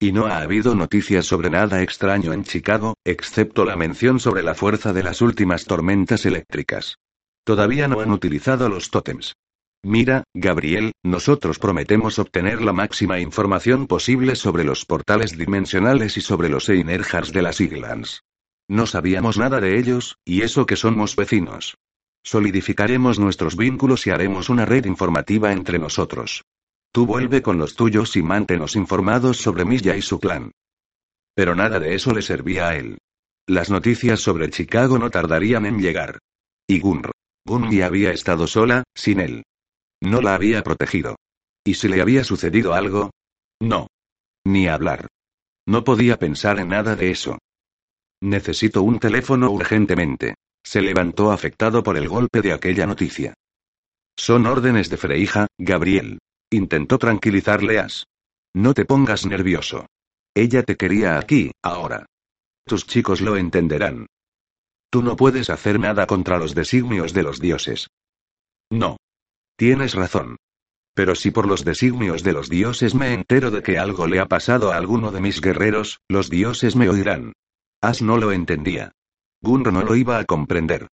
Y 0.00 0.12
no 0.12 0.26
ha 0.26 0.38
habido 0.38 0.76
noticias 0.76 1.26
sobre 1.26 1.50
nada 1.50 1.82
extraño 1.82 2.32
en 2.32 2.44
Chicago, 2.44 2.94
excepto 3.04 3.64
la 3.64 3.74
mención 3.74 4.20
sobre 4.20 4.44
la 4.44 4.54
fuerza 4.54 4.92
de 4.92 5.02
las 5.02 5.20
últimas 5.20 5.64
tormentas 5.64 6.24
eléctricas. 6.24 6.98
Todavía 7.44 7.88
no 7.88 8.00
han 8.00 8.12
utilizado 8.12 8.68
los 8.68 8.90
tótems. 8.90 9.34
Mira, 9.82 10.22
Gabriel, 10.34 10.92
nosotros 11.04 11.58
prometemos 11.58 12.20
obtener 12.20 12.62
la 12.62 12.72
máxima 12.72 13.18
información 13.18 13.88
posible 13.88 14.36
sobre 14.36 14.62
los 14.62 14.84
portales 14.84 15.36
dimensionales 15.36 16.16
y 16.16 16.20
sobre 16.20 16.48
los 16.48 16.68
Einerjars 16.68 17.32
de 17.32 17.42
las 17.42 17.60
Iglands. 17.60 18.22
No 18.68 18.86
sabíamos 18.86 19.38
nada 19.38 19.60
de 19.60 19.78
ellos, 19.78 20.16
y 20.24 20.42
eso 20.42 20.66
que 20.66 20.76
somos 20.76 21.16
vecinos. 21.16 21.76
Solidificaremos 22.22 23.18
nuestros 23.18 23.56
vínculos 23.56 24.06
y 24.06 24.10
haremos 24.10 24.48
una 24.48 24.64
red 24.64 24.84
informativa 24.84 25.52
entre 25.52 25.78
nosotros. 25.78 26.44
Tú 26.92 27.06
vuelve 27.06 27.42
con 27.42 27.58
los 27.58 27.74
tuyos 27.74 28.16
y 28.16 28.22
mántenos 28.22 28.76
informados 28.76 29.38
sobre 29.38 29.64
Milla 29.64 29.96
y 29.96 30.02
su 30.02 30.18
clan. 30.18 30.52
Pero 31.34 31.54
nada 31.54 31.78
de 31.78 31.94
eso 31.94 32.12
le 32.12 32.22
servía 32.22 32.68
a 32.68 32.76
él. 32.76 32.98
Las 33.46 33.70
noticias 33.70 34.20
sobre 34.20 34.50
Chicago 34.50 34.98
no 34.98 35.10
tardarían 35.10 35.66
en 35.66 35.78
llegar. 35.78 36.18
Y 36.66 36.80
Gunr. 36.80 37.12
Gunmi 37.46 37.80
había 37.80 38.10
estado 38.10 38.46
sola, 38.46 38.84
sin 38.94 39.20
él. 39.20 39.44
No 40.02 40.20
la 40.20 40.34
había 40.34 40.62
protegido. 40.62 41.16
¿Y 41.64 41.74
si 41.74 41.88
le 41.88 42.00
había 42.00 42.24
sucedido 42.24 42.74
algo? 42.74 43.10
No. 43.60 43.86
Ni 44.44 44.68
hablar. 44.68 45.08
No 45.66 45.84
podía 45.84 46.18
pensar 46.18 46.58
en 46.60 46.68
nada 46.68 46.96
de 46.96 47.10
eso. 47.10 47.38
Necesito 48.20 48.82
un 48.82 48.98
teléfono 48.98 49.50
urgentemente. 49.50 50.34
Se 50.64 50.82
levantó 50.82 51.30
afectado 51.30 51.82
por 51.82 51.96
el 51.96 52.08
golpe 52.08 52.42
de 52.42 52.52
aquella 52.52 52.86
noticia. 52.86 53.34
Son 54.16 54.46
órdenes 54.46 54.90
de 54.90 54.96
Freija, 54.96 55.46
Gabriel. 55.56 56.18
Intentó 56.50 56.98
tranquilizarle 56.98 57.78
As. 57.78 58.06
No 58.54 58.74
te 58.74 58.84
pongas 58.84 59.26
nervioso. 59.26 59.86
Ella 60.34 60.62
te 60.62 60.76
quería 60.76 61.18
aquí, 61.18 61.52
ahora. 61.62 62.06
Tus 62.64 62.86
chicos 62.86 63.20
lo 63.20 63.36
entenderán. 63.36 64.06
Tú 64.90 65.02
no 65.02 65.16
puedes 65.16 65.50
hacer 65.50 65.78
nada 65.78 66.06
contra 66.06 66.38
los 66.38 66.54
designios 66.54 67.12
de 67.12 67.22
los 67.22 67.40
dioses. 67.40 67.88
No. 68.70 68.96
Tienes 69.56 69.94
razón. 69.94 70.36
Pero 70.94 71.14
si 71.14 71.30
por 71.30 71.46
los 71.46 71.64
designios 71.64 72.22
de 72.22 72.32
los 72.32 72.48
dioses 72.48 72.94
me 72.94 73.12
entero 73.12 73.50
de 73.50 73.62
que 73.62 73.78
algo 73.78 74.06
le 74.06 74.18
ha 74.18 74.26
pasado 74.26 74.72
a 74.72 74.76
alguno 74.76 75.12
de 75.12 75.20
mis 75.20 75.40
guerreros, 75.40 75.98
los 76.08 76.30
dioses 76.30 76.76
me 76.76 76.88
oirán. 76.88 77.32
As 77.80 78.02
no 78.02 78.16
lo 78.16 78.32
entendía. 78.32 78.92
Gunro 79.40 79.70
no 79.70 79.82
lo 79.82 79.94
iba 79.94 80.18
a 80.18 80.24
comprender. 80.24 80.88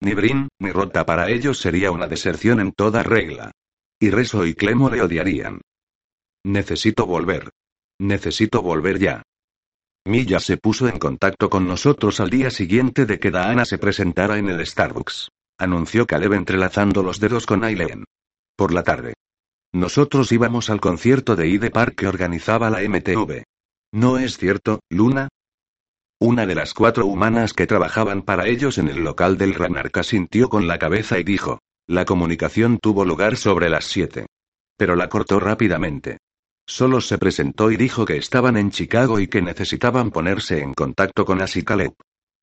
Ni 0.00 0.14
Brin, 0.14 0.48
ni 0.60 0.70
Rota 0.70 1.04
para 1.04 1.28
ellos 1.30 1.58
sería 1.58 1.90
una 1.90 2.06
deserción 2.06 2.60
en 2.60 2.72
toda 2.72 3.02
regla. 3.02 3.50
Y 4.00 4.10
Reso 4.10 4.46
y 4.46 4.54
Clemo 4.54 4.90
le 4.90 5.02
odiarían. 5.02 5.60
Necesito 6.44 7.04
volver. 7.06 7.50
Necesito 8.00 8.62
volver 8.62 8.98
ya. 8.98 9.22
Milla 10.06 10.38
se 10.38 10.56
puso 10.56 10.88
en 10.88 10.98
contacto 10.98 11.50
con 11.50 11.66
nosotros 11.66 12.20
al 12.20 12.30
día 12.30 12.50
siguiente 12.50 13.06
de 13.06 13.18
que 13.18 13.30
Daana 13.30 13.64
se 13.64 13.76
presentara 13.76 14.38
en 14.38 14.48
el 14.48 14.64
Starbucks. 14.64 15.30
Anunció 15.58 16.06
Caleb 16.06 16.34
entrelazando 16.34 17.02
los 17.02 17.18
dedos 17.18 17.44
con 17.44 17.64
Aileen. 17.64 18.04
Por 18.56 18.72
la 18.72 18.84
tarde. 18.84 19.14
Nosotros 19.72 20.30
íbamos 20.32 20.70
al 20.70 20.80
concierto 20.80 21.36
de 21.36 21.48
Ide 21.48 21.70
Park 21.70 21.96
que 21.96 22.06
organizaba 22.06 22.70
la 22.70 22.80
MTV. 22.88 23.42
¿No 23.92 24.18
es 24.18 24.38
cierto, 24.38 24.80
Luna? 24.88 25.28
Una 26.20 26.46
de 26.46 26.54
las 26.54 26.72
cuatro 26.72 27.06
humanas 27.06 27.52
que 27.52 27.66
trabajaban 27.66 28.22
para 28.22 28.46
ellos 28.46 28.78
en 28.78 28.88
el 28.88 29.04
local 29.04 29.36
del 29.36 29.54
Ranarca 29.54 30.02
sintió 30.02 30.48
con 30.48 30.66
la 30.68 30.78
cabeza 30.78 31.18
y 31.18 31.24
dijo. 31.24 31.58
La 31.90 32.04
comunicación 32.04 32.78
tuvo 32.78 33.06
lugar 33.06 33.38
sobre 33.38 33.70
las 33.70 33.86
siete. 33.86 34.26
Pero 34.76 34.94
la 34.94 35.08
cortó 35.08 35.40
rápidamente. 35.40 36.18
Solo 36.66 37.00
se 37.00 37.16
presentó 37.16 37.70
y 37.70 37.78
dijo 37.78 38.04
que 38.04 38.18
estaban 38.18 38.58
en 38.58 38.70
Chicago 38.70 39.18
y 39.20 39.26
que 39.26 39.40
necesitaban 39.40 40.10
ponerse 40.10 40.60
en 40.60 40.74
contacto 40.74 41.24
con 41.24 41.38
Caleb. 41.38 41.94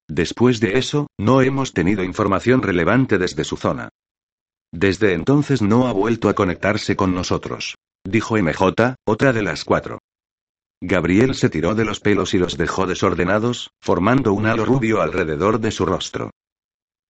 Después 0.10 0.60
de 0.60 0.80
eso, 0.80 1.08
no 1.20 1.44
hemos 1.44 1.74
tenido 1.74 2.04
información 2.04 2.64
relevante 2.64 3.20
desde 3.20 3.44
su 3.44 3.56
zona. 3.56 3.90
Desde 4.74 5.14
entonces 5.14 5.62
no 5.62 5.88
ha 5.88 5.94
vuelto 5.94 6.28
a 6.28 6.34
conectarse 6.34 6.96
con 6.96 7.14
nosotros. 7.14 7.76
Dijo 8.04 8.38
MJ, 8.38 8.96
otra 9.06 9.32
de 9.32 9.44
las 9.44 9.64
cuatro. 9.64 10.00
Gabriel 10.82 11.36
se 11.36 11.52
tiró 11.52 11.76
de 11.76 11.86
los 11.86 12.00
pelos 12.00 12.34
y 12.34 12.40
los 12.40 12.58
dejó 12.58 12.88
desordenados, 12.88 13.70
formando 13.80 14.34
un 14.34 14.48
halo 14.48 14.66
rubio 14.66 15.04
alrededor 15.04 15.60
de 15.60 15.70
su 15.70 15.86
rostro. 15.86 16.32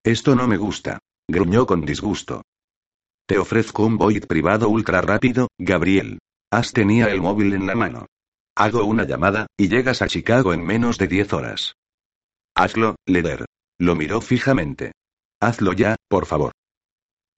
Esto 0.04 0.36
no 0.36 0.48
me 0.48 0.58
gusta. 0.58 1.00
Gruñó 1.28 1.66
con 1.66 1.82
disgusto. 1.82 2.44
Te 3.28 3.40
ofrezco 3.40 3.84
un 3.84 3.98
Void 3.98 4.26
privado 4.26 4.70
ultra 4.70 5.02
rápido, 5.02 5.48
Gabriel. 5.58 6.20
Has 6.52 6.72
tenía 6.72 7.08
el 7.08 7.22
móvil 7.22 7.54
en 7.54 7.66
la 7.66 7.74
mano. 7.74 8.06
Hago 8.56 8.86
una 8.86 9.06
llamada, 9.06 9.48
y 9.58 9.68
llegas 9.68 10.04
a 10.04 10.08
Chicago 10.08 10.54
en 10.54 10.64
menos 10.64 11.00
de 11.00 11.08
10 11.08 11.34
horas. 11.34 11.74
Hazlo, 12.56 12.96
Leder. 13.08 13.46
Lo 13.80 13.96
miró 13.96 14.22
fijamente. 14.22 14.92
Hazlo 15.42 15.74
ya, 15.74 15.96
por 16.08 16.28
favor. 16.28 16.54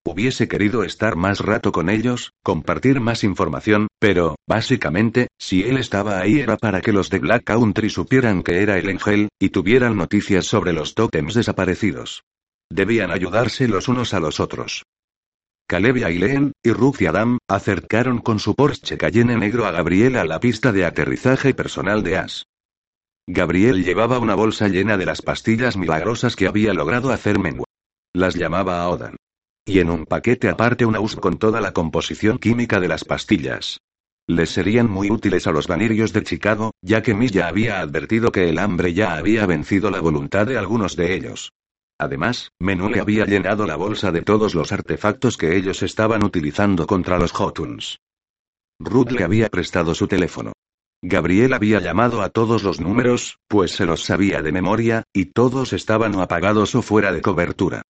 Hubiese 0.05 0.47
querido 0.47 0.83
estar 0.83 1.15
más 1.15 1.39
rato 1.39 1.71
con 1.71 1.89
ellos, 1.89 2.31
compartir 2.43 2.99
más 2.99 3.23
información, 3.23 3.87
pero, 3.99 4.35
básicamente, 4.47 5.27
si 5.39 5.63
él 5.63 5.77
estaba 5.77 6.19
ahí 6.19 6.39
era 6.39 6.57
para 6.57 6.81
que 6.81 6.93
los 6.93 7.09
de 7.09 7.19
Black 7.19 7.45
Country 7.45 7.89
supieran 7.89 8.43
que 8.43 8.61
era 8.61 8.77
el 8.77 8.89
Ángel, 8.89 9.29
y 9.39 9.49
tuvieran 9.49 9.97
noticias 9.97 10.45
sobre 10.45 10.73
los 10.73 10.93
tótems 10.93 11.33
desaparecidos. 11.33 12.23
Debían 12.69 13.11
ayudarse 13.11 13.67
los 13.67 13.87
unos 13.87 14.13
a 14.13 14.19
los 14.19 14.39
otros. 14.39 14.83
Caleb 15.67 15.97
y 15.97 16.03
Aileen, 16.03 16.53
y 16.63 16.71
Ruth 16.71 17.01
y 17.01 17.07
Adam, 17.07 17.39
acercaron 17.49 18.19
con 18.19 18.39
su 18.39 18.55
Porsche 18.55 18.97
Cayenne 18.97 19.35
negro 19.35 19.65
a 19.65 19.71
Gabriel 19.71 20.15
a 20.15 20.23
la 20.23 20.39
pista 20.39 20.71
de 20.71 20.85
aterrizaje 20.85 21.53
personal 21.53 22.03
de 22.03 22.17
As. 22.17 22.45
Gabriel 23.27 23.83
llevaba 23.83 24.19
una 24.19 24.35
bolsa 24.35 24.69
llena 24.69 24.95
de 24.95 25.05
las 25.05 25.21
pastillas 25.21 25.75
milagrosas 25.75 26.37
que 26.37 26.47
había 26.47 26.73
logrado 26.73 27.11
hacer 27.11 27.39
mengua. 27.39 27.65
Las 28.13 28.35
llamaba 28.35 28.81
a 28.81 28.87
Odan. 28.87 29.17
Y 29.65 29.79
en 29.79 29.89
un 29.89 30.05
paquete 30.05 30.47
aparte 30.47 30.85
una 30.85 31.01
US 31.01 31.17
con 31.17 31.37
toda 31.37 31.59
la 31.59 31.73
composición 31.73 32.37
química 32.37 32.79
de 32.79 32.87
las 32.87 33.03
pastillas. 33.03 33.79
Les 34.29 34.49
serían 34.49 34.89
muy 34.89 35.11
útiles 35.11 35.45
a 35.47 35.51
los 35.51 35.67
vanirios 35.67 36.13
de 36.13 36.23
Chicago, 36.23 36.71
ya 36.81 37.01
que 37.01 37.13
Milla 37.13 37.49
había 37.49 37.81
advertido 37.81 38.31
que 38.31 38.47
el 38.47 38.59
hambre 38.59 38.93
ya 38.93 39.17
había 39.17 39.45
vencido 39.45 39.91
la 39.91 39.99
voluntad 39.99 40.47
de 40.47 40.57
algunos 40.57 40.95
de 40.95 41.13
ellos. 41.13 41.51
Además, 41.99 42.51
Menú 42.59 42.89
le 42.89 42.99
había 42.99 43.25
llenado 43.25 43.65
la 43.65 43.75
bolsa 43.75 44.11
de 44.11 44.21
todos 44.21 44.53
los 44.53 44.71
artefactos 44.71 45.35
que 45.37 45.55
ellos 45.55 45.81
estaban 45.81 46.23
utilizando 46.23 46.85
contra 46.85 47.17
los 47.17 47.33
Hotuns. 47.39 47.99
Ruth 48.79 49.11
le 49.11 49.23
había 49.23 49.49
prestado 49.49 49.95
su 49.95 50.07
teléfono. 50.07 50.53
Gabriel 51.01 51.53
había 51.53 51.79
llamado 51.79 52.21
a 52.21 52.29
todos 52.29 52.63
los 52.63 52.79
números, 52.79 53.39
pues 53.47 53.71
se 53.71 53.85
los 53.85 54.03
sabía 54.03 54.41
de 54.41 54.51
memoria, 54.51 55.03
y 55.13 55.25
todos 55.25 55.73
estaban 55.73 56.19
apagados 56.19 56.75
o 56.75 56.81
fuera 56.81 57.11
de 57.11 57.21
cobertura. 57.21 57.81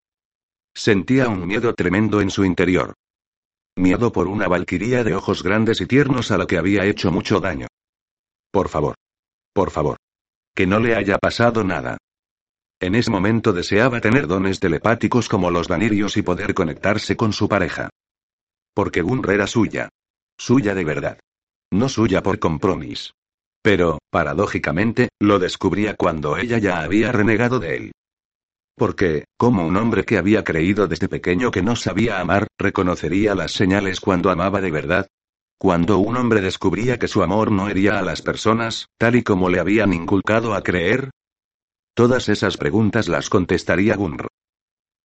Sentía 0.75 1.27
un 1.27 1.47
miedo 1.47 1.73
tremendo 1.73 2.21
en 2.21 2.29
su 2.29 2.45
interior. 2.45 2.93
Miedo 3.75 4.11
por 4.11 4.27
una 4.27 4.47
valquiría 4.47 5.03
de 5.03 5.15
ojos 5.15 5.43
grandes 5.43 5.81
y 5.81 5.85
tiernos 5.85 6.31
a 6.31 6.37
la 6.37 6.47
que 6.47 6.57
había 6.57 6.85
hecho 6.85 7.11
mucho 7.11 7.39
daño. 7.39 7.67
Por 8.51 8.69
favor. 8.69 8.95
Por 9.53 9.71
favor. 9.71 9.97
Que 10.55 10.65
no 10.65 10.79
le 10.79 10.95
haya 10.95 11.17
pasado 11.17 11.63
nada. 11.63 11.97
En 12.79 12.93
ese 12.93 13.09
momento 13.09 13.53
deseaba 13.53 14.01
tener 14.01 14.27
dones 14.27 14.59
telepáticos 14.59 15.29
como 15.29 15.49
los 15.49 15.67
vanirios 15.67 16.15
y 16.17 16.21
poder 16.21 16.53
conectarse 16.53 17.15
con 17.15 17.33
su 17.33 17.49
pareja. 17.49 17.89
Porque 18.73 19.01
Gunra 19.01 19.33
era 19.33 19.47
suya. 19.47 19.89
Suya 20.37 20.75
de 20.75 20.83
verdad. 20.83 21.19
No 21.71 21.89
suya 21.89 22.21
por 22.21 22.37
compromiso. 22.37 23.13
Pero, 23.63 23.97
paradójicamente, 24.11 25.09
lo 25.19 25.39
descubría 25.39 25.95
cuando 25.95 26.37
ella 26.37 26.59
ya 26.59 26.81
había 26.81 27.11
renegado 27.11 27.59
de 27.59 27.75
él. 27.75 27.91
Porque, 28.75 29.25
como 29.37 29.65
un 29.65 29.75
hombre 29.75 30.05
que 30.05 30.19
había 30.19 30.43
creído 30.43 30.87
desde 30.87 31.09
pequeño 31.09 31.49
que 31.49 31.63
no 31.63 31.75
sabía 31.75 32.19
amar, 32.19 32.45
reconocería 32.59 33.33
las 33.33 33.51
señales 33.53 33.99
cuando 33.99 34.29
amaba 34.29 34.61
de 34.61 34.69
verdad. 34.69 35.07
Cuando 35.57 35.97
un 35.97 36.15
hombre 36.15 36.41
descubría 36.41 36.99
que 36.99 37.07
su 37.07 37.23
amor 37.23 37.51
no 37.51 37.67
hería 37.67 37.97
a 37.97 38.03
las 38.03 38.21
personas, 38.21 38.85
tal 38.99 39.15
y 39.15 39.23
como 39.23 39.49
le 39.49 39.59
habían 39.59 39.93
inculcado 39.93 40.53
a 40.53 40.61
creer. 40.61 41.09
Todas 41.97 42.29
esas 42.29 42.57
preguntas 42.57 43.07
las 43.07 43.27
contestaría 43.27 43.95
Gunr. 43.95 44.27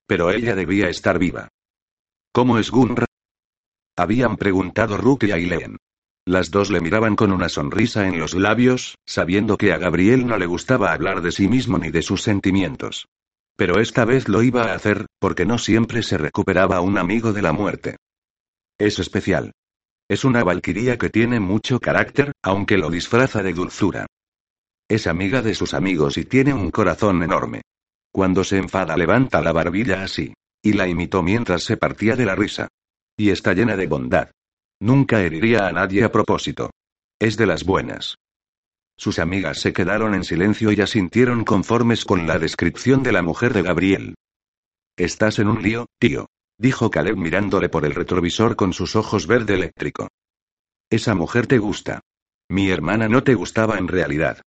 Pero 0.07 0.31
ella 0.31 0.55
debía 0.55 0.91
estar 0.91 1.19
viva. 1.19 1.49
¿Cómo 2.35 2.59
es 2.59 2.71
Gunr? 2.71 3.07
Habían 3.97 4.37
preguntado 4.37 4.99
Rook 4.99 5.25
y 5.25 5.33
Aileen. 5.33 5.79
Las 6.27 6.51
dos 6.51 6.71
le 6.71 6.83
miraban 6.83 7.17
con 7.17 7.33
una 7.33 7.49
sonrisa 7.49 8.07
en 8.07 8.21
los 8.21 8.35
labios, 8.35 8.97
sabiendo 9.07 9.57
que 9.57 9.73
a 9.73 9.79
Gabriel 9.79 10.27
no 10.27 10.37
le 10.37 10.45
gustaba 10.45 10.93
hablar 10.93 11.23
de 11.23 11.33
sí 11.33 11.49
mismo 11.49 11.79
ni 11.79 11.91
de 11.91 12.03
sus 12.03 12.21
sentimientos. 12.21 13.09
Pero 13.57 13.81
esta 13.81 14.05
vez 14.05 14.29
lo 14.29 14.43
iba 14.43 14.65
a 14.65 14.75
hacer, 14.75 15.07
porque 15.19 15.47
no 15.47 15.57
siempre 15.57 16.03
se 16.03 16.19
recuperaba 16.19 16.83
un 16.83 16.99
amigo 16.99 17.33
de 17.33 17.41
la 17.41 17.55
muerte. 17.55 17.97
Es 18.77 18.99
especial. 18.99 19.53
Es 20.11 20.27
una 20.27 20.45
valquiría 20.45 20.99
que 20.99 21.09
tiene 21.09 21.41
mucho 21.41 21.81
carácter, 21.81 22.33
aunque 22.43 22.77
lo 22.77 22.91
disfraza 22.91 23.43
de 23.43 23.55
dulzura. 23.55 24.05
Es 24.89 25.07
amiga 25.07 25.43
de 25.43 25.55
sus 25.55 25.75
amigos 25.75 26.19
y 26.19 26.25
tiene 26.25 26.53
un 26.53 26.71
corazón 26.71 27.23
enorme. 27.23 27.63
Cuando 28.13 28.45
se 28.45 28.59
enfada 28.59 28.97
levanta 28.97 29.41
la 29.41 29.53
barbilla 29.53 30.03
así. 30.03 30.35
Y 30.63 30.75
la 30.75 30.87
imitó 30.87 31.23
mientras 31.23 31.65
se 31.65 31.77
partía 31.77 32.15
de 32.15 32.27
la 32.27 32.35
risa. 32.35 32.69
Y 33.17 33.31
está 33.31 33.53
llena 33.53 33.77
de 33.77 33.87
bondad. 33.87 34.31
Nunca 34.81 35.21
heriría 35.21 35.67
a 35.67 35.73
nadie 35.73 36.05
a 36.05 36.13
propósito. 36.13 36.71
Es 37.19 37.37
de 37.37 37.47
las 37.47 37.65
buenas. 37.65 38.17
Sus 38.97 39.19
amigas 39.19 39.61
se 39.61 39.73
quedaron 39.73 40.15
en 40.15 40.25
silencio 40.25 40.71
y 40.73 40.81
asintieron 40.81 41.45
conformes 41.45 42.05
con 42.05 42.27
la 42.27 42.39
descripción 42.39 43.03
de 43.03 43.13
la 43.13 43.23
mujer 43.23 43.53
de 43.53 43.63
Gabriel. 43.63 44.15
Estás 44.97 45.39
en 45.39 45.49
un 45.49 45.63
lío, 45.63 45.87
tío, 45.99 46.27
dijo 46.59 46.91
Caleb 46.91 47.17
mirándole 47.17 47.69
por 47.69 47.85
el 47.85 47.95
retrovisor 47.95 48.57
con 48.57 48.73
sus 48.73 48.95
ojos 48.95 49.27
verde 49.27 49.55
eléctrico. 49.55 50.09
Esa 50.91 51.15
mujer 51.15 51.47
te 51.47 51.59
gusta. 51.59 52.01
Mi 52.49 52.71
hermana 52.71 53.09
no 53.09 53.25
te 53.25 53.35
gustaba 53.35 53.79
en 53.79 53.89
realidad. 53.89 54.43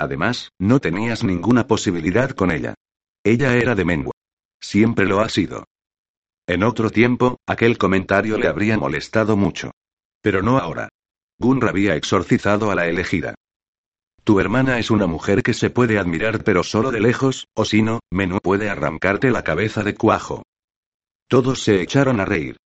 Además, 0.00 0.50
no 0.58 0.80
tenías 0.80 1.24
ninguna 1.24 1.66
posibilidad 1.66 2.30
con 2.30 2.50
ella. 2.50 2.72
Ella 3.22 3.54
era 3.58 3.74
de 3.74 3.84
mengua. 3.84 4.14
Siempre 4.58 5.04
lo 5.04 5.20
ha 5.20 5.28
sido. 5.28 5.66
En 6.46 6.62
otro 6.62 6.88
tiempo, 6.88 7.36
aquel 7.46 7.76
comentario 7.76 8.38
le 8.38 8.48
habría 8.48 8.78
molestado 8.78 9.36
mucho. 9.36 9.72
Pero 10.22 10.40
no 10.40 10.56
ahora. 10.56 10.88
Gunra 11.38 11.68
había 11.68 11.96
exorcizado 11.96 12.70
a 12.70 12.74
la 12.74 12.88
elegida. 12.88 13.34
Tu 14.24 14.40
hermana 14.40 14.78
es 14.78 14.90
una 14.90 15.06
mujer 15.06 15.42
que 15.42 15.52
se 15.52 15.68
puede 15.68 15.98
admirar 15.98 16.44
pero 16.44 16.62
solo 16.62 16.90
de 16.90 17.00
lejos, 17.00 17.46
o 17.54 17.66
si 17.66 17.82
no, 17.82 18.00
Menú 18.10 18.38
puede 18.42 18.70
arrancarte 18.70 19.30
la 19.30 19.44
cabeza 19.44 19.82
de 19.82 19.94
cuajo. 19.94 20.44
Todos 21.28 21.62
se 21.62 21.82
echaron 21.82 22.20
a 22.20 22.24
reír. 22.24 22.56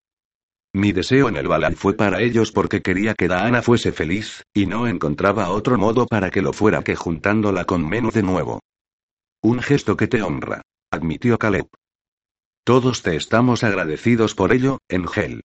Mi 0.75 0.91
deseo 0.91 1.29
en 1.29 1.37
el 1.37 1.47
balal 1.47 1.77
fue 1.77 1.95
para 1.95 2.21
ellos 2.21 2.51
porque 2.51 2.83
quería 2.83 3.15
que 3.15 3.29
Daana 3.29 3.63
fuese 3.63 3.93
feliz, 3.93 4.43
y 4.53 4.67
no 4.67 4.89
encontraba 4.89 5.51
otro 5.51 5.79
modo 5.79 6.07
para 6.07 6.31
que 6.31 6.43
lo 6.43 6.53
fuera 6.53 6.83
que 6.83 6.97
juntándola 6.97 7.65
con 7.65 7.89
Menú 7.89 8.11
de 8.11 8.25
nuevo. 8.25 8.59
Un 9.41 9.63
gesto 9.63 9.97
que 9.97 10.09
te 10.09 10.21
honra, 10.21 10.63
admitió 10.91 11.39
Caleb. 11.39 11.69
Todos 12.65 13.03
te 13.03 13.15
estamos 13.15 13.63
agradecidos 13.63 14.35
por 14.35 14.53
ello, 14.53 14.79
Engel. 14.89 15.43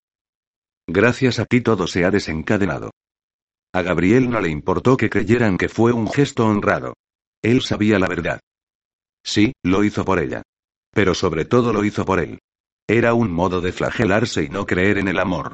Gracias 0.87 1.37
a 1.37 1.45
ti 1.45 1.61
todo 1.61 1.85
se 1.85 2.05
ha 2.05 2.09
desencadenado. 2.09 2.89
A 3.71 3.83
Gabriel 3.83 4.31
no 4.31 4.41
le 4.41 4.49
importó 4.49 4.97
que 4.97 5.11
creyeran 5.11 5.59
que 5.59 5.69
fue 5.69 5.91
un 5.91 6.09
gesto 6.09 6.47
honrado. 6.47 6.95
Él 7.43 7.61
sabía 7.61 7.99
la 7.99 8.07
verdad. 8.07 8.39
Sí, 9.23 9.53
lo 9.63 9.83
hizo 9.83 10.03
por 10.03 10.17
ella. 10.17 10.41
Pero 10.91 11.13
sobre 11.13 11.45
todo 11.45 11.71
lo 11.71 11.85
hizo 11.85 12.03
por 12.03 12.19
él. 12.19 12.39
Era 12.89 13.13
un 13.13 13.31
modo 13.31 13.61
de 13.61 13.71
flagelarse 13.71 14.45
y 14.45 14.49
no 14.49 14.65
creer 14.65 14.97
en 14.97 15.07
el 15.07 15.19
amor. 15.19 15.53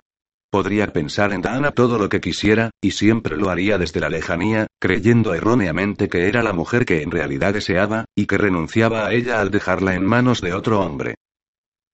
Podría 0.49 0.93
pensar 0.93 1.33
en 1.33 1.41
Dana 1.41 1.71
todo 1.71 1.97
lo 1.97 2.07
que 2.07 2.21
quisiera, 2.21 2.71
y 2.79 2.91
siempre 2.91 3.35
lo 3.35 3.49
haría 3.49 3.77
desde 3.77 3.99
la 3.99 4.07
lejanía, 4.07 4.67
creyendo 4.79 5.33
erróneamente 5.33 6.07
que 6.07 6.29
era 6.29 6.41
la 6.41 6.53
mujer 6.53 6.85
que 6.85 7.01
en 7.01 7.11
realidad 7.11 7.53
deseaba, 7.53 8.05
y 8.15 8.25
que 8.25 8.37
renunciaba 8.37 9.05
a 9.05 9.11
ella 9.11 9.41
al 9.41 9.51
dejarla 9.51 9.95
en 9.95 10.05
manos 10.05 10.39
de 10.39 10.53
otro 10.53 10.79
hombre. 10.79 11.15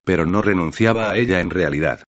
Pero 0.06 0.28
no 0.28 0.44
renunciaba 0.44 1.10
a 1.10 1.18
ella 1.18 1.40
en 1.40 1.50
realidad. 1.50 2.04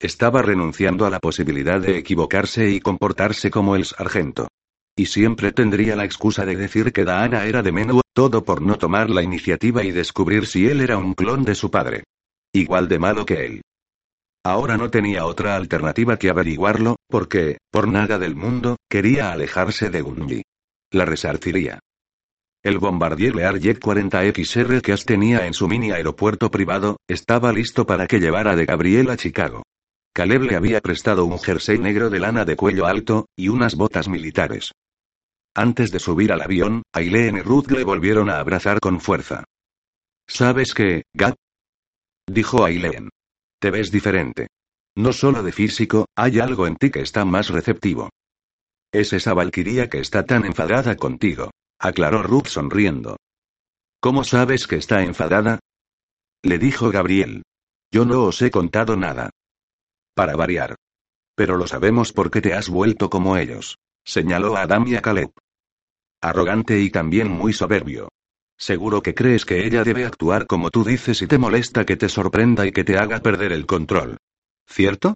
Estaba 0.00 0.40
renunciando 0.40 1.04
a 1.04 1.10
la 1.10 1.18
posibilidad 1.18 1.82
de 1.82 1.98
equivocarse 1.98 2.70
y 2.70 2.80
comportarse 2.80 3.50
como 3.50 3.76
el 3.76 3.84
sargento. 3.84 4.48
Y 4.96 5.04
siempre 5.04 5.52
tendría 5.52 5.94
la 5.94 6.06
excusa 6.06 6.46
de 6.46 6.56
decir 6.56 6.94
que 6.94 7.04
Daana 7.04 7.44
era 7.44 7.62
de 7.62 7.70
Menú, 7.70 8.00
todo 8.14 8.44
por 8.44 8.62
no 8.62 8.78
tomar 8.78 9.10
la 9.10 9.22
iniciativa 9.22 9.84
y 9.84 9.90
descubrir 9.90 10.46
si 10.46 10.66
él 10.66 10.80
era 10.80 10.96
un 10.96 11.12
clon 11.12 11.44
de 11.44 11.54
su 11.54 11.70
padre. 11.70 12.04
Igual 12.52 12.88
de 12.88 12.98
malo 12.98 13.26
que 13.26 13.46
él. 13.46 13.62
Ahora 14.44 14.76
no 14.76 14.90
tenía 14.90 15.26
otra 15.26 15.56
alternativa 15.56 16.16
que 16.16 16.30
averiguarlo, 16.30 16.96
porque, 17.08 17.58
por 17.70 17.88
nada 17.88 18.18
del 18.18 18.34
mundo, 18.34 18.76
quería 18.88 19.32
alejarse 19.32 19.90
de 19.90 20.00
Gunji. 20.00 20.42
La 20.92 21.04
resarciría. 21.04 21.80
El 22.64 22.78
bombardier 22.78 23.36
Learjet 23.36 23.78
40XR 23.78 24.80
que 24.80 24.92
As 24.92 25.04
tenía 25.04 25.46
en 25.46 25.54
su 25.54 25.68
mini 25.68 25.90
aeropuerto 25.90 26.50
privado, 26.50 26.96
estaba 27.08 27.52
listo 27.52 27.86
para 27.86 28.06
que 28.06 28.20
llevara 28.20 28.56
de 28.56 28.64
Gabriel 28.64 29.10
a 29.10 29.16
Chicago. 29.16 29.62
Caleb 30.14 30.42
le 30.42 30.56
había 30.56 30.80
prestado 30.80 31.24
un 31.26 31.38
jersey 31.38 31.78
negro 31.78 32.10
de 32.10 32.18
lana 32.18 32.44
de 32.44 32.56
cuello 32.56 32.86
alto, 32.86 33.26
y 33.36 33.48
unas 33.48 33.76
botas 33.76 34.08
militares. 34.08 34.72
Antes 35.54 35.90
de 35.92 35.98
subir 35.98 36.32
al 36.32 36.40
avión, 36.40 36.82
Aileen 36.92 37.36
y 37.36 37.42
Ruth 37.42 37.70
le 37.70 37.84
volvieron 37.84 38.30
a 38.30 38.38
abrazar 38.38 38.80
con 38.80 39.00
fuerza. 39.00 39.44
¿Sabes 40.26 40.74
qué, 40.74 41.02
Gap? 41.14 41.36
Dijo 42.28 42.62
Aileen. 42.62 43.08
Te 43.58 43.70
ves 43.70 43.90
diferente. 43.90 44.48
No 44.94 45.12
solo 45.14 45.42
de 45.42 45.50
físico, 45.50 46.06
hay 46.14 46.40
algo 46.40 46.66
en 46.66 46.76
ti 46.76 46.90
que 46.90 47.00
está 47.00 47.24
más 47.24 47.48
receptivo. 47.48 48.10
Es 48.92 49.14
esa 49.14 49.32
valquiría 49.32 49.88
que 49.88 50.00
está 50.00 50.24
tan 50.24 50.44
enfadada 50.44 50.96
contigo, 50.96 51.50
aclaró 51.78 52.22
Ruth 52.22 52.48
sonriendo. 52.48 53.16
¿Cómo 54.00 54.24
sabes 54.24 54.66
que 54.66 54.76
está 54.76 55.02
enfadada? 55.02 55.60
Le 56.42 56.58
dijo 56.58 56.90
Gabriel. 56.90 57.42
Yo 57.90 58.04
no 58.04 58.24
os 58.24 58.42
he 58.42 58.50
contado 58.50 58.96
nada. 58.96 59.30
Para 60.14 60.36
variar. 60.36 60.76
Pero 61.34 61.56
lo 61.56 61.66
sabemos 61.66 62.12
porque 62.12 62.42
te 62.42 62.52
has 62.52 62.68
vuelto 62.68 63.08
como 63.08 63.38
ellos. 63.38 63.78
Señaló 64.04 64.56
Adam 64.56 64.86
y 64.86 64.96
a 64.96 65.00
Caleb. 65.00 65.30
Arrogante 66.20 66.78
y 66.80 66.90
también 66.90 67.30
muy 67.30 67.52
soberbio. 67.54 68.08
Seguro 68.58 69.02
que 69.02 69.14
crees 69.14 69.44
que 69.44 69.64
ella 69.64 69.84
debe 69.84 70.04
actuar 70.04 70.46
como 70.48 70.70
tú 70.70 70.82
dices 70.82 71.22
y 71.22 71.28
te 71.28 71.38
molesta 71.38 71.86
que 71.86 71.96
te 71.96 72.08
sorprenda 72.08 72.66
y 72.66 72.72
que 72.72 72.82
te 72.82 72.98
haga 72.98 73.20
perder 73.20 73.52
el 73.52 73.66
control. 73.66 74.18
¿Cierto? 74.66 75.14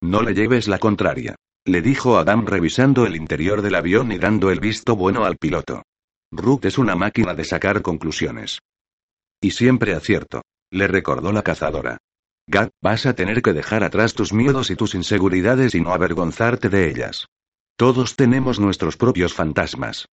No 0.00 0.22
le 0.22 0.34
lleves 0.34 0.68
la 0.68 0.78
contraria. 0.78 1.34
Le 1.66 1.82
dijo 1.82 2.16
Adam 2.16 2.46
revisando 2.46 3.06
el 3.06 3.16
interior 3.16 3.60
del 3.60 3.74
avión 3.74 4.12
y 4.12 4.18
dando 4.18 4.50
el 4.50 4.60
visto 4.60 4.94
bueno 4.94 5.24
al 5.24 5.36
piloto. 5.36 5.82
Ruth 6.30 6.64
es 6.64 6.78
una 6.78 6.94
máquina 6.94 7.34
de 7.34 7.44
sacar 7.44 7.82
conclusiones. 7.82 8.60
Y 9.40 9.50
siempre 9.50 9.94
acierto. 9.94 10.42
Le 10.70 10.86
recordó 10.86 11.32
la 11.32 11.42
cazadora. 11.42 11.98
Gad, 12.46 12.70
vas 12.82 13.06
a 13.06 13.14
tener 13.14 13.42
que 13.42 13.52
dejar 13.52 13.82
atrás 13.82 14.14
tus 14.14 14.32
miedos 14.32 14.70
y 14.70 14.76
tus 14.76 14.94
inseguridades 14.94 15.74
y 15.74 15.80
no 15.80 15.92
avergonzarte 15.92 16.68
de 16.68 16.88
ellas. 16.88 17.26
Todos 17.76 18.14
tenemos 18.16 18.60
nuestros 18.60 18.96
propios 18.96 19.34
fantasmas. 19.34 20.06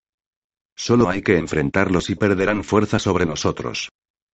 Solo 0.76 1.10
hay 1.10 1.22
que 1.22 1.38
enfrentarlos 1.38 2.10
y 2.10 2.16
perderán 2.16 2.64
fuerza 2.64 3.00
sobre 3.00 3.26
nosotros. 3.26 3.90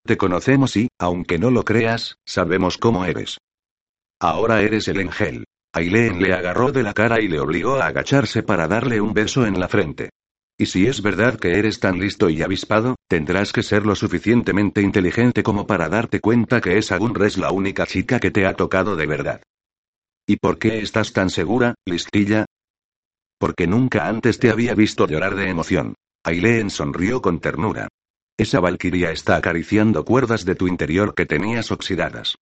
Te 0.05 0.17
conocemos 0.17 0.77
y, 0.77 0.89
aunque 0.99 1.39
no 1.39 1.51
lo 1.51 1.65
creas, 1.65 2.17
sabemos 2.25 2.79
cómo 2.79 3.05
eres. 3.05 3.39
Ahora 4.21 4.63
eres 4.63 4.89
el 4.89 5.01
ángel. 5.01 5.45
Aileen 5.73 6.23
le 6.23 6.33
agarró 6.33 6.73
de 6.73 6.83
la 6.83 6.95
cara 6.95 7.21
y 7.21 7.29
le 7.29 7.41
obligó 7.41 7.77
a 7.77 7.87
agacharse 7.87 8.43
para 8.43 8.69
darle 8.69 9.01
un 9.01 9.13
beso 9.13 9.45
en 9.47 9.61
la 9.61 9.69
frente. 9.69 10.11
Y 10.59 10.67
si 10.67 10.87
es 10.87 11.03
verdad 11.03 11.39
que 11.39 11.59
eres 11.59 11.81
tan 11.81 11.99
listo 11.99 12.31
y 12.31 12.41
avispado, 12.41 12.97
tendrás 13.09 13.53
que 13.53 13.63
ser 13.63 13.85
lo 13.85 13.95
suficientemente 13.95 14.81
inteligente 14.81 15.43
como 15.43 15.67
para 15.67 15.91
darte 15.91 16.21
cuenta 16.21 16.63
que 16.63 16.79
es 16.79 16.91
la 17.37 17.51
única 17.51 17.87
chica 17.87 18.21
que 18.21 18.31
te 18.31 18.47
ha 18.47 18.55
tocado 18.55 18.97
de 18.97 19.07
verdad. 19.07 19.43
¿Y 20.27 20.37
por 20.37 20.59
qué 20.59 20.79
estás 20.79 21.13
tan 21.13 21.29
segura, 21.29 21.75
listilla? 21.85 22.47
Porque 23.39 23.67
nunca 23.67 24.09
antes 24.09 24.39
te 24.39 24.51
había 24.51 24.75
visto 24.75 25.07
llorar 25.07 25.35
de 25.35 25.51
emoción. 25.51 25.95
Aileen 26.27 26.71
sonrió 26.71 27.23
con 27.23 27.39
ternura. 27.39 27.87
Esa 28.37 28.59
valquiria 28.59 29.13
está 29.13 29.37
acariciando 29.37 30.05
cuerdas 30.05 30.45
de 30.45 30.57
tu 30.57 30.67
interior 30.67 31.15
que 31.15 31.25
tenías 31.25 31.71
oxidadas. 31.71 32.35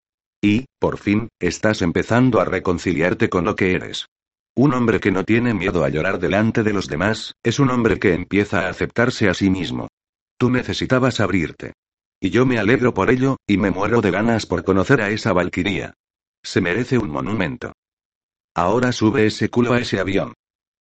Y, 0.43 0.65
por 0.81 0.97
fin, 0.97 1.28
estás 1.39 1.82
empezando 1.82 2.40
a 2.40 2.47
reconciliarte 2.47 3.28
con 3.28 3.44
lo 3.44 3.55
que 3.56 3.73
eres. 3.73 4.06
Un 4.56 4.73
hombre 4.73 5.01
que 5.01 5.11
no 5.11 5.23
tiene 5.24 5.52
miedo 5.52 5.85
a 5.85 5.90
llorar 5.90 6.19
delante 6.19 6.62
de 6.62 6.73
los 6.73 6.89
demás, 6.89 7.35
es 7.43 7.59
un 7.59 7.69
hombre 7.69 7.98
que 7.98 8.15
empieza 8.15 8.61
a 8.61 8.70
aceptarse 8.70 9.28
a 9.28 9.35
sí 9.35 9.51
mismo. 9.51 9.89
Tú 10.39 10.48
necesitabas 10.48 11.20
abrirte. 11.20 11.74
Y 12.23 12.31
yo 12.31 12.47
me 12.47 12.59
alegro 12.59 12.94
por 12.94 13.11
ello, 13.11 13.36
y 13.47 13.59
me 13.59 13.70
muero 13.70 14.01
de 14.01 14.12
ganas 14.12 14.47
por 14.47 14.65
conocer 14.65 15.02
a 15.02 15.11
esa 15.11 15.35
valquiría. 15.35 15.93
Se 16.43 16.62
merece 16.62 16.97
un 16.97 17.11
monumento. 17.11 17.74
Ahora 18.55 18.93
sube 18.93 19.27
ese 19.27 19.51
culo 19.51 19.74
a 19.74 19.78
ese 19.78 20.01
avión. 20.01 20.32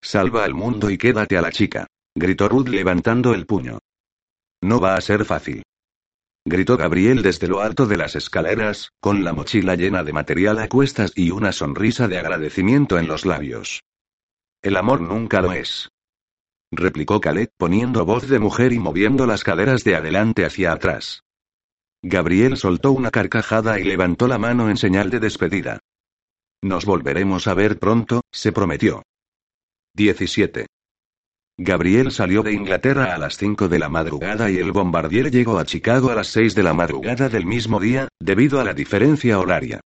Salva 0.02 0.46
al 0.46 0.54
mundo 0.54 0.90
y 0.90 0.98
quédate 0.98 1.38
a 1.38 1.42
la 1.42 1.52
chica. 1.52 1.88
Gritó 2.16 2.48
Ruth 2.48 2.68
levantando 2.68 3.34
el 3.34 3.46
puño. 3.46 3.80
No 4.62 4.80
va 4.80 4.96
a 4.96 5.02
ser 5.02 5.26
fácil. 5.26 5.64
Gritó 6.46 6.78
Gabriel 6.78 7.22
desde 7.22 7.48
lo 7.48 7.62
alto 7.62 7.88
de 7.88 7.98
las 7.98 8.16
escaleras, 8.16 8.92
con 9.00 9.24
la 9.24 9.34
mochila 9.34 9.76
llena 9.76 10.04
de 10.04 10.14
material 10.14 10.60
a 10.60 10.68
cuestas 10.68 11.14
y 11.16 11.32
una 11.32 11.52
sonrisa 11.52 12.08
de 12.08 12.20
agradecimiento 12.20 13.00
en 13.00 13.08
los 13.08 13.26
labios. 13.26 13.82
El 14.62 14.78
amor 14.78 15.02
nunca 15.02 15.42
lo 15.42 15.54
es. 15.54 15.90
Replicó 16.72 17.22
Caleb 17.22 17.50
poniendo 17.58 18.06
voz 18.06 18.28
de 18.28 18.40
mujer 18.40 18.74
y 18.74 18.80
moviendo 18.80 19.26
las 19.26 19.44
caderas 19.44 19.84
de 19.84 19.96
adelante 19.96 20.46
hacia 20.46 20.74
atrás. 20.74 21.22
Gabriel 22.02 22.58
soltó 22.58 22.92
una 22.92 23.10
carcajada 23.10 23.80
y 23.80 23.86
levantó 23.86 24.28
la 24.28 24.38
mano 24.38 24.70
en 24.70 24.78
señal 24.78 25.10
de 25.10 25.20
despedida. 25.20 25.80
Nos 26.62 26.86
volveremos 26.86 27.48
a 27.48 27.54
ver 27.54 27.80
pronto, 27.80 28.22
se 28.32 28.52
prometió. 28.52 29.04
17. 29.96 30.68
Gabriel 31.58 32.12
salió 32.12 32.42
de 32.42 32.52
Inglaterra 32.54 33.14
a 33.14 33.18
las 33.20 33.38
5 33.38 33.68
de 33.68 33.78
la 33.78 33.88
madrugada 33.88 34.50
y 34.50 34.58
el 34.58 34.72
bombardier 34.72 35.30
llegó 35.30 35.60
a 35.60 35.66
Chicago 35.66 36.10
a 36.10 36.16
las 36.16 36.28
6 36.28 36.56
de 36.56 36.64
la 36.64 36.74
madrugada 36.74 37.30
del 37.30 37.46
mismo 37.46 37.80
día, 37.80 38.08
debido 38.20 38.60
a 38.60 38.64
la 38.64 38.74
diferencia 38.74 39.40
horaria. 39.40 39.80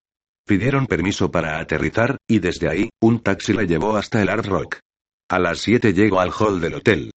Pidieron 0.47 0.87
permiso 0.87 1.29
para 1.29 1.59
aterrizar, 1.59 2.15
y 2.25 2.39
desde 2.39 2.69
ahí, 2.69 2.89
un 3.01 3.21
taxi 3.21 3.51
le 3.51 3.67
llevó 3.67 3.97
hasta 3.97 4.21
el 4.21 4.29
Hard 4.29 4.47
Rock. 4.47 4.79
A 5.29 5.39
las 5.39 5.59
7 5.59 5.93
llegó 5.93 6.21
al 6.21 6.31
hall 6.31 6.61
del 6.61 6.75
hotel. 6.75 7.11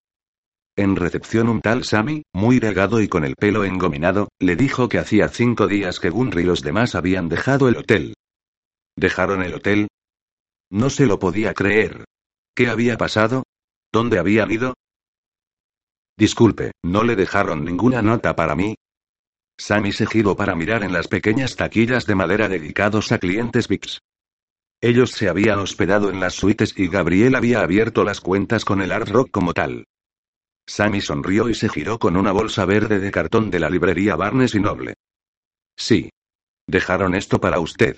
En 0.77 0.97
recepción 0.97 1.49
un 1.49 1.61
tal 1.61 1.85
Sammy, 1.85 2.23
muy 2.33 2.59
regado 2.59 3.01
y 3.01 3.07
con 3.07 3.25
el 3.25 3.37
pelo 3.37 3.65
engominado, 3.65 4.31
le 4.41 4.57
dijo 4.57 4.89
que 4.89 4.99
hacía 4.99 5.29
cinco 5.29 5.69
días 5.69 6.01
que 6.01 6.11
Gunry 6.11 6.43
y 6.43 6.47
los 6.47 6.63
demás 6.63 6.97
habían 6.97 7.29
dejado 7.29 7.69
el 7.69 7.77
hotel. 7.77 8.15
¿Dejaron 8.97 9.43
el 9.43 9.55
hotel? 9.55 9.87
No 10.73 10.91
se 10.91 11.07
lo 11.07 11.21
podía 11.21 11.55
creer. 11.55 12.05
¿Qué 12.57 12.69
había 12.69 12.97
pasado? 12.97 13.45
¿Dónde 13.93 14.19
habían 14.19 14.51
ido? 14.51 14.75
Disculpe, 16.17 16.73
¿no 16.83 17.03
le 17.03 17.17
dejaron 17.17 17.65
ninguna 17.65 18.03
nota 18.03 18.37
para 18.37 18.55
mí? 18.55 18.77
Sammy 19.59 19.93
se 19.93 20.07
giró 20.07 20.37
para 20.37 20.55
mirar 20.55 20.83
en 20.85 20.93
las 20.93 21.09
pequeñas 21.09 21.57
taquillas 21.57 22.07
de 22.07 22.15
madera 22.15 22.49
dedicados 22.49 23.13
a 23.13 23.19
clientes 23.19 23.69
VIX. 23.69 23.99
Ellos 24.81 25.11
se 25.11 25.29
habían 25.29 25.59
hospedado 25.59 26.09
en 26.09 26.21
las 26.21 26.35
suites 26.35 26.73
y 26.77 26.89
Gabriel 26.89 27.35
había 27.35 27.61
abierto 27.61 28.05
las 28.05 28.21
cuentas 28.21 28.65
con 28.65 28.81
el 28.81 28.93
Art 28.93 29.09
Rock 29.09 29.31
como 29.31 29.53
tal. 29.53 29.87
Sammy 30.67 31.01
sonrió 31.01 31.49
y 31.49 31.55
se 31.55 31.69
giró 31.69 31.99
con 31.99 32.17
una 32.17 32.33
bolsa 32.33 32.65
verde 32.65 33.01
de 33.01 33.11
cartón 33.11 33.51
de 33.51 33.61
la 33.61 33.69
librería 33.69 34.17
Barnes 34.17 34.55
y 34.55 34.61
Noble. 34.61 34.95
Sí. 35.77 36.11
Dejaron 36.67 37.15
esto 37.15 37.41
para 37.41 37.59
usted. 37.59 37.97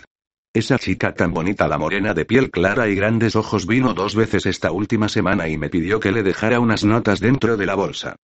Esa 0.55 0.79
chica 0.79 1.15
tan 1.15 1.33
bonita, 1.33 1.67
la 1.67 1.79
morena 1.79 2.13
de 2.13 2.27
piel 2.27 2.51
clara 2.51 2.87
y 2.87 2.95
grandes 2.95 3.37
ojos, 3.37 3.67
vino 3.67 3.95
dos 3.95 4.15
veces 4.15 4.45
esta 4.45 4.71
última 4.71 5.09
semana 5.09 5.49
y 5.49 5.57
me 5.57 5.71
pidió 5.71 5.99
que 5.99 6.13
le 6.13 6.23
dejara 6.23 6.61
unas 6.61 6.85
notas 6.85 7.21
dentro 7.21 7.57
de 7.57 7.65
la 7.65 7.75
bolsa. 7.75 8.17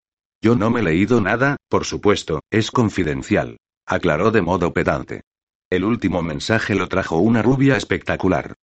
Yo 0.42 0.54
no 0.54 0.68
me 0.70 0.80
he 0.80 0.82
leído 0.82 1.22
nada, 1.22 1.56
por 1.70 1.86
supuesto, 1.86 2.40
es 2.50 2.70
confidencial. 2.70 3.56
Aclaró 3.86 4.30
de 4.30 4.42
modo 4.42 4.74
pedante. 4.74 5.22
El 5.70 5.84
último 5.84 6.22
mensaje 6.22 6.74
lo 6.74 6.86
trajo 6.86 7.16
una 7.16 7.40
rubia 7.40 7.78
espectacular. 7.78 8.54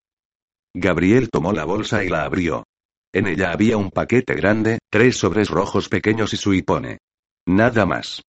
Gabriel 0.76 1.32
tomó 1.32 1.52
la 1.52 1.66
bolsa 1.66 2.04
y 2.04 2.10
la 2.10 2.24
abrió. 2.24 2.66
En 3.12 3.26
ella 3.26 3.52
había 3.52 3.78
un 3.78 3.90
paquete 3.90 4.36
grande, 4.36 4.78
tres 4.92 5.18
sobres 5.18 5.50
rojos 5.50 5.90
pequeños 5.90 6.34
y 6.34 6.38
su 6.38 6.54
hipone. 6.54 7.00
Nada 7.48 7.88
más. 7.88 8.22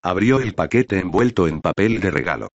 Abrió 0.00 0.38
el 0.38 0.54
paquete 0.54 1.00
envuelto 1.00 1.48
en 1.48 1.60
papel 1.60 2.00
de 2.00 2.10
regalo. 2.10 2.48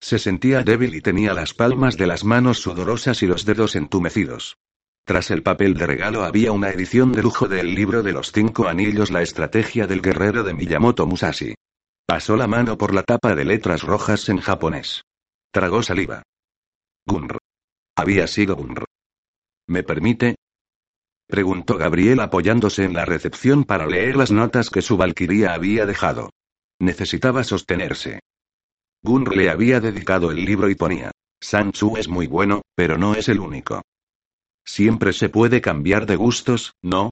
Se 0.00 0.18
sentía 0.18 0.62
débil 0.62 0.94
y 0.94 1.00
tenía 1.00 1.34
las 1.34 1.54
palmas 1.54 1.96
de 1.96 2.06
las 2.06 2.24
manos 2.24 2.60
sudorosas 2.60 3.22
y 3.22 3.26
los 3.26 3.44
dedos 3.44 3.76
entumecidos. 3.76 4.56
Tras 5.04 5.30
el 5.30 5.42
papel 5.42 5.74
de 5.74 5.86
regalo 5.86 6.24
había 6.24 6.52
una 6.52 6.70
edición 6.70 7.12
de 7.12 7.22
lujo 7.22 7.46
del 7.46 7.74
libro 7.74 8.02
de 8.02 8.12
los 8.12 8.32
cinco 8.32 8.66
anillos 8.66 9.10
La 9.10 9.22
estrategia 9.22 9.86
del 9.86 10.02
guerrero 10.02 10.42
de 10.42 10.52
Miyamoto 10.52 11.06
Musashi. 11.06 11.54
Pasó 12.06 12.36
la 12.36 12.46
mano 12.46 12.76
por 12.76 12.92
la 12.92 13.02
tapa 13.02 13.34
de 13.34 13.44
letras 13.44 13.82
rojas 13.82 14.28
en 14.28 14.38
japonés. 14.38 15.02
Tragó 15.52 15.82
saliva. 15.82 16.22
Gunr. 17.06 17.38
Había 17.96 18.26
sido 18.26 18.56
Gunr. 18.56 18.84
¿Me 19.68 19.82
permite? 19.82 20.36
Preguntó 21.28 21.76
Gabriel 21.76 22.20
apoyándose 22.20 22.84
en 22.84 22.94
la 22.94 23.04
recepción 23.04 23.64
para 23.64 23.86
leer 23.86 24.16
las 24.16 24.30
notas 24.30 24.70
que 24.70 24.82
su 24.82 24.96
valquiría 24.96 25.54
había 25.54 25.86
dejado. 25.86 26.30
Necesitaba 26.78 27.42
sostenerse. 27.42 28.20
Gunr 29.06 29.36
le 29.36 29.50
había 29.50 29.78
dedicado 29.78 30.32
el 30.32 30.44
libro 30.44 30.68
y 30.68 30.74
ponía. 30.74 31.12
Sanchu 31.40 31.96
es 31.96 32.08
muy 32.08 32.26
bueno, 32.26 32.62
pero 32.74 32.98
no 32.98 33.14
es 33.14 33.28
el 33.28 33.38
único. 33.38 33.82
Siempre 34.64 35.12
se 35.12 35.28
puede 35.28 35.60
cambiar 35.60 36.06
de 36.06 36.16
gustos, 36.16 36.74
¿no? 36.82 37.10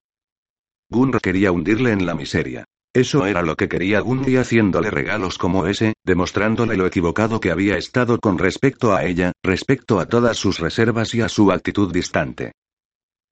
Gunr 0.90 1.20
quería 1.20 1.52
hundirle 1.52 1.92
en 1.92 2.04
la 2.04 2.16
miseria. 2.16 2.64
Eso 2.92 3.26
era 3.26 3.42
lo 3.42 3.54
que 3.54 3.68
quería 3.68 4.00
Gundy 4.00 4.36
haciéndole 4.36 4.90
regalos 4.90 5.38
como 5.38 5.66
ese, 5.66 5.94
demostrándole 6.04 6.76
lo 6.76 6.86
equivocado 6.86 7.38
que 7.38 7.52
había 7.52 7.76
estado 7.76 8.18
con 8.18 8.38
respecto 8.38 8.92
a 8.92 9.04
ella, 9.04 9.30
respecto 9.44 10.00
a 10.00 10.06
todas 10.06 10.36
sus 10.36 10.58
reservas 10.58 11.14
y 11.14 11.20
a 11.20 11.28
su 11.28 11.52
actitud 11.52 11.92
distante. 11.92 12.52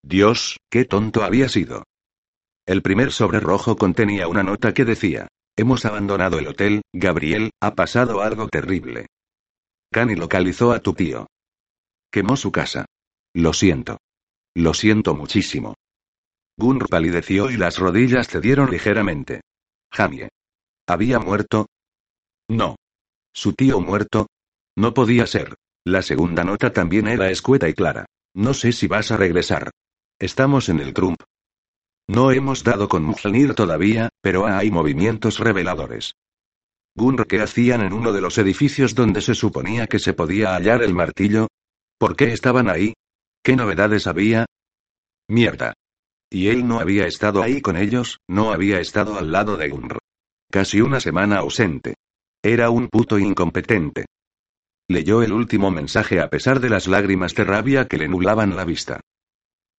Dios, 0.05 0.59
qué 0.71 0.85
tonto 0.85 1.25
había 1.25 1.49
sido. 1.49 1.83
El 2.65 2.83
primer 2.83 3.11
sobre 3.11 3.41
rojo 3.41 3.77
contenía 3.77 4.29
una 4.29 4.45
nota 4.45 4.73
que 4.73 4.85
decía, 4.85 5.27
Hemos 5.57 5.85
abandonado 5.85 6.39
el 6.39 6.49
hotel, 6.49 6.83
Gabriel, 6.93 7.51
ha 7.61 7.75
pasado 7.75 8.23
algo 8.23 8.49
terrible. 8.49 9.07
Cani 9.93 10.17
localizó 10.17 10.73
a 10.73 10.81
tu 10.81 10.95
tío. 10.95 11.27
Quemó 12.11 12.37
su 12.37 12.51
casa. 12.51 12.87
Lo 13.35 13.53
siento. 13.53 13.99
Lo 14.55 14.73
siento 14.73 15.15
muchísimo. 15.15 15.75
Gunr 16.59 16.89
palideció 16.89 17.51
y 17.51 17.57
las 17.57 17.79
rodillas 17.79 18.29
cedieron 18.29 18.71
ligeramente. 18.71 19.43
Jamie. 19.93 20.29
¿Había 20.87 21.19
muerto? 21.19 21.67
No. 22.49 22.77
¿Su 23.35 23.53
tío 23.55 23.81
muerto? 23.81 24.29
No 24.77 24.95
podía 24.95 25.27
ser. 25.27 25.55
La 25.85 26.03
segunda 26.03 26.45
nota 26.45 26.73
también 26.73 27.09
era 27.09 27.31
escueta 27.31 27.69
y 27.69 27.75
clara. 27.75 28.07
No 28.35 28.55
sé 28.55 28.73
si 28.73 28.87
vas 28.87 29.11
a 29.11 29.17
regresar. 29.17 29.71
Estamos 30.19 30.69
en 30.69 30.81
el 30.81 30.95
Trump. 30.95 31.23
No 32.09 32.31
hemos 32.31 32.65
dado 32.65 32.89
con 32.89 33.05
Mjolnir 33.05 33.55
todavía, 33.55 34.09
pero 34.21 34.47
hay 34.47 34.71
movimientos 34.71 35.39
reveladores. 35.39 36.15
Gunr, 36.95 37.27
¿qué 37.27 37.41
hacían 37.41 37.81
en 37.81 37.93
uno 37.93 38.13
de 38.13 38.21
los 38.21 38.37
edificios 38.39 38.95
donde 38.95 39.23
se 39.23 39.35
suponía 39.35 39.87
que 39.87 39.99
se 39.99 40.13
podía 40.13 40.55
hallar 40.55 40.83
el 40.83 40.95
martillo? 40.95 41.49
¿Por 41.99 42.17
qué 42.17 42.33
estaban 42.33 42.69
ahí? 42.69 42.95
¿Qué 43.43 43.57
novedades 43.57 44.07
había? 44.07 44.45
Mierda. 45.29 45.73
Y 46.31 46.49
él 46.49 46.67
no 46.67 46.81
había 46.81 47.07
estado 47.07 47.43
ahí 47.43 47.61
con 47.61 47.77
ellos, 47.77 48.19
no 48.29 48.53
había 48.53 48.81
estado 48.81 49.19
al 49.19 49.33
lado 49.33 49.57
de 49.57 49.69
Gunr. 49.69 49.99
Casi 50.51 50.81
una 50.81 51.01
semana 51.01 51.39
ausente. 51.39 51.95
Era 52.43 52.71
un 52.71 52.89
puto 52.89 53.19
incompetente. 53.19 54.07
Leyó 54.89 55.23
el 55.23 55.33
último 55.33 55.71
mensaje 55.71 56.21
a 56.21 56.29
pesar 56.29 56.61
de 56.61 56.69
las 56.69 56.89
lágrimas 56.89 57.35
de 57.35 57.45
rabia 57.45 57.87
que 57.87 57.97
le 57.97 58.09
nublaban 58.09 58.57
la 58.57 58.65
vista. 58.65 59.01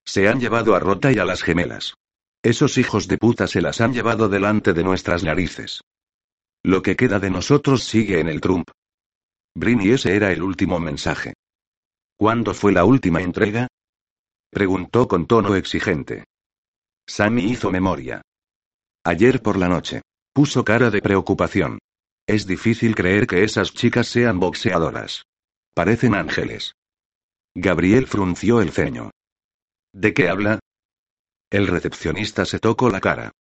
Se 0.06 0.28
han 0.28 0.40
llevado 0.40 0.76
a 0.76 0.80
Rota 0.80 1.12
y 1.12 1.20
a 1.20 1.26
las 1.26 1.44
gemelas. 1.44 1.94
Esos 2.44 2.78
hijos 2.78 3.08
de 3.08 3.18
puta 3.18 3.48
se 3.48 3.62
las 3.62 3.80
han 3.80 3.94
llevado 3.94 4.28
delante 4.28 4.74
de 4.74 4.84
nuestras 4.84 5.24
narices. 5.24 5.82
Lo 6.62 6.82
que 6.82 6.98
queda 6.98 7.20
de 7.20 7.30
nosotros 7.30 7.84
sigue 7.84 8.20
en 8.20 8.28
el 8.28 8.42
Trump. 8.42 8.70
Brin 9.56 9.82
y 9.82 9.92
ese 9.92 10.16
era 10.16 10.32
el 10.34 10.44
último 10.44 10.80
mensaje. 10.80 11.34
¿Cuándo 12.18 12.54
fue 12.54 12.74
la 12.74 12.84
última 12.84 13.22
entrega? 13.22 13.68
Preguntó 14.52 15.08
con 15.08 15.26
tono 15.26 15.56
exigente. 15.56 16.26
Sammy 17.08 17.44
hizo 17.46 17.72
memoria. 17.72 18.22
Ayer 19.06 19.42
por 19.42 19.58
la 19.58 19.70
noche. 19.70 20.02
Puso 20.34 20.64
cara 20.64 20.90
de 20.90 21.02
preocupación. 21.02 21.80
Es 22.28 22.48
difícil 22.48 22.96
creer 22.96 23.28
que 23.28 23.44
esas 23.44 23.74
chicas 23.74 24.08
sean 24.08 24.40
boxeadoras. 24.40 25.24
Parecen 25.74 26.16
ángeles. 26.16 26.74
Gabriel 27.56 28.08
frunció 28.08 28.62
el 28.62 28.72
ceño. 28.72 29.12
¿De 29.94 30.14
qué 30.14 30.30
habla? 30.30 30.60
El 31.54 31.68
recepcionista 31.68 32.46
se 32.46 32.58
tocó 32.58 32.90
la 32.90 33.00
cara. 33.00 33.32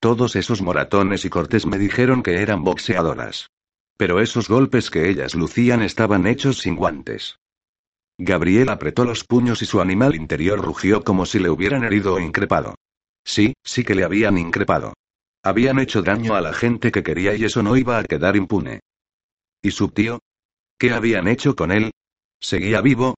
Todos 0.00 0.34
esos 0.34 0.60
moratones 0.60 1.24
y 1.24 1.30
cortes 1.30 1.66
me 1.66 1.78
dijeron 1.78 2.24
que 2.24 2.42
eran 2.42 2.64
boxeadoras. 2.64 3.52
Pero 3.96 4.18
esos 4.18 4.48
golpes 4.48 4.90
que 4.90 5.08
ellas 5.08 5.36
lucían 5.36 5.80
estaban 5.82 6.26
hechos 6.26 6.58
sin 6.58 6.74
guantes. 6.74 7.38
Gabriel 8.18 8.70
apretó 8.70 9.04
los 9.04 9.22
puños 9.22 9.62
y 9.62 9.66
su 9.66 9.80
animal 9.80 10.16
interior 10.16 10.60
rugió 10.60 11.04
como 11.04 11.26
si 11.26 11.38
le 11.38 11.48
hubieran 11.48 11.84
herido 11.84 12.14
o 12.14 12.18
increpado. 12.18 12.74
Sí, 13.24 13.54
sí 13.62 13.84
que 13.84 13.94
le 13.94 14.02
habían 14.02 14.36
increpado. 14.36 14.94
Habían 15.44 15.78
hecho 15.78 16.02
daño 16.02 16.34
a 16.34 16.40
la 16.40 16.52
gente 16.52 16.90
que 16.90 17.04
quería 17.04 17.36
y 17.36 17.44
eso 17.44 17.62
no 17.62 17.76
iba 17.76 17.98
a 17.98 18.02
quedar 18.02 18.34
impune. 18.34 18.80
¿Y 19.62 19.70
su 19.70 19.90
tío? 19.90 20.18
¿Qué 20.76 20.90
habían 20.90 21.28
hecho 21.28 21.54
con 21.54 21.70
él? 21.70 21.92
¿Seguía 22.40 22.80
vivo? 22.80 23.14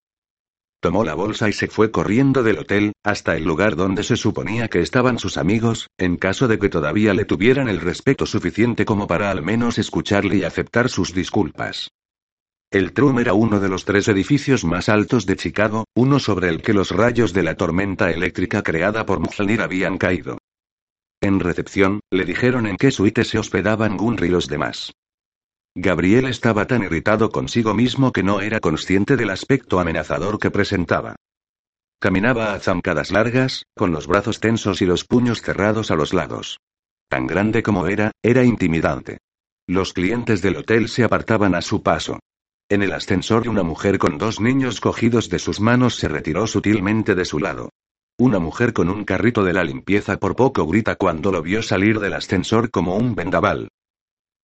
Tomó 0.80 1.04
la 1.04 1.14
bolsa 1.14 1.46
y 1.46 1.52
se 1.52 1.66
fue 1.66 1.90
corriendo 1.90 2.42
del 2.42 2.58
hotel, 2.58 2.92
hasta 3.04 3.36
el 3.36 3.44
lugar 3.44 3.76
donde 3.76 4.02
se 4.02 4.16
suponía 4.16 4.68
que 4.68 4.80
estaban 4.80 5.18
sus 5.18 5.36
amigos, 5.36 5.88
en 5.98 6.16
caso 6.16 6.48
de 6.48 6.58
que 6.58 6.70
todavía 6.70 7.12
le 7.12 7.26
tuvieran 7.26 7.68
el 7.68 7.82
respeto 7.82 8.24
suficiente 8.24 8.86
como 8.86 9.06
para 9.06 9.30
al 9.30 9.42
menos 9.42 9.78
escucharle 9.78 10.36
y 10.36 10.44
aceptar 10.44 10.88
sus 10.88 11.12
disculpas. 11.12 11.90
El 12.72 12.94
Trum 12.94 13.18
era 13.18 13.34
uno 13.34 13.60
de 13.60 13.68
los 13.68 13.84
tres 13.84 14.08
edificios 14.08 14.64
más 14.64 14.88
altos 14.88 15.26
de 15.26 15.36
Chicago, 15.36 15.84
uno 15.94 16.18
sobre 16.18 16.48
el 16.48 16.62
que 16.62 16.72
los 16.72 16.92
rayos 16.92 17.34
de 17.34 17.42
la 17.42 17.56
tormenta 17.56 18.10
eléctrica 18.10 18.62
creada 18.62 19.04
por 19.04 19.20
Mjolnir 19.20 19.60
habían 19.60 19.98
caído. 19.98 20.38
En 21.20 21.40
recepción, 21.40 22.00
le 22.10 22.24
dijeron 22.24 22.66
en 22.66 22.78
qué 22.78 22.90
suite 22.90 23.24
se 23.24 23.38
hospedaban 23.38 23.98
Gunr 23.98 24.24
y 24.24 24.28
los 24.28 24.46
demás. 24.48 24.92
Gabriel 25.76 26.26
estaba 26.26 26.66
tan 26.66 26.82
irritado 26.82 27.30
consigo 27.30 27.74
mismo 27.74 28.10
que 28.10 28.24
no 28.24 28.40
era 28.40 28.58
consciente 28.58 29.16
del 29.16 29.30
aspecto 29.30 29.78
amenazador 29.78 30.40
que 30.40 30.50
presentaba. 30.50 31.14
Caminaba 32.00 32.54
a 32.54 32.58
zancadas 32.58 33.12
largas, 33.12 33.66
con 33.76 33.92
los 33.92 34.08
brazos 34.08 34.40
tensos 34.40 34.82
y 34.82 34.86
los 34.86 35.04
puños 35.04 35.42
cerrados 35.42 35.90
a 35.90 35.94
los 35.94 36.12
lados. 36.12 36.58
Tan 37.08 37.26
grande 37.26 37.62
como 37.62 37.86
era, 37.86 38.10
era 38.22 38.42
intimidante. 38.42 39.18
Los 39.68 39.92
clientes 39.92 40.42
del 40.42 40.56
hotel 40.56 40.88
se 40.88 41.04
apartaban 41.04 41.54
a 41.54 41.62
su 41.62 41.82
paso. 41.82 42.18
En 42.68 42.82
el 42.82 42.92
ascensor 42.92 43.48
una 43.48 43.62
mujer 43.62 43.98
con 43.98 44.18
dos 44.18 44.40
niños 44.40 44.80
cogidos 44.80 45.28
de 45.28 45.38
sus 45.38 45.60
manos 45.60 45.96
se 45.96 46.08
retiró 46.08 46.48
sutilmente 46.48 47.14
de 47.14 47.24
su 47.24 47.38
lado. 47.38 47.70
Una 48.18 48.38
mujer 48.38 48.72
con 48.72 48.88
un 48.88 49.04
carrito 49.04 49.44
de 49.44 49.52
la 49.52 49.62
limpieza 49.62 50.18
por 50.18 50.34
poco 50.34 50.66
grita 50.66 50.96
cuando 50.96 51.30
lo 51.30 51.42
vio 51.42 51.62
salir 51.62 52.00
del 52.00 52.14
ascensor 52.14 52.70
como 52.70 52.96
un 52.96 53.14
vendaval. 53.14 53.68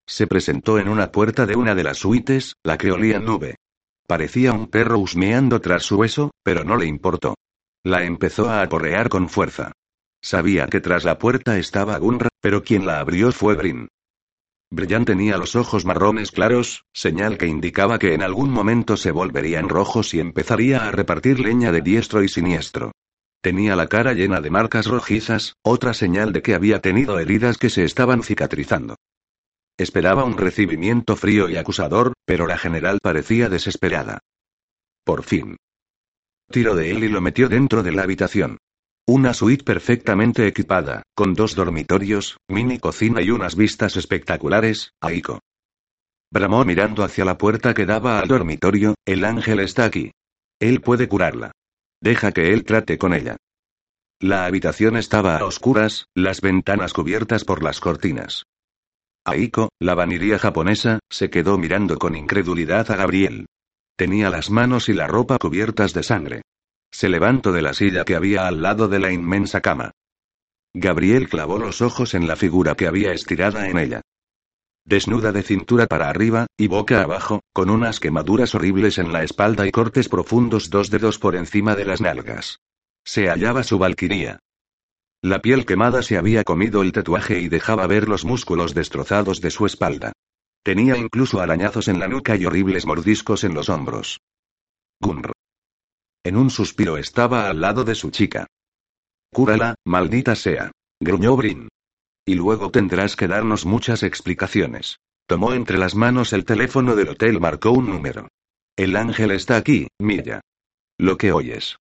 Se 0.08 0.26
presentó 0.26 0.78
en 0.78 0.88
una 0.88 1.10
puerta 1.10 1.46
de 1.46 1.56
una 1.56 1.74
de 1.74 1.82
las 1.82 1.98
suites, 1.98 2.54
la 2.62 2.78
que 2.78 2.88
nube. 2.88 3.56
Parecía 4.06 4.52
un 4.52 4.68
perro 4.68 4.98
husmeando 4.98 5.60
tras 5.60 5.82
su 5.82 5.96
hueso, 5.96 6.30
pero 6.44 6.62
no 6.62 6.76
le 6.76 6.86
importó. 6.86 7.34
La 7.82 8.04
empezó 8.04 8.48
a 8.48 8.62
aporrear 8.62 9.08
con 9.08 9.28
fuerza. 9.28 9.72
Sabía 10.22 10.66
que 10.66 10.80
tras 10.80 11.04
la 11.04 11.18
puerta 11.18 11.58
estaba 11.58 11.98
Gunra, 11.98 12.28
pero 12.40 12.62
quien 12.62 12.86
la 12.86 13.00
abrió 13.00 13.32
fue 13.32 13.56
Brin. 13.56 13.88
Brillan 14.70 15.04
tenía 15.04 15.38
los 15.38 15.54
ojos 15.54 15.84
marrones 15.84 16.32
claros, 16.32 16.84
señal 16.92 17.38
que 17.38 17.46
indicaba 17.46 17.98
que 17.98 18.14
en 18.14 18.22
algún 18.22 18.50
momento 18.50 18.96
se 18.96 19.12
volverían 19.12 19.68
rojos 19.68 20.14
y 20.14 20.20
empezaría 20.20 20.86
a 20.86 20.90
repartir 20.90 21.38
leña 21.38 21.70
de 21.70 21.82
diestro 21.82 22.22
y 22.22 22.28
siniestro. 22.28 22.92
Tenía 23.40 23.76
la 23.76 23.86
cara 23.86 24.12
llena 24.12 24.40
de 24.40 24.50
marcas 24.50 24.86
rojizas, 24.86 25.54
otra 25.62 25.94
señal 25.94 26.32
de 26.32 26.42
que 26.42 26.54
había 26.54 26.80
tenido 26.80 27.20
heridas 27.20 27.58
que 27.58 27.70
se 27.70 27.84
estaban 27.84 28.24
cicatrizando. 28.24 28.96
Esperaba 29.78 30.24
un 30.24 30.38
recibimiento 30.38 31.16
frío 31.16 31.48
y 31.50 31.56
acusador, 31.56 32.14
pero 32.24 32.46
la 32.46 32.56
general 32.56 32.98
parecía 33.02 33.48
desesperada. 33.48 34.20
Por 35.04 35.22
fin. 35.22 35.56
Tiró 36.50 36.74
de 36.74 36.90
él 36.90 37.04
y 37.04 37.08
lo 37.08 37.20
metió 37.20 37.48
dentro 37.48 37.82
de 37.82 37.92
la 37.92 38.02
habitación. 38.02 38.58
Una 39.06 39.34
suite 39.34 39.64
perfectamente 39.64 40.46
equipada, 40.46 41.02
con 41.14 41.34
dos 41.34 41.54
dormitorios, 41.54 42.38
mini 42.48 42.78
cocina 42.78 43.20
y 43.22 43.30
unas 43.30 43.54
vistas 43.54 43.96
espectaculares, 43.96 44.92
Aiko. 45.00 45.40
Bramó 46.32 46.64
mirando 46.64 47.04
hacia 47.04 47.24
la 47.24 47.38
puerta 47.38 47.72
que 47.72 47.86
daba 47.86 48.18
al 48.18 48.28
dormitorio, 48.28 48.94
el 49.04 49.24
ángel 49.24 49.60
está 49.60 49.84
aquí. 49.84 50.10
Él 50.58 50.80
puede 50.80 51.06
curarla. 51.06 51.52
Deja 52.00 52.32
que 52.32 52.52
él 52.52 52.64
trate 52.64 52.98
con 52.98 53.14
ella. 53.14 53.36
La 54.20 54.46
habitación 54.46 54.96
estaba 54.96 55.36
a 55.36 55.44
oscuras, 55.44 56.06
las 56.14 56.40
ventanas 56.40 56.92
cubiertas 56.92 57.44
por 57.44 57.62
las 57.62 57.80
cortinas. 57.80 58.44
Aiko, 59.26 59.70
la 59.80 59.96
vaniría 59.96 60.38
japonesa, 60.38 61.00
se 61.10 61.30
quedó 61.30 61.58
mirando 61.58 61.98
con 61.98 62.14
incredulidad 62.14 62.88
a 62.92 62.96
Gabriel. 62.96 63.46
Tenía 63.96 64.30
las 64.30 64.50
manos 64.50 64.88
y 64.88 64.92
la 64.92 65.08
ropa 65.08 65.36
cubiertas 65.38 65.92
de 65.92 66.04
sangre. 66.04 66.42
Se 66.92 67.08
levantó 67.08 67.50
de 67.50 67.60
la 67.60 67.74
silla 67.74 68.04
que 68.04 68.14
había 68.14 68.46
al 68.46 68.62
lado 68.62 68.86
de 68.86 69.00
la 69.00 69.12
inmensa 69.12 69.60
cama. 69.60 69.90
Gabriel 70.72 71.28
clavó 71.28 71.58
los 71.58 71.82
ojos 71.82 72.14
en 72.14 72.28
la 72.28 72.36
figura 72.36 72.76
que 72.76 72.86
había 72.86 73.12
estirada 73.12 73.68
en 73.68 73.78
ella. 73.78 74.02
Desnuda 74.84 75.32
de 75.32 75.42
cintura 75.42 75.88
para 75.88 76.08
arriba, 76.08 76.46
y 76.56 76.68
boca 76.68 77.02
abajo, 77.02 77.40
con 77.52 77.70
unas 77.70 77.98
quemaduras 77.98 78.54
horribles 78.54 78.98
en 78.98 79.12
la 79.12 79.24
espalda 79.24 79.66
y 79.66 79.72
cortes 79.72 80.08
profundos 80.08 80.70
dos 80.70 80.88
dedos 80.88 81.18
por 81.18 81.34
encima 81.34 81.74
de 81.74 81.84
las 81.84 82.00
nalgas. 82.00 82.60
Se 83.04 83.28
hallaba 83.28 83.64
su 83.64 83.78
valquiría. 83.78 84.38
La 85.26 85.42
piel 85.42 85.66
quemada 85.66 86.04
se 86.04 86.16
había 86.16 86.44
comido 86.44 86.82
el 86.82 86.92
tatuaje 86.92 87.40
y 87.40 87.48
dejaba 87.48 87.88
ver 87.88 88.08
los 88.08 88.24
músculos 88.24 88.74
destrozados 88.74 89.40
de 89.40 89.50
su 89.50 89.66
espalda. 89.66 90.12
Tenía 90.62 90.96
incluso 90.96 91.40
arañazos 91.40 91.88
en 91.88 91.98
la 91.98 92.06
nuca 92.06 92.36
y 92.36 92.46
horribles 92.46 92.86
mordiscos 92.86 93.42
en 93.42 93.52
los 93.52 93.68
hombros. 93.68 94.20
Gunr. 95.00 95.32
En 96.22 96.36
un 96.36 96.48
suspiro 96.48 96.96
estaba 96.96 97.50
al 97.50 97.60
lado 97.60 97.82
de 97.82 97.96
su 97.96 98.12
chica. 98.12 98.46
Cúrala, 99.32 99.74
maldita 99.84 100.36
sea. 100.36 100.70
Gruñó 101.00 101.34
Brin. 101.34 101.70
Y 102.24 102.36
luego 102.36 102.70
tendrás 102.70 103.16
que 103.16 103.26
darnos 103.26 103.66
muchas 103.66 104.04
explicaciones. 104.04 104.98
Tomó 105.26 105.54
entre 105.54 105.76
las 105.76 105.96
manos 105.96 106.32
el 106.34 106.44
teléfono 106.44 106.94
del 106.94 107.08
hotel, 107.08 107.40
marcó 107.40 107.72
un 107.72 107.88
número. 107.88 108.28
El 108.76 108.94
ángel 108.94 109.32
está 109.32 109.56
aquí, 109.56 109.88
Milla. 109.98 110.40
Lo 110.98 111.18
que 111.18 111.32
oyes. 111.32 111.78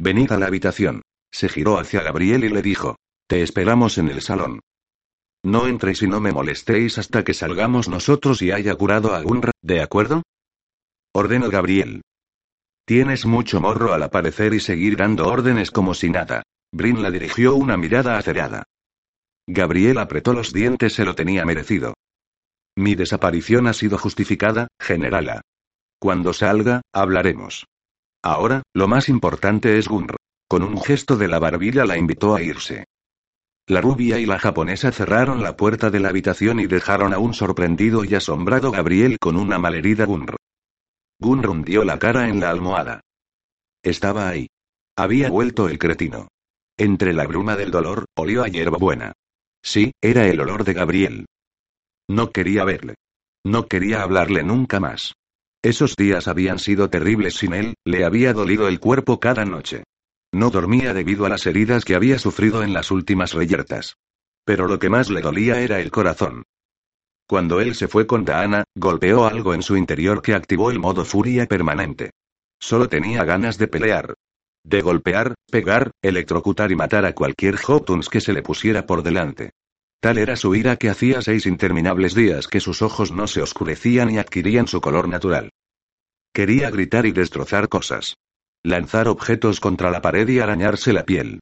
Venid 0.00 0.32
a 0.32 0.38
la 0.38 0.46
habitación. 0.46 1.02
Se 1.32 1.48
giró 1.48 1.78
hacia 1.78 2.02
Gabriel 2.02 2.44
y 2.44 2.48
le 2.48 2.62
dijo. 2.62 2.96
Te 3.26 3.42
esperamos 3.42 3.98
en 3.98 4.08
el 4.08 4.22
salón. 4.22 4.60
No 5.42 5.66
entréis 5.66 6.02
y 6.02 6.08
no 6.08 6.20
me 6.20 6.32
molestéis 6.32 6.98
hasta 6.98 7.24
que 7.24 7.32
salgamos 7.32 7.88
nosotros 7.88 8.42
y 8.42 8.50
haya 8.50 8.74
curado 8.74 9.14
a 9.14 9.22
Gunra, 9.22 9.52
¿de 9.62 9.80
acuerdo? 9.80 10.22
Ordenó 11.14 11.48
Gabriel. 11.48 12.02
Tienes 12.84 13.24
mucho 13.24 13.60
morro 13.60 13.94
al 13.94 14.02
aparecer 14.02 14.52
y 14.52 14.60
seguir 14.60 14.96
dando 14.96 15.28
órdenes 15.28 15.70
como 15.70 15.94
si 15.94 16.10
nada. 16.10 16.42
Brin 16.72 17.02
la 17.02 17.10
dirigió 17.10 17.54
una 17.54 17.76
mirada 17.76 18.18
acerada. 18.18 18.64
Gabriel 19.46 19.98
apretó 19.98 20.32
los 20.32 20.52
dientes, 20.52 20.92
se 20.92 21.04
lo 21.04 21.14
tenía 21.14 21.44
merecido. 21.44 21.94
Mi 22.76 22.94
desaparición 22.94 23.66
ha 23.66 23.72
sido 23.72 23.98
justificada, 23.98 24.68
generala. 24.80 25.40
Cuando 25.98 26.32
salga, 26.32 26.82
hablaremos. 26.92 27.66
Ahora, 28.22 28.62
lo 28.74 28.88
más 28.88 29.08
importante 29.08 29.78
es 29.78 29.88
Gunr. 29.88 30.16
Con 30.50 30.64
un 30.64 30.82
gesto 30.82 31.16
de 31.16 31.28
la 31.28 31.38
barbilla 31.38 31.84
la 31.84 31.96
invitó 31.96 32.34
a 32.34 32.42
irse. 32.42 32.86
La 33.68 33.80
rubia 33.80 34.18
y 34.18 34.26
la 34.26 34.40
japonesa 34.40 34.90
cerraron 34.90 35.44
la 35.44 35.56
puerta 35.56 35.90
de 35.90 36.00
la 36.00 36.08
habitación 36.08 36.58
y 36.58 36.66
dejaron 36.66 37.14
a 37.14 37.20
un 37.20 37.34
sorprendido 37.34 38.04
y 38.04 38.16
asombrado 38.16 38.72
Gabriel 38.72 39.16
con 39.20 39.36
una 39.36 39.60
malherida 39.60 40.06
Gunr. 40.06 40.34
Gun 41.20 41.46
hundió 41.46 41.84
la 41.84 42.00
cara 42.00 42.28
en 42.28 42.40
la 42.40 42.50
almohada. 42.50 43.00
Estaba 43.84 44.28
ahí. 44.28 44.48
Había 44.96 45.30
vuelto 45.30 45.68
el 45.68 45.78
cretino. 45.78 46.26
Entre 46.76 47.12
la 47.12 47.28
bruma 47.28 47.54
del 47.54 47.70
dolor, 47.70 48.06
olió 48.16 48.42
a 48.42 48.48
hierbabuena. 48.48 49.12
Sí, 49.62 49.92
era 50.00 50.26
el 50.26 50.40
olor 50.40 50.64
de 50.64 50.72
Gabriel. 50.72 51.26
No 52.08 52.32
quería 52.32 52.64
verle. 52.64 52.96
No 53.44 53.68
quería 53.68 54.02
hablarle 54.02 54.42
nunca 54.42 54.80
más. 54.80 55.14
Esos 55.62 55.94
días 55.94 56.26
habían 56.26 56.58
sido 56.58 56.90
terribles 56.90 57.34
sin 57.36 57.54
él, 57.54 57.74
le 57.84 58.04
había 58.04 58.32
dolido 58.32 58.66
el 58.66 58.80
cuerpo 58.80 59.20
cada 59.20 59.44
noche. 59.44 59.84
No 60.32 60.50
dormía 60.50 60.94
debido 60.94 61.26
a 61.26 61.28
las 61.28 61.46
heridas 61.46 61.84
que 61.84 61.94
había 61.94 62.18
sufrido 62.18 62.62
en 62.62 62.72
las 62.72 62.90
últimas 62.90 63.32
reyertas. 63.32 63.96
Pero 64.44 64.68
lo 64.68 64.78
que 64.78 64.88
más 64.88 65.10
le 65.10 65.20
dolía 65.20 65.60
era 65.60 65.80
el 65.80 65.90
corazón. 65.90 66.44
Cuando 67.26 67.60
él 67.60 67.74
se 67.74 67.88
fue 67.88 68.06
con 68.06 68.24
Daana, 68.24 68.64
golpeó 68.74 69.26
algo 69.26 69.54
en 69.54 69.62
su 69.62 69.76
interior 69.76 70.22
que 70.22 70.34
activó 70.34 70.70
el 70.70 70.78
modo 70.78 71.04
furia 71.04 71.46
permanente. 71.46 72.10
Solo 72.60 72.88
tenía 72.88 73.24
ganas 73.24 73.58
de 73.58 73.68
pelear. 73.68 74.14
De 74.64 74.82
golpear, 74.82 75.34
pegar, 75.50 75.92
electrocutar 76.02 76.70
y 76.70 76.76
matar 76.76 77.06
a 77.06 77.14
cualquier 77.14 77.56
Jotuns 77.56 78.08
que 78.08 78.20
se 78.20 78.32
le 78.32 78.42
pusiera 78.42 78.86
por 78.86 79.02
delante. 79.02 79.52
Tal 80.00 80.18
era 80.18 80.36
su 80.36 80.54
ira 80.54 80.76
que 80.76 80.90
hacía 80.90 81.22
seis 81.22 81.46
interminables 81.46 82.14
días 82.14 82.48
que 82.48 82.60
sus 82.60 82.82
ojos 82.82 83.12
no 83.12 83.26
se 83.26 83.42
oscurecían 83.42 84.10
y 84.10 84.18
adquirían 84.18 84.66
su 84.66 84.80
color 84.80 85.08
natural. 85.08 85.50
Quería 86.32 86.70
gritar 86.70 87.06
y 87.06 87.12
destrozar 87.12 87.68
cosas. 87.68 88.16
Lanzar 88.62 89.08
objetos 89.08 89.58
contra 89.58 89.90
la 89.90 90.02
pared 90.02 90.28
y 90.28 90.38
arañarse 90.38 90.92
la 90.92 91.04
piel. 91.04 91.40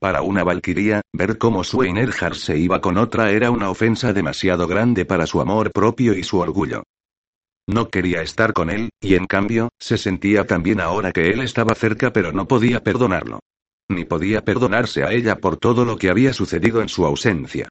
Para 0.00 0.22
una 0.22 0.44
valquiría, 0.44 1.02
ver 1.12 1.36
cómo 1.36 1.64
Sweynherjar 1.64 2.36
se 2.36 2.58
iba 2.58 2.80
con 2.80 2.96
otra 2.96 3.32
era 3.32 3.50
una 3.50 3.70
ofensa 3.70 4.12
demasiado 4.12 4.68
grande 4.68 5.04
para 5.04 5.26
su 5.26 5.40
amor 5.40 5.72
propio 5.72 6.14
y 6.14 6.22
su 6.22 6.38
orgullo. 6.38 6.84
No 7.68 7.88
quería 7.88 8.22
estar 8.22 8.52
con 8.52 8.70
él, 8.70 8.90
y 9.00 9.16
en 9.16 9.26
cambio, 9.26 9.70
se 9.80 9.98
sentía 9.98 10.46
tan 10.46 10.62
bien 10.62 10.80
ahora 10.80 11.10
que 11.10 11.30
él 11.30 11.40
estaba 11.40 11.74
cerca 11.74 12.12
pero 12.12 12.32
no 12.32 12.46
podía 12.46 12.84
perdonarlo. 12.84 13.40
Ni 13.88 14.04
podía 14.04 14.44
perdonarse 14.44 15.02
a 15.02 15.12
ella 15.12 15.36
por 15.36 15.56
todo 15.56 15.84
lo 15.84 15.98
que 15.98 16.08
había 16.08 16.32
sucedido 16.32 16.82
en 16.82 16.88
su 16.88 17.04
ausencia. 17.04 17.68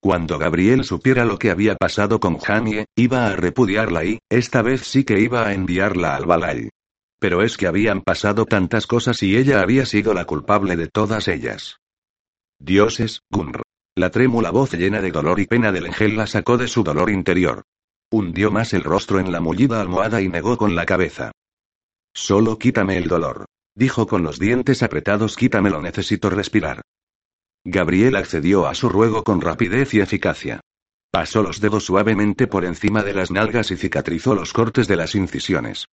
Cuando 0.00 0.38
Gabriel 0.38 0.84
supiera 0.84 1.24
lo 1.24 1.38
que 1.38 1.50
había 1.50 1.76
pasado 1.76 2.18
con 2.18 2.38
Jamie, 2.38 2.86
iba 2.96 3.28
a 3.28 3.36
repudiarla 3.36 4.04
y, 4.04 4.18
esta 4.28 4.62
vez 4.62 4.82
sí 4.82 5.04
que 5.04 5.20
iba 5.20 5.46
a 5.46 5.54
enviarla 5.54 6.16
al 6.16 6.26
Balay. 6.26 6.68
Pero 7.18 7.42
es 7.42 7.56
que 7.56 7.66
habían 7.66 8.02
pasado 8.02 8.46
tantas 8.46 8.86
cosas 8.86 9.22
y 9.22 9.36
ella 9.36 9.60
había 9.60 9.86
sido 9.86 10.14
la 10.14 10.24
culpable 10.24 10.76
de 10.76 10.88
todas 10.88 11.28
ellas. 11.28 11.80
Dioses, 12.58 13.22
Gunr. 13.30 13.62
La 13.96 14.10
trémula 14.10 14.50
voz 14.50 14.72
llena 14.74 15.00
de 15.00 15.10
dolor 15.10 15.40
y 15.40 15.46
pena 15.46 15.72
del 15.72 15.86
ángel 15.86 16.16
la 16.16 16.28
sacó 16.28 16.56
de 16.56 16.68
su 16.68 16.84
dolor 16.84 17.10
interior. 17.10 17.64
Hundió 18.10 18.52
más 18.52 18.72
el 18.72 18.84
rostro 18.84 19.18
en 19.18 19.32
la 19.32 19.40
mullida 19.40 19.80
almohada 19.80 20.22
y 20.22 20.28
negó 20.28 20.56
con 20.56 20.76
la 20.76 20.86
cabeza. 20.86 21.32
Solo 22.14 22.58
quítame 22.58 22.96
el 22.96 23.08
dolor. 23.08 23.46
Dijo 23.74 24.06
con 24.06 24.22
los 24.22 24.38
dientes 24.38 24.82
apretados, 24.82 25.36
quítamelo, 25.36 25.82
necesito 25.82 26.30
respirar. 26.30 26.82
Gabriel 27.64 28.16
accedió 28.16 28.66
a 28.66 28.74
su 28.74 28.88
ruego 28.88 29.24
con 29.24 29.40
rapidez 29.40 29.94
y 29.94 30.00
eficacia. 30.00 30.60
Pasó 31.10 31.42
los 31.42 31.60
dedos 31.60 31.84
suavemente 31.84 32.46
por 32.46 32.64
encima 32.64 33.02
de 33.02 33.14
las 33.14 33.30
nalgas 33.30 33.70
y 33.70 33.76
cicatrizó 33.76 34.34
los 34.34 34.52
cortes 34.52 34.88
de 34.88 34.96
las 34.96 35.14
incisiones. 35.14 35.86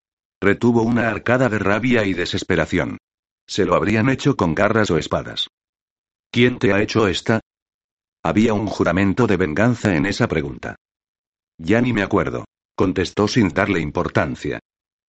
Retuvo 0.45 0.84
una 0.84 1.09
arcada 1.09 1.49
de 1.49 1.57
rabia 1.57 2.05
y 2.05 2.13
desesperación. 2.13 2.99
Se 3.47 3.65
lo 3.65 3.73
habrían 3.73 4.09
hecho 4.09 4.35
con 4.35 4.53
garras 4.53 4.91
o 4.91 4.99
espadas. 4.99 5.47
¿Quién 6.30 6.59
te 6.59 6.72
ha 6.72 6.84
hecho 6.84 7.07
esta? 7.07 7.39
Había 8.23 8.53
un 8.53 8.67
juramento 8.67 9.26
de 9.26 9.38
venganza 9.38 9.95
en 9.95 10.05
esa 10.05 10.27
pregunta. 10.27 10.76
Ya 11.57 11.81
ni 11.81 11.93
me 11.93 12.03
acuerdo. 12.03 12.45
Contestó 12.76 13.27
sin 13.27 13.49
darle 13.49 13.80
importancia. 13.80 14.59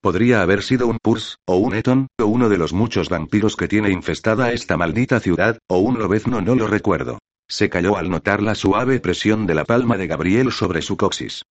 Podría 0.00 0.40
haber 0.40 0.62
sido 0.62 0.86
un 0.86 0.96
Purs, 1.02 1.36
o 1.44 1.56
un 1.56 1.74
Eton, 1.74 2.06
o 2.18 2.24
uno 2.24 2.48
de 2.48 2.56
los 2.56 2.72
muchos 2.72 3.10
vampiros 3.10 3.56
que 3.56 3.68
tiene 3.68 3.90
infestada 3.90 4.52
esta 4.52 4.78
maldita 4.78 5.20
ciudad, 5.20 5.58
o 5.68 5.80
un 5.80 5.98
lobezno 5.98 6.40
no 6.40 6.54
lo 6.54 6.66
recuerdo. 6.66 7.18
Se 7.46 7.68
calló 7.68 7.98
al 7.98 8.08
notar 8.08 8.40
la 8.42 8.54
suave 8.54 9.00
presión 9.00 9.46
de 9.46 9.54
la 9.54 9.66
palma 9.66 9.98
de 9.98 10.06
Gabriel 10.06 10.50
sobre 10.50 10.80
su 10.80 10.96
coxis. 10.96 11.42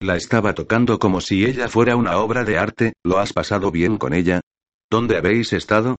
La 0.00 0.16
estaba 0.16 0.54
tocando 0.54 0.98
como 0.98 1.20
si 1.20 1.44
ella 1.44 1.68
fuera 1.68 1.96
una 1.96 2.18
obra 2.18 2.44
de 2.44 2.58
arte, 2.58 2.92
¿lo 3.04 3.18
has 3.18 3.32
pasado 3.32 3.70
bien 3.70 3.96
con 3.96 4.12
ella? 4.12 4.40
¿Dónde 4.90 5.16
habéis 5.16 5.52
estado? 5.52 5.96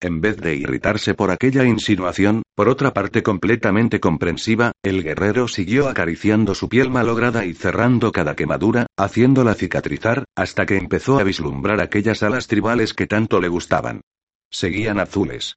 En 0.00 0.20
vez 0.20 0.36
de 0.36 0.54
irritarse 0.54 1.14
por 1.14 1.30
aquella 1.30 1.64
insinuación, 1.64 2.42
por 2.54 2.68
otra 2.68 2.92
parte 2.92 3.22
completamente 3.22 3.98
comprensiva, 3.98 4.72
el 4.82 5.02
guerrero 5.02 5.48
siguió 5.48 5.88
acariciando 5.88 6.54
su 6.54 6.68
piel 6.68 6.90
malograda 6.90 7.46
y 7.46 7.54
cerrando 7.54 8.12
cada 8.12 8.36
quemadura, 8.36 8.86
haciéndola 8.98 9.54
cicatrizar, 9.54 10.24
hasta 10.36 10.66
que 10.66 10.76
empezó 10.76 11.18
a 11.18 11.24
vislumbrar 11.24 11.80
aquellas 11.80 12.22
alas 12.22 12.46
tribales 12.46 12.92
que 12.92 13.06
tanto 13.06 13.40
le 13.40 13.48
gustaban. 13.48 14.02
Seguían 14.50 15.00
azules. 15.00 15.56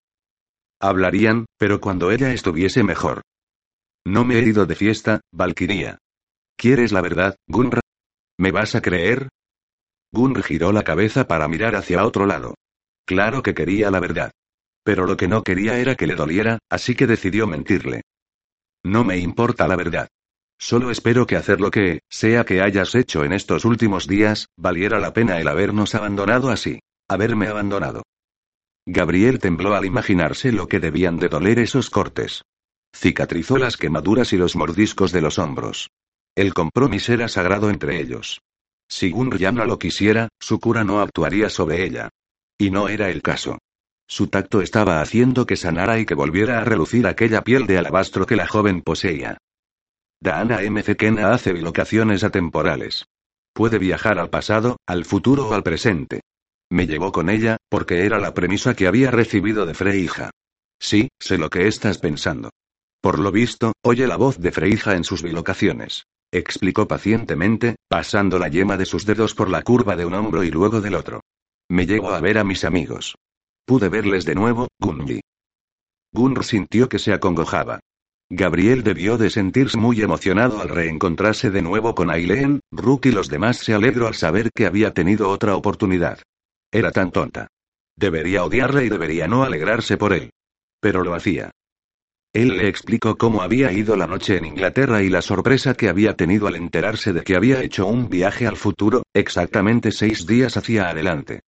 Hablarían, 0.79 1.45
pero 1.57 1.81
cuando 1.81 2.09
ella 2.09 2.31
estuviese 2.31 2.83
mejor. 2.83 3.21
No 4.05 4.23
me 4.23 4.39
he 4.39 4.41
ido 4.41 4.65
de 4.65 4.75
fiesta, 4.75 5.19
Valkyria. 5.33 5.99
¿Quieres 6.59 6.91
la 6.91 6.99
verdad, 6.99 7.37
Gunr? 7.47 7.79
¿Me 8.37 8.51
vas 8.51 8.75
a 8.75 8.81
creer? 8.81 9.29
Gunr 10.11 10.43
giró 10.43 10.73
la 10.73 10.83
cabeza 10.83 11.25
para 11.25 11.47
mirar 11.47 11.73
hacia 11.77 12.05
otro 12.05 12.25
lado. 12.25 12.55
Claro 13.05 13.41
que 13.41 13.53
quería 13.53 13.89
la 13.91 14.01
verdad. 14.01 14.31
Pero 14.83 15.05
lo 15.05 15.15
que 15.15 15.29
no 15.29 15.41
quería 15.41 15.79
era 15.79 15.95
que 15.95 16.05
le 16.05 16.15
doliera, 16.15 16.59
así 16.69 16.95
que 16.95 17.07
decidió 17.07 17.47
mentirle. 17.47 18.01
No 18.83 19.05
me 19.05 19.19
importa 19.19 19.69
la 19.69 19.77
verdad. 19.77 20.09
Solo 20.59 20.91
espero 20.91 21.25
que 21.25 21.37
hacer 21.37 21.61
lo 21.61 21.71
que, 21.71 22.01
sea 22.09 22.43
que 22.43 22.61
hayas 22.61 22.93
hecho 22.93 23.23
en 23.23 23.31
estos 23.31 23.63
últimos 23.63 24.05
días, 24.05 24.47
valiera 24.57 24.99
la 24.99 25.13
pena 25.13 25.39
el 25.39 25.47
habernos 25.47 25.95
abandonado 25.95 26.49
así. 26.49 26.81
Haberme 27.07 27.47
abandonado. 27.47 28.03
Gabriel 28.85 29.39
tembló 29.39 29.75
al 29.75 29.85
imaginarse 29.85 30.51
lo 30.51 30.67
que 30.67 30.81
debían 30.81 31.19
de 31.19 31.29
doler 31.29 31.57
esos 31.57 31.89
cortes. 31.89 32.43
Cicatrizó 32.93 33.57
las 33.57 33.77
quemaduras 33.77 34.33
y 34.33 34.37
los 34.37 34.57
mordiscos 34.57 35.13
de 35.13 35.21
los 35.21 35.39
hombros. 35.39 35.89
El 36.35 36.53
compromiso 36.53 37.13
era 37.13 37.27
sagrado 37.27 37.69
entre 37.69 37.99
ellos. 37.99 38.41
Si 38.87 39.11
Gunr 39.11 39.37
ya 39.37 39.51
no 39.51 39.65
lo 39.65 39.77
quisiera, 39.77 40.29
su 40.39 40.59
cura 40.59 40.83
no 40.83 41.01
actuaría 41.01 41.49
sobre 41.49 41.83
ella. 41.83 42.09
Y 42.57 42.71
no 42.71 42.89
era 42.89 43.09
el 43.09 43.21
caso. 43.21 43.59
Su 44.07 44.27
tacto 44.27 44.61
estaba 44.61 45.01
haciendo 45.01 45.45
que 45.45 45.55
sanara 45.55 45.99
y 45.99 46.05
que 46.05 46.15
volviera 46.15 46.59
a 46.59 46.65
relucir 46.65 47.05
aquella 47.05 47.43
piel 47.43 47.67
de 47.67 47.77
alabastro 47.77 48.25
que 48.25 48.35
la 48.35 48.47
joven 48.47 48.81
poseía. 48.81 49.37
Dana 50.19 50.63
M. 50.63 50.83
Kena 50.83 51.31
hace 51.31 51.53
bilocaciones 51.53 52.23
atemporales. 52.23 53.05
Puede 53.53 53.77
viajar 53.77 54.17
al 54.17 54.29
pasado, 54.29 54.77
al 54.87 55.05
futuro 55.05 55.47
o 55.49 55.53
al 55.53 55.63
presente. 55.63 56.21
Me 56.71 56.87
llevó 56.87 57.11
con 57.11 57.29
ella, 57.29 57.57
porque 57.69 58.05
era 58.05 58.19
la 58.19 58.33
premisa 58.33 58.75
que 58.75 58.87
había 58.87 59.11
recibido 59.11 59.65
de 59.65 59.73
Freija. 59.73 60.31
Sí, 60.79 61.09
sé 61.19 61.37
lo 61.37 61.49
que 61.49 61.67
estás 61.67 61.99
pensando. 61.99 62.49
Por 63.01 63.19
lo 63.19 63.31
visto, 63.31 63.73
oye 63.83 64.07
la 64.07 64.17
voz 64.17 64.39
de 64.39 64.51
Freija 64.51 64.95
en 64.95 65.03
sus 65.03 65.21
bilocaciones. 65.23 66.05
Explicó 66.31 66.87
pacientemente, 66.87 67.75
pasando 67.87 68.37
la 68.37 68.49
yema 68.49 68.77
de 68.77 68.85
sus 68.85 69.05
dedos 69.05 69.33
por 69.33 69.49
la 69.49 69.63
curva 69.63 69.95
de 69.95 70.05
un 70.05 70.13
hombro 70.13 70.43
y 70.43 70.51
luego 70.51 70.79
del 70.79 70.95
otro. 70.95 71.21
Me 71.69 71.87
llevo 71.87 72.11
a 72.11 72.21
ver 72.21 72.37
a 72.37 72.43
mis 72.43 72.63
amigos. 72.65 73.15
Pude 73.65 73.89
verles 73.89 74.25
de 74.25 74.35
nuevo, 74.35 74.67
Gunji. 74.79 75.21
Gunr 76.11 76.43
sintió 76.43 76.89
que 76.89 76.99
se 76.99 77.13
acongojaba. 77.13 77.79
Gabriel 78.31 78.83
debió 78.83 79.17
de 79.17 79.31
sentirse 79.31 79.77
muy 79.77 80.01
emocionado 80.01 80.61
al 80.61 80.69
reencontrarse 80.69 81.49
de 81.49 81.63
nuevo 81.63 81.95
con 81.95 82.11
Aileen, 82.11 82.59
Rook 82.71 83.07
y 83.07 83.11
los 83.11 83.27
demás 83.27 83.57
se 83.57 83.73
alegró 83.73 84.07
al 84.07 84.13
saber 84.13 84.51
que 84.53 84.67
había 84.67 84.93
tenido 84.93 85.29
otra 85.29 85.55
oportunidad. 85.55 86.19
Era 86.71 86.91
tan 86.91 87.11
tonta. 87.11 87.47
Debería 87.95 88.43
odiarle 88.43 88.85
y 88.85 88.89
debería 88.89 89.27
no 89.27 89.43
alegrarse 89.43 89.97
por 89.97 90.13
él. 90.13 90.29
Pero 90.79 91.03
lo 91.03 91.15
hacía. 91.15 91.51
Él 92.33 92.57
le 92.57 92.67
explicó 92.67 93.17
cómo 93.17 93.41
había 93.41 93.71
ido 93.71 93.95
la 93.95 94.05
noche 94.05 94.37
en 94.37 94.45
Inglaterra 94.45 95.01
y 95.01 95.09
la 95.09 95.23
sorpresa 95.23 95.73
que 95.73 95.89
había 95.89 96.15
tenido 96.15 96.47
al 96.47 96.55
enterarse 96.55 97.11
de 97.11 97.23
que 97.23 97.35
había 97.35 97.63
hecho 97.63 97.87
un 97.87 98.07
viaje 98.07 98.45
al 98.45 98.55
futuro, 98.55 99.03
exactamente 99.13 99.91
seis 99.91 100.27
días 100.27 100.55
hacia 100.55 100.89
adelante. 100.89 101.41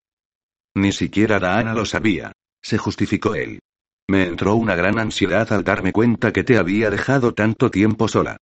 Ni 0.73 0.91
siquiera 0.91 1.39
Daana 1.39 1.73
lo 1.73 1.85
sabía. 1.85 2.31
Se 2.63 2.77
justificó 2.77 3.35
él. 3.35 3.59
Me 4.07 4.25
entró 4.25 4.55
una 4.55 4.75
gran 4.75 4.97
ansiedad 4.97 5.51
al 5.53 5.63
darme 5.63 5.91
cuenta 5.91 6.33
que 6.33 6.43
te 6.43 6.57
había 6.57 6.89
dejado 6.89 7.33
tanto 7.33 7.69
tiempo 7.69 8.07
sola. 8.07 8.37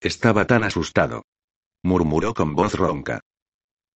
Estaba 0.00 0.46
tan 0.46 0.64
asustado. 0.64 1.22
Murmuró 1.84 2.34
con 2.34 2.54
voz 2.54 2.74
ronca. 2.74 3.20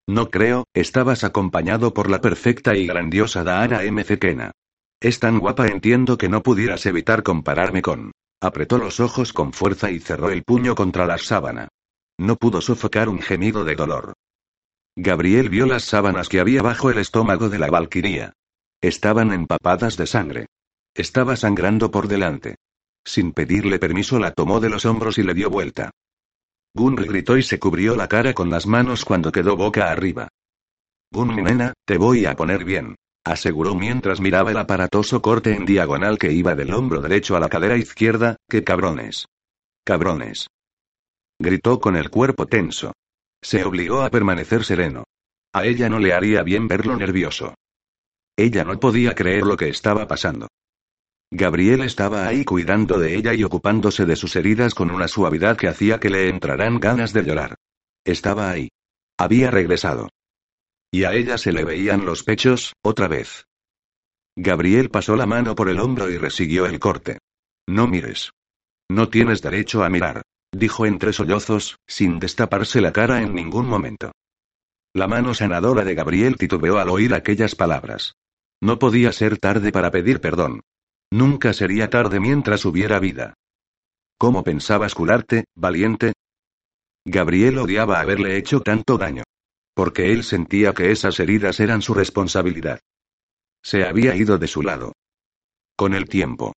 No 0.06 0.30
creo, 0.30 0.64
estabas 0.72 1.24
acompañado 1.24 1.92
por 1.92 2.08
la 2.10 2.20
perfecta 2.20 2.76
y 2.76 2.86
grandiosa 2.86 3.42
Daana 3.42 3.82
M. 3.82 4.04
Kena. 4.04 4.52
Es 5.00 5.20
tan 5.20 5.38
guapa 5.38 5.66
entiendo 5.66 6.16
que 6.16 6.28
no 6.28 6.42
pudieras 6.42 6.86
evitar 6.86 7.22
compararme 7.22 7.82
con. 7.82 8.12
Apretó 8.40 8.78
los 8.78 9.00
ojos 9.00 9.32
con 9.32 9.52
fuerza 9.52 9.90
y 9.90 10.00
cerró 10.00 10.30
el 10.30 10.42
puño 10.42 10.74
contra 10.74 11.06
la 11.06 11.18
sábana. 11.18 11.68
No 12.18 12.36
pudo 12.36 12.60
sofocar 12.60 13.08
un 13.08 13.20
gemido 13.20 13.64
de 13.64 13.76
dolor. 13.76 14.14
Gabriel 14.96 15.50
vio 15.50 15.66
las 15.66 15.84
sábanas 15.84 16.28
que 16.28 16.40
había 16.40 16.62
bajo 16.62 16.90
el 16.90 16.98
estómago 16.98 17.50
de 17.50 17.58
la 17.58 17.68
valquiría. 17.68 18.32
Estaban 18.80 19.32
empapadas 19.32 19.96
de 19.98 20.06
sangre. 20.06 20.46
Estaba 20.94 21.36
sangrando 21.36 21.90
por 21.90 22.08
delante. 22.08 22.56
Sin 23.04 23.32
pedirle 23.32 23.78
permiso 23.78 24.18
la 24.18 24.32
tomó 24.32 24.60
de 24.60 24.70
los 24.70 24.86
hombros 24.86 25.18
y 25.18 25.22
le 25.22 25.34
dio 25.34 25.50
vuelta. 25.50 25.90
Gunri 26.74 27.06
gritó 27.06 27.36
y 27.36 27.42
se 27.42 27.58
cubrió 27.58 27.96
la 27.96 28.08
cara 28.08 28.32
con 28.32 28.50
las 28.50 28.66
manos 28.66 29.04
cuando 29.04 29.30
quedó 29.30 29.56
boca 29.56 29.90
arriba. 29.90 30.28
Gun, 31.10 31.36
nena, 31.36 31.74
te 31.84 31.98
voy 31.98 32.26
a 32.26 32.34
poner 32.34 32.64
bien, 32.64 32.96
aseguró 33.26 33.74
mientras 33.74 34.20
miraba 34.20 34.52
el 34.52 34.56
aparatoso 34.56 35.20
corte 35.20 35.52
en 35.52 35.66
diagonal 35.66 36.16
que 36.16 36.32
iba 36.32 36.54
del 36.54 36.72
hombro 36.72 37.02
derecho 37.02 37.36
a 37.36 37.40
la 37.40 37.48
cadera 37.48 37.76
izquierda, 37.76 38.36
¡qué 38.48 38.62
cabrones! 38.62 39.26
¡Cabrones! 39.84 40.46
Gritó 41.40 41.80
con 41.80 41.96
el 41.96 42.08
cuerpo 42.08 42.46
tenso. 42.46 42.92
Se 43.42 43.64
obligó 43.64 44.02
a 44.02 44.10
permanecer 44.10 44.64
sereno. 44.64 45.04
A 45.52 45.64
ella 45.66 45.88
no 45.88 45.98
le 45.98 46.12
haría 46.12 46.44
bien 46.44 46.68
verlo 46.68 46.96
nervioso. 46.96 47.54
Ella 48.36 48.64
no 48.64 48.78
podía 48.78 49.14
creer 49.14 49.42
lo 49.42 49.56
que 49.56 49.68
estaba 49.68 50.06
pasando. 50.06 50.46
Gabriel 51.32 51.82
estaba 51.82 52.28
ahí 52.28 52.44
cuidando 52.44 52.98
de 53.00 53.16
ella 53.16 53.34
y 53.34 53.42
ocupándose 53.42 54.06
de 54.06 54.14
sus 54.14 54.36
heridas 54.36 54.72
con 54.74 54.92
una 54.92 55.08
suavidad 55.08 55.56
que 55.56 55.66
hacía 55.66 55.98
que 55.98 56.10
le 56.10 56.28
entraran 56.28 56.78
ganas 56.78 57.12
de 57.12 57.24
llorar. 57.24 57.56
Estaba 58.04 58.50
ahí. 58.50 58.68
Había 59.18 59.50
regresado. 59.50 60.10
Y 60.90 61.04
a 61.04 61.14
ella 61.14 61.38
se 61.38 61.52
le 61.52 61.64
veían 61.64 62.04
los 62.04 62.22
pechos, 62.22 62.72
otra 62.82 63.08
vez. 63.08 63.46
Gabriel 64.36 64.90
pasó 64.90 65.16
la 65.16 65.26
mano 65.26 65.54
por 65.54 65.68
el 65.68 65.80
hombro 65.80 66.10
y 66.10 66.18
resiguió 66.18 66.66
el 66.66 66.78
corte. 66.78 67.18
No 67.66 67.86
mires. 67.86 68.30
No 68.88 69.08
tienes 69.08 69.42
derecho 69.42 69.82
a 69.82 69.88
mirar 69.88 70.22
dijo 70.56 70.86
entre 70.86 71.12
sollozos, 71.12 71.78
sin 71.86 72.18
destaparse 72.18 72.80
la 72.80 72.92
cara 72.92 73.22
en 73.22 73.34
ningún 73.34 73.66
momento. 73.66 74.12
La 74.94 75.06
mano 75.06 75.34
sanadora 75.34 75.84
de 75.84 75.94
Gabriel 75.94 76.36
titubeó 76.36 76.78
al 76.78 76.88
oír 76.88 77.14
aquellas 77.14 77.54
palabras. 77.54 78.14
No 78.62 78.78
podía 78.78 79.12
ser 79.12 79.38
tarde 79.38 79.70
para 79.70 79.90
pedir 79.90 80.20
perdón. 80.20 80.62
Nunca 81.10 81.52
sería 81.52 81.90
tarde 81.90 82.18
mientras 82.20 82.64
hubiera 82.64 82.98
vida. 82.98 83.34
¿Cómo 84.18 84.42
pensabas 84.42 84.94
curarte, 84.94 85.44
valiente? 85.54 86.14
Gabriel 87.04 87.58
odiaba 87.58 88.00
haberle 88.00 88.36
hecho 88.36 88.60
tanto 88.60 88.96
daño. 88.96 89.22
Porque 89.76 90.12
él 90.12 90.24
sentía 90.24 90.72
que 90.72 90.90
esas 90.90 91.20
heridas 91.20 91.60
eran 91.60 91.82
su 91.82 91.92
responsabilidad. 91.92 92.80
Se 93.62 93.84
había 93.84 94.16
ido 94.16 94.38
de 94.38 94.48
su 94.48 94.62
lado. 94.62 94.94
Con 95.76 95.94
el 95.94 96.08
tiempo. 96.08 96.54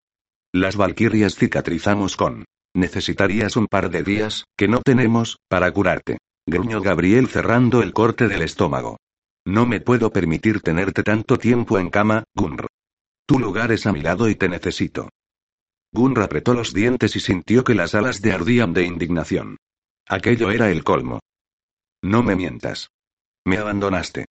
Las 0.54 0.78
valquirias 0.78 1.36
cicatrizamos 1.36 2.16
con 2.16 2.46
Necesitarías 2.74 3.58
un 3.58 3.68
par 3.68 3.90
de 3.90 4.04
días, 4.04 4.46
que 4.56 4.68
no 4.68 4.82
tenemos, 4.82 5.38
para 5.50 5.72
curarte. 5.72 6.20
Gruñó 6.46 6.82
Gabriel 6.82 7.28
cerrando 7.28 7.82
el 7.82 7.94
corte 7.94 8.28
del 8.28 8.42
estómago. 8.42 8.98
No 9.46 9.66
me 9.66 9.82
puedo 9.82 10.12
permitir 10.12 10.62
tenerte 10.62 11.04
tanto 11.04 11.38
tiempo 11.38 11.78
en 11.78 11.90
cama, 11.90 12.24
Gunr. 12.36 12.68
Tu 13.26 13.40
lugar 13.40 13.72
es 13.72 13.86
a 13.86 13.92
mi 13.92 14.02
lado 14.02 14.30
y 14.30 14.36
te 14.36 14.48
necesito. 14.48 15.10
Gunr 15.92 16.22
apretó 16.22 16.54
los 16.54 16.74
dientes 16.74 17.16
y 17.16 17.20
sintió 17.20 17.64
que 17.64 17.76
las 17.76 17.96
alas 17.96 18.22
de 18.22 18.32
ardían 18.32 18.74
de 18.74 18.86
indignación. 18.86 19.58
Aquello 20.08 20.52
era 20.52 20.72
el 20.72 20.84
colmo. 20.84 21.20
No 22.02 22.24
me 22.24 22.36
mientas. 22.36 22.90
Me 23.46 23.58
abandonaste. 23.58 24.26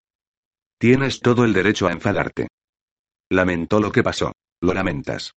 Tienes 0.78 1.20
todo 1.20 1.44
el 1.44 1.52
derecho 1.52 1.88
a 1.88 1.92
enfadarte. 1.92 2.48
Lamentó 3.30 3.80
lo 3.80 3.92
que 3.92 4.02
pasó. 4.02 4.32
Lo 4.60 4.74
lamentas. 4.74 5.32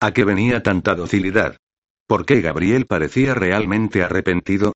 ¿A 0.00 0.12
qué 0.12 0.24
venía 0.24 0.62
tanta 0.62 0.94
docilidad? 0.94 1.56
¿Por 2.06 2.26
qué 2.26 2.40
Gabriel 2.40 2.86
parecía 2.86 3.34
realmente 3.34 4.02
arrepentido? 4.02 4.72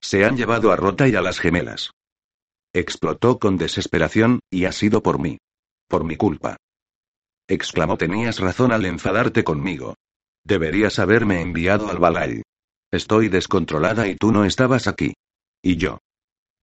Se 0.00 0.24
han 0.24 0.36
llevado 0.36 0.72
a 0.72 0.76
Rota 0.76 1.08
y 1.08 1.14
a 1.14 1.20
las 1.20 1.40
gemelas. 1.40 1.90
Explotó 2.72 3.38
con 3.38 3.56
desesperación, 3.56 4.40
y 4.48 4.64
ha 4.64 4.72
sido 4.72 5.02
por 5.02 5.18
mí. 5.18 5.38
Por 5.88 6.04
mi 6.04 6.16
culpa. 6.16 6.56
Exclamó 7.48 7.98
tenías 7.98 8.38
razón 8.38 8.70
al 8.70 8.86
enfadarte 8.86 9.42
conmigo. 9.42 9.96
Deberías 10.44 10.98
haberme 11.00 11.40
enviado 11.40 11.90
al 11.90 11.98
Balay. 11.98 12.42
Estoy 12.92 13.28
descontrolada 13.28 14.06
y 14.08 14.16
tú 14.16 14.32
no 14.32 14.44
estabas 14.44 14.86
aquí. 14.86 15.14
Y 15.62 15.76
yo. 15.76 15.98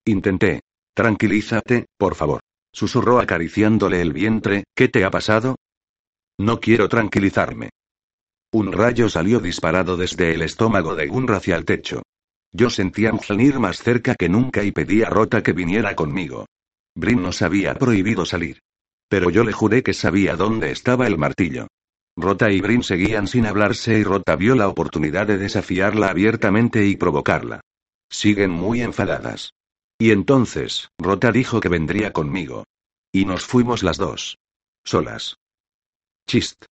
Intenté. 0.07 0.61
Tranquilízate, 0.95 1.85
por 1.97 2.15
favor. 2.15 2.39
Susurró 2.73 3.19
acariciándole 3.19 4.01
el 4.01 4.13
vientre, 4.13 4.63
¿qué 4.73 4.88
te 4.88 5.03
ha 5.03 5.11
pasado? 5.11 5.57
No 6.39 6.59
quiero 6.61 6.88
tranquilizarme. 6.88 7.71
Un 8.53 8.71
rayo 8.71 9.09
salió 9.09 9.41
disparado 9.41 9.97
desde 9.97 10.34
el 10.34 10.43
estómago 10.43 10.95
de 10.95 11.07
Gunra 11.07 11.38
hacia 11.38 11.57
el 11.57 11.65
techo. 11.65 12.03
Yo 12.53 12.69
sentía 12.69 13.11
Mjolnir 13.11 13.59
más 13.59 13.84
cerca 13.84 14.15
que 14.15 14.29
nunca 14.29 14.63
y 14.63 14.71
pedí 14.71 15.03
a 15.03 15.09
Rota 15.09 15.43
que 15.43 15.51
viniera 15.51 15.93
conmigo. 15.93 16.45
Brin 16.95 17.21
nos 17.21 17.41
había 17.41 17.75
prohibido 17.75 18.25
salir. 18.25 18.59
Pero 19.09 19.29
yo 19.29 19.43
le 19.43 19.51
juré 19.51 19.84
que 19.84 19.93
sabía 19.93 20.38
dónde 20.38 20.71
estaba 20.71 21.07
el 21.07 21.17
martillo. 21.17 21.67
Rota 22.15 22.49
y 22.49 22.61
Brin 22.61 22.81
seguían 22.81 23.27
sin 23.27 23.45
hablarse 23.45 23.99
y 23.99 24.03
Rota 24.03 24.38
vio 24.38 24.55
la 24.55 24.69
oportunidad 24.69 25.27
de 25.27 25.38
desafiarla 25.38 26.09
abiertamente 26.09 26.85
y 26.85 26.95
provocarla. 26.95 27.59
Siguen 28.09 28.51
muy 28.51 28.81
enfadadas. 28.81 29.51
Y 29.99 30.11
entonces, 30.11 30.90
Rota 30.98 31.32
dijo 31.32 31.60
que 31.60 31.69
vendría 31.69 32.14
conmigo. 32.14 32.65
Y 33.11 33.26
nos 33.26 33.45
fuimos 33.45 33.84
las 33.84 33.98
dos. 33.98 34.38
Solas. 34.84 35.38
Chist. 36.28 36.65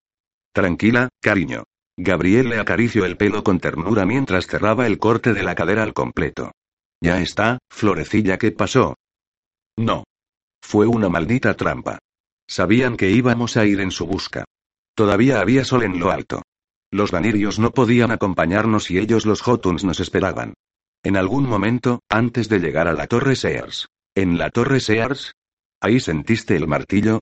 Tranquila, 0.53 1.09
cariño. 1.21 1.63
Gabriel 1.97 2.49
le 2.49 2.59
acarició 2.59 3.05
el 3.05 3.17
pelo 3.17 3.43
con 3.43 3.59
ternura 3.59 4.05
mientras 4.05 4.47
cerraba 4.47 4.85
el 4.85 4.99
corte 4.99 5.33
de 5.33 5.43
la 5.43 5.55
cadera 5.55 5.83
al 5.83 5.93
completo. 5.93 6.51
Ya 7.01 7.21
está, 7.21 7.59
florecilla, 7.69 8.37
¿qué 8.37 8.51
pasó? 8.51 8.95
No. 9.77 10.03
Fue 10.61 10.87
una 10.87 11.09
maldita 11.09 11.55
trampa. 11.55 11.99
Sabían 12.47 12.97
que 12.97 13.11
íbamos 13.11 13.57
a 13.57 13.65
ir 13.65 13.79
en 13.79 13.91
su 13.91 14.05
busca. 14.05 14.45
Todavía 14.93 15.39
había 15.39 15.65
sol 15.65 15.83
en 15.83 15.99
lo 15.99 16.11
alto. 16.11 16.41
Los 16.91 17.11
vanirios 17.11 17.59
no 17.59 17.71
podían 17.71 18.11
acompañarnos 18.11 18.91
y 18.91 18.99
ellos 18.99 19.25
los 19.25 19.41
Jotuns 19.41 19.83
nos 19.83 19.99
esperaban. 19.99 20.53
En 21.05 21.17
algún 21.17 21.47
momento, 21.47 21.99
antes 22.09 22.49
de 22.49 22.57
llegar 22.57 22.87
a 22.87 22.93
la 22.93 23.05
Torre 23.05 23.35
Sears. 23.35 23.89
¿En 24.15 24.39
la 24.39 24.49
Torre 24.49 24.79
Sears? 24.79 25.35
¿Ahí 25.79 25.99
sentiste 25.99 26.55
el 26.55 26.67
martillo? 26.67 27.19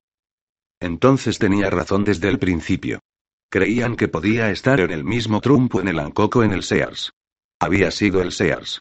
Entonces 0.79 1.37
tenía 1.37 1.69
razón 1.69 2.05
desde 2.05 2.29
el 2.29 2.39
principio. 2.39 3.01
Creían 3.49 3.97
que 3.97 4.07
podía 4.07 4.51
estar 4.51 4.79
en 4.79 4.91
el 4.91 5.03
mismo 5.03 5.41
trumpo 5.41 5.81
en 5.81 5.89
el 5.89 5.99
Ancoco 5.99 6.43
en 6.43 6.53
el 6.53 6.63
Sears. 6.63 7.11
Había 7.59 7.91
sido 7.91 8.21
el 8.21 8.31
Sears. 8.31 8.79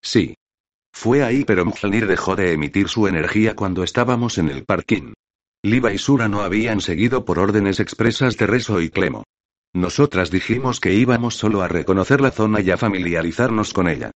Sí. 0.00 0.36
Fue 0.92 1.24
ahí, 1.24 1.44
pero 1.44 1.64
Mjolnir 1.64 2.06
dejó 2.06 2.36
de 2.36 2.52
emitir 2.52 2.88
su 2.88 3.08
energía 3.08 3.56
cuando 3.56 3.82
estábamos 3.82 4.38
en 4.38 4.50
el 4.50 4.64
parking. 4.64 5.14
Liva 5.64 5.92
y 5.92 5.98
Sura 5.98 6.28
no 6.28 6.42
habían 6.42 6.80
seguido 6.80 7.24
por 7.24 7.40
órdenes 7.40 7.80
expresas 7.80 8.36
de 8.36 8.46
Reso 8.46 8.80
y 8.80 8.88
Clemo. 8.88 9.24
Nosotras 9.74 10.30
dijimos 10.30 10.80
que 10.80 10.92
íbamos 10.92 11.36
solo 11.36 11.62
a 11.62 11.68
reconocer 11.68 12.20
la 12.20 12.30
zona 12.30 12.60
y 12.60 12.70
a 12.70 12.76
familiarizarnos 12.76 13.72
con 13.72 13.88
ella. 13.88 14.10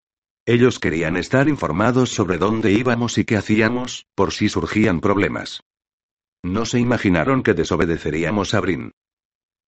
Ellos 0.45 0.79
querían 0.79 1.17
estar 1.17 1.49
informados 1.49 2.11
sobre 2.11 2.37
dónde 2.37 2.71
íbamos 2.71 3.17
y 3.17 3.25
qué 3.25 3.37
hacíamos, 3.37 4.05
por 4.15 4.31
si 4.31 4.49
surgían 4.49 5.01
problemas. 5.01 5.61
No 6.43 6.65
se 6.65 6.79
imaginaron 6.79 7.43
que 7.43 7.53
desobedeceríamos 7.53 8.53
a 8.53 8.61
Brin. 8.61 8.91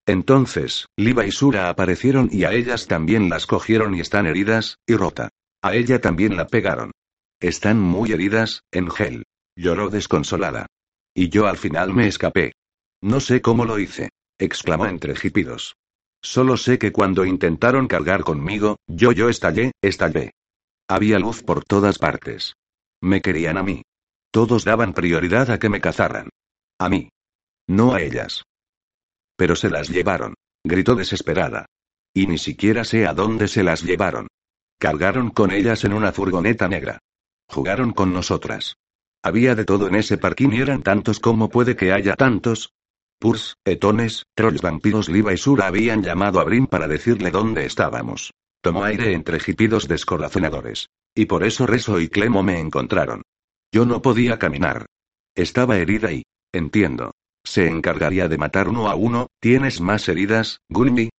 Entonces, 0.05 0.87
Liva 0.95 1.25
y 1.25 1.31
Sura 1.31 1.69
aparecieron 1.69 2.29
y 2.31 2.43
a 2.43 2.53
ellas 2.53 2.87
también 2.87 3.29
las 3.29 3.45
cogieron 3.45 3.95
y 3.95 3.99
están 3.99 4.25
heridas, 4.25 4.77
y 4.87 4.95
rota. 4.95 5.29
A 5.61 5.75
ella 5.75 5.99
también 5.99 6.37
la 6.37 6.47
pegaron. 6.47 6.91
Están 7.39 7.79
muy 7.79 8.11
heridas, 8.11 8.63
Engel. 8.71 9.23
Lloró 9.55 9.89
desconsolada. 9.89 10.67
Y 11.13 11.29
yo 11.29 11.47
al 11.47 11.57
final 11.57 11.93
me 11.93 12.07
escapé. 12.07 12.53
No 13.01 13.19
sé 13.19 13.41
cómo 13.41 13.65
lo 13.65 13.79
hice. 13.79 14.09
Exclamó 14.39 14.87
entre 14.87 15.15
jipidos. 15.15 15.75
Solo 16.21 16.57
sé 16.57 16.79
que 16.79 16.91
cuando 16.91 17.25
intentaron 17.25 17.87
cargar 17.87 18.23
conmigo, 18.23 18.77
yo 18.87 19.11
yo 19.11 19.29
estallé, 19.29 19.71
estallé. 19.81 20.31
Había 20.87 21.19
luz 21.19 21.43
por 21.43 21.63
todas 21.63 21.99
partes. 21.99 22.55
Me 23.01 23.21
querían 23.21 23.57
a 23.57 23.63
mí. 23.63 23.83
Todos 24.31 24.65
daban 24.65 24.93
prioridad 24.93 25.51
a 25.51 25.59
que 25.59 25.69
me 25.69 25.81
cazaran. 25.81 26.29
A 26.79 26.89
mí. 26.89 27.09
No 27.67 27.93
a 27.93 28.01
ellas. 28.01 28.43
Pero 29.35 29.55
se 29.55 29.69
las 29.69 29.89
llevaron. 29.89 30.33
Gritó 30.63 30.95
desesperada. 30.95 31.65
Y 32.13 32.27
ni 32.27 32.37
siquiera 32.37 32.83
sé 32.83 33.05
a 33.05 33.13
dónde 33.13 33.47
se 33.47 33.63
las 33.63 33.83
llevaron. 33.83 34.27
Cargaron 34.79 35.29
con 35.29 35.51
ellas 35.51 35.83
en 35.83 35.93
una 35.93 36.11
furgoneta 36.11 36.67
negra. 36.67 36.99
Jugaron 37.47 37.93
con 37.93 38.13
nosotras. 38.13 38.75
Había 39.21 39.55
de 39.55 39.65
todo 39.65 39.87
en 39.87 39.95
ese 39.95 40.17
parquín 40.17 40.53
y 40.53 40.61
eran 40.61 40.83
tantos 40.83 41.19
como 41.19 41.49
puede 41.49 41.75
que 41.75 41.91
haya 41.91 42.15
tantos. 42.15 42.73
Purs, 43.19 43.57
etones, 43.65 44.23
trolls, 44.33 44.61
vampiros, 44.61 45.09
Liva 45.09 45.33
y 45.33 45.37
Sura 45.37 45.67
habían 45.67 46.01
llamado 46.01 46.39
a 46.39 46.45
Brim 46.45 46.67
para 46.67 46.87
decirle 46.87 47.31
dónde 47.31 47.65
estábamos. 47.65 48.31
Tomó 48.61 48.85
aire 48.85 49.11
entre 49.13 49.41
jipidos 49.41 49.89
descorazonadores. 49.89 50.87
Y 51.13 51.25
por 51.25 51.43
eso 51.43 51.67
Reso 51.67 51.99
y 51.99 52.07
Clemo 52.07 52.43
me 52.43 52.59
encontraron. 52.59 53.23
Yo 53.73 53.85
no 53.85 54.01
podía 54.01 54.39
caminar. 54.39 54.85
Estaba 55.35 55.77
herida 55.77 56.13
y... 56.13 56.23
Entiendo. 56.53 57.11
Se 57.43 57.67
encargaría 57.67 58.29
de 58.29 58.37
matar 58.37 58.69
uno 58.69 58.89
a 58.89 58.95
uno, 58.95 59.27
¿tienes 59.41 59.81
más 59.81 60.07
heridas, 60.07 60.59
Gunmi? 60.69 61.09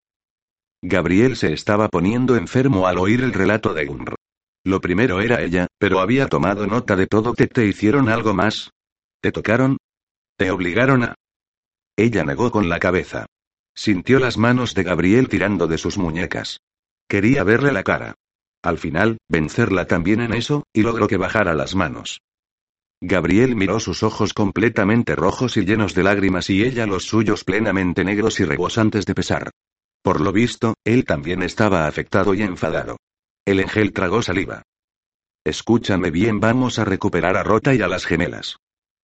Gabriel 0.82 1.36
se 1.36 1.52
estaba 1.52 1.88
poniendo 1.88 2.36
enfermo 2.36 2.86
al 2.86 2.98
oír 2.98 3.20
el 3.20 3.34
relato 3.34 3.74
de 3.74 3.84
Gunr. 3.84 4.14
Lo 4.64 4.80
primero 4.80 5.20
era 5.20 5.42
ella, 5.42 5.66
pero 5.78 6.00
había 6.00 6.28
tomado 6.28 6.66
nota 6.66 6.96
de 6.96 7.06
todo 7.06 7.34
que 7.34 7.46
te 7.46 7.66
hicieron 7.66 8.08
algo 8.08 8.32
más. 8.32 8.70
¿Te 9.20 9.32
tocaron? 9.32 9.76
¿Te 10.36 10.50
obligaron 10.50 11.04
a...? 11.04 11.14
Ella 12.00 12.24
negó 12.24 12.50
con 12.50 12.70
la 12.70 12.78
cabeza. 12.78 13.26
Sintió 13.74 14.20
las 14.20 14.38
manos 14.38 14.74
de 14.74 14.84
Gabriel 14.84 15.28
tirando 15.28 15.66
de 15.66 15.76
sus 15.76 15.98
muñecas. 15.98 16.60
Quería 17.06 17.44
verle 17.44 17.72
la 17.72 17.82
cara. 17.82 18.14
Al 18.62 18.78
final, 18.78 19.18
vencerla 19.28 19.84
también 19.86 20.22
en 20.22 20.32
eso, 20.32 20.64
y 20.72 20.80
logró 20.80 21.08
que 21.08 21.18
bajara 21.18 21.52
las 21.52 21.74
manos. 21.74 22.22
Gabriel 23.02 23.54
miró 23.54 23.80
sus 23.80 24.02
ojos 24.02 24.32
completamente 24.32 25.14
rojos 25.14 25.58
y 25.58 25.66
llenos 25.66 25.94
de 25.94 26.04
lágrimas 26.04 26.48
y 26.48 26.62
ella 26.62 26.86
los 26.86 27.04
suyos 27.04 27.44
plenamente 27.44 28.02
negros 28.02 28.40
y 28.40 28.46
rebosantes 28.46 29.04
de 29.04 29.14
pesar. 29.14 29.50
Por 30.02 30.22
lo 30.22 30.32
visto, 30.32 30.72
él 30.84 31.04
también 31.04 31.42
estaba 31.42 31.86
afectado 31.86 32.32
y 32.32 32.40
enfadado. 32.40 32.96
El 33.44 33.60
ángel 33.60 33.92
tragó 33.92 34.22
saliva. 34.22 34.62
Escúchame 35.44 36.10
bien, 36.10 36.40
vamos 36.40 36.78
a 36.78 36.86
recuperar 36.86 37.36
a 37.36 37.42
Rota 37.42 37.74
y 37.74 37.82
a 37.82 37.88
las 37.88 38.06
gemelas. 38.06 38.56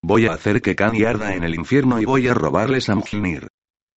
Voy 0.03 0.27
a 0.27 0.33
hacer 0.33 0.63
que 0.63 0.77
Khan 0.77 1.05
arda 1.05 1.35
en 1.35 1.45
el 1.45 1.55
infierno 1.55 2.01
y 2.01 2.05
voy 2.05 2.29
a 2.29 2.35
robarles 2.35 2.89
a 2.89 2.95
Mjolnir. 2.95 3.49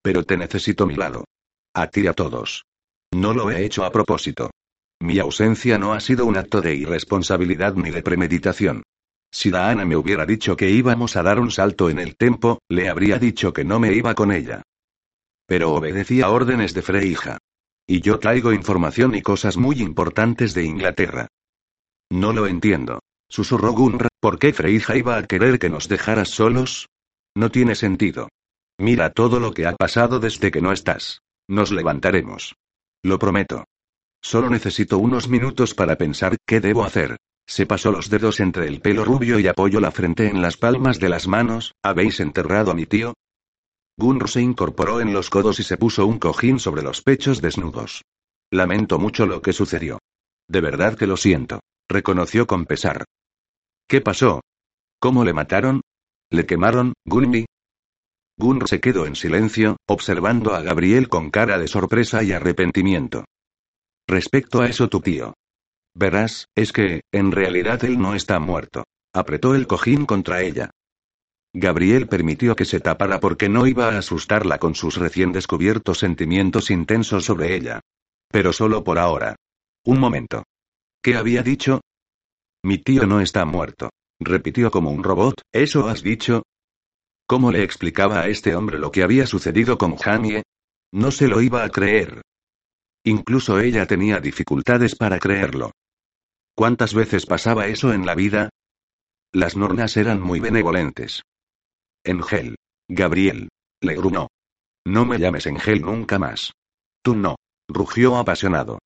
Pero 0.02 0.24
te 0.24 0.38
necesito 0.38 0.86
mi 0.86 0.96
lado. 0.96 1.26
A 1.74 1.88
ti 1.88 2.02
y 2.02 2.08
a 2.08 2.14
todos. 2.14 2.66
No 3.14 3.34
lo 3.34 3.52
he 3.52 3.64
hecho 3.64 3.84
a 3.84 3.92
propósito. 3.92 4.52
Mi 5.02 5.20
ausencia 5.20 5.78
no 5.78 5.94
ha 5.94 6.00
sido 6.00 6.26
un 6.26 6.38
acto 6.38 6.62
de 6.62 6.76
irresponsabilidad 6.76 7.76
ni 7.76 7.90
de 7.90 8.02
premeditación. 8.02 8.84
Si 9.32 9.52
Daana 9.52 9.86
me 9.86 9.96
hubiera 9.96 10.26
dicho 10.26 10.58
que 10.58 10.70
íbamos 10.70 11.16
a 11.16 11.24
dar 11.24 11.40
un 11.40 11.52
salto 11.52 11.90
en 11.90 12.00
el 12.00 12.18
tempo, 12.18 12.60
le 12.70 12.90
habría 12.90 13.20
dicho 13.20 13.54
que 13.54 13.64
no 13.64 13.80
me 13.80 13.94
iba 13.94 14.16
con 14.16 14.32
ella. 14.32 14.64
Pero 15.46 15.72
obedecía 15.72 16.30
órdenes 16.30 16.74
de 16.74 16.82
Freija. 16.82 17.38
Y 17.88 18.02
yo 18.02 18.20
traigo 18.20 18.54
información 18.54 19.16
y 19.16 19.22
cosas 19.22 19.58
muy 19.58 19.82
importantes 19.82 20.54
de 20.54 20.64
Inglaterra. 20.64 21.28
No 22.12 22.34
lo 22.34 22.48
entiendo. 22.48 23.00
Susurró 23.30 23.74
Gunra, 23.74 24.10
¿por 24.20 24.40
qué 24.40 24.54
Freija 24.54 24.98
iba 24.98 25.18
a 25.18 25.24
querer 25.24 25.60
que 25.60 25.70
nos 25.70 25.88
dejaras 25.88 26.30
solos? 26.30 26.90
No 27.36 27.52
tiene 27.52 27.76
sentido. 27.76 28.30
Mira 28.80 29.12
todo 29.12 29.40
lo 29.40 29.54
que 29.54 29.68
ha 29.68 29.76
pasado 29.76 30.20
desde 30.20 30.52
que 30.52 30.62
no 30.62 30.72
estás. 30.72 31.22
Nos 31.48 31.72
levantaremos. 31.72 32.56
Lo 33.04 33.20
prometo. 33.20 33.66
Solo 34.22 34.50
necesito 34.50 34.98
unos 34.98 35.30
minutos 35.30 35.74
para 35.74 35.96
pensar 35.96 36.38
qué 36.46 36.60
debo 36.60 36.84
hacer. 36.84 37.18
Se 37.48 37.66
pasó 37.66 37.92
los 37.92 38.10
dedos 38.10 38.40
entre 38.40 38.68
el 38.68 38.82
pelo 38.82 39.06
rubio 39.06 39.40
y 39.40 39.48
apoyó 39.48 39.80
la 39.80 39.92
frente 39.92 40.28
en 40.28 40.42
las 40.42 40.58
palmas 40.58 41.00
de 41.00 41.10
las 41.10 41.28
manos. 41.28 41.74
¿Habéis 41.84 42.20
enterrado 42.20 42.72
a 42.72 42.76
mi 42.76 42.86
tío? 42.86 43.14
Gunr 43.98 44.30
se 44.30 44.42
incorporó 44.42 45.02
en 45.02 45.14
los 45.14 45.30
codos 45.30 45.60
y 45.60 45.64
se 45.64 45.78
puso 45.78 46.06
un 46.06 46.20
cojín 46.20 46.60
sobre 46.60 46.82
los 46.82 47.02
pechos 47.02 47.42
desnudos. 47.42 48.04
Lamento 48.52 48.98
mucho 48.98 49.26
lo 49.26 49.42
que 49.42 49.54
sucedió. 49.54 50.00
De 50.48 50.62
verdad 50.62 50.98
que 50.98 51.08
lo 51.08 51.18
siento. 51.18 51.60
Reconoció 51.88 52.46
con 52.48 52.66
pesar. 52.66 53.04
¿Qué 53.90 54.02
pasó? 54.02 54.42
¿Cómo 55.02 55.26
le 55.26 55.34
mataron? 55.34 55.82
¿Le 56.30 56.46
quemaron, 56.46 56.94
Gunmi? 57.06 57.46
Gunr 58.38 58.70
se 58.70 58.80
quedó 58.80 59.08
en 59.08 59.16
silencio, 59.16 59.78
observando 59.88 60.54
a 60.54 60.62
Gabriel 60.62 61.10
con 61.10 61.32
cara 61.32 61.58
de 61.58 61.68
sorpresa 61.68 62.22
y 62.22 62.32
arrepentimiento. 62.32 63.26
Respecto 64.08 64.62
a 64.62 64.68
eso 64.68 64.90
tu 64.90 65.02
tío. 65.02 65.34
Verás, 65.96 66.46
es 66.56 66.72
que, 66.72 67.02
en 67.12 67.32
realidad 67.32 67.84
él 67.84 67.98
no 67.98 68.14
está 68.14 68.40
muerto. 68.40 68.84
Apretó 69.12 69.56
el 69.56 69.66
cojín 69.66 70.06
contra 70.06 70.44
ella. 70.44 70.70
Gabriel 71.52 72.08
permitió 72.08 72.56
que 72.56 72.66
se 72.66 72.80
tapara 72.80 73.20
porque 73.20 73.50
no 73.50 73.66
iba 73.66 73.90
a 73.90 73.98
asustarla 73.98 74.60
con 74.60 74.76
sus 74.76 74.98
recién 74.98 75.32
descubiertos 75.32 75.98
sentimientos 75.98 76.70
intensos 76.70 77.26
sobre 77.26 77.56
ella. 77.56 77.80
Pero 78.28 78.54
solo 78.54 78.84
por 78.84 79.00
ahora. 79.00 79.36
Un 79.84 80.00
momento. 80.00 80.44
¿Qué 81.02 81.16
había 81.16 81.42
dicho? 81.42 81.82
Mi 82.64 82.78
tío 82.78 83.06
no 83.06 83.22
está 83.22 83.46
muerto. 83.46 83.90
Repitió 84.20 84.70
como 84.70 84.92
un 84.92 85.04
robot, 85.04 85.42
¿eso 85.54 85.88
has 85.88 86.04
dicho? 86.04 86.44
¿Cómo 87.26 87.52
le 87.52 87.64
explicaba 87.64 88.22
a 88.22 88.28
este 88.28 88.56
hombre 88.56 88.80
lo 88.80 88.92
que 88.92 89.04
había 89.04 89.26
sucedido 89.26 89.78
con 89.78 89.96
Jamie? 89.96 90.44
No 90.92 91.12
se 91.12 91.28
lo 91.28 91.42
iba 91.42 91.64
a 91.64 91.70
creer. 91.70 92.22
Incluso 93.06 93.60
ella 93.60 93.86
tenía 93.86 94.20
dificultades 94.20 94.96
para 94.96 95.20
creerlo. 95.20 95.72
¿Cuántas 96.56 96.94
veces 96.94 97.26
pasaba 97.26 97.68
eso 97.68 97.94
en 97.94 98.06
la 98.06 98.16
vida? 98.16 98.50
Las 99.32 99.56
nornas 99.56 99.96
eran 99.96 100.20
muy 100.20 100.40
benevolentes. 100.40 101.24
Engel. 102.04 102.56
Gabriel. 102.90 103.50
Le 103.82 103.96
grunó. 103.96 104.28
No 104.86 105.06
me 105.06 105.20
llames 105.20 105.46
Engel 105.46 105.82
nunca 105.82 106.20
más. 106.20 106.52
Tú 107.02 107.16
no. 107.16 107.36
Rugió 107.70 108.18
apasionado. 108.18 108.80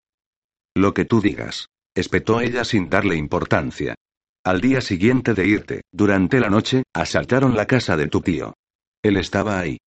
Lo 0.75 0.93
que 0.93 1.05
tú 1.05 1.21
digas. 1.21 1.67
Espetó 1.95 2.41
ella 2.41 2.63
sin 2.63 2.89
darle 2.89 3.15
importancia. 3.15 3.95
Al 4.43 4.61
día 4.61 4.81
siguiente 4.81 5.33
de 5.33 5.47
irte, 5.47 5.81
durante 5.91 6.39
la 6.39 6.49
noche, 6.49 6.83
asaltaron 6.93 7.55
la 7.55 7.65
casa 7.65 7.95
de 7.95 8.07
tu 8.07 8.21
tío. 8.21 8.55
Él 9.03 9.17
estaba 9.17 9.59
ahí. 9.59 9.77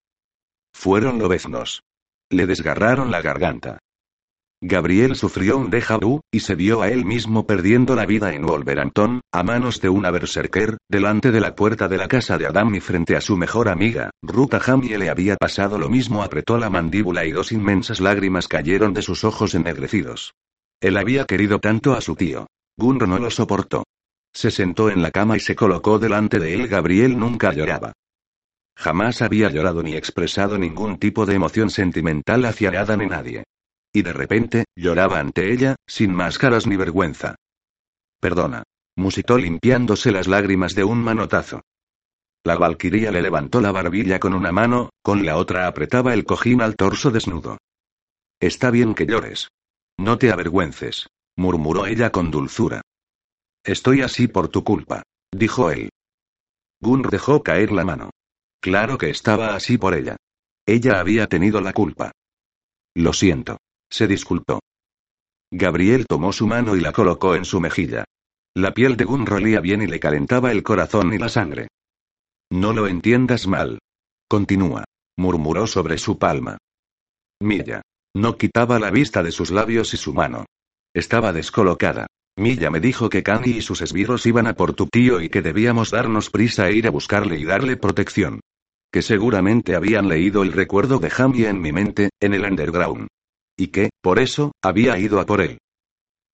Fueron 0.74 1.18
lobeznos. 1.18 1.82
Le 2.30 2.46
desgarraron 2.46 3.10
la 3.10 3.22
garganta. 3.22 3.78
Gabriel 4.62 5.16
sufrió 5.16 5.58
un 5.58 5.70
déjà 5.70 5.98
vu, 5.98 6.20
y 6.32 6.40
se 6.40 6.54
vio 6.54 6.80
a 6.80 6.88
él 6.88 7.04
mismo 7.04 7.46
perdiendo 7.46 7.94
la 7.94 8.06
vida 8.06 8.32
en 8.32 8.46
Wolverhampton, 8.46 9.20
a 9.30 9.42
manos 9.42 9.82
de 9.82 9.90
una 9.90 10.10
berserker, 10.10 10.78
delante 10.88 11.30
de 11.30 11.40
la 11.40 11.54
puerta 11.54 11.88
de 11.88 11.98
la 11.98 12.08
casa 12.08 12.38
de 12.38 12.46
Adam 12.46 12.74
y 12.74 12.80
frente 12.80 13.16
a 13.16 13.20
su 13.20 13.36
mejor 13.36 13.68
amiga, 13.68 14.10
Ruta 14.22 14.58
Jamie 14.58 14.96
le 14.96 15.10
había 15.10 15.36
pasado 15.36 15.78
lo 15.78 15.90
mismo 15.90 16.22
apretó 16.22 16.56
la 16.56 16.70
mandíbula 16.70 17.26
y 17.26 17.32
dos 17.32 17.52
inmensas 17.52 18.00
lágrimas 18.00 18.48
cayeron 18.48 18.94
de 18.94 19.02
sus 19.02 19.24
ojos 19.24 19.54
ennegrecidos. 19.54 20.32
Él 20.80 20.96
había 20.96 21.24
querido 21.24 21.58
tanto 21.58 21.94
a 21.94 22.00
su 22.00 22.14
tío. 22.14 22.46
Gunro 22.76 23.06
no 23.06 23.18
lo 23.18 23.30
soportó. 23.30 23.84
Se 24.32 24.50
sentó 24.50 24.90
en 24.90 25.02
la 25.02 25.10
cama 25.10 25.36
y 25.36 25.40
se 25.40 25.56
colocó 25.56 25.98
delante 25.98 26.38
de 26.38 26.54
él. 26.54 26.68
Gabriel 26.68 27.18
nunca 27.18 27.52
lloraba. 27.52 27.92
Jamás 28.76 29.22
había 29.22 29.50
llorado 29.50 29.82
ni 29.82 29.94
expresado 29.94 30.58
ningún 30.58 30.98
tipo 30.98 31.24
de 31.24 31.34
emoción 31.34 31.70
sentimental 31.70 32.44
hacia 32.44 32.70
nada 32.70 32.96
ni 32.96 33.06
nadie. 33.06 33.44
Y 33.92 34.02
de 34.02 34.12
repente, 34.12 34.64
lloraba 34.76 35.18
ante 35.18 35.50
ella, 35.50 35.76
sin 35.86 36.12
máscaras 36.14 36.66
ni 36.66 36.76
vergüenza. 36.76 37.36
Perdona. 38.20 38.62
Musitó 38.98 39.38
limpiándose 39.38 40.10
las 40.10 40.26
lágrimas 40.26 40.74
de 40.74 40.84
un 40.84 41.02
manotazo. 41.02 41.62
La 42.44 42.56
valquiria 42.56 43.10
le 43.10 43.22
levantó 43.22 43.60
la 43.60 43.72
barbilla 43.72 44.18
con 44.18 44.32
una 44.32 44.52
mano, 44.52 44.90
con 45.02 45.26
la 45.26 45.36
otra 45.36 45.66
apretaba 45.66 46.14
el 46.14 46.24
cojín 46.24 46.62
al 46.62 46.76
torso 46.76 47.10
desnudo. 47.10 47.58
Está 48.40 48.70
bien 48.70 48.94
que 48.94 49.06
llores. 49.06 49.48
No 49.98 50.18
te 50.18 50.30
avergüences, 50.30 51.08
murmuró 51.36 51.86
ella 51.86 52.10
con 52.10 52.30
dulzura. 52.30 52.82
Estoy 53.64 54.02
así 54.02 54.28
por 54.28 54.48
tu 54.48 54.62
culpa, 54.62 55.02
dijo 55.32 55.70
él. 55.70 55.90
Gunr 56.80 57.10
dejó 57.10 57.42
caer 57.42 57.72
la 57.72 57.84
mano. 57.84 58.10
Claro 58.60 58.98
que 58.98 59.10
estaba 59.10 59.54
así 59.54 59.78
por 59.78 59.94
ella. 59.94 60.16
Ella 60.66 61.00
había 61.00 61.26
tenido 61.26 61.60
la 61.60 61.72
culpa. 61.72 62.12
Lo 62.94 63.12
siento. 63.12 63.58
Se 63.90 64.06
disculpó. 64.06 64.60
Gabriel 65.50 66.06
tomó 66.06 66.32
su 66.32 66.46
mano 66.46 66.76
y 66.76 66.80
la 66.80 66.92
colocó 66.92 67.34
en 67.34 67.44
su 67.44 67.60
mejilla. 67.60 68.04
La 68.54 68.72
piel 68.72 68.96
de 68.96 69.04
Gunn 69.04 69.26
rolía 69.26 69.60
bien 69.60 69.82
y 69.82 69.86
le 69.86 70.00
calentaba 70.00 70.50
el 70.50 70.62
corazón 70.62 71.12
y 71.14 71.18
la 71.18 71.28
sangre. 71.28 71.68
No 72.50 72.72
lo 72.72 72.86
entiendas 72.86 73.46
mal. 73.46 73.78
Continúa. 74.28 74.84
Murmuró 75.16 75.66
sobre 75.66 75.98
su 75.98 76.18
palma. 76.18 76.58
Milla. 77.40 77.82
No 78.16 78.38
quitaba 78.38 78.78
la 78.78 78.90
vista 78.90 79.22
de 79.22 79.30
sus 79.30 79.50
labios 79.50 79.92
y 79.92 79.98
su 79.98 80.14
mano. 80.14 80.46
Estaba 80.94 81.34
descolocada. 81.34 82.06
Milla 82.38 82.70
me 82.70 82.80
dijo 82.80 83.10
que 83.10 83.22
Kani 83.22 83.50
y 83.50 83.60
sus 83.60 83.82
esbirros 83.82 84.24
iban 84.24 84.46
a 84.46 84.54
por 84.54 84.72
tu 84.72 84.86
tío 84.86 85.20
y 85.20 85.28
que 85.28 85.42
debíamos 85.42 85.90
darnos 85.90 86.30
prisa 86.30 86.66
e 86.70 86.76
ir 86.76 86.86
a 86.86 86.90
buscarle 86.90 87.38
y 87.38 87.44
darle 87.44 87.76
protección. 87.76 88.40
Que 88.90 89.02
seguramente 89.02 89.76
habían 89.76 90.08
leído 90.08 90.42
el 90.44 90.52
recuerdo 90.52 90.98
de 90.98 91.10
Jamie 91.10 91.46
en 91.46 91.60
mi 91.60 91.72
mente, 91.72 92.08
en 92.18 92.32
el 92.32 92.46
underground. 92.46 93.08
Y 93.54 93.66
que, 93.66 93.90
por 94.00 94.18
eso, 94.18 94.52
había 94.62 94.98
ido 94.98 95.20
a 95.20 95.26
por 95.26 95.42
él. 95.42 95.58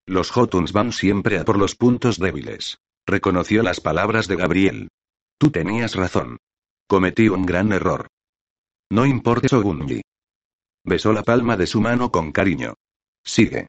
Los 0.07 0.31
Jotuns 0.31 0.73
van 0.73 0.93
siempre 0.93 1.41
a 1.41 1.45
por 1.45 1.59
los 1.59 1.75
puntos 1.75 2.17
débiles. 2.17 2.77
Reconoció 3.09 3.65
las 3.65 3.81
palabras 3.81 4.29
de 4.29 4.37
Gabriel. 4.37 4.89
Tú 5.37 5.51
tenías 5.51 5.97
razón. 5.97 6.37
Cometí 6.87 7.29
un 7.29 7.45
gran 7.45 7.73
error. 7.73 8.07
No 8.89 9.05
importa 9.05 9.49
Sogunji. 9.49 10.01
Besó 10.85 11.13
la 11.13 11.23
palma 11.23 11.57
de 11.57 11.67
su 11.67 11.81
mano 11.81 12.11
con 12.11 12.33
cariño. 12.33 12.75
Sigue. 13.25 13.69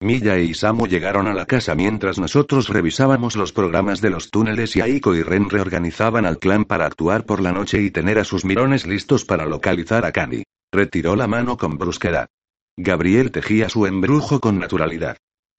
Milla 0.00 0.38
y 0.38 0.50
Isamu 0.50 0.86
llegaron 0.86 1.26
a 1.26 1.34
la 1.34 1.46
casa 1.46 1.74
mientras 1.74 2.18
nosotros 2.18 2.68
revisábamos 2.68 3.36
los 3.36 3.52
programas 3.52 4.00
de 4.00 4.10
los 4.10 4.30
túneles 4.30 4.74
y 4.76 4.80
Aiko 4.80 5.14
y 5.14 5.22
Ren 5.22 5.48
reorganizaban 5.48 6.26
al 6.26 6.38
clan 6.38 6.64
para 6.64 6.86
actuar 6.86 7.24
por 7.24 7.40
la 7.40 7.52
noche 7.52 7.80
y 7.80 7.90
tener 7.90 8.18
a 8.18 8.24
sus 8.24 8.44
mirones 8.44 8.86
listos 8.86 9.24
para 9.24 9.46
localizar 9.46 10.04
a 10.04 10.12
Kani. 10.12 10.42
Retiró 10.72 11.14
la 11.14 11.26
mano 11.26 11.56
con 11.56 11.78
brusquedad. 11.78 12.26
Gabriel 12.76 13.30
tejía 13.30 13.68
su 13.68 13.86
embrujo 13.86 14.40
con 14.40 14.58
naturalidad. 14.58 15.16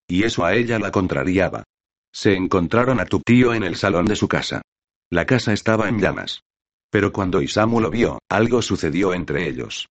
Y 0.08 0.24
eso 0.24 0.46
a 0.46 0.54
ella 0.54 0.78
la 0.80 0.92
contrariaba. 0.92 1.64
Se 2.12 2.36
encontraron 2.36 3.00
a 3.00 3.06
tu 3.06 3.20
tío 3.20 3.54
en 3.54 3.64
el 3.64 3.76
salón 3.76 4.06
de 4.06 4.16
su 4.16 4.28
casa. 4.28 4.62
La 5.10 5.26
casa 5.26 5.54
estaba 5.54 5.90
en 5.90 6.00
llamas. 6.00 6.42
Pero 6.90 7.12
cuando 7.12 7.42
Isamu 7.42 7.80
lo 7.80 7.90
vio, 7.90 8.20
algo 8.30 8.62
sucedió 8.62 9.14
entre 9.14 9.48
ellos. 9.48 9.88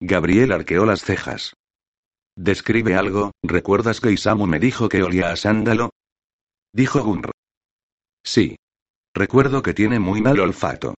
Gabriel 0.00 0.52
arqueó 0.52 0.84
las 0.84 1.02
cejas. 1.02 1.54
Describe 2.36 2.94
algo, 2.96 3.32
¿recuerdas 3.42 4.00
que 4.00 4.12
Isamu 4.12 4.46
me 4.46 4.58
dijo 4.58 4.88
que 4.88 5.02
olía 5.02 5.30
a 5.30 5.36
sándalo? 5.36 5.90
Dijo 6.74 7.02
Gunr. 7.02 7.30
Sí. 8.22 8.56
Recuerdo 9.14 9.62
que 9.62 9.72
tiene 9.72 9.98
muy 9.98 10.20
mal 10.20 10.38
olfato. 10.40 10.94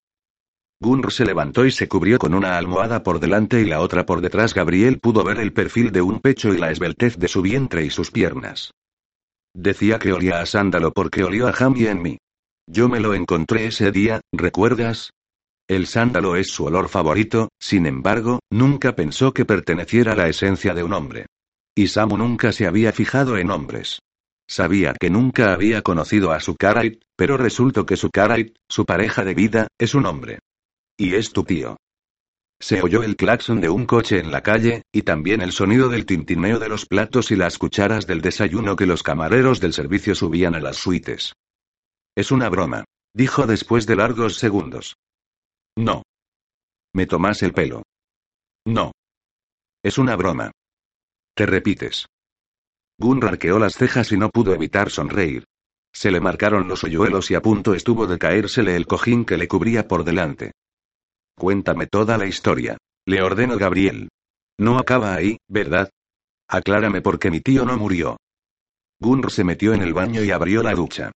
Gunr 0.80 1.12
se 1.12 1.24
levantó 1.24 1.64
y 1.64 1.70
se 1.70 1.88
cubrió 1.88 2.18
con 2.18 2.34
una 2.34 2.58
almohada 2.58 3.04
por 3.04 3.20
delante 3.20 3.60
y 3.60 3.64
la 3.64 3.80
otra 3.80 4.04
por 4.04 4.20
detrás. 4.20 4.54
Gabriel 4.54 4.98
pudo 4.98 5.22
ver 5.22 5.38
el 5.38 5.52
perfil 5.52 5.92
de 5.92 6.02
un 6.02 6.20
pecho 6.20 6.52
y 6.52 6.58
la 6.58 6.72
esbeltez 6.72 7.16
de 7.16 7.28
su 7.28 7.42
vientre 7.42 7.84
y 7.84 7.90
sus 7.90 8.10
piernas. 8.10 8.72
Decía 9.54 9.98
que 9.98 10.12
olía 10.12 10.40
a 10.40 10.46
sándalo 10.46 10.92
porque 10.92 11.22
olió 11.22 11.46
a 11.46 11.52
Jamie 11.52 11.90
en 11.90 12.02
mí. 12.02 12.18
Yo 12.66 12.88
me 12.88 13.00
lo 13.00 13.14
encontré 13.14 13.66
ese 13.66 13.92
día, 13.92 14.20
¿recuerdas? 14.32 15.10
El 15.68 15.86
sándalo 15.86 16.34
es 16.36 16.48
su 16.48 16.64
olor 16.64 16.88
favorito, 16.88 17.50
sin 17.60 17.84
embargo, 17.84 18.40
nunca 18.50 18.96
pensó 18.96 19.34
que 19.34 19.44
perteneciera 19.44 20.12
a 20.12 20.16
la 20.16 20.28
esencia 20.28 20.72
de 20.72 20.82
un 20.82 20.94
hombre. 20.94 21.26
Isamu 21.76 22.16
nunca 22.16 22.52
se 22.52 22.66
había 22.66 22.90
fijado 22.92 23.36
en 23.36 23.50
hombres. 23.50 24.00
Sabía 24.48 24.94
que 24.98 25.10
nunca 25.10 25.52
había 25.52 25.82
conocido 25.82 26.32
a 26.32 26.40
su 26.40 26.52
Sukarait, 26.52 27.02
pero 27.16 27.36
resultó 27.36 27.84
que 27.84 27.96
su 27.96 28.06
Sukarait, 28.06 28.56
su 28.66 28.86
pareja 28.86 29.24
de 29.24 29.34
vida, 29.34 29.66
es 29.78 29.94
un 29.94 30.06
hombre. 30.06 30.38
Y 30.96 31.14
es 31.14 31.32
tu 31.32 31.44
tío. 31.44 31.76
Se 32.58 32.80
oyó 32.80 33.02
el 33.02 33.16
claxon 33.16 33.60
de 33.60 33.68
un 33.68 33.84
coche 33.84 34.18
en 34.20 34.32
la 34.32 34.42
calle, 34.42 34.82
y 34.90 35.02
también 35.02 35.42
el 35.42 35.52
sonido 35.52 35.90
del 35.90 36.06
tintineo 36.06 36.58
de 36.58 36.70
los 36.70 36.86
platos 36.86 37.30
y 37.30 37.36
las 37.36 37.58
cucharas 37.58 38.06
del 38.06 38.22
desayuno 38.22 38.74
que 38.74 38.86
los 38.86 39.02
camareros 39.02 39.60
del 39.60 39.74
servicio 39.74 40.14
subían 40.14 40.54
a 40.54 40.60
las 40.60 40.78
suites. 40.78 41.34
Es 42.16 42.32
una 42.32 42.48
broma, 42.48 42.84
dijo 43.14 43.46
después 43.46 43.86
de 43.86 43.96
largos 43.96 44.38
segundos. 44.38 44.96
No. 45.78 46.02
Me 46.92 47.06
tomas 47.06 47.40
el 47.44 47.52
pelo. 47.52 47.84
No. 48.66 48.90
Es 49.80 49.96
una 49.96 50.16
broma. 50.16 50.50
Te 51.36 51.46
repites. 51.46 52.06
Gunn 52.98 53.22
arqueó 53.24 53.60
las 53.60 53.76
cejas 53.76 54.10
y 54.10 54.16
no 54.16 54.30
pudo 54.30 54.52
evitar 54.54 54.90
sonreír. 54.90 55.44
Se 55.92 56.10
le 56.10 56.20
marcaron 56.20 56.66
los 56.66 56.82
hoyuelos 56.82 57.30
y 57.30 57.36
a 57.36 57.42
punto 57.42 57.74
estuvo 57.74 58.08
de 58.08 58.18
caérsele 58.18 58.74
el 58.74 58.86
cojín 58.86 59.24
que 59.24 59.38
le 59.38 59.46
cubría 59.46 59.86
por 59.86 60.02
delante. 60.02 60.50
Cuéntame 61.36 61.86
toda 61.86 62.18
la 62.18 62.26
historia. 62.26 62.76
Le 63.06 63.22
ordeno 63.22 63.56
Gabriel. 63.56 64.08
No 64.58 64.78
acaba 64.78 65.14
ahí, 65.14 65.38
¿verdad? 65.46 65.90
Aclárame 66.48 67.02
por 67.02 67.20
qué 67.20 67.30
mi 67.30 67.40
tío 67.40 67.64
no 67.64 67.76
murió. 67.76 68.16
Gunr 68.98 69.30
se 69.30 69.44
metió 69.44 69.74
en 69.74 69.82
el 69.82 69.94
baño 69.94 70.24
y 70.24 70.32
abrió 70.32 70.64
la 70.64 70.74
ducha. 70.74 71.12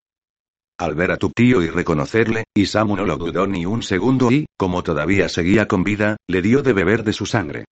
Al 0.82 0.96
ver 0.96 1.12
a 1.12 1.16
tu 1.16 1.30
tío 1.30 1.62
y 1.62 1.70
reconocerle, 1.70 2.42
Isamu 2.56 2.96
no 2.96 3.04
lo 3.04 3.16
dudó 3.16 3.46
ni 3.46 3.64
un 3.64 3.84
segundo 3.84 4.32
y, 4.32 4.46
como 4.56 4.82
todavía 4.82 5.28
seguía 5.28 5.68
con 5.68 5.84
vida, 5.84 6.16
le 6.26 6.42
dio 6.42 6.60
de 6.60 6.72
beber 6.72 7.04
de 7.04 7.12
su 7.12 7.24
sangre. 7.24 7.66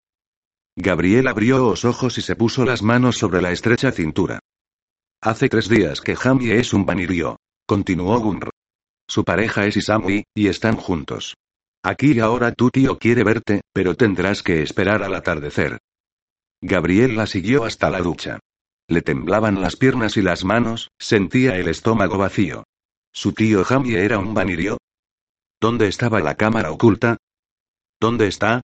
Gabriel 0.77 1.27
abrió 1.27 1.59
los 1.59 1.85
ojos 1.85 2.19
y 2.19 2.23
se 2.23 2.37
puso 2.37 2.65
las 2.65 2.85
manos 2.85 3.19
sobre 3.19 3.43
la 3.43 3.51
estrecha 3.51 3.91
cintura. 3.91 4.39
Hace 5.21 5.49
tres 5.49 5.69
días 5.69 6.01
que 6.01 6.15
Jamie 6.15 6.61
es 6.61 6.73
un 6.73 6.87
vanirio. 6.87 7.35
Continuó 7.67 8.21
Gunr. 8.21 8.51
Su 9.09 9.25
pareja 9.25 9.67
es 9.67 9.77
Isamu 9.77 10.23
y 10.33 10.47
están 10.47 10.77
juntos. 10.77 11.35
Aquí 11.83 12.13
y 12.13 12.21
ahora 12.21 12.53
tu 12.53 12.71
tío 12.71 12.97
quiere 12.97 13.25
verte, 13.25 13.63
pero 13.73 13.97
tendrás 13.97 14.45
que 14.45 14.63
esperar 14.63 15.03
al 15.03 15.17
atardecer. 15.17 15.79
Gabriel 16.63 17.17
la 17.17 17.27
siguió 17.27 17.65
hasta 17.65 17.91
la 17.91 18.03
ducha. 18.03 18.39
Le 18.87 19.03
temblaban 19.03 19.61
las 19.61 19.75
piernas 19.75 20.17
y 20.17 20.23
las 20.23 20.45
manos, 20.45 20.91
sentía 21.01 21.57
el 21.57 21.67
estómago 21.67 22.17
vacío. 22.17 22.63
¿Su 23.13 23.33
tío 23.33 23.65
Jamie 23.65 24.05
era 24.05 24.19
un 24.19 24.35
vanirio? 24.35 24.79
¿Dónde 25.61 25.89
estaba 25.89 26.21
la 26.21 26.37
cámara 26.37 26.71
oculta? 26.71 27.17
¿Dónde 28.01 28.29
está? 28.29 28.63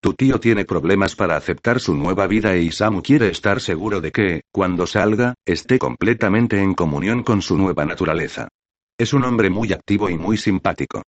Tu 0.00 0.14
tío 0.14 0.38
tiene 0.38 0.64
problemas 0.64 1.16
para 1.16 1.36
aceptar 1.36 1.80
su 1.80 1.94
nueva 1.94 2.28
vida 2.28 2.54
e 2.54 2.62
Isamu 2.62 3.02
quiere 3.02 3.28
estar 3.28 3.60
seguro 3.60 4.00
de 4.00 4.12
que, 4.12 4.42
cuando 4.52 4.86
salga, 4.86 5.34
esté 5.44 5.78
completamente 5.78 6.60
en 6.62 6.74
comunión 6.74 7.24
con 7.24 7.42
su 7.42 7.58
nueva 7.58 7.84
naturaleza. 7.84 8.48
Es 8.96 9.12
un 9.12 9.24
hombre 9.24 9.50
muy 9.50 9.72
activo 9.72 10.08
y 10.08 10.16
muy 10.16 10.36
simpático. 10.36 11.02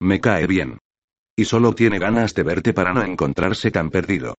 Me 0.00 0.20
cae 0.20 0.46
bien. 0.46 0.78
Y 1.36 1.44
solo 1.44 1.74
tiene 1.74 1.98
ganas 1.98 2.34
de 2.34 2.44
verte 2.44 2.72
para 2.72 2.94
no 2.94 3.02
encontrarse 3.02 3.70
tan 3.72 3.90
perdido. 3.90 4.36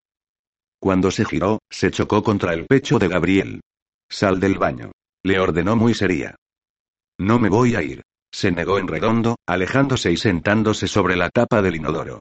Cuando 0.80 1.12
se 1.12 1.26
giró, 1.26 1.60
se 1.70 1.92
chocó 1.92 2.24
contra 2.24 2.54
el 2.54 2.66
pecho 2.66 2.98
de 2.98 3.10
Gabriel. 3.10 3.62
Sal 4.10 4.40
del 4.40 4.58
baño. 4.58 4.92
Le 5.24 5.40
ordenó 5.40 5.76
muy 5.76 5.94
seria. 5.94 6.36
No 7.20 7.40
me 7.40 7.50
voy 7.50 7.76
a 7.76 7.82
ir. 7.82 8.04
Se 8.32 8.52
negó 8.52 8.78
en 8.78 8.88
redondo, 8.88 9.38
alejándose 9.48 10.12
y 10.12 10.18
sentándose 10.18 10.88
sobre 10.88 11.16
la 11.16 11.30
tapa 11.30 11.62
del 11.62 11.76
inodoro. 11.76 12.20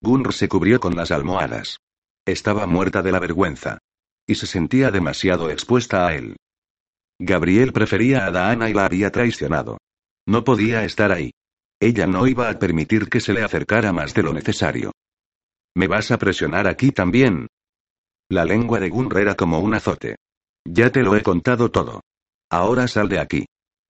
Gunr 0.00 0.32
se 0.32 0.48
cubrió 0.48 0.80
con 0.80 0.96
las 0.96 1.10
almohadas. 1.10 1.78
Estaba 2.24 2.66
muerta 2.66 3.02
de 3.02 3.12
la 3.12 3.18
vergüenza. 3.18 3.78
Y 4.26 4.36
se 4.36 4.46
sentía 4.46 4.90
demasiado 4.90 5.50
expuesta 5.50 6.06
a 6.06 6.14
él. 6.14 6.36
Gabriel 7.18 7.72
prefería 7.72 8.26
a 8.26 8.30
Daana 8.30 8.68
y 8.68 8.74
la 8.74 8.86
había 8.86 9.10
traicionado. 9.10 9.78
No 10.26 10.44
podía 10.44 10.84
estar 10.84 11.12
ahí. 11.12 11.32
Ella 11.80 12.06
no 12.06 12.26
iba 12.26 12.48
a 12.48 12.58
permitir 12.58 13.08
que 13.08 13.20
se 13.20 13.32
le 13.32 13.42
acercara 13.42 13.92
más 13.92 14.14
de 14.14 14.22
lo 14.22 14.32
necesario. 14.32 14.92
¿Me 15.74 15.88
vas 15.88 16.10
a 16.10 16.18
presionar 16.18 16.66
aquí 16.66 16.90
también? 16.90 17.48
La 18.28 18.44
lengua 18.44 18.80
de 18.80 18.88
Gunr 18.88 19.18
era 19.18 19.34
como 19.34 19.60
un 19.60 19.74
azote. 19.74 20.16
Ya 20.64 20.90
te 20.90 21.02
lo 21.02 21.14
he 21.16 21.22
contado 21.22 21.70
todo. 21.70 22.00
Ahora 22.50 22.88
sal 22.88 23.08
de 23.08 23.20
aquí. 23.20 23.46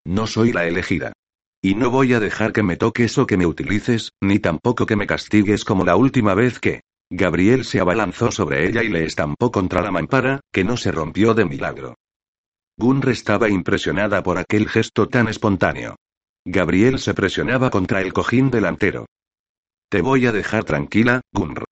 No 0.07 0.29
soy 0.29 0.53
la 0.53 0.67
elegida. 0.67 1.13
Y 1.61 1.75
no 1.75 1.91
voy 1.91 2.15
a 2.15 2.21
dejar 2.21 2.53
que 2.53 2.63
me 2.63 2.77
toques 2.77 3.19
o 3.19 3.27
que 3.27 3.37
me 3.37 3.45
utilices, 3.45 4.13
ni 4.23 4.39
tampoco 4.39 4.87
que 4.87 4.95
me 4.95 5.09
castigues 5.09 5.65
como 5.65 5.85
la 5.85 5.97
última 5.97 6.35
vez 6.35 6.61
que... 6.61 6.83
Gabriel 7.11 7.65
se 7.65 7.81
abalanzó 7.81 8.31
sobre 8.31 8.69
ella 8.69 8.85
y 8.85 8.89
le 8.89 9.05
estampó 9.05 9.51
contra 9.51 9.83
la 9.83 9.91
mampara, 9.91 10.41
que 10.53 10.63
no 10.63 10.77
se 10.77 10.93
rompió 10.93 11.35
de 11.35 11.45
milagro. 11.45 11.97
Gunr 12.79 13.09
estaba 13.09 13.49
impresionada 13.49 14.23
por 14.23 14.39
aquel 14.39 14.69
gesto 14.69 15.09
tan 15.09 15.27
espontáneo. 15.27 15.97
Gabriel 16.45 17.01
se 17.01 17.13
presionaba 17.13 17.71
contra 17.71 18.01
el 18.01 18.13
cojín 18.13 18.51
delantero. 18.51 19.07
Te 19.89 20.03
voy 20.03 20.27
a 20.27 20.33
dejar 20.33 20.63
tranquila, 20.63 21.21
Gunr. 21.33 21.65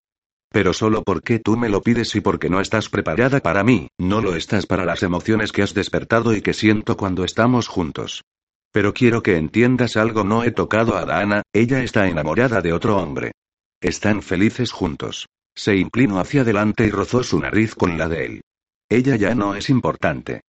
Pero 0.54 0.72
solo 0.72 1.02
porque 1.02 1.40
tú 1.40 1.56
me 1.56 1.68
lo 1.68 1.82
pides 1.82 2.14
y 2.14 2.20
porque 2.20 2.48
no 2.48 2.60
estás 2.60 2.88
preparada 2.88 3.40
para 3.40 3.64
mí, 3.64 3.88
no 3.98 4.20
lo 4.20 4.36
estás 4.36 4.66
para 4.66 4.84
las 4.84 5.02
emociones 5.02 5.50
que 5.50 5.64
has 5.64 5.74
despertado 5.74 6.32
y 6.32 6.42
que 6.42 6.52
siento 6.52 6.96
cuando 6.96 7.24
estamos 7.24 7.66
juntos. 7.66 8.22
Pero 8.70 8.94
quiero 8.94 9.20
que 9.20 9.36
entiendas 9.36 9.96
algo, 9.96 10.22
no 10.22 10.44
he 10.44 10.52
tocado 10.52 10.96
a 10.96 11.04
Dana, 11.06 11.42
ella 11.52 11.82
está 11.82 12.06
enamorada 12.06 12.60
de 12.60 12.72
otro 12.72 12.98
hombre. 12.98 13.32
Están 13.80 14.22
felices 14.22 14.70
juntos. 14.70 15.26
Se 15.56 15.74
inclinó 15.74 16.20
hacia 16.20 16.42
adelante 16.42 16.86
y 16.86 16.90
rozó 16.90 17.24
su 17.24 17.40
nariz 17.40 17.74
con 17.74 17.98
la 17.98 18.08
de 18.08 18.24
él. 18.24 18.40
Ella 18.88 19.16
ya 19.16 19.34
no 19.34 19.56
es 19.56 19.68
importante. 19.68 20.42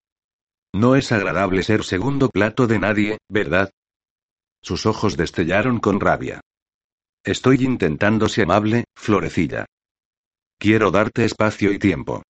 No 0.75 0.97
es 0.97 1.13
agradable 1.13 1.63
ser 1.63 1.83
segundo 1.83 2.29
plato 2.29 2.67
de 2.67 2.79
nadie, 2.79 3.19
¿verdad? 3.31 3.71
Sus 4.61 4.85
ojos 4.85 5.17
destellaron 5.17 5.79
con 5.81 5.99
rabia. 5.99 6.43
Estoy 7.25 7.65
intentando 7.65 8.29
ser 8.29 8.45
amable, 8.45 8.85
florecilla. 8.95 9.65
Quiero 10.59 10.91
darte 10.91 11.25
espacio 11.25 11.73
y 11.73 11.79
tiempo. 11.79 12.23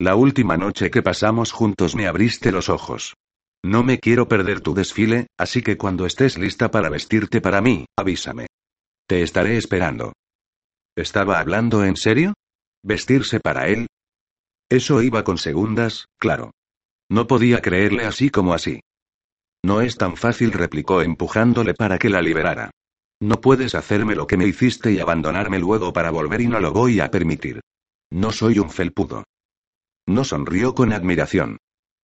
La 0.00 0.16
última 0.16 0.56
noche 0.56 0.90
que 0.90 1.02
pasamos 1.02 1.52
juntos 1.52 1.94
me 1.94 2.06
abriste 2.06 2.50
los 2.50 2.68
ojos. 2.68 3.14
No 3.64 3.84
me 3.84 3.98
quiero 3.98 4.26
perder 4.26 4.60
tu 4.60 4.74
desfile, 4.74 5.28
así 5.38 5.62
que 5.62 5.76
cuando 5.76 6.06
estés 6.06 6.36
lista 6.38 6.70
para 6.70 6.88
vestirte 6.88 7.40
para 7.40 7.60
mí, 7.60 7.86
avísame. 7.96 8.46
Te 9.06 9.22
estaré 9.22 9.56
esperando. 9.56 10.12
¿Estaba 10.96 11.38
hablando 11.38 11.84
en 11.84 11.96
serio? 11.96 12.34
¿Vestirse 12.82 13.38
para 13.38 13.68
él? 13.68 13.86
Eso 14.68 15.02
iba 15.02 15.22
con 15.22 15.38
segundas, 15.38 16.06
claro. 16.18 16.50
No 17.10 17.26
podía 17.26 17.60
creerle 17.60 18.04
así 18.04 18.30
como 18.30 18.54
así. 18.54 18.80
No 19.64 19.80
es 19.80 19.96
tan 19.96 20.16
fácil, 20.16 20.50
replicó 20.50 21.02
empujándole 21.02 21.74
para 21.74 21.98
que 21.98 22.08
la 22.08 22.22
liberara. 22.22 22.70
No 23.20 23.40
puedes 23.40 23.76
hacerme 23.76 24.16
lo 24.16 24.26
que 24.26 24.36
me 24.36 24.46
hiciste 24.46 24.90
y 24.90 24.98
abandonarme 24.98 25.60
luego 25.60 25.92
para 25.92 26.10
volver 26.10 26.40
y 26.40 26.48
no 26.48 26.58
lo 26.58 26.72
voy 26.72 26.98
a 26.98 27.10
permitir. 27.10 27.60
No 28.12 28.30
soy 28.30 28.58
un 28.58 28.68
felpudo. 28.68 29.24
No 30.06 30.24
sonrió 30.24 30.74
con 30.74 30.92
admiración. 30.92 31.56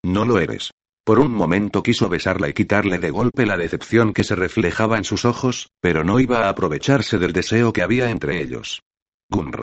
No 0.03 0.25
lo 0.25 0.39
eres. 0.39 0.71
Por 1.05 1.19
un 1.19 1.33
momento 1.33 1.83
quiso 1.83 2.09
besarla 2.09 2.49
y 2.49 2.55
quitarle 2.55 2.99
de 2.99 3.11
golpe 3.11 3.45
la 3.45 3.59
decepción 3.59 4.15
que 4.15 4.25
se 4.25 4.35
reflejaba 4.35 4.97
en 4.97 5.05
sus 5.05 5.27
ojos, 5.27 5.69
pero 5.81 6.05
no 6.05 6.19
iba 6.19 6.47
a 6.47 6.49
aprovecharse 6.49 7.19
del 7.19 7.35
deseo 7.35 7.75
que 7.75 7.83
había 7.83 8.09
entre 8.09 8.41
ellos. 8.41 8.81
Gunr. 9.29 9.61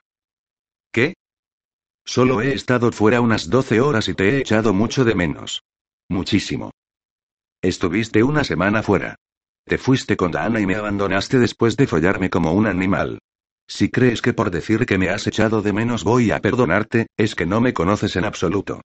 ¿Qué? 0.91 1.15
Solo 2.05 2.41
he 2.41 2.53
estado 2.53 2.91
fuera 2.91 3.21
unas 3.21 3.49
doce 3.49 3.81
horas 3.81 4.07
y 4.07 4.13
te 4.13 4.29
he 4.29 4.37
echado 4.37 4.71
mucho 4.71 5.03
de 5.03 5.15
menos. 5.15 5.63
Muchísimo. 6.09 6.69
Estuviste 7.59 8.21
una 8.21 8.43
semana 8.43 8.83
fuera. 8.83 9.15
Te 9.65 9.79
fuiste 9.79 10.15
con 10.15 10.29
Dana 10.29 10.59
y 10.59 10.67
me 10.67 10.75
abandonaste 10.75 11.39
después 11.39 11.75
de 11.75 11.87
follarme 11.87 12.29
como 12.29 12.53
un 12.53 12.67
animal. 12.67 13.17
Si 13.67 13.89
crees 13.89 14.21
que 14.21 14.33
por 14.33 14.51
decir 14.51 14.85
que 14.85 14.97
me 14.97 15.09
has 15.09 15.25
echado 15.27 15.61
de 15.61 15.73
menos 15.73 16.03
voy 16.03 16.31
a 16.31 16.39
perdonarte, 16.39 17.07
es 17.17 17.35
que 17.35 17.45
no 17.45 17.61
me 17.61 17.73
conoces 17.73 18.15
en 18.15 18.25
absoluto. 18.25 18.81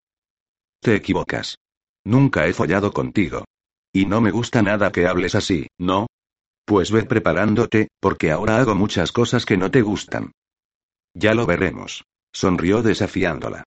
Te 0.81 0.95
equivocas. 0.95 1.59
Nunca 2.05 2.47
he 2.47 2.55
follado 2.55 2.93
contigo. 2.93 3.45
Y 3.93 4.07
no 4.07 4.21
me 4.21 4.31
gusta 4.31 4.63
nada 4.63 4.91
que 4.93 5.07
hables 5.07 5.35
así, 5.35 5.67
¿no? 5.79 6.07
Pues 6.65 6.91
ve 6.91 7.03
preparándote, 7.03 7.89
porque 8.01 8.31
ahora 8.31 8.59
hago 8.59 8.75
muchas 8.75 9.13
cosas 9.13 9.45
que 9.45 9.57
no 9.57 9.71
te 9.71 9.83
gustan. 9.83 10.33
Ya 11.15 11.35
lo 11.35 11.45
veremos. 11.45 12.05
Sonrió 12.33 12.83
desafiándola. 12.83 13.65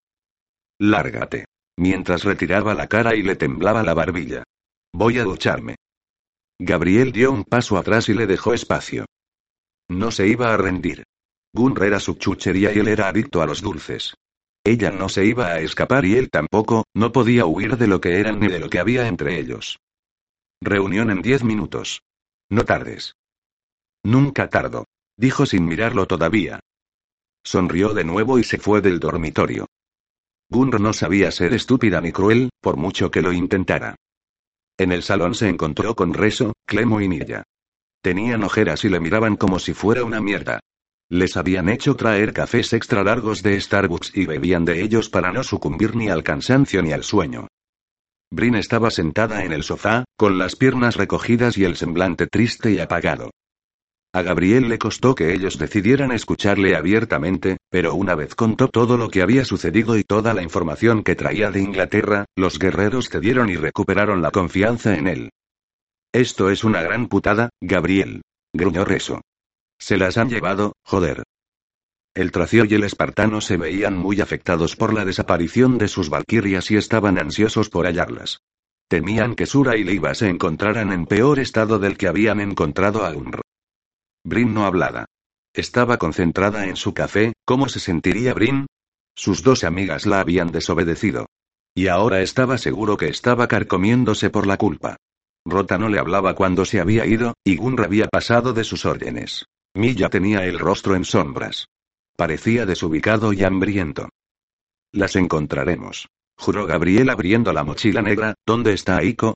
Lárgate. 0.79 1.45
Mientras 1.77 2.23
retiraba 2.23 2.73
la 2.73 2.87
cara 2.87 3.15
y 3.15 3.23
le 3.23 3.35
temblaba 3.35 3.83
la 3.83 3.93
barbilla. 3.93 4.43
Voy 4.93 5.19
a 5.19 5.23
ducharme. 5.23 5.75
Gabriel 6.59 7.11
dio 7.11 7.31
un 7.31 7.43
paso 7.43 7.77
atrás 7.77 8.09
y 8.09 8.13
le 8.13 8.27
dejó 8.27 8.53
espacio. 8.53 9.05
No 9.93 10.09
se 10.09 10.27
iba 10.27 10.51
a 10.51 10.57
rendir. 10.57 11.03
Gunr 11.53 11.83
era 11.83 11.99
su 11.99 12.15
chuchería 12.15 12.73
y 12.73 12.79
él 12.79 12.87
era 12.87 13.07
adicto 13.07 13.43
a 13.43 13.45
los 13.45 13.61
dulces. 13.61 14.15
Ella 14.63 14.89
no 14.89 15.07
se 15.07 15.23
iba 15.23 15.47
a 15.47 15.59
escapar 15.59 16.03
y 16.03 16.15
él 16.15 16.31
tampoco, 16.31 16.85
no 16.95 17.11
podía 17.11 17.45
huir 17.45 17.77
de 17.77 17.85
lo 17.85 18.01
que 18.01 18.19
eran 18.19 18.39
ni 18.39 18.47
de 18.47 18.59
lo 18.59 18.69
que 18.69 18.79
había 18.79 19.07
entre 19.07 19.39
ellos. 19.39 19.77
Reunión 20.61 21.11
en 21.11 21.21
diez 21.21 21.43
minutos. 21.43 22.01
No 22.49 22.65
tardes. 22.65 23.13
Nunca 24.03 24.49
tardo. 24.49 24.85
Dijo 25.15 25.45
sin 25.45 25.65
mirarlo 25.65 26.07
todavía. 26.07 26.59
Sonrió 27.43 27.93
de 27.93 28.03
nuevo 28.03 28.39
y 28.39 28.43
se 28.43 28.57
fue 28.57 28.81
del 28.81 28.99
dormitorio. 28.99 29.67
Gunr 30.49 30.81
no 30.81 30.93
sabía 30.93 31.29
ser 31.29 31.53
estúpida 31.53 32.01
ni 32.01 32.11
cruel, 32.11 32.49
por 32.61 32.77
mucho 32.77 33.11
que 33.11 33.21
lo 33.21 33.31
intentara. 33.31 33.95
En 34.75 34.91
el 34.91 35.03
salón 35.03 35.35
se 35.35 35.49
encontró 35.49 35.95
con 35.95 36.15
Reso, 36.15 36.53
Clemo 36.65 36.99
y 36.99 37.07
Nilla. 37.07 37.43
Tenían 38.03 38.43
ojeras 38.43 38.83
y 38.83 38.89
le 38.89 38.99
miraban 38.99 39.37
como 39.37 39.59
si 39.59 39.73
fuera 39.73 40.03
una 40.03 40.19
mierda. 40.19 40.59
Les 41.09 41.37
habían 41.37 41.69
hecho 41.69 41.95
traer 41.95 42.33
cafés 42.33 42.73
extra 42.73 43.01
largos 43.01 43.41
de 43.43 43.59
Starbucks 43.59 44.11
y 44.13 44.25
bebían 44.25 44.65
de 44.65 44.81
ellos 44.81 45.09
para 45.09 45.31
no 45.31 45.41
sucumbir 45.41 45.95
ni 45.95 46.09
al 46.09 46.21
cansancio 46.21 46.81
ni 46.81 46.91
al 46.91 47.05
sueño. 47.05 47.47
Brin 48.29 48.55
estaba 48.55 48.91
sentada 48.91 49.45
en 49.45 49.53
el 49.53 49.63
sofá, 49.63 50.03
con 50.17 50.37
las 50.37 50.57
piernas 50.57 50.97
recogidas 50.97 51.57
y 51.57 51.63
el 51.63 51.77
semblante 51.77 52.27
triste 52.27 52.71
y 52.71 52.79
apagado. 52.79 53.31
A 54.13 54.21
Gabriel 54.21 54.67
le 54.67 54.77
costó 54.79 55.15
que 55.15 55.33
ellos 55.33 55.57
decidieran 55.57 56.11
escucharle 56.11 56.75
abiertamente, 56.75 57.55
pero 57.69 57.95
una 57.95 58.15
vez 58.15 58.35
contó 58.35 58.67
todo 58.67 58.97
lo 58.97 59.09
que 59.09 59.21
había 59.21 59.45
sucedido 59.45 59.97
y 59.97 60.03
toda 60.03 60.33
la 60.33 60.43
información 60.43 61.03
que 61.03 61.15
traía 61.15 61.51
de 61.51 61.61
Inglaterra, 61.61 62.25
los 62.35 62.59
guerreros 62.59 63.07
cedieron 63.07 63.49
y 63.49 63.55
recuperaron 63.55 64.21
la 64.21 64.31
confianza 64.31 64.97
en 64.97 65.07
él. 65.07 65.29
Esto 66.13 66.51
es 66.51 66.63
una 66.63 66.83
gran 66.83 67.07
putada, 67.07 67.49
Gabriel. 67.59 68.21
Gruñó 68.53 68.85
Reso. 68.85 69.21
Se 69.79 69.97
las 69.97 70.19
han 70.19 70.29
llevado, 70.29 70.73
joder. 70.83 71.23
El 72.13 72.31
tracio 72.31 72.65
y 72.65 72.75
el 72.75 72.83
espartano 72.83 73.41
se 73.41 73.57
veían 73.57 73.97
muy 73.97 74.21
afectados 74.21 74.75
por 74.75 74.93
la 74.93 75.05
desaparición 75.05 75.79
de 75.79 75.87
sus 75.87 76.11
valquirias 76.11 76.69
y 76.69 76.77
estaban 76.77 77.17
ansiosos 77.17 77.71
por 77.71 77.87
hallarlas. 77.87 78.37
Temían 78.87 79.33
que 79.33 79.47
Sura 79.47 79.75
y 79.75 79.83
Leiva 79.83 80.13
se 80.13 80.29
encontraran 80.29 80.93
en 80.93 81.07
peor 81.07 81.39
estado 81.39 81.79
del 81.79 81.97
que 81.97 82.07
habían 82.07 82.39
encontrado 82.39 83.07
a 83.07 83.09
Unr. 83.09 83.41
Brin 84.23 84.53
no 84.53 84.67
hablaba. 84.67 85.05
Estaba 85.51 85.97
concentrada 85.97 86.67
en 86.67 86.75
su 86.75 86.93
café, 86.93 87.33
¿cómo 87.43 87.69
se 87.69 87.79
sentiría 87.79 88.35
Brin? 88.35 88.67
Sus 89.15 89.41
dos 89.41 89.63
amigas 89.63 90.05
la 90.05 90.19
habían 90.19 90.51
desobedecido. 90.51 91.25
Y 91.73 91.87
ahora 91.87 92.21
estaba 92.21 92.59
seguro 92.59 92.97
que 92.97 93.07
estaba 93.07 93.47
carcomiéndose 93.47 94.29
por 94.29 94.45
la 94.45 94.57
culpa. 94.57 94.97
Rota 95.45 95.77
no 95.77 95.89
le 95.89 95.99
hablaba 95.99 96.35
cuando 96.35 96.65
se 96.65 96.79
había 96.79 97.05
ido, 97.05 97.35
y 97.43 97.57
Gunr 97.57 97.83
había 97.83 98.07
pasado 98.07 98.53
de 98.53 98.63
sus 98.63 98.85
órdenes. 98.85 99.45
Milla 99.73 100.09
tenía 100.09 100.45
el 100.45 100.59
rostro 100.59 100.95
en 100.95 101.03
sombras. 101.03 101.67
Parecía 102.15 102.65
desubicado 102.65 103.33
y 103.33 103.43
hambriento. 103.43 104.09
Las 104.91 105.15
encontraremos. 105.15 106.07
Juró 106.37 106.65
Gabriel 106.65 107.09
abriendo 107.09 107.51
la 107.53 107.63
mochila 107.63 108.01
negra, 108.01 108.35
¿dónde 108.45 108.73
está 108.73 108.97
Aiko? 108.97 109.35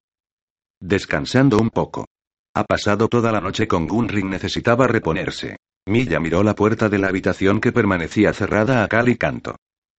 Descansando 0.79 1.57
un 1.57 1.69
poco. 1.69 2.05
Ha 2.53 2.63
pasado 2.63 3.07
toda 3.07 3.31
la 3.31 3.41
noche 3.41 3.67
con 3.67 3.87
Gunring, 3.87 4.29
necesitaba 4.29 4.87
reponerse. 4.87 5.57
Milla 5.87 6.19
miró 6.19 6.43
la 6.43 6.53
puerta 6.53 6.89
de 6.89 6.99
la 6.99 7.07
habitación 7.07 7.61
que 7.61 7.71
permanecía 7.71 8.33
cerrada 8.33 8.83
a 8.83 8.87
cal 8.87 9.09
y 9.09 9.17
canto. 9.17 9.55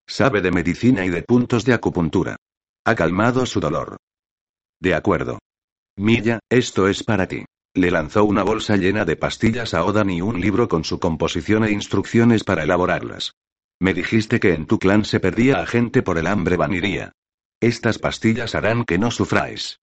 Sabe 0.07 0.41
de 0.41 0.51
medicina 0.51 1.05
y 1.05 1.11
de 1.11 1.23
puntos 1.23 1.65
de 1.65 1.75
acupuntura. 1.75 2.37
Ha 2.85 2.95
calmado 2.95 3.45
su 3.47 3.61
dolor. 3.61 3.97
De 4.81 4.95
acuerdo. 4.95 5.39
Milla, 5.99 6.39
esto 6.49 6.87
es 6.87 7.03
para 7.03 7.27
ti. 7.27 7.45
Le 7.75 7.91
lanzó 7.91 8.25
una 8.25 8.45
bolsa 8.45 8.77
llena 8.77 9.05
de 9.05 9.17
pastillas 9.17 9.75
a 9.75 9.85
Odan 9.85 10.11
y 10.11 10.23
un 10.23 10.41
libro 10.41 10.69
con 10.69 10.85
su 10.85 11.01
composición 11.01 11.65
e 11.65 11.73
instrucciones 11.73 12.45
para 12.45 12.63
elaborarlas. 12.63 13.35
Me 13.81 13.95
dijiste 13.95 14.39
que 14.39 14.55
en 14.55 14.67
tu 14.67 14.79
clan 14.79 15.05
se 15.05 15.19
perdía 15.19 15.61
a 15.61 15.67
gente 15.67 16.03
por 16.03 16.17
el 16.17 16.29
hambre 16.29 16.57
vaniría. 16.57 17.13
Estas 17.61 17.99
pastillas 17.99 18.55
harán 18.55 18.85
que 18.85 18.97
no 18.97 19.11
sufráis. 19.11 19.81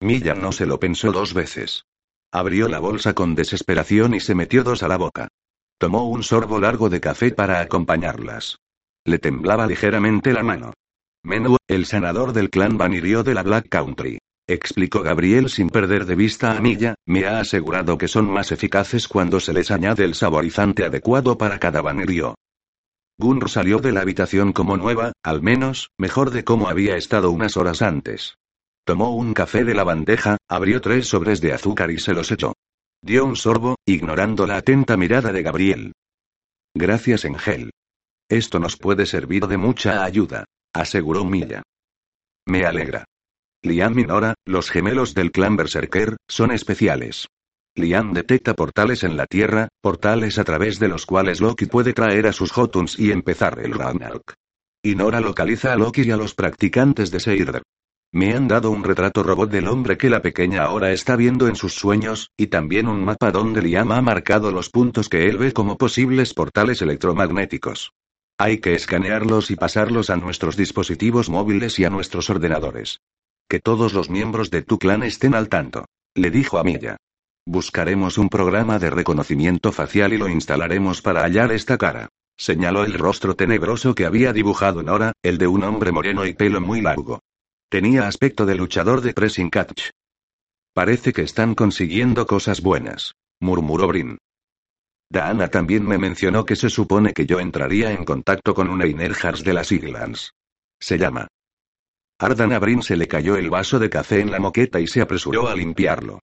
Milla 0.00 0.34
no 0.34 0.52
se 0.52 0.66
lo 0.66 0.78
pensó 0.78 1.10
dos 1.10 1.32
veces. 1.32 1.86
Abrió 2.30 2.68
la 2.68 2.78
bolsa 2.78 3.14
con 3.14 3.34
desesperación 3.34 4.14
y 4.14 4.20
se 4.20 4.34
metió 4.34 4.62
dos 4.62 4.82
a 4.82 4.88
la 4.88 4.98
boca. 4.98 5.28
Tomó 5.78 6.06
un 6.06 6.22
sorbo 6.22 6.60
largo 6.60 6.90
de 6.90 7.00
café 7.00 7.32
para 7.32 7.60
acompañarlas. 7.60 8.58
Le 9.04 9.18
temblaba 9.18 9.66
ligeramente 9.66 10.34
la 10.34 10.42
mano. 10.42 10.74
Menú, 11.22 11.56
el 11.66 11.86
sanador 11.86 12.34
del 12.34 12.50
clan 12.50 12.76
Vanirio 12.76 13.22
de 13.22 13.32
la 13.32 13.42
Black 13.42 13.70
Country. 13.70 14.18
Explicó 14.50 15.04
Gabriel 15.04 15.48
sin 15.48 15.70
perder 15.70 16.06
de 16.06 16.16
vista 16.16 16.56
a 16.56 16.60
Milla, 16.60 16.96
me 17.06 17.24
ha 17.24 17.38
asegurado 17.38 17.96
que 17.96 18.08
son 18.08 18.28
más 18.28 18.50
eficaces 18.50 19.06
cuando 19.06 19.38
se 19.38 19.52
les 19.52 19.70
añade 19.70 20.02
el 20.02 20.16
saborizante 20.16 20.84
adecuado 20.84 21.38
para 21.38 21.60
cada 21.60 21.80
Vanirio. 21.82 22.34
Gunr 23.16 23.48
salió 23.48 23.78
de 23.78 23.92
la 23.92 24.00
habitación 24.00 24.52
como 24.52 24.76
nueva, 24.76 25.12
al 25.22 25.40
menos, 25.40 25.90
mejor 25.96 26.32
de 26.32 26.42
cómo 26.42 26.68
había 26.68 26.96
estado 26.96 27.30
unas 27.30 27.56
horas 27.56 27.80
antes. 27.80 28.38
Tomó 28.84 29.14
un 29.14 29.34
café 29.34 29.62
de 29.62 29.74
la 29.74 29.84
bandeja, 29.84 30.36
abrió 30.48 30.80
tres 30.80 31.06
sobres 31.06 31.40
de 31.40 31.52
azúcar 31.52 31.92
y 31.92 32.00
se 32.00 32.12
los 32.12 32.32
echó. 32.32 32.54
Dio 33.02 33.24
un 33.26 33.36
sorbo, 33.36 33.76
ignorando 33.86 34.48
la 34.48 34.56
atenta 34.56 34.96
mirada 34.96 35.30
de 35.30 35.44
Gabriel. 35.44 35.92
Gracias, 36.74 37.24
Engel. 37.24 37.70
Esto 38.28 38.58
nos 38.58 38.76
puede 38.76 39.06
servir 39.06 39.46
de 39.46 39.58
mucha 39.58 40.02
ayuda, 40.02 40.44
aseguró 40.74 41.24
Milla. 41.24 41.62
Me 42.46 42.64
alegra. 42.64 43.04
Liam 43.62 43.98
y 43.98 44.04
Nora, 44.04 44.34
los 44.46 44.70
gemelos 44.70 45.12
del 45.12 45.32
clan 45.32 45.54
Berserker, 45.54 46.16
son 46.26 46.50
especiales. 46.50 47.28
Liam 47.74 48.14
detecta 48.14 48.54
portales 48.54 49.04
en 49.04 49.18
la 49.18 49.26
Tierra, 49.26 49.68
portales 49.82 50.38
a 50.38 50.44
través 50.44 50.78
de 50.78 50.88
los 50.88 51.04
cuales 51.04 51.42
Loki 51.42 51.66
puede 51.66 51.92
traer 51.92 52.26
a 52.26 52.32
sus 52.32 52.52
Jotuns 52.52 52.98
y 52.98 53.12
empezar 53.12 53.60
el 53.62 53.74
Ragnarok. 53.74 54.32
Y 54.82 54.94
Nora 54.94 55.20
localiza 55.20 55.74
a 55.74 55.76
Loki 55.76 56.04
y 56.04 56.10
a 56.10 56.16
los 56.16 56.34
practicantes 56.34 57.10
de 57.10 57.20
Seirder. 57.20 57.62
Me 58.12 58.32
han 58.34 58.48
dado 58.48 58.70
un 58.70 58.82
retrato 58.82 59.22
robot 59.22 59.50
del 59.50 59.68
hombre 59.68 59.98
que 59.98 60.08
la 60.08 60.22
pequeña 60.22 60.62
ahora 60.62 60.92
está 60.92 61.14
viendo 61.14 61.46
en 61.46 61.54
sus 61.54 61.74
sueños, 61.74 62.30
y 62.38 62.46
también 62.46 62.88
un 62.88 63.04
mapa 63.04 63.30
donde 63.30 63.60
Liam 63.60 63.92
ha 63.92 64.00
marcado 64.00 64.52
los 64.52 64.70
puntos 64.70 65.10
que 65.10 65.28
él 65.28 65.36
ve 65.36 65.52
como 65.52 65.76
posibles 65.76 66.32
portales 66.32 66.80
electromagnéticos. 66.80 67.92
Hay 68.38 68.56
que 68.56 68.72
escanearlos 68.72 69.50
y 69.50 69.56
pasarlos 69.56 70.08
a 70.08 70.16
nuestros 70.16 70.56
dispositivos 70.56 71.28
móviles 71.28 71.78
y 71.78 71.84
a 71.84 71.90
nuestros 71.90 72.30
ordenadores. 72.30 73.00
Que 73.50 73.58
todos 73.58 73.94
los 73.94 74.10
miembros 74.10 74.50
de 74.50 74.62
tu 74.62 74.78
clan 74.78 75.02
estén 75.02 75.34
al 75.34 75.48
tanto. 75.48 75.86
Le 76.14 76.30
dijo 76.30 76.58
a 76.58 76.62
Milla. 76.62 76.98
Buscaremos 77.44 78.16
un 78.16 78.28
programa 78.28 78.78
de 78.78 78.90
reconocimiento 78.90 79.72
facial 79.72 80.12
y 80.12 80.18
lo 80.18 80.28
instalaremos 80.28 81.02
para 81.02 81.22
hallar 81.22 81.50
esta 81.50 81.76
cara. 81.76 82.10
Señaló 82.36 82.84
el 82.84 82.94
rostro 82.94 83.34
tenebroso 83.34 83.96
que 83.96 84.06
había 84.06 84.32
dibujado 84.32 84.84
Nora, 84.84 85.14
el 85.24 85.36
de 85.36 85.48
un 85.48 85.64
hombre 85.64 85.90
moreno 85.90 86.26
y 86.26 86.32
pelo 86.32 86.60
muy 86.60 86.80
largo. 86.80 87.22
Tenía 87.68 88.06
aspecto 88.06 88.46
de 88.46 88.54
luchador 88.54 89.00
de 89.00 89.14
pressing 89.14 89.50
catch. 89.50 89.90
Parece 90.72 91.12
que 91.12 91.22
están 91.22 91.56
consiguiendo 91.56 92.28
cosas 92.28 92.60
buenas, 92.60 93.16
murmuró 93.40 93.88
Brin. 93.88 94.18
Daana 95.10 95.48
también 95.48 95.84
me 95.84 95.98
mencionó 95.98 96.44
que 96.44 96.54
se 96.54 96.70
supone 96.70 97.12
que 97.12 97.26
yo 97.26 97.40
entraría 97.40 97.90
en 97.90 98.04
contacto 98.04 98.54
con 98.54 98.70
una 98.70 98.86
Inerhars 98.86 99.42
de 99.42 99.54
las 99.54 99.72
Iglands. 99.72 100.34
Se 100.78 100.98
llama. 100.98 101.26
Ardan 102.20 102.52
a 102.52 102.58
Brin 102.58 102.82
se 102.82 102.96
le 102.96 103.08
cayó 103.08 103.36
el 103.36 103.48
vaso 103.48 103.78
de 103.78 103.88
café 103.88 104.20
en 104.20 104.30
la 104.30 104.38
moqueta 104.38 104.78
y 104.78 104.86
se 104.86 105.00
apresuró 105.00 105.48
a 105.48 105.56
limpiarlo. 105.56 106.20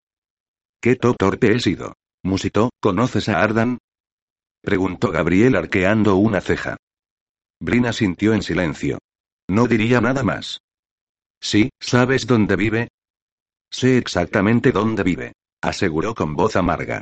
¿Qué 0.80 0.96
torpe 0.96 1.56
he 1.56 1.60
sido? 1.60 1.96
Musito, 2.24 2.70
¿conoces 2.80 3.30
a 3.30 3.42
Ardan? 3.42 3.80
Preguntó 4.62 5.10
Gabriel 5.10 5.56
arqueando 5.56 6.16
una 6.18 6.40
ceja. 6.40 6.78
Brin 7.60 7.88
asintió 7.88 8.36
en 8.36 8.44
silencio. 8.44 9.00
No 9.50 9.66
diría 9.66 10.00
nada 10.00 10.22
más. 10.22 10.60
Sí, 11.42 11.72
¿sabes 11.80 12.28
dónde 12.28 12.56
vive? 12.56 12.90
Sé 13.72 13.98
exactamente 13.98 14.72
dónde 14.72 15.02
vive, 15.02 15.34
aseguró 15.64 16.14
con 16.14 16.36
voz 16.36 16.58
amarga. 16.58 17.02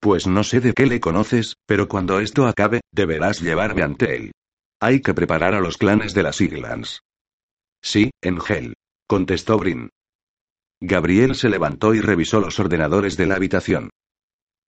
Pues 0.00 0.26
no 0.26 0.44
sé 0.44 0.60
de 0.60 0.74
qué 0.74 0.84
le 0.84 1.00
conoces, 1.00 1.54
pero 1.64 1.88
cuando 1.88 2.20
esto 2.20 2.46
acabe, 2.46 2.82
deberás 2.92 3.40
llevarme 3.40 3.82
ante 3.82 4.16
él. 4.16 4.32
Hay 4.80 5.00
que 5.00 5.14
preparar 5.14 5.54
a 5.54 5.60
los 5.60 5.78
clanes 5.78 6.12
de 6.12 6.24
las 6.24 6.42
Iglands. 6.42 7.00
Sí, 7.82 8.10
Engel, 8.22 8.74
contestó 9.06 9.58
Brin. 9.58 9.90
Gabriel 10.80 11.34
se 11.34 11.48
levantó 11.48 11.94
y 11.94 12.00
revisó 12.00 12.40
los 12.40 12.58
ordenadores 12.58 13.16
de 13.16 13.26
la 13.26 13.36
habitación. 13.36 13.90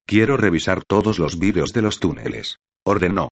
Quiero 0.06 0.36
revisar 0.36 0.84
todos 0.84 1.18
los 1.18 1.38
vídeos 1.38 1.72
de 1.72 1.82
los 1.82 1.98
túneles. 1.98 2.58
Ordenó. 2.84 3.28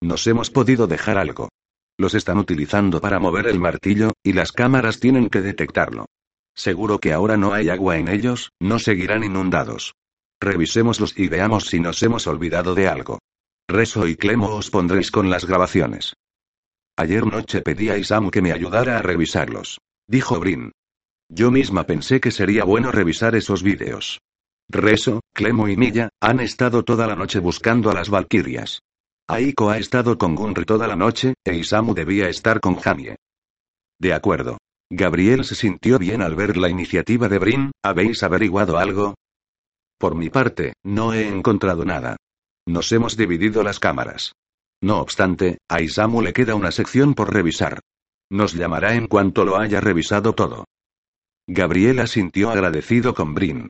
Nos 0.00 0.26
hemos 0.26 0.50
podido 0.50 0.86
dejar 0.86 1.18
algo. 1.18 1.48
Los 1.96 2.14
están 2.14 2.38
utilizando 2.38 3.00
para 3.00 3.18
mover 3.18 3.46
el 3.46 3.58
martillo, 3.58 4.12
y 4.22 4.32
las 4.32 4.52
cámaras 4.52 5.00
tienen 5.00 5.28
que 5.28 5.40
detectarlo. 5.40 6.06
Seguro 6.54 6.98
que 6.98 7.12
ahora 7.12 7.36
no 7.36 7.52
hay 7.52 7.68
agua 7.68 7.98
en 7.98 8.08
ellos, 8.08 8.50
no 8.60 8.78
seguirán 8.78 9.24
inundados. 9.24 9.94
Revisémoslos 10.40 11.18
y 11.18 11.28
veamos 11.28 11.66
si 11.66 11.80
nos 11.80 12.02
hemos 12.02 12.26
olvidado 12.26 12.74
de 12.74 12.88
algo. 12.88 13.18
Reso 13.68 14.06
y 14.06 14.16
Clemo 14.16 14.54
os 14.54 14.70
pondréis 14.70 15.10
con 15.10 15.30
las 15.30 15.44
grabaciones. 15.44 16.14
Ayer 16.98 17.24
noche 17.24 17.62
pedí 17.62 17.90
a 17.90 17.96
Isam 17.96 18.28
que 18.28 18.42
me 18.42 18.50
ayudara 18.50 18.98
a 18.98 19.02
revisarlos. 19.02 19.78
Dijo 20.08 20.40
Brin. 20.40 20.72
Yo 21.28 21.52
misma 21.52 21.84
pensé 21.84 22.20
que 22.20 22.32
sería 22.32 22.64
bueno 22.64 22.90
revisar 22.90 23.36
esos 23.36 23.62
vídeos. 23.62 24.18
Reso, 24.68 25.20
Clemo 25.32 25.68
y 25.68 25.76
Milla, 25.76 26.08
han 26.20 26.40
estado 26.40 26.82
toda 26.82 27.06
la 27.06 27.14
noche 27.14 27.38
buscando 27.38 27.88
a 27.88 27.94
las 27.94 28.10
Valquirias. 28.10 28.80
Aiko 29.28 29.70
ha 29.70 29.78
estado 29.78 30.18
con 30.18 30.34
Gunri 30.34 30.64
toda 30.64 30.88
la 30.88 30.96
noche, 30.96 31.34
e 31.44 31.54
Isamu 31.54 31.94
debía 31.94 32.28
estar 32.28 32.58
con 32.58 32.74
Jamie. 32.74 33.14
De 34.00 34.12
acuerdo. 34.12 34.58
Gabriel 34.90 35.44
se 35.44 35.54
sintió 35.54 36.00
bien 36.00 36.20
al 36.20 36.34
ver 36.34 36.56
la 36.56 36.68
iniciativa 36.68 37.28
de 37.28 37.38
Brin, 37.38 37.70
¿habéis 37.80 38.24
averiguado 38.24 38.76
algo? 38.76 39.14
Por 40.00 40.16
mi 40.16 40.30
parte, 40.30 40.72
no 40.82 41.12
he 41.14 41.28
encontrado 41.28 41.84
nada. 41.84 42.16
Nos 42.66 42.90
hemos 42.90 43.16
dividido 43.16 43.62
las 43.62 43.78
cámaras. 43.78 44.32
No 44.80 45.00
obstante, 45.00 45.58
a 45.68 45.80
Isamu 45.80 46.22
le 46.22 46.32
queda 46.32 46.54
una 46.54 46.70
sección 46.70 47.14
por 47.14 47.32
revisar. 47.32 47.80
Nos 48.30 48.54
llamará 48.54 48.94
en 48.94 49.06
cuanto 49.06 49.44
lo 49.44 49.58
haya 49.58 49.80
revisado 49.80 50.34
todo. 50.34 50.64
Gabriel 51.46 51.98
asintió 51.98 52.50
agradecido 52.50 53.14
con 53.14 53.34
Brin. 53.34 53.68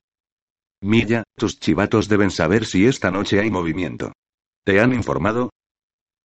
Milla, 0.81 1.25
tus 1.37 1.59
chivatos 1.59 2.09
deben 2.09 2.31
saber 2.31 2.65
si 2.65 2.87
esta 2.87 3.11
noche 3.11 3.41
hay 3.41 3.51
movimiento. 3.51 4.13
¿Te 4.65 4.81
han 4.81 4.93
informado? 4.93 5.51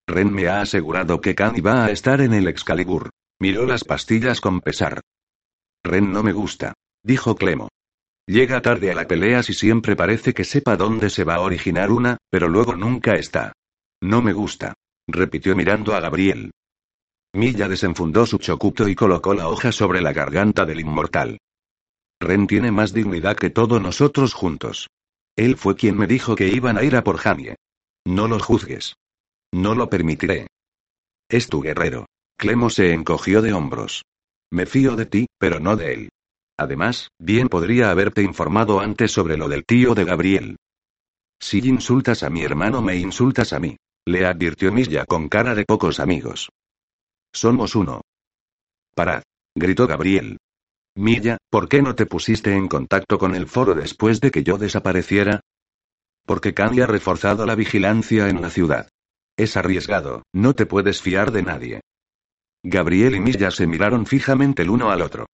Ren 0.07 0.33
me 0.33 0.47
ha 0.47 0.61
asegurado 0.61 1.21
que 1.21 1.33
Khan 1.33 1.55
va 1.65 1.85
a 1.85 1.91
estar 1.91 2.21
en 2.21 2.33
el 2.33 2.47
Excalibur. 2.47 3.09
Miró 3.39 3.65
las 3.65 3.83
pastillas 3.83 4.41
con 4.41 4.61
pesar. 4.61 5.01
Ren 5.83 6.11
no 6.11 6.23
me 6.23 6.33
gusta, 6.33 6.73
dijo 7.03 7.35
Clemo. 7.35 7.69
Llega 8.27 8.61
tarde 8.61 8.91
a 8.91 8.95
la 8.95 9.07
pelea 9.07 9.43
si 9.43 9.53
siempre 9.53 9.95
parece 9.95 10.33
que 10.33 10.43
sepa 10.43 10.77
dónde 10.77 11.09
se 11.09 11.23
va 11.23 11.35
a 11.35 11.41
originar 11.41 11.91
una, 11.91 12.17
pero 12.29 12.47
luego 12.47 12.75
nunca 12.75 13.13
está. 13.13 13.53
No 14.03 14.21
me 14.21 14.33
gusta, 14.33 14.73
repitió 15.07 15.55
mirando 15.55 15.95
a 15.95 16.01
Gabriel. 16.01 16.51
Milla 17.33 17.69
desenfundó 17.69 18.25
su 18.25 18.37
chocuto 18.37 18.89
y 18.89 18.95
colocó 18.95 19.33
la 19.33 19.47
hoja 19.47 19.71
sobre 19.71 20.01
la 20.01 20.11
garganta 20.11 20.65
del 20.65 20.81
inmortal. 20.81 21.37
Ren 22.19 22.45
tiene 22.45 22.69
más 22.69 22.91
dignidad 22.91 23.37
que 23.37 23.49
todos 23.49 23.81
nosotros 23.81 24.33
juntos. 24.33 24.89
Él 25.37 25.55
fue 25.55 25.77
quien 25.77 25.97
me 25.97 26.05
dijo 26.05 26.35
que 26.35 26.49
iban 26.49 26.77
a 26.77 26.83
ir 26.83 26.97
a 26.97 27.05
por 27.05 27.17
Jamie. 27.17 27.55
No 28.05 28.27
lo 28.27 28.39
juzgues. 28.41 28.95
No 29.53 29.73
lo 29.73 29.89
permitiré. 29.89 30.47
Es 31.29 31.47
tu 31.47 31.61
guerrero. 31.61 32.05
Clemo 32.37 32.69
se 32.69 32.91
encogió 32.91 33.41
de 33.41 33.53
hombros. 33.53 34.03
Me 34.51 34.65
fío 34.65 34.97
de 34.97 35.05
ti, 35.05 35.27
pero 35.39 35.61
no 35.61 35.77
de 35.77 35.93
él. 35.93 36.09
Además, 36.57 37.07
bien 37.19 37.47
podría 37.47 37.89
haberte 37.89 38.21
informado 38.21 38.81
antes 38.81 39.13
sobre 39.13 39.37
lo 39.37 39.47
del 39.47 39.63
tío 39.63 39.95
de 39.95 40.03
Gabriel. 40.03 40.57
Si 41.39 41.59
insultas 41.59 42.21
a 42.23 42.29
mi 42.29 42.43
hermano, 42.43 42.81
me 42.81 42.97
insultas 42.97 43.53
a 43.53 43.61
mí. 43.61 43.77
Le 44.05 44.25
advirtió 44.25 44.71
Milla 44.71 45.05
con 45.05 45.29
cara 45.29 45.55
de 45.55 45.63
pocos 45.63 45.99
amigos. 45.99 46.49
Somos 47.33 47.75
uno. 47.75 48.01
Parad. 48.93 49.23
gritó 49.55 49.87
Gabriel. 49.87 50.37
Milla, 50.95 51.37
¿por 51.49 51.69
qué 51.69 51.81
no 51.81 51.95
te 51.95 52.05
pusiste 52.05 52.53
en 52.53 52.67
contacto 52.67 53.17
con 53.17 53.33
el 53.33 53.47
foro 53.47 53.73
después 53.73 54.19
de 54.19 54.29
que 54.29 54.43
yo 54.43 54.57
desapareciera? 54.57 55.39
Porque 56.25 56.53
Kanye 56.53 56.83
ha 56.83 56.87
reforzado 56.87 57.45
la 57.45 57.55
vigilancia 57.55 58.29
en 58.29 58.41
la 58.41 58.49
ciudad. 58.49 58.89
Es 59.37 59.57
arriesgado, 59.57 60.23
no 60.33 60.53
te 60.53 60.65
puedes 60.65 61.01
fiar 61.01 61.31
de 61.31 61.43
nadie. 61.43 61.81
Gabriel 62.61 63.15
y 63.15 63.19
Milla 63.19 63.51
se 63.51 63.67
miraron 63.67 64.05
fijamente 64.05 64.61
el 64.61 64.69
uno 64.69 64.91
al 64.91 65.01
otro. 65.01 65.25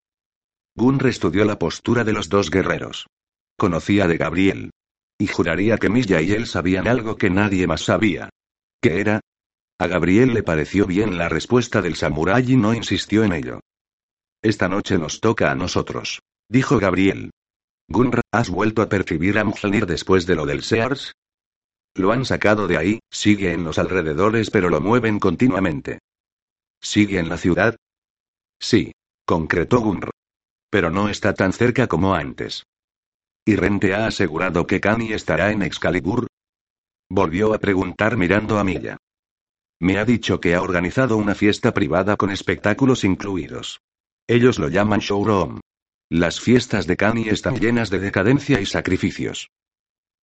Gunr 0.75 1.07
estudió 1.07 1.43
la 1.43 1.59
postura 1.59 2.03
de 2.03 2.13
los 2.13 2.29
dos 2.29 2.49
guerreros. 2.49 3.07
Conocía 3.57 4.07
de 4.07 4.17
Gabriel. 4.17 4.71
Y 5.17 5.27
juraría 5.27 5.77
que 5.77 5.89
Milla 5.89 6.21
y 6.21 6.31
él 6.31 6.47
sabían 6.47 6.87
algo 6.87 7.17
que 7.17 7.29
nadie 7.29 7.67
más 7.67 7.81
sabía. 7.81 8.29
¿Qué 8.81 9.01
era? 9.01 9.19
A 9.77 9.87
Gabriel 9.87 10.33
le 10.33 10.43
pareció 10.43 10.85
bien 10.85 11.17
la 11.17 11.29
respuesta 11.29 11.81
del 11.81 11.95
samurái 11.95 12.53
y 12.53 12.55
no 12.55 12.73
insistió 12.73 13.23
en 13.23 13.33
ello. 13.33 13.59
Esta 14.41 14.69
noche 14.69 14.97
nos 14.97 15.19
toca 15.19 15.51
a 15.51 15.55
nosotros, 15.55 16.21
dijo 16.47 16.79
Gabriel. 16.79 17.31
Gunr, 17.89 18.21
¿has 18.31 18.49
vuelto 18.49 18.81
a 18.81 18.89
percibir 18.89 19.37
a 19.37 19.43
Mjolnir 19.43 19.85
después 19.85 20.25
de 20.25 20.35
lo 20.35 20.45
del 20.45 20.63
Sears? 20.63 21.13
Lo 21.95 22.11
han 22.11 22.23
sacado 22.23 22.67
de 22.67 22.77
ahí, 22.77 22.99
sigue 23.11 23.51
en 23.51 23.63
los 23.63 23.79
alrededores 23.79 24.49
pero 24.51 24.69
lo 24.69 24.79
mueven 24.79 25.19
continuamente. 25.19 25.99
¿Sigue 26.81 27.19
en 27.19 27.27
la 27.27 27.37
ciudad? 27.37 27.75
Sí, 28.59 28.93
concretó 29.25 29.79
Gunr. 29.79 30.11
Pero 30.69 30.89
no 30.91 31.09
está 31.09 31.33
tan 31.33 31.51
cerca 31.51 31.87
como 31.87 32.13
antes. 32.13 32.63
¿Y 33.43 33.55
Ren 33.55 33.79
te 33.79 33.93
ha 33.93 34.05
asegurado 34.05 34.67
que 34.67 34.79
Kani 34.79 35.11
estará 35.11 35.51
en 35.51 35.63
Excalibur? 35.63 36.27
Volvió 37.11 37.55
a 37.55 37.59
preguntar 37.59 38.17
mirando 38.17 38.59
a 38.59 38.63
Milla. 38.63 38.97
Me 39.81 39.97
ha 39.97 40.05
dicho 40.05 40.39
que 40.39 40.53
ha 40.53 40.61
organizado 40.61 41.17
una 41.17 41.33
fiesta 41.33 41.73
privada 41.73 42.17
con 42.17 42.29
espectáculos 42.29 43.03
incluidos. 43.03 43.81
Ellos 44.27 44.59
lo 44.59 44.67
llaman 44.67 44.99
showroom. 44.99 45.59
Las 46.11 46.39
fiestas 46.39 46.85
de 46.85 46.97
Kani 46.97 47.29
están 47.29 47.59
llenas 47.59 47.89
de 47.89 47.99
decadencia 47.99 48.61
y 48.61 48.65
sacrificios. 48.65 49.49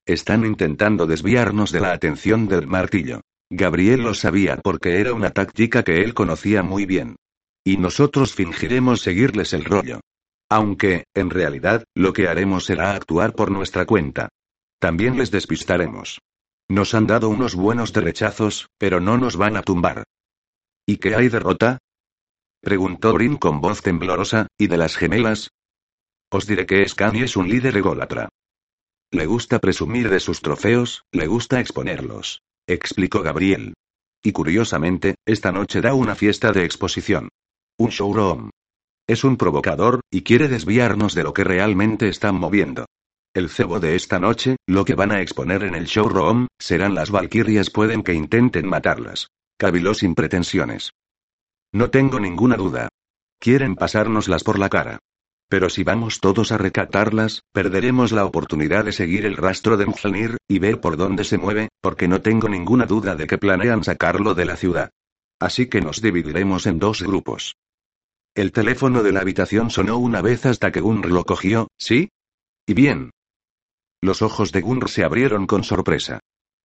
Están 0.07 0.45
intentando 0.45 1.07
desviarnos 1.07 1.73
de 1.73 1.81
la 1.81 1.93
atención 1.93 2.47
del 2.47 2.69
martillo. 2.69 3.23
Gabriel 3.51 4.03
lo 4.03 4.15
sabía 4.15 4.57
porque 4.57 5.01
era 5.01 5.13
una 5.13 5.31
táctica 5.31 5.83
que 5.83 6.03
él 6.03 6.15
conocía 6.15 6.63
muy 6.63 6.87
bien. 6.87 7.17
Y 7.65 7.79
nosotros 7.79 8.33
fingiremos 8.33 9.01
seguirles 9.01 9.53
el 9.53 9.65
rollo. 9.65 10.01
Aunque, 10.49 11.05
en 11.15 11.31
realidad, 11.31 11.83
lo 11.97 12.13
que 12.13 12.29
haremos 12.29 12.67
será 12.67 12.95
actuar 12.95 13.35
por 13.35 13.51
nuestra 13.51 13.87
cuenta. 13.87 14.29
También 14.79 15.17
les 15.17 15.33
despistaremos. 15.33 16.21
Nos 16.69 16.95
han 16.95 17.07
dado 17.07 17.29
unos 17.29 17.55
buenos 17.55 17.93
derechazos, 17.93 18.69
pero 18.79 19.01
no 19.01 19.19
nos 19.19 19.37
van 19.37 19.57
a 19.57 19.63
tumbar. 19.63 20.05
¿Y 20.85 20.97
qué 20.97 21.15
hay 21.15 21.29
derrota? 21.29 21.79
Preguntó 22.61 23.13
Brin 23.13 23.37
con 23.37 23.61
voz 23.61 23.83
temblorosa, 23.83 24.49
¿y 24.59 24.67
de 24.67 24.77
las 24.77 24.97
gemelas? 24.97 25.51
Os 26.31 26.47
diré 26.47 26.67
que 26.67 26.87
Scani 26.89 27.23
es 27.23 27.37
un 27.37 27.49
líder 27.49 27.77
ególatra. 27.77 28.29
Le 29.13 29.27
gusta 29.27 29.61
presumir 29.61 30.11
de 30.11 30.19
sus 30.19 30.43
trofeos, 30.43 31.05
le 31.13 31.29
gusta 31.29 31.61
exponerlos, 31.61 32.43
explicó 32.67 33.23
Gabriel. 33.23 33.75
Y 34.23 34.33
curiosamente, 34.33 35.15
esta 35.25 35.53
noche 35.53 35.81
da 35.81 35.95
una 35.95 36.17
fiesta 36.17 36.51
de 36.51 36.65
exposición. 36.65 37.29
Un 37.79 37.91
showroom. 37.91 38.51
Es 39.07 39.23
un 39.23 39.37
provocador, 39.37 40.01
y 40.11 40.23
quiere 40.23 40.49
desviarnos 40.49 41.15
de 41.15 41.23
lo 41.23 41.33
que 41.33 41.45
realmente 41.45 42.09
están 42.09 42.35
moviendo. 42.35 42.87
El 43.37 43.51
cebo 43.51 43.81
de 43.81 43.97
esta 43.97 44.19
noche, 44.19 44.57
lo 44.67 44.87
que 44.87 44.95
van 44.95 45.13
a 45.13 45.21
exponer 45.21 45.63
en 45.63 45.75
el 45.75 45.85
showroom, 45.85 46.47
serán 46.59 46.95
las 46.95 47.11
valquirias 47.11 47.69
pueden 47.69 48.03
que 48.03 48.15
intenten 48.15 48.67
matarlas. 48.67 49.29
Cabiló 49.59 49.93
sin 49.93 50.15
pretensiones. 50.15 50.93
No 51.71 51.91
tengo 51.91 52.19
ninguna 52.19 52.57
duda. 52.57 52.89
Quieren 53.39 53.77
pasárnoslas 53.77 54.43
por 54.43 54.59
la 54.59 54.71
cara. 54.71 55.01
Pero 55.51 55.69
si 55.69 55.85
vamos 55.85 56.21
todos 56.21 56.51
a 56.51 56.57
recatarlas, 56.57 57.43
perderemos 57.53 58.11
la 58.11 58.25
oportunidad 58.25 58.87
de 58.87 58.93
seguir 58.93 59.27
el 59.27 59.37
rastro 59.37 59.77
de 59.77 59.85
Mjolnir, 59.85 60.39
y 60.49 60.59
ver 60.59 60.81
por 60.81 60.97
dónde 60.97 61.23
se 61.25 61.37
mueve, 61.37 61.69
porque 61.83 62.09
no 62.09 62.23
tengo 62.23 62.49
ninguna 62.49 62.87
duda 62.87 63.17
de 63.17 63.27
que 63.27 63.37
planean 63.37 63.85
sacarlo 63.85 64.33
de 64.33 64.47
la 64.47 64.57
ciudad. 64.57 64.93
Así 65.39 65.67
que 65.67 65.83
nos 65.83 66.01
dividiremos 66.01 66.65
en 66.65 66.79
dos 66.79 67.03
grupos. 67.03 67.55
El 68.35 68.53
teléfono 68.53 69.03
de 69.03 69.13
la 69.13 69.21
habitación 69.21 69.69
sonó 69.69 69.99
una 69.99 70.23
vez 70.23 70.47
hasta 70.47 70.73
que 70.73 70.81
Gunr 70.81 71.11
lo 71.11 71.25
cogió, 71.25 71.69
¿sí? 71.77 72.09
Y 72.67 72.73
bien. 72.73 73.11
Los 74.07 74.23
ojos 74.23 74.53
de 74.53 74.61
Gunr 74.61 74.89
se 74.89 75.03
abrieron 75.03 75.49
con 75.49 75.65
sorpresa. 75.65 76.21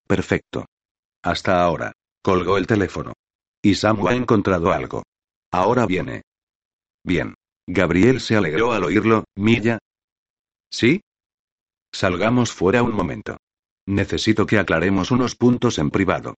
Perfecto. 0.07 0.67
Hasta 1.23 1.63
ahora. 1.63 1.91
Colgó 2.21 2.59
el 2.59 2.67
teléfono. 2.67 3.13
Y 3.63 3.73
Samu 3.73 4.07
ha 4.09 4.13
encontrado 4.13 4.71
algo. 4.71 5.01
Ahora 5.51 5.87
viene. 5.87 6.21
Bien. 7.03 7.33
Gabriel 7.65 8.21
se 8.21 8.35
alegró 8.35 8.73
al 8.73 8.83
oírlo, 8.83 9.23
Milla. 9.35 9.79
¿Sí? 10.71 11.01
Salgamos 11.91 12.51
fuera 12.51 12.83
un 12.83 12.93
momento. 12.93 13.37
Necesito 13.87 14.45
que 14.45 14.59
aclaremos 14.59 15.09
unos 15.09 15.35
puntos 15.35 15.79
en 15.79 15.89
privado. 15.89 16.35